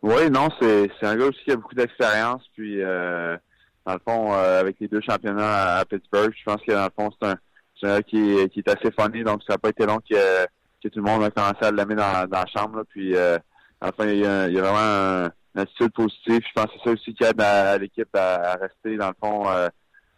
Oui, 0.03 0.29
non, 0.29 0.49
c'est 0.59 0.89
un 1.01 1.15
gars 1.15 1.25
aussi 1.25 1.43
qui 1.43 1.51
a 1.51 1.55
beaucoup 1.55 1.75
d'expérience, 1.75 2.43
puis 2.55 2.81
euh, 2.81 3.37
dans 3.85 3.93
le 3.93 3.99
fond, 4.07 4.33
euh, 4.33 4.59
avec 4.59 4.77
les 4.79 4.87
deux 4.87 5.01
championnats 5.01 5.77
à, 5.77 5.85
Pittsburgh, 5.85 6.33
je 6.37 6.43
pense 6.43 6.61
que 6.61 6.71
dans 6.71 6.85
le 6.85 6.89
fond, 6.95 7.11
c'est 7.19 7.27
un, 7.27 7.37
un 7.83 7.95
gars 7.97 8.03
qui, 8.03 8.31
est 8.37 8.67
assez 8.67 8.91
funny, 8.97 9.23
donc 9.23 9.41
ça 9.43 9.53
n'a 9.53 9.57
pas 9.57 9.69
été 9.69 9.85
long 9.85 9.99
que, 9.99 10.45
tout 10.83 10.89
le 10.95 11.01
monde 11.03 11.23
a 11.23 11.29
commencé 11.29 11.63
à 11.63 11.71
l'aimer 11.71 11.93
dans, 11.93 12.27
dans 12.27 12.39
la 12.39 12.47
chambre. 12.47 12.83
Puis, 12.89 13.13
fond, 13.13 14.03
il 14.03 14.17
y 14.17 14.25
a, 14.25 14.47
il 14.47 14.53
y 14.55 14.59
a 14.59 14.61
vraiment 14.61 15.25
un, 15.25 15.31
une 15.55 15.61
attitude 15.61 15.91
positive. 15.91 16.41
Je 16.47 16.53
pense 16.53 16.65
que 16.65 16.71
c'est 16.77 16.83
ça 16.83 16.91
aussi 16.91 17.13
qui 17.13 17.23
aide 17.23 17.41
à, 17.41 17.77
l'équipe 17.77 18.15
à, 18.15 18.55
rester, 18.55 18.97
dans 18.97 19.09
le 19.09 19.15
fond, 19.19 19.49
euh, 19.49 19.67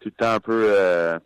tout 0.00 0.08
le 0.08 0.24
temps 0.24 0.32
un 0.32 0.40
peu 0.40 0.66
euh, 0.70 1.18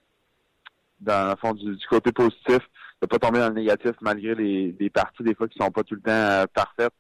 dans 1.01 1.31
le 1.31 1.37
fond 1.37 1.55
du, 1.55 1.77
côté 1.89 2.13
positif, 2.13 2.61
de 3.01 3.07
pas 3.07 3.19
tomber 3.19 3.39
dans 3.39 3.49
le 3.49 3.55
négatif 3.55 3.93
malgré 4.01 4.35
les, 4.35 4.91
parties 4.91 5.23
des 5.23 5.35
fois 5.35 5.49
qui 5.49 5.59
sont 5.59 5.71
pas 5.71 5.83
tout 5.83 5.95
le 5.95 6.01
temps 6.01 6.11
euh, 6.11 6.47
parfaites. 6.53 6.95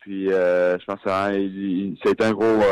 Puis 0.00 0.28
je 0.28 0.84
pense 0.86 1.00
que 1.02 1.10
ça, 1.10 1.24
a 1.24 1.32
été 1.32 2.24
un 2.24 2.32
gros 2.32 2.62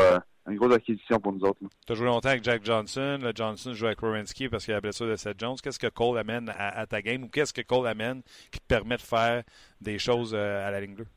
une 0.49 0.55
grosse 0.55 0.75
acquisition 0.75 1.19
pour 1.19 1.33
nous 1.33 1.41
autres. 1.41 1.59
Tu 1.85 1.91
as 1.91 1.95
joué 1.95 2.05
longtemps 2.05 2.29
avec 2.29 2.41
Jack 2.41 2.63
Johnson. 2.63 3.19
Le 3.21 3.33
Johnson 3.35 3.73
joue 3.73 3.87
avec 3.87 3.99
Rowensky 3.99 4.47
parce 4.47 4.63
qu'il 4.63 4.73
a 4.73 4.77
la 4.77 4.81
blessure 4.81 5.05
de 5.05 5.17
Seth 5.17 5.37
Jones. 5.37 5.57
Qu'est-ce 5.61 5.77
que 5.77 5.87
Cole 5.87 6.17
amène 6.17 6.49
à, 6.57 6.79
à 6.79 6.85
ta 6.87 7.01
game 7.01 7.25
ou 7.25 7.27
qu'est-ce 7.27 7.53
que 7.53 7.61
Cole 7.61 7.85
amène 7.85 8.21
qui 8.49 8.61
te 8.61 8.65
permet 8.65 8.95
de 8.95 9.01
faire 9.01 9.43
des 9.81 9.99
choses 9.99 10.33
à 10.33 10.71
la 10.71 10.79
ligne 10.79 10.95
bleue? 10.95 11.07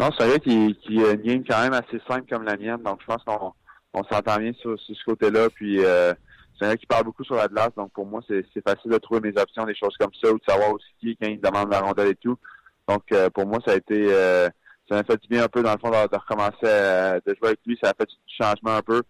Non, 0.00 0.10
c'est 0.16 0.28
vrai 0.28 0.38
qu'il 0.38 0.76
qu 0.76 1.04
a 1.04 1.12
une 1.12 1.22
game 1.22 1.44
quand 1.48 1.60
même 1.60 1.72
assez 1.72 2.00
simple 2.06 2.28
comme 2.30 2.44
la 2.44 2.56
mienne. 2.56 2.82
Donc, 2.84 3.00
je 3.00 3.06
pense 3.06 3.22
qu'on 3.24 3.52
on, 3.94 4.04
s'entend 4.04 4.36
bien 4.36 4.52
sur, 4.52 4.78
sur 4.78 4.96
ce 4.96 5.04
côté-là. 5.04 5.48
Puis, 5.50 5.84
euh, 5.84 6.14
c'est 6.56 6.66
un 6.66 6.70
gars 6.70 6.76
qui 6.76 6.86
parle 6.86 7.04
beaucoup 7.04 7.24
sur 7.24 7.34
la 7.34 7.48
glace. 7.48 7.70
Donc, 7.76 7.92
pour 7.92 8.06
moi, 8.06 8.20
c'est 8.28 8.44
facile 8.66 8.92
de 8.92 8.98
trouver 8.98 9.20
mes 9.20 9.40
options, 9.40 9.64
des 9.64 9.74
choses 9.74 9.96
comme 9.98 10.12
ça, 10.22 10.30
ou 10.30 10.38
de 10.38 10.44
savoir 10.46 10.72
aussi 10.72 10.86
qui 11.00 11.16
quand 11.16 11.28
il 11.28 11.40
demande 11.40 11.70
la 11.70 11.80
rondelle 11.80 12.08
et 12.08 12.14
tout. 12.14 12.38
Donc, 12.86 13.02
euh, 13.12 13.28
pour 13.30 13.46
moi, 13.46 13.58
ça 13.66 13.72
a 13.72 13.76
été... 13.76 14.06
Euh, 14.08 14.48
ça 14.88 14.94
m'a 14.94 15.04
fait 15.04 15.20
du 15.20 15.28
bien 15.28 15.44
un 15.44 15.48
peu, 15.48 15.62
dans 15.62 15.72
le 15.72 15.78
fond, 15.78 15.90
de, 15.90 16.16
recommencer 16.16 16.66
à, 16.66 17.20
de 17.20 17.34
jouer 17.34 17.48
avec 17.48 17.60
lui. 17.66 17.78
Ça 17.82 17.90
a 17.90 17.94
fait 17.94 18.06
du 18.06 18.16
changement 18.40 18.76
un 18.76 18.82
peu. 18.82 19.02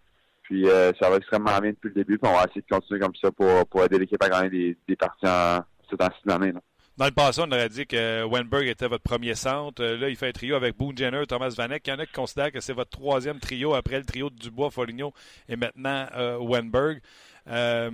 Puis, 0.42 0.68
euh, 0.68 0.92
ça 1.00 1.10
va 1.10 1.16
extrêmement 1.16 1.56
bien 1.60 1.70
depuis 1.70 1.88
le 1.88 1.94
début. 1.94 2.18
Puis, 2.18 2.28
on 2.28 2.34
va 2.34 2.44
essayer 2.44 2.62
de 2.62 2.74
continuer 2.74 2.98
comme 2.98 3.14
ça 3.22 3.30
pour, 3.30 3.66
pour 3.66 3.84
aider 3.84 3.98
l'équipe 3.98 4.22
à 4.22 4.28
gagner 4.28 4.50
des, 4.50 4.76
des 4.88 4.96
parties 4.96 5.26
en 5.26 5.60
année. 6.00 6.46
l'année. 6.46 6.52
Dans 6.98 7.04
le 7.04 7.12
passé, 7.12 7.40
on 7.46 7.52
aurait 7.52 7.68
dit 7.68 7.86
que 7.86 8.24
Wenberg 8.24 8.66
était 8.66 8.88
votre 8.88 9.04
premier 9.04 9.36
centre. 9.36 9.84
Là, 9.84 10.08
il 10.08 10.16
fait 10.16 10.30
un 10.30 10.32
trio 10.32 10.56
avec 10.56 10.76
Boone 10.76 10.98
Jenner, 10.98 11.24
Thomas 11.28 11.54
Vanek. 11.56 11.86
Il 11.86 11.90
y 11.90 11.92
en 11.92 12.00
a 12.00 12.06
qui 12.06 12.12
considèrent 12.12 12.50
que 12.50 12.58
c'est 12.58 12.72
votre 12.72 12.90
troisième 12.90 13.38
trio 13.38 13.74
après 13.74 13.98
le 13.98 14.04
trio 14.04 14.30
de 14.30 14.34
Dubois, 14.34 14.72
Foligno 14.72 15.14
et 15.48 15.54
maintenant 15.54 16.06
euh, 16.16 16.38
Wenberg. 16.38 17.00
Euh, 17.46 17.88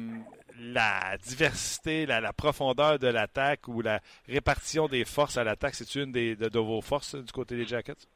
la 0.58 1.18
diversité, 1.18 2.06
la, 2.06 2.22
la 2.22 2.32
profondeur 2.32 2.98
de 2.98 3.08
l'attaque 3.08 3.68
ou 3.68 3.82
la 3.82 4.00
répartition 4.26 4.88
des 4.88 5.04
forces 5.04 5.36
à 5.36 5.44
l'attaque, 5.44 5.74
c'est 5.74 5.96
une 5.96 6.10
des, 6.10 6.34
de, 6.34 6.58
vos 6.58 6.80
forces 6.80 7.14
du 7.14 7.30
côté 7.30 7.56
des 7.56 7.66
Jackets? 7.66 8.08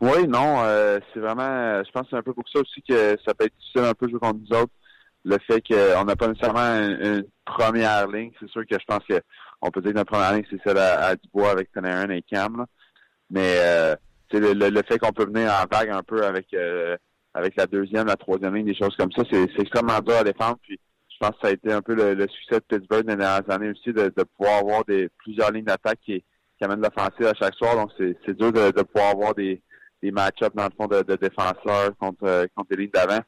Oui, 0.00 0.26
non, 0.26 0.64
euh, 0.64 0.98
c'est 1.14 1.20
vraiment, 1.20 1.80
je 1.84 1.90
pense 1.92 2.02
que 2.02 2.08
c'est 2.10 2.16
un 2.16 2.22
peu 2.22 2.34
pour 2.34 2.48
ça 2.48 2.58
aussi 2.58 2.82
que 2.82 3.16
ça 3.24 3.34
peut 3.34 3.44
être 3.44 3.54
difficile 3.56 3.82
un 3.82 3.94
peu 3.94 4.08
jouer 4.08 4.18
contre 4.18 4.40
nous 4.40 4.56
autres. 4.56 4.72
Le 5.24 5.38
fait 5.46 5.62
qu'on 5.62 6.04
n'a 6.04 6.16
pas 6.16 6.28
nécessairement 6.28 6.60
une, 6.60 7.06
une 7.06 7.24
première 7.44 8.08
ligne, 8.08 8.32
c'est 8.40 8.48
sûr 8.48 8.62
que 8.66 8.76
je 8.78 8.84
pense 8.86 9.04
que 9.08 9.20
on 9.60 9.70
peut 9.70 9.80
dire 9.80 9.92
que 9.92 9.98
notre 9.98 10.12
première 10.12 10.34
ligne, 10.34 10.46
c'est 10.50 10.60
celle 10.64 10.78
à, 10.78 11.14
Dubois 11.14 11.50
avec 11.50 11.70
Panarin 11.72 12.10
et 12.10 12.22
Cam. 12.22 12.56
Là. 12.56 12.66
Mais 13.30 13.54
euh, 13.58 13.94
le, 14.32 14.52
le, 14.52 14.68
le, 14.70 14.82
fait 14.88 14.98
qu'on 14.98 15.12
peut 15.12 15.26
venir 15.26 15.50
en 15.50 15.64
vague 15.72 15.90
un 15.90 16.02
peu 16.02 16.24
avec 16.24 16.52
euh, 16.54 16.96
avec 17.34 17.56
la 17.56 17.66
deuxième, 17.66 18.06
la 18.06 18.16
troisième 18.16 18.54
ligne, 18.54 18.66
des 18.66 18.74
choses 18.74 18.96
comme 18.96 19.12
ça, 19.12 19.22
c'est 19.30 19.48
extrêmement 19.58 20.00
dur 20.00 20.16
à 20.16 20.24
défendre. 20.24 20.58
Puis 20.62 20.78
je 21.08 21.16
pense 21.18 21.30
que 21.30 21.42
ça 21.42 21.48
a 21.48 21.52
été 21.52 21.72
un 21.72 21.80
peu 21.80 21.94
le, 21.94 22.14
le 22.14 22.28
succès 22.28 22.56
de 22.56 22.64
Pittsburgh 22.68 23.04
dans 23.04 23.12
les 23.12 23.18
dernières 23.18 23.50
années 23.50 23.70
aussi, 23.70 23.92
de, 23.92 24.12
de 24.14 24.24
pouvoir 24.36 24.58
avoir 24.58 24.84
des 24.84 25.08
plusieurs 25.18 25.50
lignes 25.50 25.64
d'attaque 25.64 26.00
qui, 26.04 26.22
qui 26.58 26.64
amènent 26.64 26.82
l'offensive 26.82 27.26
à 27.26 27.34
chaque 27.34 27.54
soir. 27.54 27.76
Donc 27.76 27.90
c'est 27.98 28.36
dur 28.36 28.52
de, 28.52 28.70
de 28.70 28.82
pouvoir 28.82 29.12
avoir 29.12 29.34
des, 29.34 29.62
des 30.02 30.10
match-ups 30.10 30.54
dans 30.54 30.64
le 30.64 30.70
fond 30.76 30.88
de, 30.88 31.02
de 31.02 31.16
défenseurs 31.16 31.96
contre, 31.98 32.46
contre 32.54 32.68
les 32.70 32.82
lignes 32.82 32.90
d'avant. 32.92 33.20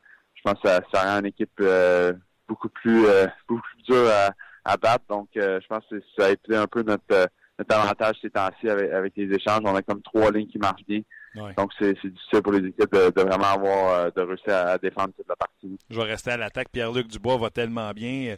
Je 0.45 0.51
pense 0.51 0.61
que 0.61 0.69
ça, 0.69 0.81
ça 0.93 1.03
rend 1.03 1.21
une 1.21 1.27
équipe 1.27 1.51
euh, 1.61 2.13
beaucoup 2.47 2.69
plus 2.69 3.07
euh, 3.07 3.27
beaucoup 3.49 3.63
plus 3.63 3.83
dure 3.95 4.11
à, 4.11 4.31
à 4.65 4.77
battre. 4.77 5.05
Donc 5.09 5.29
euh, 5.37 5.59
je 5.63 5.67
pense 5.67 5.85
que 5.91 6.03
ça 6.19 6.27
a 6.27 6.31
été 6.31 6.55
un 6.55 6.67
peu 6.67 6.83
notre 6.83 7.29
notre 7.59 7.75
avantage 7.75 8.17
ces 8.21 8.31
temps-ci 8.31 8.69
avec, 8.69 8.91
avec 8.91 9.13
les 9.17 9.35
échanges. 9.35 9.61
On 9.65 9.75
a 9.75 9.83
comme 9.83 10.03
trois 10.03 10.31
lignes 10.31 10.49
qui 10.49 10.59
marchent 10.59 10.85
bien. 10.87 11.01
Ouais. 11.37 11.53
Donc, 11.57 11.73
c'est 11.81 11.95
difficile 11.95 12.43
pour 12.43 12.53
les 12.53 12.69
équipes 12.69 12.93
de, 12.93 13.11
de 13.11 13.23
vraiment 13.23 13.45
avoir, 13.45 14.13
de 14.13 14.21
réussir 14.21 14.53
à, 14.55 14.61
à, 14.71 14.79
défendre 14.79 15.13
toute 15.17 15.29
la 15.29 15.35
partie. 15.35 15.79
Je 15.91 15.97
vais 16.01 16.07
rester 16.07 16.31
à 16.31 16.37
l'attaque. 16.37 16.69
Pierre-Luc 16.71 17.09
Dubois 17.09 17.39
va 17.39 17.51
tellement 17.51 17.91
bien. 17.93 18.37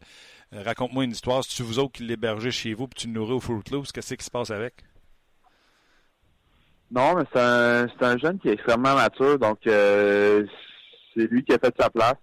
Euh, 0.55 0.63
Raconte-moi 0.63 1.05
une 1.05 1.11
histoire. 1.11 1.45
Si 1.45 1.57
tu 1.57 1.63
vous 1.63 1.79
autres 1.79 1.93
qui 1.93 2.05
l'hébergez 2.05 2.51
chez 2.51 2.73
vous 2.73 2.89
puis 2.89 3.03
tu 3.03 3.07
le 3.09 3.15
nourris 3.15 3.35
au 3.35 3.41
Fruit 3.41 3.63
Loops, 3.71 3.93
qu'est-ce 3.93 4.15
qui 4.15 4.25
se 4.25 4.31
passe 4.31 4.51
avec? 4.51 4.75
Non, 6.91 7.17
mais 7.17 7.25
c'est 7.33 7.41
un, 7.41 7.87
c'est 7.89 8.05
un 8.05 8.17
jeune 8.17 8.39
qui 8.39 8.49
est 8.49 8.53
extrêmement 8.53 8.95
mature, 8.95 9.39
donc 9.39 9.67
euh, 9.67 10.47
c'est 11.17 11.27
lui 11.31 11.45
qui 11.45 11.53
a 11.53 11.59
fait 11.59 11.75
sa 11.79 11.89
place. 11.91 12.17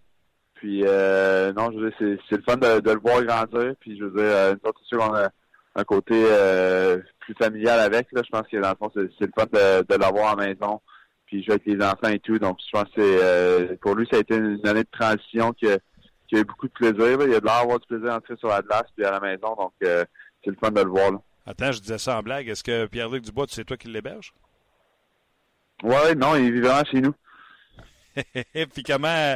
Puis 0.55 0.83
euh, 0.85 1.51
non, 1.53 1.71
je 1.71 1.79
veux 1.79 1.89
dire, 1.89 1.97
c'est, 1.99 2.17
c'est 2.29 2.37
le 2.37 2.43
fun 2.43 2.57
de, 2.57 2.79
de 2.79 2.91
le 2.91 2.99
voir 2.99 3.23
grandir. 3.23 3.73
Puis 3.79 3.97
je 3.97 4.05
veux 4.05 4.11
dire, 4.11 4.31
euh, 4.31 4.53
nous 4.53 4.69
autres, 4.69 4.79
c'est 4.83 4.95
sûr 4.95 4.99
qu'on 4.99 5.15
a 5.15 5.29
un 5.75 5.83
côté 5.83 6.23
euh, 6.25 6.99
plus 7.19 7.33
familial 7.33 7.79
avec. 7.79 8.07
Là. 8.11 8.21
Je 8.23 8.29
pense 8.29 8.47
que 8.47 8.57
dans 8.57 8.69
le 8.69 8.75
fond, 8.75 8.91
c'est, 8.95 9.09
c'est 9.19 9.25
le 9.25 9.33
fun 9.37 9.45
de, 9.51 9.81
de 9.81 9.99
l'avoir 9.99 10.33
à 10.33 10.35
la 10.41 10.47
maison. 10.47 10.79
Puis 11.25 11.43
jouer 11.43 11.55
avec 11.55 11.65
les 11.65 11.83
enfants 11.83 12.09
et 12.09 12.19
tout. 12.19 12.37
Donc 12.39 12.59
je 12.65 12.71
pense 12.71 12.89
que 12.89 13.01
c'est 13.01 13.23
euh, 13.23 13.75
pour 13.81 13.95
lui, 13.95 14.07
ça 14.09 14.17
a 14.17 14.19
été 14.21 14.35
une 14.35 14.65
année 14.65 14.83
de 14.83 14.89
transition 14.91 15.51
qui 15.53 15.67
a, 15.67 15.77
qui 16.29 16.35
a 16.35 16.39
eu 16.39 16.45
beaucoup 16.45 16.67
de 16.67 16.73
plaisir. 16.73 17.17
là. 17.17 17.25
Il 17.25 17.33
a 17.33 17.39
de 17.39 17.45
l'air 17.45 17.59
d'avoir 17.59 17.79
du 17.79 17.87
plaisir 17.87 18.11
à 18.11 18.17
entrer 18.17 18.35
sur 18.37 18.49
la 18.49 18.61
glace 18.61 18.85
puis 18.95 19.05
à 19.05 19.11
la 19.11 19.19
maison. 19.19 19.55
Donc 19.57 19.73
c'est 19.81 20.07
le 20.45 20.57
fun 20.63 20.71
de 20.71 20.81
le 20.81 20.89
voir. 20.89 21.11
Là. 21.11 21.17
Attends, 21.45 21.71
je 21.73 21.81
disais 21.81 21.97
ça 21.97 22.17
en 22.17 22.21
blague. 22.21 22.47
Est-ce 22.47 22.63
que 22.63 22.85
Pierre-Luc 22.85 23.23
Dubois, 23.23 23.47
c'est 23.49 23.65
toi 23.65 23.75
qui 23.75 23.89
l'héberge? 23.89 24.33
Ouais, 25.83 26.15
non, 26.15 26.35
il 26.35 26.53
vit 26.53 26.61
vraiment 26.61 26.85
chez 26.85 27.01
nous. 27.01 27.13
puis 28.73 28.83
comment, 28.83 29.35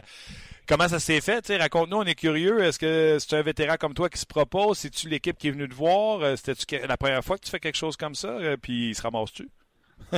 comment 0.68 0.88
ça 0.88 1.00
s'est 1.00 1.22
fait? 1.22 1.56
Raconte-nous, 1.58 1.98
on 1.98 2.04
est 2.04 2.16
curieux. 2.16 2.64
Est-ce 2.64 2.80
que 2.80 3.18
c'est 3.20 3.36
un 3.36 3.42
vétéran 3.42 3.76
comme 3.80 3.94
toi 3.94 4.10
qui 4.10 4.20
se 4.20 4.26
propose? 4.26 4.78
C'est-tu 4.78 5.10
l'équipe 5.10 5.38
qui 5.38 5.48
est 5.50 5.52
venue 5.52 5.68
te 5.70 5.76
voir? 5.76 6.22
Euh, 6.22 6.36
C'était-tu 6.36 6.88
la 6.88 6.98
première 6.98 7.24
fois 7.24 7.38
que 7.38 7.44
tu 7.44 7.52
fais 7.52 7.60
quelque 7.60 7.78
chose 7.78 7.98
comme 7.98 8.16
ça? 8.16 8.30
Euh, 8.30 8.58
Puis 8.62 8.90
il 8.90 8.96
se 8.96 9.02
ramasse-tu? 9.02 9.50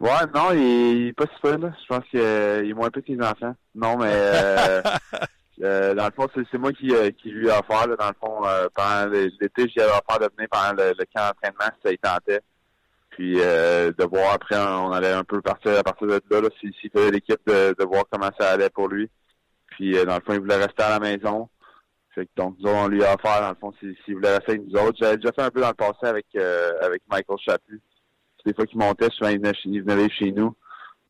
Ouais, 0.00 0.10
non, 0.32 0.52
il 0.52 0.60
est, 0.62 0.92
il 0.92 1.06
est 1.08 1.12
pas 1.12 1.26
super, 1.34 1.58
là. 1.58 1.72
Je 1.82 1.86
pense 1.88 2.04
qu'il 2.08 2.20
est 2.20 2.72
moins 2.74 2.88
peu 2.90 3.00
que 3.00 3.10
les 3.10 3.20
enfants. 3.20 3.54
Non, 3.74 3.96
mais 3.96 4.06
euh, 4.12 4.82
euh, 5.62 5.94
dans 5.94 6.04
le 6.06 6.12
fond, 6.12 6.28
c'est, 6.52 6.58
moi 6.58 6.72
qui, 6.72 6.94
euh, 6.94 7.10
qui 7.10 7.30
lui 7.30 7.48
ai 7.48 7.50
offert, 7.50 7.88
là, 7.88 7.96
dans 7.96 8.08
le 8.08 8.14
fond, 8.20 8.46
euh, 8.46 8.68
pendant 8.74 9.10
l'été, 9.10 9.68
j'y 9.68 9.80
avais 9.80 9.90
offert 9.90 10.20
de 10.20 10.30
venir 10.36 10.48
pendant 10.50 10.72
le, 10.80 10.94
le 10.96 11.04
camp 11.12 11.26
d'entraînement 11.26 11.74
si 11.74 11.80
ça 11.84 11.92
y 11.92 11.98
tentait. 11.98 12.40
Puis 13.18 13.34
euh, 13.40 13.90
de 13.98 14.04
voir 14.04 14.32
après, 14.34 14.56
on 14.56 14.92
allait 14.92 15.10
un 15.10 15.24
peu 15.24 15.42
partir 15.42 15.76
à 15.76 15.82
partir 15.82 16.06
de 16.06 16.22
là, 16.30 16.40
là 16.40 16.48
s'il 16.60 16.72
s'il 16.74 16.88
faisait 16.88 17.10
l'équipe, 17.10 17.40
de, 17.48 17.74
de 17.76 17.84
voir 17.84 18.04
comment 18.08 18.30
ça 18.38 18.50
allait 18.50 18.70
pour 18.70 18.86
lui. 18.86 19.10
Puis 19.66 19.98
euh, 19.98 20.04
dans 20.04 20.14
le 20.14 20.20
fond, 20.20 20.34
il 20.34 20.38
voulait 20.38 20.54
rester 20.54 20.84
à 20.84 20.90
la 20.90 21.00
maison. 21.00 21.48
Fait 22.14 22.26
que 22.26 22.30
donc 22.36 22.54
nous 22.60 22.70
autres, 22.70 22.78
on 22.78 22.86
lui 22.86 23.02
a 23.02 23.16
offert, 23.16 23.40
dans 23.40 23.48
le 23.48 23.56
fond, 23.56 23.72
s'il 23.80 23.96
s'il 24.04 24.14
voulait 24.14 24.36
rester 24.36 24.52
avec 24.52 24.68
nous 24.68 24.78
autres. 24.78 24.98
J'avais 25.00 25.16
déjà 25.16 25.32
fait 25.32 25.42
un 25.42 25.50
peu 25.50 25.60
dans 25.60 25.66
le 25.66 25.74
passé 25.74 26.06
avec 26.06 26.26
euh, 26.36 26.74
avec 26.80 27.02
Michael 27.10 27.38
Chaput. 27.44 27.82
Des 28.46 28.54
fois 28.54 28.66
qu'il 28.66 28.78
montait, 28.78 29.08
souvent 29.10 29.30
il 29.30 29.38
venait, 29.38 29.52
il 29.64 29.82
venait 29.82 30.08
chez 30.10 30.30
nous. 30.30 30.54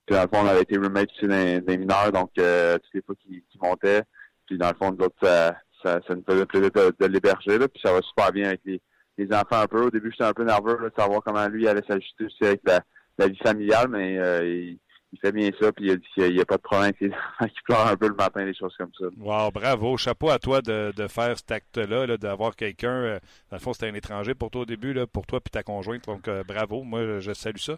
Puis 0.07 0.17
dans 0.17 0.23
le 0.23 0.29
fond, 0.29 0.47
on 0.47 0.49
avait 0.49 0.63
été 0.63 0.79
roommates 0.79 1.11
aussi 1.15 1.29
des, 1.29 1.61
des 1.61 1.77
mineurs, 1.77 2.11
donc 2.11 2.31
euh, 2.39 2.79
toutes 2.79 2.95
les 2.95 3.03
fois 3.03 3.17
qu'il 3.17 3.43
montait. 3.61 4.03
Puis 4.47 4.57
dans 4.57 4.71
le 4.71 4.77
fond, 4.77 4.93
nous 4.93 5.05
autres, 5.05 5.17
ça, 5.23 5.59
ça, 5.85 6.01
ça 6.09 6.15
nous 6.15 6.25
faisait 6.27 6.47
plaisir 6.47 6.71
de, 6.71 6.95
de 6.99 7.07
l'héberger. 7.07 7.59
Puis 7.59 7.83
ça 7.85 7.93
va 7.93 8.01
super 8.01 8.33
bien 8.33 8.47
avec 8.47 8.63
les, 8.65 8.81
les 9.19 9.35
enfants 9.35 9.61
un 9.63 9.67
peu. 9.67 9.85
Au 9.85 9.91
début, 9.91 10.11
j'étais 10.11 10.25
un 10.25 10.33
peu 10.33 10.45
nerveux 10.45 10.79
de 10.83 10.93
savoir 10.97 11.23
comment 11.25 11.47
lui 11.49 11.69
allait 11.69 11.83
s'ajuster 11.87 12.25
aussi 12.25 12.45
avec 12.45 12.63
la, 12.65 13.27
vie 13.27 13.39
familiale, 13.45 13.89
mais 13.89 14.17
euh, 14.19 14.75
il, 15.13 15.19
fait 15.21 15.33
bien 15.33 15.51
ça, 15.61 15.73
puis 15.73 15.87
il 15.87 15.91
a 15.91 15.97
dit 15.97 16.07
qu'il 16.15 16.35
n'y 16.35 16.41
a 16.41 16.45
pas 16.45 16.57
de 16.57 16.63
problème 16.63 16.85
avec 16.85 17.01
les 17.01 17.09
enfants 17.41 17.53
qui 17.53 17.63
pleurent 17.65 17.87
un 17.89 17.97
peu 17.97 18.09
le 18.09 18.15
matin, 18.15 18.45
des 18.45 18.55
choses 18.55 18.75
comme 18.79 18.93
ça. 18.99 19.07
Wow, 19.19 19.51
bravo. 19.51 19.97
Chapeau 19.97 20.31
à 20.31 20.39
toi 20.39 20.63
de, 20.63 20.93
faire 21.09 21.37
cet 21.37 21.51
acte-là, 21.51 22.07
là, 22.07 22.17
d'avoir 22.17 22.55
quelqu'un. 22.55 22.95
euh, 22.95 23.19
dans 23.51 23.57
le 23.57 23.61
fond, 23.61 23.73
c'était 23.73 23.89
un 23.89 23.95
étranger 23.95 24.35
pour 24.35 24.51
toi 24.51 24.63
au 24.63 24.67
début, 24.67 24.95
pour 25.13 25.27
toi 25.27 25.41
puis 25.41 25.51
ta 25.51 25.63
conjointe. 25.63 26.07
Donc, 26.07 26.29
euh, 26.29 26.45
bravo. 26.47 26.85
Moi, 26.85 27.19
je 27.19 27.33
salue 27.33 27.59
ça. 27.59 27.77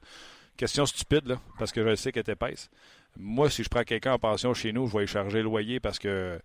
Question 0.61 0.85
stupide, 0.85 1.27
là, 1.27 1.37
parce 1.59 1.73
que 1.73 1.83
je 1.89 1.95
sais 1.95 2.13
qu'elle 2.13 2.25
est 2.29 2.33
épaisse. 2.33 2.69
Moi, 3.17 3.49
si 3.49 3.65
je 3.65 3.69
prends 3.71 3.83
quelqu'un 3.83 4.13
en 4.13 4.19
pension 4.19 4.53
chez 4.53 4.73
nous, 4.75 4.87
je 4.89 4.97
vais 4.99 5.05
y 5.05 5.07
charger 5.07 5.39
le 5.39 5.45
loyer 5.45 5.81
parce 5.81 5.99
que. 5.99 6.39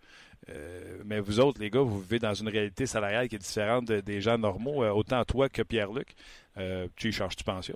euh, 0.50 0.98
mais 1.06 1.20
vous 1.20 1.42
autres, 1.42 1.60
les 1.60 1.70
gars, 1.70 1.82
vous 1.82 2.00
vivez 2.00 2.20
dans 2.20 2.34
une 2.34 2.48
réalité 2.48 2.86
salariale 2.86 3.28
qui 3.28 3.36
est 3.36 3.40
différente 3.40 3.86
de- 3.86 4.00
des 4.00 4.22
gens 4.22 4.38
normaux. 4.38 4.84
Euh, 4.86 4.92
autant 4.92 5.24
toi 5.26 5.50
que 5.50 5.62
Pierre-Luc. 5.64 6.16
Euh, 6.58 6.88
tu 6.96 7.10
y 7.10 7.12
charges-tu 7.12 7.44
pension? 7.44 7.76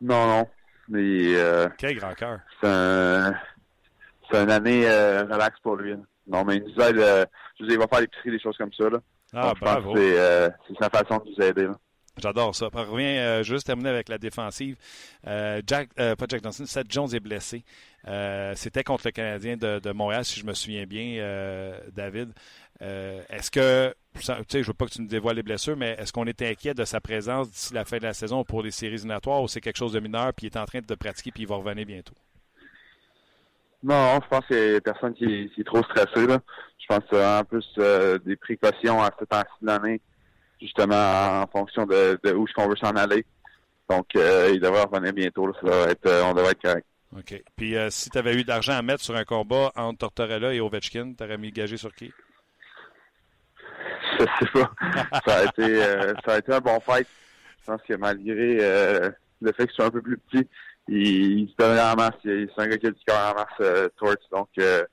Non, 0.00 0.26
non. 0.26 0.48
Mais 0.88 1.34
euh, 1.36 1.68
Quel 1.76 1.96
grand 1.96 2.14
cœur. 2.14 2.40
c'est 2.62 2.66
un, 2.66 3.34
c'est 4.30 4.42
une 4.42 4.50
année 4.50 4.86
relax 4.88 5.60
pour 5.60 5.76
lui. 5.76 5.94
Non, 6.26 6.44
mais 6.44 6.56
il 6.56 6.62
nous 6.62 6.82
aide, 6.82 6.96
je 6.96 7.62
veux 7.62 7.68
dire, 7.68 7.76
il 7.76 7.78
va 7.78 7.86
faire 7.88 8.00
l'épicerie, 8.00 8.30
des 8.30 8.40
choses 8.40 8.56
comme 8.56 8.72
ça. 8.72 8.88
Là. 8.88 8.98
Ah, 9.34 9.48
Donc, 9.48 9.60
bravo. 9.60 9.96
c'est 9.96 10.16
sa 10.80 10.88
façon 10.88 11.18
de 11.18 11.30
nous 11.30 11.44
aider. 11.44 11.66
Là. 11.66 11.78
J'adore 12.18 12.54
ça. 12.54 12.68
On 12.72 12.84
revient 12.84 13.18
euh, 13.18 13.42
juste 13.42 13.66
terminer 13.66 13.90
avec 13.90 14.08
la 14.08 14.18
défensive. 14.18 14.76
Euh, 15.26 15.62
Jack, 15.66 15.90
euh, 15.98 16.16
pas 16.16 16.26
Jack 16.28 16.42
Johnson, 16.42 16.66
Seth 16.66 16.90
Jones 16.90 17.14
est 17.14 17.20
blessé. 17.20 17.64
C'était 18.54 18.82
contre 18.82 19.06
le 19.06 19.12
Canadien 19.12 19.56
de, 19.56 19.92
Montréal, 19.92 20.24
si 20.24 20.40
je 20.40 20.46
me 20.46 20.54
souviens 20.54 20.86
bien, 20.86 21.22
David. 21.92 22.32
Est-ce 22.80 23.50
que, 23.50 23.94
tu 24.14 24.22
sais, 24.48 24.62
je 24.62 24.66
veux 24.66 24.74
pas 24.74 24.86
que 24.86 24.92
tu 24.92 25.02
nous 25.02 25.08
dévoiles 25.08 25.36
les 25.36 25.42
blessures, 25.42 25.76
mais 25.76 25.96
est-ce 25.98 26.12
qu'on 26.12 26.24
est 26.24 26.40
inquiet 26.42 26.72
de 26.72 26.84
sa 26.84 27.00
présence 27.00 27.50
d'ici 27.50 27.74
la 27.74 27.84
fin 27.84 27.98
de 27.98 28.04
la 28.04 28.14
saison 28.14 28.42
pour 28.42 28.62
les 28.62 28.70
séries 28.70 28.94
éliminatoires 28.94 29.42
ou 29.42 29.48
c'est 29.48 29.60
quelque 29.60 29.76
chose 29.76 29.92
de 29.92 30.00
mineur 30.00 30.32
puis 30.32 30.46
il 30.46 30.50
est 30.50 30.58
en 30.58 30.64
train 30.64 30.80
de 30.80 30.94
pratiquer 30.94 31.30
puis 31.30 31.42
il 31.42 31.46
va 31.46 31.56
revenir 31.56 31.84
bientôt? 31.84 32.14
Non, 33.82 34.18
je 34.22 34.28
pense 34.28 34.46
qu'il 34.46 34.72
y 34.72 34.76
a 34.76 34.80
personne 34.80 35.12
qui, 35.14 35.24
est- 35.58 35.64
trop 35.64 35.82
stressé. 35.82 36.26
Là. 36.26 36.40
Je 36.78 36.86
pense 36.88 37.04
en 37.12 37.44
plus 37.44 37.66
des 38.24 38.36
précautions 38.36 39.02
à 39.02 39.10
ce 39.18 39.24
temps-ci 39.26 40.00
justement 40.60 41.40
en, 41.42 41.46
fonction 41.46 41.86
de, 41.86 42.18
de 42.22 42.32
où 42.32 42.44
est-ce 42.46 42.54
qu'on 42.54 42.68
veut 42.68 42.76
s'en 42.76 42.90
aller. 42.90 43.24
Donc, 43.88 44.06
euh, 44.16 44.50
il 44.52 44.60
devrait 44.60 44.82
revenir 44.82 45.12
bientôt. 45.12 45.46
Là. 45.46 45.52
Ça 45.62 45.68
va 45.68 45.90
être, 45.90 46.06
euh, 46.06 46.22
on 46.24 46.34
devrait 46.34 46.52
être 46.52 46.62
correct. 46.62 46.86
OK. 47.16 47.42
Puis 47.56 47.76
euh, 47.76 47.90
si 47.90 48.08
tu 48.08 48.18
avais 48.18 48.34
eu 48.34 48.44
de 48.44 48.48
l'argent 48.48 48.74
à 48.74 48.82
mettre 48.82 49.02
sur 49.02 49.16
un 49.16 49.24
combat 49.24 49.72
entre 49.74 49.98
Tortorella 49.98 50.54
et 50.54 50.60
Ovechkin, 50.60 51.14
tu 51.18 51.24
aurais 51.24 51.38
mis 51.38 51.50
gagé 51.50 51.76
sur 51.76 51.92
qui? 51.92 52.12
Je 54.18 54.24
sais 54.24 54.50
pas. 54.52 54.70
ça, 55.26 55.38
a 55.38 55.44
été, 55.44 55.82
euh, 55.82 56.14
ça 56.24 56.34
a 56.34 56.38
été 56.38 56.52
un 56.52 56.60
bon 56.60 56.78
fight. 56.80 57.06
Je 57.60 57.66
pense 57.66 57.82
que 57.82 57.94
malgré 57.94 58.58
euh, 58.60 59.10
le 59.40 59.52
fait 59.52 59.64
que 59.64 59.70
je 59.70 59.74
suis 59.74 59.82
un 59.82 59.90
peu 59.90 60.02
plus 60.02 60.18
petit, 60.18 60.46
il, 60.88 61.40
il 61.40 61.48
se 61.48 61.54
donnait 61.56 61.80
en 61.80 61.94
masse. 61.94 62.14
Il- 62.24 62.48
C'est 62.54 62.62
un 62.62 62.66
gars 62.68 62.78
qui 62.78 62.86
a 62.86 62.90
du 62.90 63.00
cœur 63.04 63.32
en 63.32 63.34
masse, 63.34 63.90
Torch. 63.98 64.22
Donc, 64.30 64.48
euh, 64.58 64.84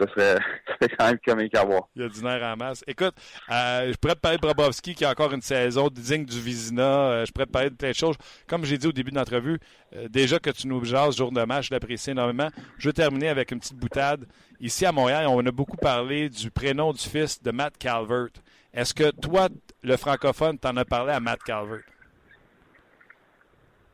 ça 0.00 0.12
serait, 0.12 0.34
ça 0.66 0.74
serait 0.80 0.96
quand 0.98 1.06
même 1.06 1.18
comique 1.24 1.54
à 1.54 1.64
voir. 1.64 1.88
Il 1.94 2.02
y 2.02 2.04
a 2.04 2.08
du 2.08 2.22
nerf 2.22 2.42
en 2.42 2.56
masse. 2.56 2.82
Écoute, 2.86 3.14
euh, 3.50 3.92
je 3.92 3.96
pourrais 3.96 4.14
te 4.14 4.20
parler 4.20 4.38
de 4.38 4.42
Brabowski 4.42 4.94
qui 4.94 5.04
a 5.04 5.10
encore 5.10 5.32
une 5.32 5.42
saison 5.42 5.88
digne 5.88 6.24
du 6.24 6.40
Vizina. 6.40 6.82
Euh, 6.82 7.24
je 7.26 7.32
pourrais 7.32 7.46
te 7.46 7.52
parler 7.52 7.70
de 7.70 7.74
plein 7.74 7.90
de 7.90 7.94
choses. 7.94 8.16
Comme 8.46 8.64
j'ai 8.64 8.78
dit 8.78 8.86
au 8.86 8.92
début 8.92 9.10
de 9.10 9.16
l'entrevue, 9.16 9.58
euh, 9.94 10.08
déjà 10.08 10.38
que 10.38 10.50
tu 10.50 10.68
nous 10.68 10.84
jases 10.84 11.16
jour 11.16 11.32
de 11.32 11.42
match, 11.44 11.68
je 11.68 11.74
l'apprécie 11.74 12.10
énormément. 12.10 12.48
Je 12.78 12.88
vais 12.88 12.92
terminer 12.92 13.28
avec 13.28 13.50
une 13.50 13.60
petite 13.60 13.76
boutade. 13.76 14.26
Ici 14.60 14.86
à 14.86 14.92
Montréal, 14.92 15.26
on 15.28 15.44
a 15.44 15.52
beaucoup 15.52 15.76
parlé 15.76 16.28
du 16.28 16.50
prénom 16.50 16.92
du 16.92 17.00
fils 17.00 17.42
de 17.42 17.50
Matt 17.50 17.76
Calvert. 17.78 18.28
Est-ce 18.72 18.94
que 18.94 19.10
toi, 19.10 19.48
le 19.82 19.96
francophone, 19.96 20.58
t'en 20.58 20.76
as 20.76 20.84
parlé 20.84 21.12
à 21.12 21.20
Matt 21.20 21.42
Calvert? 21.42 21.80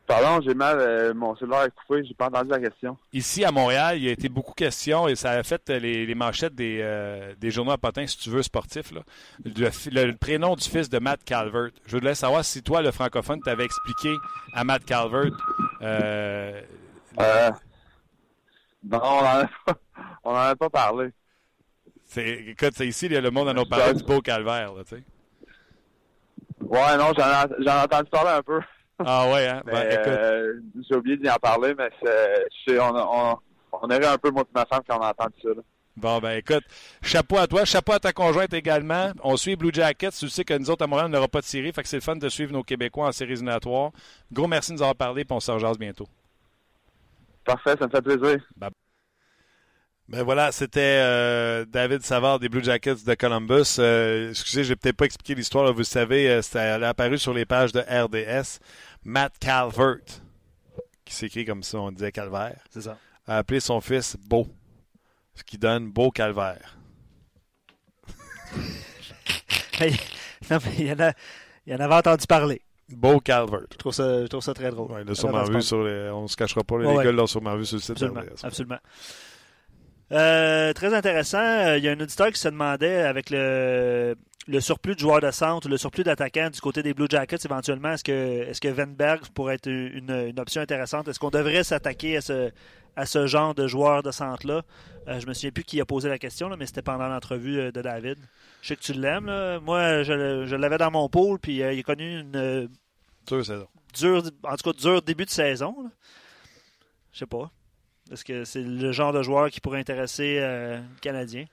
Pardon, 0.07 0.39
j'ai 0.41 0.53
mal, 0.53 0.77
euh, 0.79 1.13
mon 1.13 1.35
cellulaire 1.35 1.63
est 1.63 1.71
coupé, 1.71 2.01
j'ai 2.05 2.13
pas 2.13 2.27
entendu 2.27 2.49
la 2.49 2.61
question. 2.61 2.97
Ici 3.11 3.43
à 3.43 3.51
Montréal, 3.51 3.97
il 3.97 4.05
y 4.05 4.07
a 4.07 4.13
été 4.13 4.29
beaucoup 4.29 4.53
question 4.53 5.09
et 5.09 5.17
ça 5.17 5.31
a 5.31 5.43
fait 5.43 5.67
les, 5.67 6.05
les 6.05 6.15
manchettes 6.15 6.55
des, 6.55 6.79
euh, 6.81 7.35
des 7.37 7.51
journaux 7.51 7.73
à 7.73 7.77
potins, 7.77 8.07
si 8.07 8.17
tu 8.17 8.29
veux, 8.29 8.41
sportifs. 8.41 8.93
Là. 8.93 9.01
Le, 9.43 10.13
prénom 10.13 10.55
du 10.55 10.63
fils 10.63 10.89
de 10.89 10.97
Matt 10.99 11.25
Calvert. 11.25 11.71
Je 11.85 11.97
voulais 11.97 12.15
savoir 12.15 12.45
si 12.45 12.63
toi, 12.63 12.81
le 12.81 12.91
francophone, 12.91 13.41
t'avais 13.41 13.65
expliqué 13.65 14.15
à 14.53 14.63
Matt 14.63 14.85
Calvert. 14.85 15.31
euh, 15.81 16.61
Euh, 17.19 17.51
non, 18.89 19.01
on 20.23 20.29
en 20.31 20.35
a 20.35 20.49
a 20.51 20.55
pas 20.55 20.69
parlé. 20.69 21.09
écoute, 22.15 22.73
c'est 22.75 22.87
ici, 22.87 23.09
le 23.09 23.29
monde 23.29 23.49
en 23.49 23.61
a 23.61 23.65
parlé 23.65 23.93
du 23.93 24.03
beau 24.05 24.21
calvaire. 24.21 24.73
Là, 24.73 24.83
tu 24.85 24.95
sais. 24.95 25.03
Ouais, 26.61 26.97
non, 26.97 27.11
j'en 27.17 27.45
ai 27.59 27.83
entendu 27.83 28.09
parler 28.09 28.31
un 28.31 28.41
peu. 28.41 28.61
Ah 28.99 29.29
ouais, 29.31 29.47
hein? 29.47 29.61
Ben, 29.65 29.91
écoute, 29.91 30.07
euh, 30.07 30.53
j'ai 30.89 30.95
oublié 30.95 31.17
d'y 31.17 31.29
en 31.29 31.35
parler, 31.35 31.73
mais 31.77 31.89
c'est, 32.65 32.79
on, 32.79 32.95
on, 32.95 33.37
on 33.71 33.85
aurait 33.85 34.05
un 34.05 34.17
peu, 34.17 34.31
moi 34.31 34.43
ma 34.53 34.65
femme, 34.65 34.81
quand 34.87 34.99
on 34.99 35.03
a 35.03 35.11
entendu 35.11 35.35
ça. 35.43 35.49
Là. 35.49 35.61
Bon, 35.97 36.19
ben 36.19 36.37
écoute, 36.37 36.63
chapeau 37.01 37.37
à 37.37 37.47
toi, 37.47 37.65
chapeau 37.65 37.93
à 37.93 37.99
ta 37.99 38.13
conjointe 38.13 38.53
également. 38.53 39.11
On 39.23 39.35
suit 39.35 39.55
Blue 39.55 39.71
Jackets. 39.73 40.11
Tu 40.11 40.29
sais 40.29 40.43
que 40.43 40.53
nous 40.55 40.69
autres, 40.69 40.83
à 40.83 40.87
Montréal, 40.87 41.07
on 41.07 41.13
n'aura 41.13 41.27
pas 41.27 41.41
de 41.41 41.45
série. 41.45 41.73
Fait 41.73 41.81
que 41.81 41.87
c'est 41.87 41.97
le 41.97 42.01
fun 42.01 42.15
de 42.15 42.29
suivre 42.29 42.53
nos 42.53 42.61
Québécois 42.61 43.07
en 43.07 43.11
séries 43.11 43.33
éliminatoires. 43.33 43.91
Gros 44.31 44.45
merci 44.45 44.71
de 44.71 44.75
nous 44.75 44.83
avoir 44.83 44.95
parlé, 44.95 45.25
puis 45.25 45.35
on 45.35 45.39
se 45.39 45.51
rejase 45.51 45.79
bientôt. 45.79 46.07
Parfait, 47.43 47.75
ça 47.79 47.87
me 47.87 47.91
fait 47.91 48.01
plaisir. 48.01 48.37
Ben 50.09 50.23
voilà, 50.23 50.53
c'était 50.53 50.79
euh, 51.03 51.65
David 51.65 52.01
Savard 52.01 52.39
des 52.39 52.47
Blue 52.47 52.63
Jackets 52.63 53.03
de 53.05 53.13
Columbus. 53.15 53.75
Euh, 53.79 54.29
excusez, 54.29 54.63
j'ai 54.63 54.75
peut-être 54.77 54.95
pas 54.95 55.03
expliqué 55.05 55.35
l'histoire. 55.35 55.69
Vous 55.73 55.79
le 55.79 55.83
savez, 55.83 56.29
euh, 56.29 56.41
c'était 56.41 56.59
elle 56.59 56.83
est 56.83 56.87
apparu 56.87 57.17
sur 57.17 57.33
les 57.33 57.45
pages 57.45 57.73
de 57.73 57.81
RDS. 57.81 58.59
Matt 59.03 59.33
Calvert, 59.37 59.97
qui 61.03 61.13
s'écrit 61.13 61.43
comme 61.43 61.61
ça, 61.61 61.79
on 61.79 61.91
disait 61.91 62.13
Calvaire, 62.13 62.57
C'est 62.69 62.81
ça. 62.83 62.97
a 63.27 63.37
appelé 63.39 63.59
son 63.59 63.81
fils 63.81 64.15
Beau, 64.27 64.47
ce 65.35 65.43
qui 65.43 65.57
donne 65.57 65.91
Beau 65.91 66.09
Calvaire. 66.11 66.77
Hey, 69.79 69.95
non, 70.49 70.57
mais 70.65 70.71
il 70.79 70.87
y 70.87 70.91
en 70.91 70.99
a, 70.99 71.11
il 71.67 71.71
y 71.73 71.75
en 71.75 71.79
avait 71.79 71.93
entendu 71.93 72.25
parler. 72.25 72.61
Beau 72.89 73.19
Calvert. 73.19 73.67
Je 73.73 73.77
trouve 73.77 73.93
ça, 73.93 74.23
je 74.23 74.27
trouve 74.27 74.41
ça 74.41 74.55
très 74.55 74.71
drôle. 74.71 74.91
Ouais, 74.91 75.01
il 75.03 75.07
l'a 75.07 75.13
sûrement 75.13 75.37
Attends, 75.39 75.51
vu 75.51 75.61
c'est 75.61 75.67
sur 75.67 75.83
les, 75.83 76.09
on 76.09 76.27
se 76.27 76.35
cachera 76.35 76.63
pas, 76.63 76.79
les 76.79 76.85
Ouais, 76.87 76.95
ouais. 76.95 77.03
gars 77.03 77.11
l'ont 77.11 77.27
sûrement 77.27 77.55
vu 77.55 77.63
sur 77.65 77.75
le 77.75 77.81
site 77.81 77.91
Absolument, 77.91 78.21
de 78.21 78.25
RDS. 78.27 78.43
absolument. 78.45 78.79
Euh, 80.11 80.73
très 80.73 80.93
intéressant. 80.93 81.39
Euh, 81.39 81.77
Il 81.77 81.83
y 81.83 81.89
a 81.89 81.91
un 81.91 81.99
auditeur 81.99 82.31
qui 82.31 82.39
se 82.39 82.47
demandait 82.47 83.01
avec 83.01 83.29
le, 83.29 84.15
le 84.47 84.59
surplus 84.61 84.95
de 84.95 84.99
joueurs 84.99 85.19
de 85.21 85.31
centre, 85.31 85.67
le 85.67 85.77
surplus 85.77 86.03
d'attaquants 86.03 86.49
du 86.49 86.61
côté 86.61 86.81
des 86.83 86.93
Blue 86.93 87.07
Jackets, 87.09 87.45
éventuellement, 87.45 87.91
est-ce 87.91 88.03
que, 88.03 88.43
est-ce 88.49 88.61
que 88.61 88.69
Venberg 88.69 89.27
pourrait 89.33 89.55
être 89.55 89.67
une, 89.67 90.11
une 90.11 90.39
option 90.39 90.61
intéressante? 90.61 91.07
Est-ce 91.07 91.19
qu'on 91.19 91.29
devrait 91.29 91.63
s'attaquer 91.63 92.17
à 92.17 92.21
ce, 92.21 92.51
à 92.95 93.05
ce 93.05 93.27
genre 93.27 93.53
de 93.53 93.67
joueur 93.67 94.01
de 94.03 94.11
centre-là? 94.11 94.61
Euh, 95.09 95.19
je 95.19 95.27
me 95.27 95.33
souviens 95.33 95.51
plus 95.51 95.63
qui 95.63 95.81
a 95.81 95.85
posé 95.85 96.07
la 96.07 96.17
question, 96.19 96.47
là, 96.47 96.55
mais 96.57 96.65
c'était 96.65 96.81
pendant 96.81 97.07
l'entrevue 97.07 97.59
euh, 97.59 97.71
de 97.71 97.81
David. 97.81 98.17
Je 98.61 98.69
sais 98.69 98.75
que 98.77 98.81
tu 98.81 98.93
l'aimes. 98.93 99.59
Moi, 99.63 100.03
je, 100.03 100.45
je 100.45 100.55
l'avais 100.55 100.77
dans 100.77 100.91
mon 100.91 101.09
pôle, 101.09 101.39
puis 101.39 101.61
euh, 101.61 101.73
il 101.73 101.79
a 101.79 101.83
connu 101.83 102.19
une 102.21 102.69
dure, 103.93 104.23
en 104.43 104.55
tout 104.55 104.71
cas, 104.71 104.77
dur 104.77 105.01
début 105.01 105.25
de 105.25 105.29
saison. 105.29 105.75
là. 105.83 105.89
Je 107.11 107.19
sais 107.19 107.25
pas. 107.25 107.51
Est-ce 108.11 108.23
que 108.25 108.43
c'est 108.45 108.61
le 108.61 108.91
genre 108.91 109.11
de 109.13 109.21
joueur 109.21 109.49
qui 109.49 109.59
pourrait 109.59 109.79
intéresser 109.79 110.37
euh, 110.39 110.77
le 110.77 110.99
Canadien? 111.01 111.45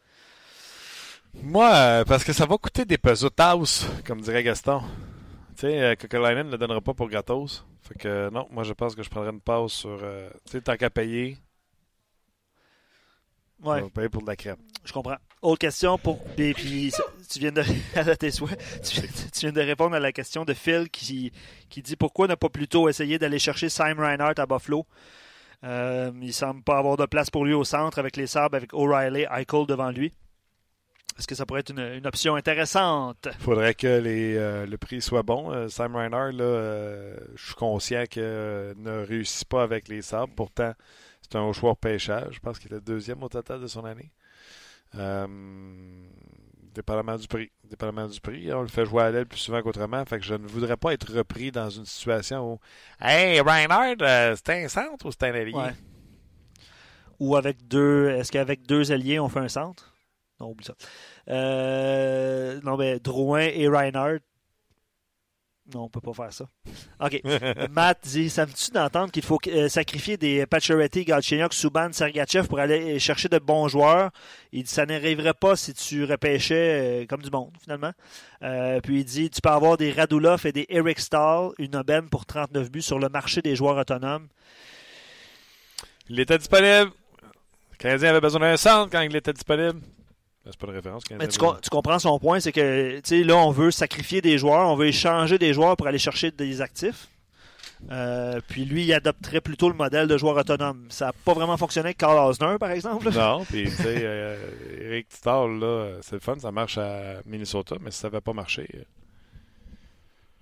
Moi, 1.42 1.68
euh, 1.74 2.04
parce 2.04 2.22
que 2.22 2.32
ça 2.32 2.46
va 2.46 2.56
coûter 2.58 2.84
des 2.84 2.98
pesos 2.98 3.30
house, 3.38 3.86
comme 4.06 4.20
dirait 4.20 4.42
Gaston. 4.44 4.80
Tu 5.56 5.62
sais, 5.62 5.80
euh, 5.82 5.94
Kokolainen 5.96 6.46
ne 6.46 6.52
le 6.52 6.58
donnera 6.58 6.80
pas 6.80 6.94
pour 6.94 7.08
gratos. 7.08 7.64
Fait 7.82 7.98
que 7.98 8.30
non, 8.30 8.46
moi 8.50 8.62
je 8.64 8.72
pense 8.72 8.94
que 8.94 9.02
je 9.02 9.10
prendrais 9.10 9.30
une 9.30 9.40
pause 9.40 9.72
sur. 9.72 9.98
euh, 10.02 10.30
tu 10.46 10.52
sais, 10.52 10.60
tant 10.60 10.76
qu'à 10.76 10.90
payer, 10.90 11.36
Ouais. 13.62 13.80
on 13.80 13.84
va 13.84 13.90
payer 13.90 14.08
pour 14.08 14.22
de 14.22 14.26
la 14.26 14.36
crème. 14.36 14.56
Je 14.84 14.92
comprends. 14.92 15.16
Autre 15.40 15.58
question 15.58 15.96
pour. 15.98 16.22
Puis, 16.36 16.52
puis, 16.54 16.92
tu 17.30 17.38
viens 17.38 17.52
de. 17.52 17.62
à 17.96 18.16
tes 18.16 18.30
souhaits. 18.30 18.58
Tu, 18.82 19.00
tu 19.00 19.40
viens 19.40 19.52
de 19.52 19.60
répondre 19.60 19.94
à 19.96 20.00
la 20.00 20.12
question 20.12 20.44
de 20.44 20.52
Phil 20.54 20.88
qui, 20.90 21.32
qui 21.70 21.82
dit 21.82 21.96
pourquoi 21.96 22.26
ne 22.28 22.34
pas 22.34 22.48
plutôt 22.48 22.88
essayer 22.88 23.18
d'aller 23.18 23.38
chercher 23.38 23.68
Sam 23.68 23.98
Reinhardt 23.98 24.40
à 24.40 24.46
Buffalo? 24.46 24.86
Euh, 25.64 26.12
il 26.20 26.32
semble 26.32 26.62
pas 26.62 26.78
avoir 26.78 26.96
de 26.96 27.06
place 27.06 27.30
pour 27.30 27.44
lui 27.44 27.54
au 27.54 27.64
centre 27.64 27.98
avec 27.98 28.16
les 28.16 28.26
Sabres, 28.26 28.56
avec 28.56 28.74
O'Reilly, 28.74 29.26
Eichel 29.30 29.66
devant 29.66 29.90
lui. 29.90 30.12
Est-ce 31.18 31.28
que 31.28 31.34
ça 31.36 31.46
pourrait 31.46 31.60
être 31.60 31.70
une, 31.70 32.06
option 32.06 32.34
intéressante? 32.34 33.28
faudrait 33.38 33.74
que 33.74 33.86
euh, 33.86 34.66
le 34.66 34.78
prix 34.78 35.00
soit 35.00 35.22
bon. 35.22 35.52
Euh, 35.52 35.68
Sam 35.68 35.94
Reinhardt, 35.94 36.32
là, 36.32 36.44
euh, 36.44 37.16
je 37.36 37.46
suis 37.46 37.54
conscient 37.54 38.04
qu'il 38.06 38.22
ne 38.22 39.04
réussit 39.06 39.48
pas 39.48 39.62
avec 39.62 39.86
les 39.86 40.02
Sabres. 40.02 40.32
Pourtant, 40.34 40.72
c'est 41.22 41.36
un 41.36 41.52
choix 41.52 41.76
pêchage. 41.76 42.34
Je 42.34 42.40
pense 42.40 42.58
qu'il 42.58 42.72
était 42.72 42.84
deuxième 42.84 43.22
au 43.22 43.28
total 43.28 43.60
de 43.60 43.68
son 43.68 43.84
année. 43.84 44.10
Dépendamment 46.74 47.16
du 47.16 47.28
prix. 47.28 47.50
Dépendamment 47.62 48.08
du 48.08 48.20
prix. 48.20 48.52
On 48.52 48.62
le 48.62 48.68
fait 48.68 48.84
jouer 48.84 49.02
à 49.04 49.10
l'aile 49.10 49.26
plus 49.26 49.38
souvent 49.38 49.62
qu'autrement. 49.62 50.04
Fait 50.04 50.18
que 50.18 50.24
je 50.24 50.34
ne 50.34 50.46
voudrais 50.46 50.76
pas 50.76 50.92
être 50.92 51.12
repris 51.12 51.52
dans 51.52 51.70
une 51.70 51.86
situation 51.86 52.54
où 52.54 52.58
Hey, 53.00 53.40
Reinhardt, 53.40 54.02
euh, 54.02 54.34
c'est 54.36 54.64
un 54.64 54.68
centre 54.68 55.06
ou 55.06 55.12
c'est 55.12 55.22
un 55.24 55.34
allié? 55.34 55.54
Ou 57.20 57.36
avec 57.36 57.68
deux. 57.68 58.10
Est-ce 58.10 58.32
qu'avec 58.32 58.66
deux 58.66 58.90
alliés, 58.90 59.20
on 59.20 59.28
fait 59.28 59.40
un 59.40 59.48
centre? 59.48 59.94
Non, 60.40 60.50
oublie 60.50 60.64
ça. 60.64 60.74
Euh, 61.28 62.60
non, 62.64 62.76
mais 62.76 62.98
Drouin 62.98 63.48
et 63.52 63.68
Reinhardt. 63.68 64.20
Non, 65.72 65.84
on 65.84 65.88
peut 65.88 66.00
pas 66.00 66.12
faire 66.12 66.32
ça. 66.32 66.44
OK. 67.00 67.22
Matt 67.70 68.06
dit 68.06 68.28
Ça 68.28 68.44
me 68.44 68.52
tue 68.52 68.70
d'entendre 68.70 69.10
qu'il 69.10 69.22
faut 69.22 69.38
euh, 69.46 69.68
sacrifier 69.68 70.18
des 70.18 70.44
Pacioretty, 70.44 71.06
Galchenyuk, 71.06 71.54
Subban, 71.54 71.90
Sergachev 71.92 72.48
pour 72.48 72.58
aller 72.58 72.98
chercher 72.98 73.30
de 73.30 73.38
bons 73.38 73.68
joueurs? 73.68 74.10
Il 74.52 74.64
dit 74.64 74.70
Ça 74.70 74.84
n'arriverait 74.84 75.32
pas 75.32 75.56
si 75.56 75.72
tu 75.72 76.04
repêchais 76.04 77.04
euh, 77.04 77.06
comme 77.06 77.22
du 77.22 77.30
monde, 77.30 77.52
finalement. 77.62 77.92
Euh, 78.42 78.80
puis 78.82 79.00
il 79.00 79.04
dit 79.04 79.30
Tu 79.30 79.40
peux 79.40 79.48
avoir 79.48 79.78
des 79.78 79.90
Radulov 79.90 80.44
et 80.44 80.52
des 80.52 80.66
Eric 80.68 81.00
Stahl, 81.00 81.52
une 81.58 81.76
aubaine 81.76 82.10
pour 82.10 82.26
39 82.26 82.70
buts 82.70 82.82
sur 82.82 82.98
le 82.98 83.08
marché 83.08 83.40
des 83.40 83.56
joueurs 83.56 83.78
autonomes. 83.78 84.28
Il 86.10 86.20
était 86.20 86.36
disponible. 86.36 86.90
Le 87.72 87.76
Canadien 87.78 88.10
avait 88.10 88.20
besoin 88.20 88.40
d'un 88.40 88.56
centre 88.58 88.90
quand 88.90 89.00
il 89.00 89.16
était 89.16 89.32
disponible. 89.32 89.80
Ben, 90.44 90.50
C'est 90.52 90.60
pas 90.60 90.66
une 90.66 90.74
référence. 90.74 91.02
Mais 91.10 91.16
tu, 91.18 91.24
avait- 91.24 91.36
com- 91.38 91.56
tu 91.62 91.70
comprends 91.70 91.98
son 91.98 92.18
point, 92.18 92.38
c'est 92.40 92.52
que 92.52 93.00
là, 93.26 93.36
on 93.36 93.50
veut 93.50 93.70
sacrifier 93.70 94.20
des 94.20 94.36
joueurs, 94.38 94.68
on 94.70 94.76
veut 94.76 94.86
échanger 94.88 95.38
des 95.38 95.54
joueurs 95.54 95.76
pour 95.76 95.86
aller 95.86 95.98
chercher 95.98 96.30
des 96.30 96.60
actifs. 96.60 97.08
Euh, 97.90 98.40
puis 98.48 98.64
lui, 98.64 98.84
il 98.84 98.92
adopterait 98.94 99.40
plutôt 99.42 99.68
le 99.68 99.74
modèle 99.74 100.06
de 100.08 100.16
joueur 100.16 100.36
autonome. 100.36 100.86
Ça 100.88 101.06
n'a 101.06 101.12
pas 101.12 101.34
vraiment 101.34 101.56
fonctionné 101.56 101.88
avec 101.88 101.98
Carl 101.98 102.16
Osner, 102.18 102.56
par 102.58 102.70
exemple. 102.70 103.10
Non, 103.12 103.44
puis 103.48 103.64
tu 103.64 103.70
sais, 103.70 104.00
euh, 104.02 104.36
Eric 104.80 105.06
Stahl, 105.10 105.58
là, 105.58 105.96
c'est 106.00 106.14
le 106.14 106.20
fun, 106.20 106.38
ça 106.38 106.50
marche 106.50 106.78
à 106.78 107.16
Minnesota, 107.26 107.76
mais 107.80 107.90
ça 107.90 108.08
n'avait 108.08 108.20
pas 108.22 108.32
marché. 108.32 108.68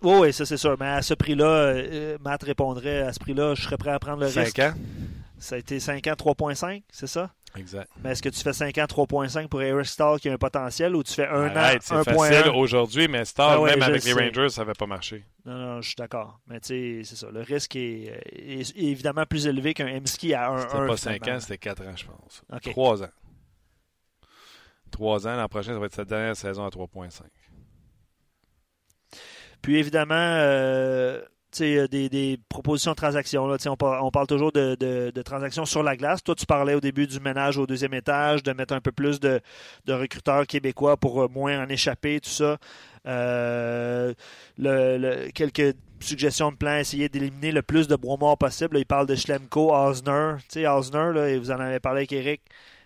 Oui, 0.03 0.17
oui, 0.21 0.33
ça 0.33 0.45
c'est 0.45 0.57
sûr. 0.57 0.77
Mais 0.81 0.87
à 0.87 1.03
ce 1.03 1.15
prix-là, 1.15 1.45
euh, 1.47 2.19
Matt 2.21 2.43
répondrait 2.43 3.03
à 3.03 3.13
ce 3.13 3.21
prix-là, 3.21 3.55
je 3.55 3.63
serais 3.63 3.77
prêt 3.77 3.91
à 3.93 3.99
prendre 3.99 4.19
le 4.21 4.27
risque. 4.27 4.57
5 4.57 4.59
ans. 4.73 4.75
Ça 5.39 5.55
a 5.57 5.59
été 5.59 5.81
5 5.81 6.07
ans, 6.09 6.13
3.5, 6.15 6.83
c'est 6.91 7.07
ça? 7.07 7.31
Exact. 7.57 7.91
Mais 8.03 8.13
est-ce 8.13 8.23
que 8.23 8.29
tu 8.31 8.41
fais 8.41 8.53
5 8.53 8.79
ans, 8.79 8.85
3.5 8.85 9.49
pour 9.49 9.61
Eric 9.61 9.87
Stahl 9.87 10.19
qui 10.19 10.29
a 10.29 10.33
un 10.33 10.39
potentiel 10.39 10.97
ou 10.97 11.03
tu 11.03 11.13
fais 11.13 11.27
1 11.27 11.55
Arrête, 11.55 11.83
an, 11.91 12.03
c'est 12.03 12.15
facile 12.15 12.51
1.1? 12.51 12.55
aujourd'hui, 12.55 13.09
mais 13.09 13.25
Stahl, 13.25 13.55
Ah 13.57 13.61
ouais, 13.61 13.71
même 13.71 13.83
avec 13.83 14.05
les. 14.05 14.13
Rangers, 14.13 14.49
ça 14.49 14.63
n'avait 14.63 14.73
pas 14.73 14.87
marché. 14.87 15.25
Non, 15.45 15.57
non, 15.57 15.81
je 15.81 15.89
suis 15.89 15.97
d'accord. 15.97 16.41
Mais 16.47 16.61
tu 16.61 16.69
sais, 16.69 17.01
c'est 17.05 17.17
ça. 17.17 17.31
Le 17.31 17.43
risque 17.43 17.77
est, 17.77 18.23
évidemment 18.77 19.27
plus 19.27 19.47
élevé 19.47 19.75
qu'un 19.75 19.89
Emski 19.89 20.33
à 20.35 20.51
1 20.51 20.59
C'était 20.59 20.87
pas 20.87 20.97
5 20.97 21.29
ans, 21.29 21.41
c'était 21.41 21.59
4 21.59 21.83
ans, 21.83 21.97
je 21.97 22.05
pense. 22.07 22.43
OK. 22.53 22.71
3 22.71 23.03
ans. 23.03 23.11
3 24.91 25.27
ans, 25.27 25.37
l'an 25.37 25.49
prochain, 25.49 25.73
ça 25.73 25.79
va 25.79 25.87
être 25.87 25.95
sa 25.95 26.05
dernière 26.05 26.37
saison 26.37 26.65
à 26.65 26.69
3.5. 26.69 27.23
Puis 29.63 29.79
évidemment, 29.79 30.15
euh, 30.17 31.23
des, 31.61 32.09
des 32.09 32.39
propositions 32.49 32.93
de 32.93 32.97
transactions. 32.97 33.47
Là, 33.47 33.57
on, 33.67 33.77
on 33.81 34.11
parle 34.11 34.27
toujours 34.27 34.53
de, 34.53 34.75
de- 34.75 35.23
transactions 35.23 35.65
sur 35.65 35.83
la 35.83 35.97
glace. 35.97 36.23
Toi, 36.23 36.35
tu 36.35 36.47
parlais 36.47 36.75
au 36.75 36.81
début 36.81 37.07
du 37.07 37.21
ménage 37.21 37.59
au 37.59 37.67
deuxième 37.67 37.95
étage, 37.95 38.43
de 38.43 38.53
mettre 38.53 38.75
un 38.75 38.81
peu 38.81 38.93
plus 38.93 39.21
de, 39.21 39.41
de 39.85 39.93
recruteurs 39.93 40.47
québécois 40.47 40.97
pour 40.97 41.23
euh, 41.23 41.29
moins 41.29 41.63
en 41.63 41.69
échapper, 41.69 42.21
tout 42.21 42.31
ça. 42.31 42.59
Euh, 43.07 44.13
le- 44.59 45.31
quelques 45.33 45.75
suggestions 46.01 46.51
de 46.51 46.57
plans, 46.57 46.77
essayer 46.77 47.09
d'éliminer 47.09 47.53
le 47.53 47.63
plus 47.63 47.87
de 47.87 47.97
bois 47.97 48.17
morts 48.19 48.39
possible. 48.39 48.79
Il 48.79 48.87
parle 48.87 49.07
de 49.07 49.15
Schlemko, 49.15 49.73
Osner. 49.75 50.37
Osner, 50.67 51.13
là, 51.15 51.29
et 51.29 51.39
vous 51.39 51.51
en 51.51 51.61
avez 51.61 51.81
parlé 51.81 52.01
avec 52.01 52.13
Eric. 52.13 52.43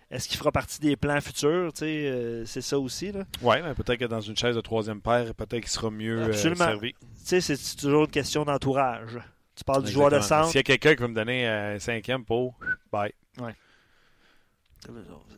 Est-ce 0.09 0.29
qu'il 0.29 0.37
fera 0.37 0.51
partie 0.53 0.79
des 0.79 0.95
plans 0.95 1.19
futurs? 1.19 1.73
Tu 1.73 1.79
sais, 1.79 1.85
euh, 2.07 2.45
c'est 2.45 2.61
ça 2.61 2.79
aussi. 2.79 3.11
Ouais, 3.41 3.61
mais 3.61 3.73
peut-être 3.73 3.99
que 3.99 4.05
dans 4.05 4.21
une 4.21 4.37
chaise 4.37 4.55
de 4.55 4.61
troisième 4.61 5.01
paire, 5.01 5.33
peut-être 5.35 5.59
qu'il 5.61 5.67
sera 5.67 5.89
mieux 5.91 6.19
euh, 6.21 6.25
Absolument. 6.27 6.65
servi. 6.65 6.93
Tu 6.93 7.41
sais, 7.41 7.41
c'est 7.41 7.75
toujours 7.75 8.05
une 8.05 8.11
question 8.11 8.45
d'entourage. 8.45 9.19
Tu 9.55 9.63
parles 9.65 9.83
du 9.83 9.91
joueur 9.91 10.09
de 10.09 10.19
centre. 10.19 10.47
S'il 10.47 10.57
y 10.57 10.59
a 10.59 10.63
quelqu'un 10.63 10.95
qui 10.95 11.01
veut 11.01 11.07
me 11.09 11.15
donner 11.15 11.47
euh, 11.47 11.75
un 11.75 11.79
cinquième 11.79 12.23
pour, 12.23 12.57
bye, 12.91 13.11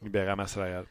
libérer 0.04 0.36
ma 0.36 0.46
salariale. 0.48 0.86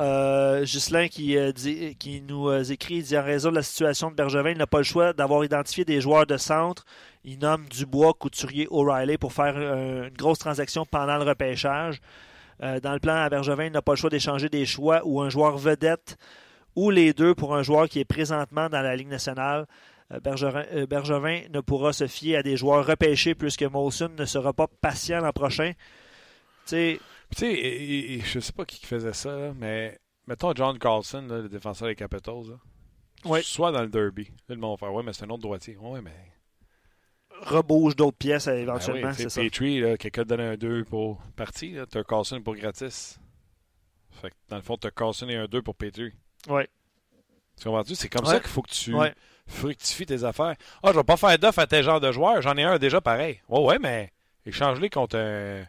Euh, 0.00 0.64
Ghislain 0.64 1.08
qui, 1.08 1.36
euh, 1.36 1.52
dit- 1.52 1.94
qui 1.96 2.22
nous 2.22 2.48
euh, 2.48 2.62
écrit, 2.64 2.96
il 2.96 3.02
dit 3.04 3.16
en 3.16 3.22
raison 3.22 3.50
de 3.50 3.56
la 3.56 3.62
situation 3.62 4.10
de 4.10 4.16
Bergevin, 4.16 4.50
il 4.50 4.58
n'a 4.58 4.66
pas 4.66 4.78
le 4.78 4.84
choix 4.84 5.12
d'avoir 5.12 5.44
identifié 5.44 5.84
des 5.84 6.00
joueurs 6.00 6.26
de 6.26 6.36
centre. 6.38 6.84
Il 7.24 7.38
nomme 7.38 7.66
Dubois, 7.68 8.14
Couturier, 8.14 8.66
O'Reilly 8.70 9.18
pour 9.18 9.32
faire 9.32 9.54
euh, 9.56 10.08
une 10.08 10.14
grosse 10.14 10.38
transaction 10.38 10.84
pendant 10.86 11.16
le 11.18 11.24
repêchage. 11.24 12.00
Euh, 12.62 12.80
dans 12.80 12.92
le 12.92 13.00
plan 13.00 13.14
à 13.16 13.28
Bergevin, 13.28 13.64
il 13.64 13.72
n'a 13.72 13.82
pas 13.82 13.92
le 13.92 13.96
choix 13.96 14.10
d'échanger 14.10 14.48
des 14.48 14.66
choix 14.66 15.02
ou 15.04 15.20
un 15.20 15.28
joueur 15.28 15.56
vedette 15.58 16.16
ou 16.76 16.90
les 16.90 17.12
deux 17.12 17.34
pour 17.34 17.54
un 17.56 17.62
joueur 17.62 17.88
qui 17.88 17.98
est 18.00 18.04
présentement 18.04 18.68
dans 18.68 18.80
la 18.82 18.94
Ligue 18.96 19.08
nationale. 19.08 19.66
Euh, 20.12 20.20
Bergevin, 20.20 20.64
euh, 20.72 20.86
Bergevin 20.86 21.42
ne 21.50 21.60
pourra 21.60 21.92
se 21.92 22.06
fier 22.06 22.36
à 22.36 22.42
des 22.42 22.56
joueurs 22.56 22.86
repêchés 22.86 23.34
puisque 23.34 23.62
Molson 23.62 24.10
ne 24.16 24.24
sera 24.24 24.52
pas 24.52 24.68
patient 24.80 25.20
l'an 25.20 25.32
prochain. 25.32 25.72
Tu 26.66 26.98
sais, 27.34 28.20
je 28.24 28.40
sais 28.40 28.52
pas 28.52 28.64
qui 28.64 28.78
qui 28.78 28.86
faisait 28.86 29.12
ça, 29.12 29.34
là, 29.36 29.52
mais 29.56 29.98
mettons 30.28 30.52
John 30.54 30.78
Carlson, 30.78 31.24
là, 31.28 31.38
le 31.38 31.48
défenseur 31.48 31.88
des 31.88 31.96
Capitals, 31.96 32.48
là, 32.50 32.56
Oui. 33.24 33.40
soit 33.42 33.72
dans 33.72 33.82
le 33.82 33.88
derby. 33.88 34.24
Là, 34.48 34.54
le 34.54 34.60
monde 34.60 34.78
va 34.78 34.86
faire, 34.86 34.94
ouais, 34.94 35.02
mais 35.02 35.12
c'est 35.12 35.24
un 35.24 35.30
autre 35.30 35.42
droitier. 35.42 35.76
Ouais, 35.78 36.00
mais. 36.00 36.14
Rebouge 37.42 37.96
d'autres 37.96 38.16
pièces 38.16 38.46
euh, 38.48 38.52
Ben 38.52 38.60
éventuellement, 38.62 39.10
oui, 39.10 39.16
tu 39.24 39.30
c'est. 39.30 39.42
Petrie, 39.44 39.82
quelqu'un 39.98 40.22
te 40.22 40.28
donne 40.28 40.40
un 40.40 40.54
2 40.56 40.84
pour 40.84 41.20
partie, 41.36 41.72
là, 41.72 41.84
t'as 41.90 42.02
Carlson 42.04 42.40
pour 42.42 42.54
gratis. 42.56 43.18
Fait 44.10 44.30
que 44.30 44.34
dans 44.48 44.56
le 44.56 44.62
fond, 44.62 44.76
t'as 44.76 44.90
Carlson 44.90 45.28
et 45.28 45.36
un 45.36 45.46
2 45.46 45.62
pour 45.62 45.74
Petrie. 45.74 46.12
Ouais. 46.48 46.68
Tu 47.58 47.64
comprends-tu? 47.64 47.94
C'est 47.94 48.08
comme 48.08 48.24
Ouais. 48.26 48.32
ça 48.34 48.40
qu'il 48.40 48.48
faut 48.48 48.62
que 48.62 48.70
tu 48.70 48.94
Ouais. 48.94 49.14
fructifies 49.46 50.06
tes 50.06 50.24
affaires. 50.24 50.54
Ah, 50.82 50.90
je 50.92 50.96
vais 50.96 51.04
pas 51.04 51.16
faire 51.16 51.38
d'offre 51.38 51.58
à 51.58 51.66
tel 51.66 51.84
genre 51.84 52.00
de 52.00 52.10
joueur, 52.12 52.40
j'en 52.42 52.56
ai 52.56 52.62
un 52.62 52.78
déjà 52.78 53.00
pareil. 53.00 53.40
Ouais, 53.48 53.60
ouais, 53.60 53.78
mais 53.78 54.10
échange-les 54.46 54.88
contre 54.90 55.16
un, 55.18 55.64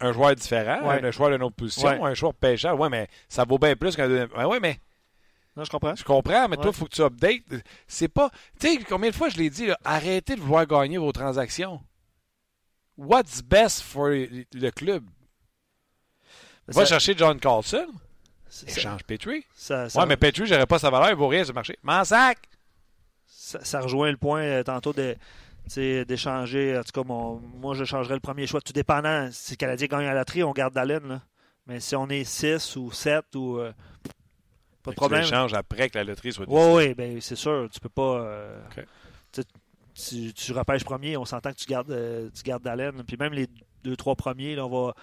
un 0.00 0.12
joueur 0.12 0.34
différent, 0.34 0.86
Ouais. 0.88 1.04
un 1.04 1.10
joueur 1.10 1.30
d'une 1.30 1.42
autre 1.42 1.56
position, 1.56 1.88
Ouais. 1.88 2.10
un 2.10 2.14
joueur 2.14 2.34
pêcheur. 2.34 2.78
Ouais, 2.78 2.88
mais 2.88 3.08
ça 3.28 3.44
vaut 3.44 3.58
bien 3.58 3.74
plus 3.76 3.96
qu'un 3.96 4.08
deuxième. 4.08 4.30
Ouais, 4.32 4.60
mais 4.60 4.78
Non, 5.56 5.64
je 5.64 5.70
comprends. 5.70 5.94
je 5.94 6.02
comprends, 6.04 6.48
mais 6.48 6.56
toi, 6.56 6.66
il 6.68 6.72
faut 6.72 6.86
que 6.86 6.94
tu 6.94 7.02
updates. 7.02 7.42
C'est 7.86 8.08
pas. 8.08 8.30
Tu 8.58 8.68
sais, 8.68 8.84
combien 8.84 9.10
de 9.10 9.14
fois 9.14 9.28
je 9.28 9.36
l'ai 9.36 9.50
dit, 9.50 9.66
là, 9.66 9.78
arrêtez 9.84 10.34
de 10.36 10.40
vouloir 10.40 10.66
gagner 10.66 10.96
vos 10.98 11.12
transactions. 11.12 11.80
What's 12.96 13.42
best 13.42 13.82
for 13.82 14.08
le 14.08 14.70
club? 14.70 15.04
Va 16.68 16.84
chercher 16.86 17.14
John 17.16 17.38
Carlson, 17.40 17.86
ça, 18.48 18.66
échange 18.66 19.02
Petrie. 19.04 19.44
ça, 19.54 19.86
Ouais, 19.94 20.06
mais 20.06 20.16
Petrie, 20.16 20.46
j'aurais 20.46 20.66
pas 20.66 20.78
sa 20.78 20.90
valeur, 20.90 21.10
il 21.10 21.16
vaut 21.16 21.28
rien 21.28 21.42
le 21.44 21.52
marché. 21.52 21.76
M'en 21.82 22.04
sac! 22.04 22.38
ça- 23.26 23.80
rejoint 23.80 24.10
le 24.10 24.16
point 24.16 24.42
euh, 24.42 24.62
tantôt 24.62 24.92
de 24.92 25.16
d'échanger. 25.76 26.78
En 26.78 26.82
tout 26.82 26.92
cas, 26.92 27.06
mon- 27.06 27.40
moi, 27.40 27.74
je 27.74 27.84
changerais 27.84 28.14
le 28.14 28.20
premier 28.20 28.46
choix. 28.46 28.60
Tout 28.60 28.72
dépendant. 28.72 29.28
Si 29.32 29.52
le 29.52 29.56
Canadien 29.56 29.86
gagne 29.88 30.06
à 30.06 30.12
la 30.12 30.20
loterie, 30.20 30.42
on 30.44 30.52
garde 30.52 30.74
Dallin. 30.74 31.00
Là. 31.00 31.20
Mais 31.66 31.78
si 31.80 31.94
on 31.96 32.08
est 32.08 32.24
6 32.24 32.76
ou 32.76 32.90
7 32.90 33.34
ou. 33.36 33.58
euh, 33.58 33.72
pas 34.82 34.90
de 34.90 34.96
problème. 34.96 35.24
Tu 35.24 35.54
après 35.54 35.90
que 35.90 35.98
la 35.98 36.04
loterie 36.04 36.32
soit 36.32 36.46
Oui, 36.48 36.54
décidée. 36.56 36.88
oui, 36.88 36.94
ben, 36.94 37.20
c'est 37.20 37.36
sûr. 37.36 37.68
Tu 37.72 37.80
peux 37.80 37.88
pas. 37.88 38.20
euh, 38.20 38.60
tu, 39.94 40.32
tu, 40.32 40.52
repêches 40.52 40.84
premier, 40.84 41.16
on 41.16 41.24
s'entend 41.24 41.50
que 41.52 41.56
tu 41.58 41.66
gardes, 41.66 41.90
euh, 41.90 42.30
tu 42.34 42.42
gardes 42.42 42.66
Allen. 42.66 43.02
Puis 43.06 43.16
même 43.18 43.32
les 43.32 43.46
deux, 43.84 43.94
trois 43.96 44.14
premiers, 44.16 44.54
là, 44.54 44.66
on 44.66 44.86
va. 44.86 44.94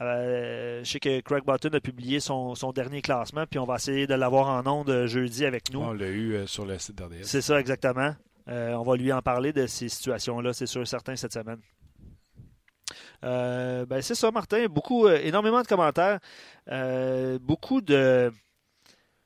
euh, 0.00 0.82
je 0.82 0.90
sais 0.90 1.00
que 1.00 1.20
Craig 1.20 1.44
Button 1.44 1.70
a 1.72 1.80
publié 1.80 2.18
son, 2.18 2.54
son 2.54 2.72
dernier 2.72 3.02
classement, 3.02 3.44
puis 3.48 3.58
on 3.58 3.64
va 3.64 3.76
essayer 3.76 4.06
de 4.06 4.14
l'avoir 4.14 4.48
en 4.48 4.66
ondes 4.66 5.06
jeudi 5.06 5.44
avec 5.46 5.72
nous. 5.72 5.80
On 5.80 5.92
l'a 5.92 6.08
eu 6.08 6.46
sur 6.46 6.66
le 6.66 6.78
site 6.78 6.96
d'RDS. 6.96 7.22
C'est 7.24 7.42
ça, 7.42 7.60
exactement. 7.60 8.14
On 8.48 8.82
va 8.82 8.96
lui 8.96 9.12
en 9.12 9.22
parler 9.22 9.52
de 9.52 9.66
ces 9.66 9.88
situations-là, 9.88 10.52
c'est 10.52 10.66
sûr 10.66 10.86
certain, 10.86 11.14
cette 11.14 11.32
semaine. 11.32 11.60
Euh, 13.24 13.86
ben, 13.86 14.02
c'est 14.02 14.14
ça, 14.14 14.30
Martin. 14.30 14.66
Beaucoup, 14.66 15.06
euh, 15.06 15.18
énormément 15.22 15.62
de 15.62 15.66
commentaires. 15.66 16.18
Euh, 16.70 17.38
beaucoup 17.40 17.80
de. 17.80 18.32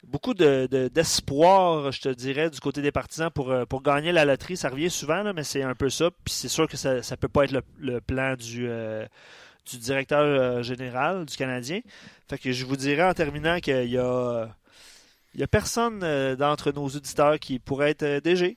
Beaucoup 0.08 0.34
de- 0.34 0.68
de- 0.70 0.88
d'espoir, 0.88 1.90
je 1.90 2.00
te 2.00 2.08
dirais, 2.08 2.48
du 2.48 2.60
côté 2.60 2.80
des 2.80 2.92
partisans 2.92 3.30
pour, 3.30 3.50
euh, 3.50 3.64
pour 3.66 3.82
gagner 3.82 4.12
la 4.12 4.24
loterie. 4.24 4.56
Ça 4.56 4.68
revient 4.68 4.88
souvent, 4.90 5.22
là, 5.22 5.32
mais 5.32 5.42
c'est 5.44 5.62
un 5.62 5.74
peu 5.74 5.90
ça. 5.90 6.10
Puis 6.24 6.32
c'est 6.32 6.48
sûr 6.48 6.68
que 6.68 6.76
ça 6.76 6.94
ne 6.96 7.16
peut 7.16 7.28
pas 7.28 7.44
être 7.44 7.50
le, 7.52 7.62
le 7.78 8.00
plan 8.00 8.34
du, 8.36 8.66
euh, 8.68 9.04
du 9.68 9.78
directeur 9.78 10.20
euh, 10.22 10.62
général 10.62 11.26
du 11.26 11.36
Canadien. 11.36 11.80
Fait 12.28 12.38
que 12.38 12.52
je 12.52 12.64
vous 12.64 12.76
dirais 12.76 13.02
en 13.02 13.14
terminant 13.14 13.58
qu'il 13.58 13.90
y 13.90 13.98
a, 13.98 14.46
il 15.34 15.40
y 15.40 15.42
a 15.42 15.46
personne 15.48 16.00
euh, 16.04 16.36
d'entre 16.36 16.70
nos 16.70 16.86
auditeurs 16.86 17.38
qui 17.40 17.58
pourrait 17.58 17.90
être 17.90 18.20
DG. 18.22 18.56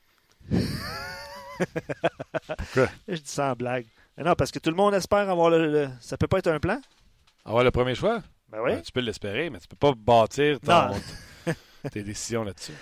Pourquoi? 2.57 2.89
Je 3.07 3.15
dis 3.15 3.21
ça 3.31 3.51
en 3.51 3.53
blague. 3.53 3.85
Mais 4.17 4.23
non, 4.23 4.33
parce 4.35 4.51
que 4.51 4.59
tout 4.59 4.69
le 4.69 4.75
monde 4.75 4.93
espère 4.93 5.29
avoir 5.29 5.49
le. 5.49 5.67
le- 5.71 5.89
Ça 5.99 6.15
peut 6.17 6.27
pas 6.27 6.39
être 6.39 6.47
un 6.47 6.59
plan? 6.59 6.79
Avoir 7.45 7.63
le 7.63 7.71
premier 7.71 7.95
choix? 7.95 8.21
Ben 8.51 8.59
oui. 8.63 8.71
Ben, 8.73 8.81
tu 8.81 8.91
peux 8.91 8.99
l'espérer, 9.01 9.49
mais 9.49 9.59
tu 9.59 9.67
peux 9.67 9.75
pas 9.75 9.93
bâtir 9.97 10.59
ton-. 10.59 10.71
tes 11.91 12.03
décisions 12.03 12.43
là-dessus. 12.43 12.73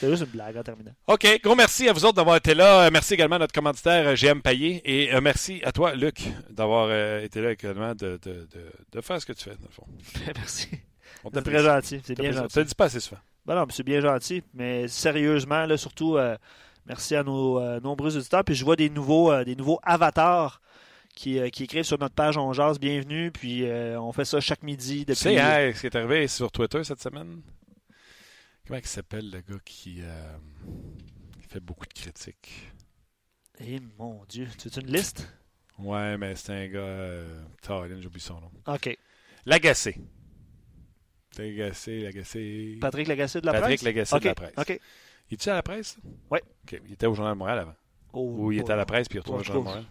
C'est 0.00 0.10
juste 0.10 0.22
une 0.22 0.28
blague 0.30 0.56
en 0.56 0.62
terminant. 0.62 0.90
OK. 1.06 1.40
Gros 1.44 1.54
merci 1.54 1.88
à 1.88 1.92
vous 1.92 2.04
autres 2.04 2.16
d'avoir 2.16 2.36
été 2.36 2.54
là. 2.54 2.86
Euh, 2.86 2.90
Merci 2.92 3.14
également 3.14 3.36
à 3.36 3.40
notre 3.40 3.54
commanditaire 3.54 4.08
euh, 4.08 4.14
GM 4.16 4.40
Payé. 4.40 4.82
Et 4.84 5.14
euh, 5.14 5.20
merci 5.20 5.60
à 5.64 5.70
toi, 5.70 5.94
Luc, 5.94 6.22
d'avoir 6.50 6.90
été 7.22 7.40
là 7.40 7.52
également, 7.52 7.94
de, 7.94 8.18
de, 8.22 8.48
de, 8.52 8.72
de 8.90 9.00
faire 9.00 9.20
ce 9.20 9.26
que 9.26 9.32
tu 9.32 9.44
fais, 9.44 9.50
dans 9.56 9.68
le 9.68 9.72
fond. 9.72 9.86
Merci. 10.36 10.68
On 11.24 11.30
C'est 11.32 11.42
très 11.42 11.62
gentil. 11.62 12.00
C'est 12.04 12.18
bien 12.18 12.32
gentil. 12.32 12.58
le 12.58 12.64
dis 12.64 12.74
pas 12.74 12.86
assez 12.86 12.98
souvent. 12.98 13.20
Ben 13.46 13.54
non, 13.54 13.64
mais 13.66 13.72
c'est 13.72 13.84
bien 13.84 14.00
gentil. 14.00 14.42
Mais 14.54 14.88
sérieusement, 14.88 15.66
là, 15.66 15.76
surtout, 15.76 16.16
euh, 16.16 16.36
merci 16.84 17.14
à 17.14 17.22
nos 17.22 17.60
euh, 17.60 17.78
nombreux 17.78 18.16
auditeurs. 18.16 18.42
Puis 18.42 18.56
je 18.56 18.64
vois 18.64 18.74
des 18.74 18.90
nouveaux, 18.90 19.30
euh, 19.30 19.44
des 19.44 19.54
nouveaux 19.54 19.78
avatars 19.84 20.60
qui, 21.14 21.38
euh, 21.38 21.48
qui 21.48 21.62
écrivent 21.64 21.84
sur 21.84 21.98
notre 22.00 22.14
page 22.16 22.36
On 22.38 22.52
Jase. 22.52 22.80
Bienvenue. 22.80 23.30
Puis 23.30 23.68
euh, 23.68 24.00
on 24.00 24.10
fait 24.12 24.24
ça 24.24 24.40
chaque 24.40 24.64
midi 24.64 25.00
Tu 25.00 25.12
depuis. 25.12 25.14
sais, 25.16 25.38
hein, 25.38 25.70
ce 25.72 25.80
qui 25.80 25.86
est 25.86 25.94
arrivé 25.96 26.26
sur 26.26 26.50
Twitter 26.50 26.82
cette 26.82 27.00
semaine? 27.00 27.40
Comment 28.72 28.80
il 28.80 28.86
s'appelle 28.88 29.30
le 29.30 29.42
gars 29.42 29.60
qui, 29.66 29.98
euh, 30.00 30.36
qui 31.38 31.46
fait 31.46 31.60
beaucoup 31.60 31.84
de 31.84 31.92
critiques? 31.92 32.72
Eh 33.60 33.78
mon 33.98 34.24
Dieu. 34.24 34.48
Tu 34.56 34.70
veux 34.70 34.80
une 34.82 34.90
liste? 34.90 35.28
Ouais, 35.78 36.16
mais 36.16 36.34
c'est 36.36 36.52
un 36.54 36.66
gars. 36.68 36.78
Euh, 36.78 37.42
j'oublie 38.00 38.18
son 38.18 38.40
nom. 38.40 38.50
OK. 38.66 38.96
Lagacé. 39.44 39.98
Lagacé, 41.36 42.00
Lagacé. 42.00 42.78
Patrick 42.80 43.08
Lagacé 43.08 43.42
de 43.42 43.46
la 43.46 43.52
Patrick 43.52 43.80
presse? 43.80 43.82
Lagacé 43.82 44.16
OK. 44.16 44.22
de 44.22 44.28
la 44.28 44.34
presse. 44.34 44.54
OK. 44.56 44.80
Il 45.30 45.34
était 45.34 45.50
à 45.50 45.54
la 45.56 45.62
presse? 45.62 45.98
OK. 46.30 46.80
Il 46.86 46.92
était 46.94 47.04
au 47.04 47.12
Journal 47.12 47.34
de 47.34 47.38
Montréal 47.38 47.58
avant. 47.58 47.74
Oh, 48.14 48.36
Ou 48.38 48.52
il 48.52 48.60
était 48.60 48.72
à 48.72 48.76
la 48.76 48.86
presse 48.86 49.06
puis 49.06 49.18
il 49.18 49.20
retourne 49.20 49.40
au 49.40 49.44
Journal 49.44 49.64
de 49.64 49.68
Montréal. 49.68 49.86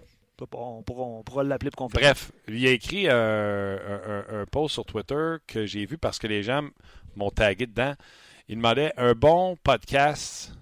On 0.54 0.82
pourra, 0.82 1.04
on 1.04 1.22
pourra 1.22 1.44
l'appeler 1.44 1.70
pour 1.70 1.88
qu'on. 1.88 2.00
Bref, 2.00 2.32
il 2.48 2.66
a 2.66 2.72
écrit 2.72 3.08
un, 3.08 3.14
un- 3.16 4.26
un- 4.28 4.42
un 4.42 4.46
post 4.48 4.74
sur 4.74 4.86
Twitter 4.86 5.36
que 5.46 5.68
j'ai 5.68 5.86
vu 5.86 6.00
parce 6.00 6.18
que 6.18 6.26
les 6.26 6.42
gens 6.42 6.68
m'ont 7.16 7.30
tagué 7.30 7.68
dedans. 7.68 7.94
Il 8.48 8.58
demandait 8.58 8.94
un 8.98 9.14
bon 9.14 9.56
podcast 9.58 10.54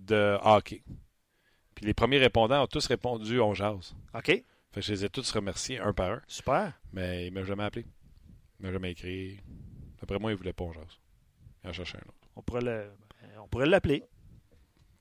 de 0.00 0.38
hockey. 0.42 0.82
Puis 1.74 1.84
les 1.86 1.94
premiers 1.94 2.18
répondants 2.18 2.62
ont 2.64 2.66
tous 2.66 2.86
répondu 2.86 3.40
on 3.40 3.54
jase. 3.54 3.94
OK. 4.14 4.26
Fait 4.26 4.44
que 4.74 4.80
je 4.80 4.92
les 4.92 5.04
ai 5.04 5.08
tous 5.10 5.30
remerciés 5.32 5.78
un 5.78 5.92
par 5.92 6.10
un, 6.10 6.22
Super. 6.26 6.72
mais 6.92 7.26
il 7.26 7.32
m'a 7.32 7.44
jamais 7.44 7.64
appelé. 7.64 7.86
Il 8.60 8.66
m'a 8.66 8.72
jamais 8.72 8.92
écrit. 8.92 9.40
Après 10.02 10.18
moi, 10.18 10.32
il 10.32 10.36
voulait 10.36 10.52
pas 10.52 10.64
on 10.64 10.72
jase. 10.72 11.00
Il 11.64 11.70
en 11.70 11.72
cherchait 11.72 11.98
un 11.98 12.08
autre. 12.08 12.28
On 12.36 12.42
pourrait 12.42 12.62
le- 12.62 12.90
on 13.42 13.48
pourrait 13.48 13.66
l'appeler. 13.66 14.04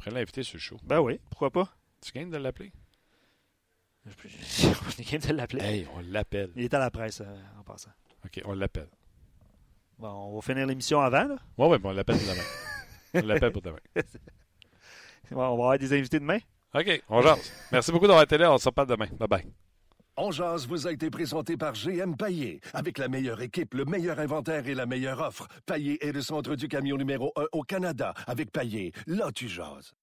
L'inviter 0.08 0.44
sur 0.44 0.58
le 0.58 0.62
show. 0.62 0.78
Ben 0.84 1.00
oui, 1.00 1.20
pourquoi 1.32 1.50
pas? 1.50 1.76
Tu 2.00 2.12
gagnes 2.12 2.30
de 2.30 2.38
l'appeler? 2.38 2.72
On 4.06 4.10
est 5.02 5.28
de 5.28 5.34
l'appeler. 5.34 5.64
Hey, 5.64 5.88
on 5.96 6.00
l'appelle. 6.02 6.52
Il 6.56 6.64
est 6.64 6.74
à 6.76 6.80
la 6.80 6.92
presse 6.92 7.22
euh, 7.22 7.36
en 7.60 7.64
passant. 7.64 7.90
OK, 8.24 8.40
on 8.46 8.54
l'appelle. 8.54 8.88
Bon, 9.98 10.10
on 10.10 10.36
va 10.36 10.42
finir 10.42 10.68
l'émission 10.68 11.00
avant. 11.00 11.28
Là. 11.28 11.36
Ouais, 11.58 11.68
ouais, 11.68 11.78
mais 11.82 11.90
on 11.90 11.94
l'appelle 11.94 12.18
pour 12.18 12.28
demain. 12.28 12.44
on 13.24 13.28
l'appelle 13.28 13.52
pour 13.52 13.62
demain. 13.62 13.80
Bon, 15.32 15.38
on 15.42 15.46
va 15.48 15.48
avoir 15.48 15.80
des 15.80 15.92
invités 15.92 16.20
demain. 16.20 16.38
OK, 16.76 17.02
on 17.10 17.20
jase. 17.24 17.52
Merci 17.72 17.92
beaucoup 17.92 18.06
d'avoir 18.06 18.24
été 18.24 18.38
là. 18.38 18.54
On 18.54 18.60
se 18.60 18.70
reparle 18.70 18.88
demain. 18.90 19.08
Bye 19.18 19.28
bye. 19.28 19.46
On 20.18 20.30
jase 20.30 20.68
vous 20.68 20.86
a 20.86 20.92
été 20.92 21.10
présenté 21.10 21.58
par 21.58 21.74
GM 21.74 22.16
Paillé. 22.16 22.62
Avec 22.74 23.00
la 23.00 23.08
meilleure 23.08 23.42
équipe, 23.42 23.74
le 23.74 23.86
meilleur 23.86 24.20
inventaire 24.20 24.68
et 24.68 24.76
la 24.76 24.86
meilleure 24.86 25.20
offre. 25.20 25.48
Paillé 25.66 26.06
est 26.06 26.12
le 26.12 26.22
centre 26.22 26.56
du 26.56 26.68
camion 26.68 26.96
numéro 26.96 27.34
1 27.38 27.46
au 27.54 27.64
Canada. 27.64 28.14
Avec 28.28 28.52
Paillé, 28.52 28.92
là 29.08 29.32
tu 29.34 29.48
jases. 29.48 29.94